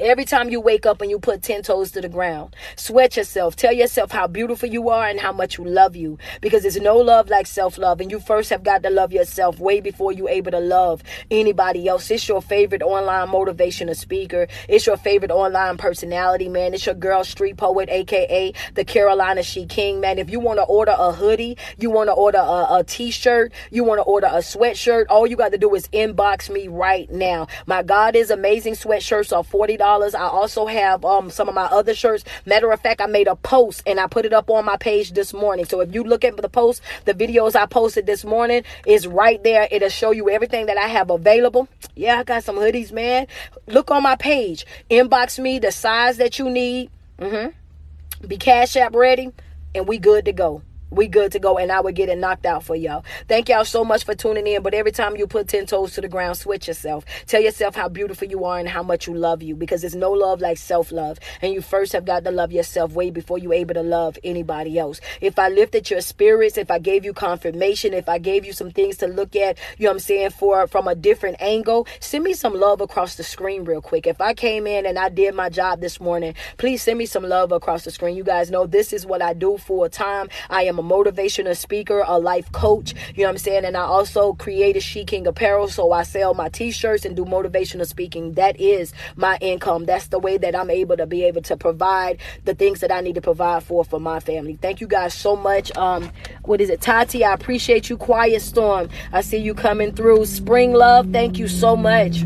Every 0.00 0.24
time 0.24 0.48
you 0.48 0.62
wake 0.62 0.86
up 0.86 1.02
and 1.02 1.10
you 1.10 1.18
put 1.18 1.42
10 1.42 1.62
toes 1.62 1.90
to 1.90 2.00
the 2.00 2.08
ground, 2.08 2.56
sweat 2.74 3.18
yourself. 3.18 3.54
Tell 3.54 3.72
yourself 3.72 4.10
how 4.10 4.26
beautiful 4.26 4.66
you 4.66 4.88
are 4.88 5.06
and 5.06 5.20
how 5.20 5.30
much 5.30 5.58
you 5.58 5.64
love 5.66 5.94
you. 5.94 6.16
Because 6.40 6.62
there's 6.62 6.80
no 6.80 6.96
love 6.96 7.28
like 7.28 7.46
self 7.46 7.76
love. 7.76 8.00
And 8.00 8.10
you 8.10 8.18
first 8.18 8.48
have 8.48 8.62
got 8.62 8.82
to 8.84 8.88
love 8.88 9.12
yourself 9.12 9.58
way 9.58 9.82
before 9.82 10.10
you're 10.10 10.30
able 10.30 10.52
to 10.52 10.58
love 10.58 11.02
anybody 11.30 11.86
else. 11.86 12.10
It's 12.10 12.26
your 12.26 12.40
favorite 12.40 12.80
online 12.80 13.28
motivational 13.28 13.94
speaker. 13.94 14.48
It's 14.70 14.86
your 14.86 14.96
favorite 14.96 15.30
online 15.30 15.76
personality, 15.76 16.48
man. 16.48 16.72
It's 16.72 16.86
your 16.86 16.94
girl, 16.94 17.20
streetpoet, 17.20 17.90
aka 17.90 18.54
the 18.74 18.84
Carolina 18.86 19.42
She 19.42 19.66
King, 19.66 20.00
man. 20.00 20.18
If 20.18 20.30
you 20.30 20.40
want 20.40 20.60
to 20.60 20.64
order 20.64 20.94
a 20.96 21.12
hoodie, 21.12 21.58
you 21.76 21.90
want 21.90 22.08
to 22.08 22.14
order 22.14 22.38
a 22.38 22.68
a 22.70 22.84
t 22.84 23.10
shirt, 23.10 23.52
you 23.70 23.84
want 23.84 23.98
to 23.98 24.04
order 24.04 24.28
a 24.28 24.38
sweatshirt, 24.38 25.06
all 25.10 25.26
you 25.26 25.36
got 25.36 25.52
to 25.52 25.58
do 25.58 25.74
is 25.74 25.88
inbox 25.88 26.48
me 26.48 26.68
right 26.68 27.10
now. 27.10 27.48
My 27.66 27.82
God 27.82 28.16
is 28.16 28.30
amazing 28.30 28.74
sweatshirts 28.74 29.36
are 29.36 29.44
$40 29.44 29.89
dollars. 29.90 30.14
I 30.14 30.22
also 30.22 30.66
have 30.66 31.04
um 31.04 31.30
some 31.30 31.48
of 31.48 31.54
my 31.54 31.64
other 31.64 31.94
shirts. 31.94 32.24
Matter 32.46 32.70
of 32.70 32.80
fact, 32.80 33.00
I 33.00 33.06
made 33.06 33.26
a 33.26 33.36
post 33.36 33.82
and 33.86 33.98
I 33.98 34.06
put 34.06 34.24
it 34.24 34.32
up 34.32 34.48
on 34.50 34.64
my 34.64 34.76
page 34.76 35.12
this 35.12 35.32
morning. 35.32 35.64
So 35.64 35.80
if 35.80 35.92
you 35.94 36.04
look 36.04 36.24
at 36.24 36.36
the 36.36 36.48
post, 36.48 36.80
the 37.04 37.14
videos 37.14 37.56
I 37.56 37.66
posted 37.66 38.06
this 38.06 38.24
morning 38.24 38.62
is 38.86 39.06
right 39.06 39.42
there. 39.42 39.66
It'll 39.70 39.88
show 39.88 40.12
you 40.12 40.30
everything 40.30 40.66
that 40.66 40.78
I 40.78 40.88
have 40.88 41.10
available. 41.10 41.68
Yeah, 41.96 42.20
I 42.20 42.24
got 42.24 42.44
some 42.44 42.56
hoodies, 42.56 42.92
man. 42.92 43.26
Look 43.66 43.90
on 43.90 44.02
my 44.02 44.16
page. 44.16 44.64
Inbox 44.90 45.38
me 45.38 45.58
the 45.58 45.72
size 45.72 46.16
that 46.18 46.38
you 46.38 46.48
need. 46.48 46.90
Mm-hmm. 47.18 48.26
Be 48.26 48.36
Cash 48.36 48.76
App 48.76 48.94
ready, 48.94 49.32
and 49.74 49.88
we 49.88 49.98
good 49.98 50.24
to 50.26 50.32
go 50.32 50.62
we 50.90 51.06
good 51.08 51.32
to 51.32 51.38
go 51.38 51.58
and 51.58 51.70
I 51.70 51.80
would 51.80 51.94
get 51.94 52.08
it 52.08 52.18
knocked 52.18 52.46
out 52.46 52.64
for 52.64 52.74
y'all. 52.74 53.04
Thank 53.28 53.48
y'all 53.48 53.64
so 53.64 53.84
much 53.84 54.04
for 54.04 54.14
tuning 54.14 54.46
in. 54.46 54.62
But 54.62 54.74
every 54.74 54.92
time 54.92 55.16
you 55.16 55.26
put 55.26 55.48
10 55.48 55.66
toes 55.66 55.94
to 55.94 56.00
the 56.00 56.08
ground, 56.08 56.36
switch 56.36 56.68
yourself. 56.68 57.04
Tell 57.26 57.40
yourself 57.40 57.74
how 57.74 57.88
beautiful 57.88 58.28
you 58.28 58.44
are 58.44 58.58
and 58.58 58.68
how 58.68 58.82
much 58.82 59.06
you 59.06 59.14
love 59.14 59.42
you 59.42 59.54
because 59.54 59.82
there's 59.82 59.94
no 59.94 60.10
love 60.10 60.40
like 60.40 60.58
self 60.58 60.92
love. 60.92 61.18
And 61.40 61.52
you 61.52 61.62
first 61.62 61.92
have 61.92 62.04
got 62.04 62.24
to 62.24 62.30
love 62.30 62.52
yourself 62.52 62.92
way 62.92 63.10
before 63.10 63.38
you're 63.38 63.54
able 63.54 63.74
to 63.74 63.82
love 63.82 64.18
anybody 64.24 64.78
else. 64.78 65.00
If 65.20 65.38
I 65.38 65.48
lifted 65.48 65.90
your 65.90 66.00
spirits, 66.00 66.58
if 66.58 66.70
I 66.70 66.78
gave 66.78 67.04
you 67.04 67.12
confirmation, 67.12 67.94
if 67.94 68.08
I 68.08 68.18
gave 68.18 68.44
you 68.44 68.52
some 68.52 68.70
things 68.70 68.96
to 68.98 69.06
look 69.06 69.36
at, 69.36 69.58
you 69.78 69.84
know 69.84 69.90
what 69.90 69.94
I'm 69.94 70.00
saying, 70.00 70.30
for 70.30 70.66
from 70.66 70.88
a 70.88 70.94
different 70.94 71.40
angle, 71.40 71.86
send 72.00 72.24
me 72.24 72.34
some 72.34 72.54
love 72.54 72.80
across 72.80 73.14
the 73.14 73.22
screen 73.22 73.64
real 73.64 73.80
quick. 73.80 74.06
If 74.06 74.20
I 74.20 74.34
came 74.34 74.66
in 74.66 74.86
and 74.86 74.98
I 74.98 75.08
did 75.08 75.34
my 75.34 75.48
job 75.48 75.80
this 75.80 76.00
morning, 76.00 76.34
please 76.56 76.82
send 76.82 76.98
me 76.98 77.06
some 77.06 77.22
love 77.22 77.52
across 77.52 77.84
the 77.84 77.90
screen. 77.90 78.16
You 78.16 78.24
guys 78.24 78.50
know 78.50 78.66
this 78.66 78.92
is 78.92 79.06
what 79.06 79.22
I 79.22 79.34
do 79.34 79.58
a 79.84 79.88
time. 79.88 80.28
I 80.48 80.64
am 80.64 80.79
a 80.80 80.82
motivational 80.82 81.56
speaker, 81.56 82.02
a 82.06 82.18
life 82.18 82.50
coach. 82.52 82.94
You 83.14 83.22
know 83.22 83.28
what 83.28 83.30
I'm 83.30 83.38
saying? 83.38 83.64
And 83.64 83.76
I 83.76 83.82
also 83.82 84.32
created 84.32 84.82
She 84.82 85.04
King 85.04 85.26
Apparel. 85.26 85.68
So 85.68 85.92
I 85.92 86.02
sell 86.02 86.34
my 86.34 86.48
t-shirts 86.48 87.04
and 87.04 87.14
do 87.14 87.24
motivational 87.24 87.86
speaking. 87.86 88.32
That 88.32 88.58
is 88.58 88.92
my 89.16 89.38
income. 89.40 89.84
That's 89.84 90.08
the 90.08 90.18
way 90.18 90.38
that 90.38 90.56
I'm 90.56 90.70
able 90.70 90.96
to 90.96 91.06
be 91.06 91.24
able 91.24 91.42
to 91.42 91.56
provide 91.56 92.18
the 92.44 92.54
things 92.54 92.80
that 92.80 92.90
I 92.90 93.00
need 93.00 93.14
to 93.16 93.20
provide 93.20 93.62
for 93.62 93.84
for 93.84 94.00
my 94.00 94.20
family. 94.20 94.58
Thank 94.60 94.80
you 94.80 94.86
guys 94.86 95.14
so 95.14 95.36
much. 95.36 95.76
Um, 95.76 96.10
what 96.42 96.60
is 96.60 96.70
it? 96.70 96.80
Tati, 96.80 97.24
I 97.24 97.34
appreciate 97.34 97.90
you. 97.90 97.96
Quiet 97.96 98.40
Storm. 98.40 98.88
I 99.12 99.20
see 99.20 99.38
you 99.38 99.54
coming 99.54 99.92
through. 99.92 100.24
Spring 100.24 100.72
Love, 100.72 101.12
thank 101.12 101.38
you 101.38 101.46
so 101.46 101.76
much. 101.76 102.24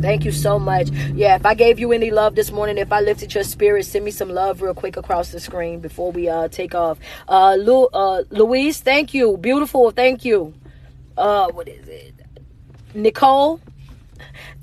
Thank 0.00 0.24
you 0.24 0.30
so 0.30 0.60
much. 0.60 0.90
Yeah, 0.90 1.34
if 1.34 1.44
I 1.44 1.54
gave 1.54 1.80
you 1.80 1.90
any 1.90 2.12
love 2.12 2.36
this 2.36 2.52
morning, 2.52 2.78
if 2.78 2.92
I 2.92 3.00
lifted 3.00 3.34
your 3.34 3.42
spirit, 3.42 3.84
send 3.84 4.04
me 4.04 4.12
some 4.12 4.28
love 4.28 4.62
real 4.62 4.74
quick 4.74 4.96
across 4.96 5.32
the 5.32 5.40
screen 5.40 5.80
before 5.80 6.12
we 6.12 6.28
uh 6.28 6.46
take 6.48 6.74
off. 6.74 6.98
Uh, 7.28 7.56
Lu, 7.58 7.86
uh 7.86 8.22
Louise, 8.30 8.80
thank 8.80 9.14
you. 9.14 9.36
Beautiful, 9.36 9.90
thank 9.90 10.24
you. 10.24 10.54
Uh, 11.16 11.50
what 11.50 11.68
is 11.68 11.86
it? 11.88 12.14
Nicole, 12.94 13.60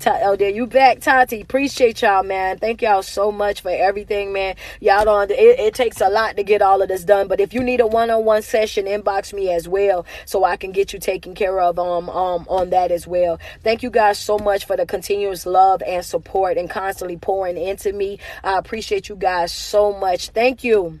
oh, 0.06 0.36
there 0.36 0.50
you 0.50 0.66
back, 0.66 1.00
Tati. 1.00 1.40
Appreciate 1.40 2.02
y'all, 2.02 2.22
man. 2.22 2.58
Thank 2.58 2.82
y'all 2.82 3.02
so 3.02 3.32
much 3.32 3.60
for 3.60 3.70
everything, 3.70 4.32
man. 4.32 4.56
Y'all 4.80 5.04
don't. 5.04 5.30
It, 5.30 5.58
it 5.58 5.74
takes 5.74 6.00
a 6.00 6.08
lot 6.08 6.36
to 6.36 6.42
get 6.42 6.62
all 6.62 6.82
of 6.82 6.88
this 6.88 7.04
done. 7.04 7.28
But 7.28 7.40
if 7.40 7.54
you 7.54 7.62
need 7.62 7.80
a 7.80 7.86
one-on-one 7.86 8.42
session, 8.42 8.86
inbox 8.86 9.32
me 9.32 9.50
as 9.52 9.68
well, 9.68 10.06
so 10.24 10.44
I 10.44 10.56
can 10.56 10.72
get 10.72 10.92
you 10.92 10.98
taken 10.98 11.34
care 11.34 11.60
of 11.60 11.78
um 11.78 12.08
um 12.10 12.46
on 12.48 12.70
that 12.70 12.90
as 12.90 13.06
well. 13.06 13.38
Thank 13.62 13.82
you 13.82 13.90
guys 13.90 14.18
so 14.18 14.38
much 14.38 14.64
for 14.66 14.76
the 14.76 14.86
continuous 14.86 15.46
love 15.46 15.82
and 15.86 16.04
support 16.04 16.56
and 16.56 16.68
constantly 16.70 17.16
pouring 17.16 17.56
into 17.56 17.92
me. 17.92 18.18
I 18.44 18.58
appreciate 18.58 19.08
you 19.08 19.16
guys 19.16 19.52
so 19.52 19.92
much. 19.92 20.30
Thank 20.30 20.64
you. 20.64 21.00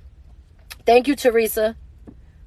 Thank 0.84 1.08
you, 1.08 1.16
Teresa. 1.16 1.76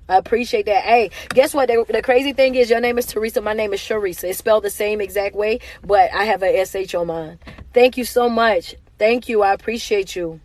I 0.10 0.18
appreciate 0.18 0.66
that. 0.66 0.84
Hey, 0.84 1.12
guess 1.30 1.54
what? 1.54 1.68
The, 1.68 1.86
the, 1.88 2.02
crazy 2.02 2.34
thing 2.34 2.56
is, 2.56 2.70
your 2.70 2.82
name 2.82 2.98
is 2.98 3.06
Teresa. 3.06 3.42
My 3.42 3.54
name 3.54 3.74
is 3.74 3.80
Sharisa. 3.80 4.26
It's 4.26 4.40
spelled 4.40 4.64
the 4.64 4.72
same 4.72 5.00
exact 5.02 5.36
way, 5.36 5.60
but 5.84 6.12
I 6.12 6.26
have 6.26 6.42
a 6.42 6.66
SH 6.66 6.96
on 6.96 7.08
mine. 7.08 7.38
Thank 7.74 7.96
you 7.96 8.04
so 8.04 8.28
much. 8.28 8.76
Thank 8.98 9.30
you. 9.30 9.44
I 9.44 9.54
appreciate 9.54 10.16
you. 10.16 10.42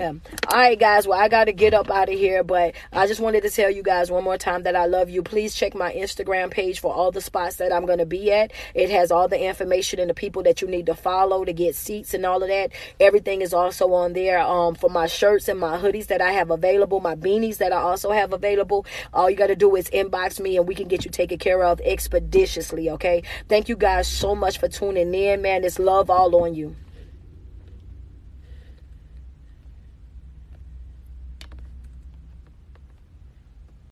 All 0.00 0.56
right, 0.56 0.78
guys. 0.78 1.06
Well, 1.06 1.20
I 1.20 1.28
got 1.28 1.44
to 1.44 1.52
get 1.52 1.74
up 1.74 1.90
out 1.90 2.08
of 2.08 2.18
here, 2.18 2.42
but 2.42 2.74
I 2.90 3.06
just 3.06 3.20
wanted 3.20 3.42
to 3.42 3.50
tell 3.50 3.68
you 3.70 3.82
guys 3.82 4.10
one 4.10 4.24
more 4.24 4.38
time 4.38 4.62
that 4.62 4.74
I 4.74 4.86
love 4.86 5.10
you. 5.10 5.22
Please 5.22 5.54
check 5.54 5.74
my 5.74 5.92
Instagram 5.92 6.50
page 6.50 6.80
for 6.80 6.90
all 6.90 7.10
the 7.10 7.20
spots 7.20 7.56
that 7.56 7.70
I'm 7.70 7.84
going 7.84 7.98
to 7.98 8.06
be 8.06 8.32
at. 8.32 8.50
It 8.74 8.88
has 8.88 9.10
all 9.10 9.28
the 9.28 9.38
information 9.38 10.00
and 10.00 10.08
the 10.08 10.14
people 10.14 10.42
that 10.44 10.62
you 10.62 10.68
need 10.68 10.86
to 10.86 10.94
follow 10.94 11.44
to 11.44 11.52
get 11.52 11.76
seats 11.76 12.14
and 12.14 12.24
all 12.24 12.42
of 12.42 12.48
that. 12.48 12.72
Everything 12.98 13.42
is 13.42 13.52
also 13.52 13.92
on 13.92 14.14
there 14.14 14.38
um, 14.38 14.74
for 14.74 14.88
my 14.88 15.06
shirts 15.06 15.48
and 15.48 15.60
my 15.60 15.76
hoodies 15.76 16.06
that 16.06 16.22
I 16.22 16.32
have 16.32 16.50
available, 16.50 17.00
my 17.00 17.14
beanies 17.14 17.58
that 17.58 17.70
I 17.70 17.76
also 17.76 18.10
have 18.10 18.32
available. 18.32 18.86
All 19.12 19.28
you 19.28 19.36
got 19.36 19.48
to 19.48 19.56
do 19.56 19.76
is 19.76 19.90
inbox 19.90 20.40
me 20.40 20.56
and 20.56 20.66
we 20.66 20.74
can 20.74 20.88
get 20.88 21.04
you 21.04 21.10
taken 21.10 21.36
care 21.36 21.62
of 21.62 21.78
expeditiously, 21.82 22.88
okay? 22.88 23.22
Thank 23.50 23.68
you 23.68 23.76
guys 23.76 24.08
so 24.08 24.34
much 24.34 24.58
for 24.58 24.68
tuning 24.68 25.12
in, 25.12 25.42
man. 25.42 25.62
It's 25.62 25.78
love 25.78 26.08
all 26.08 26.34
on 26.42 26.54
you. 26.54 26.74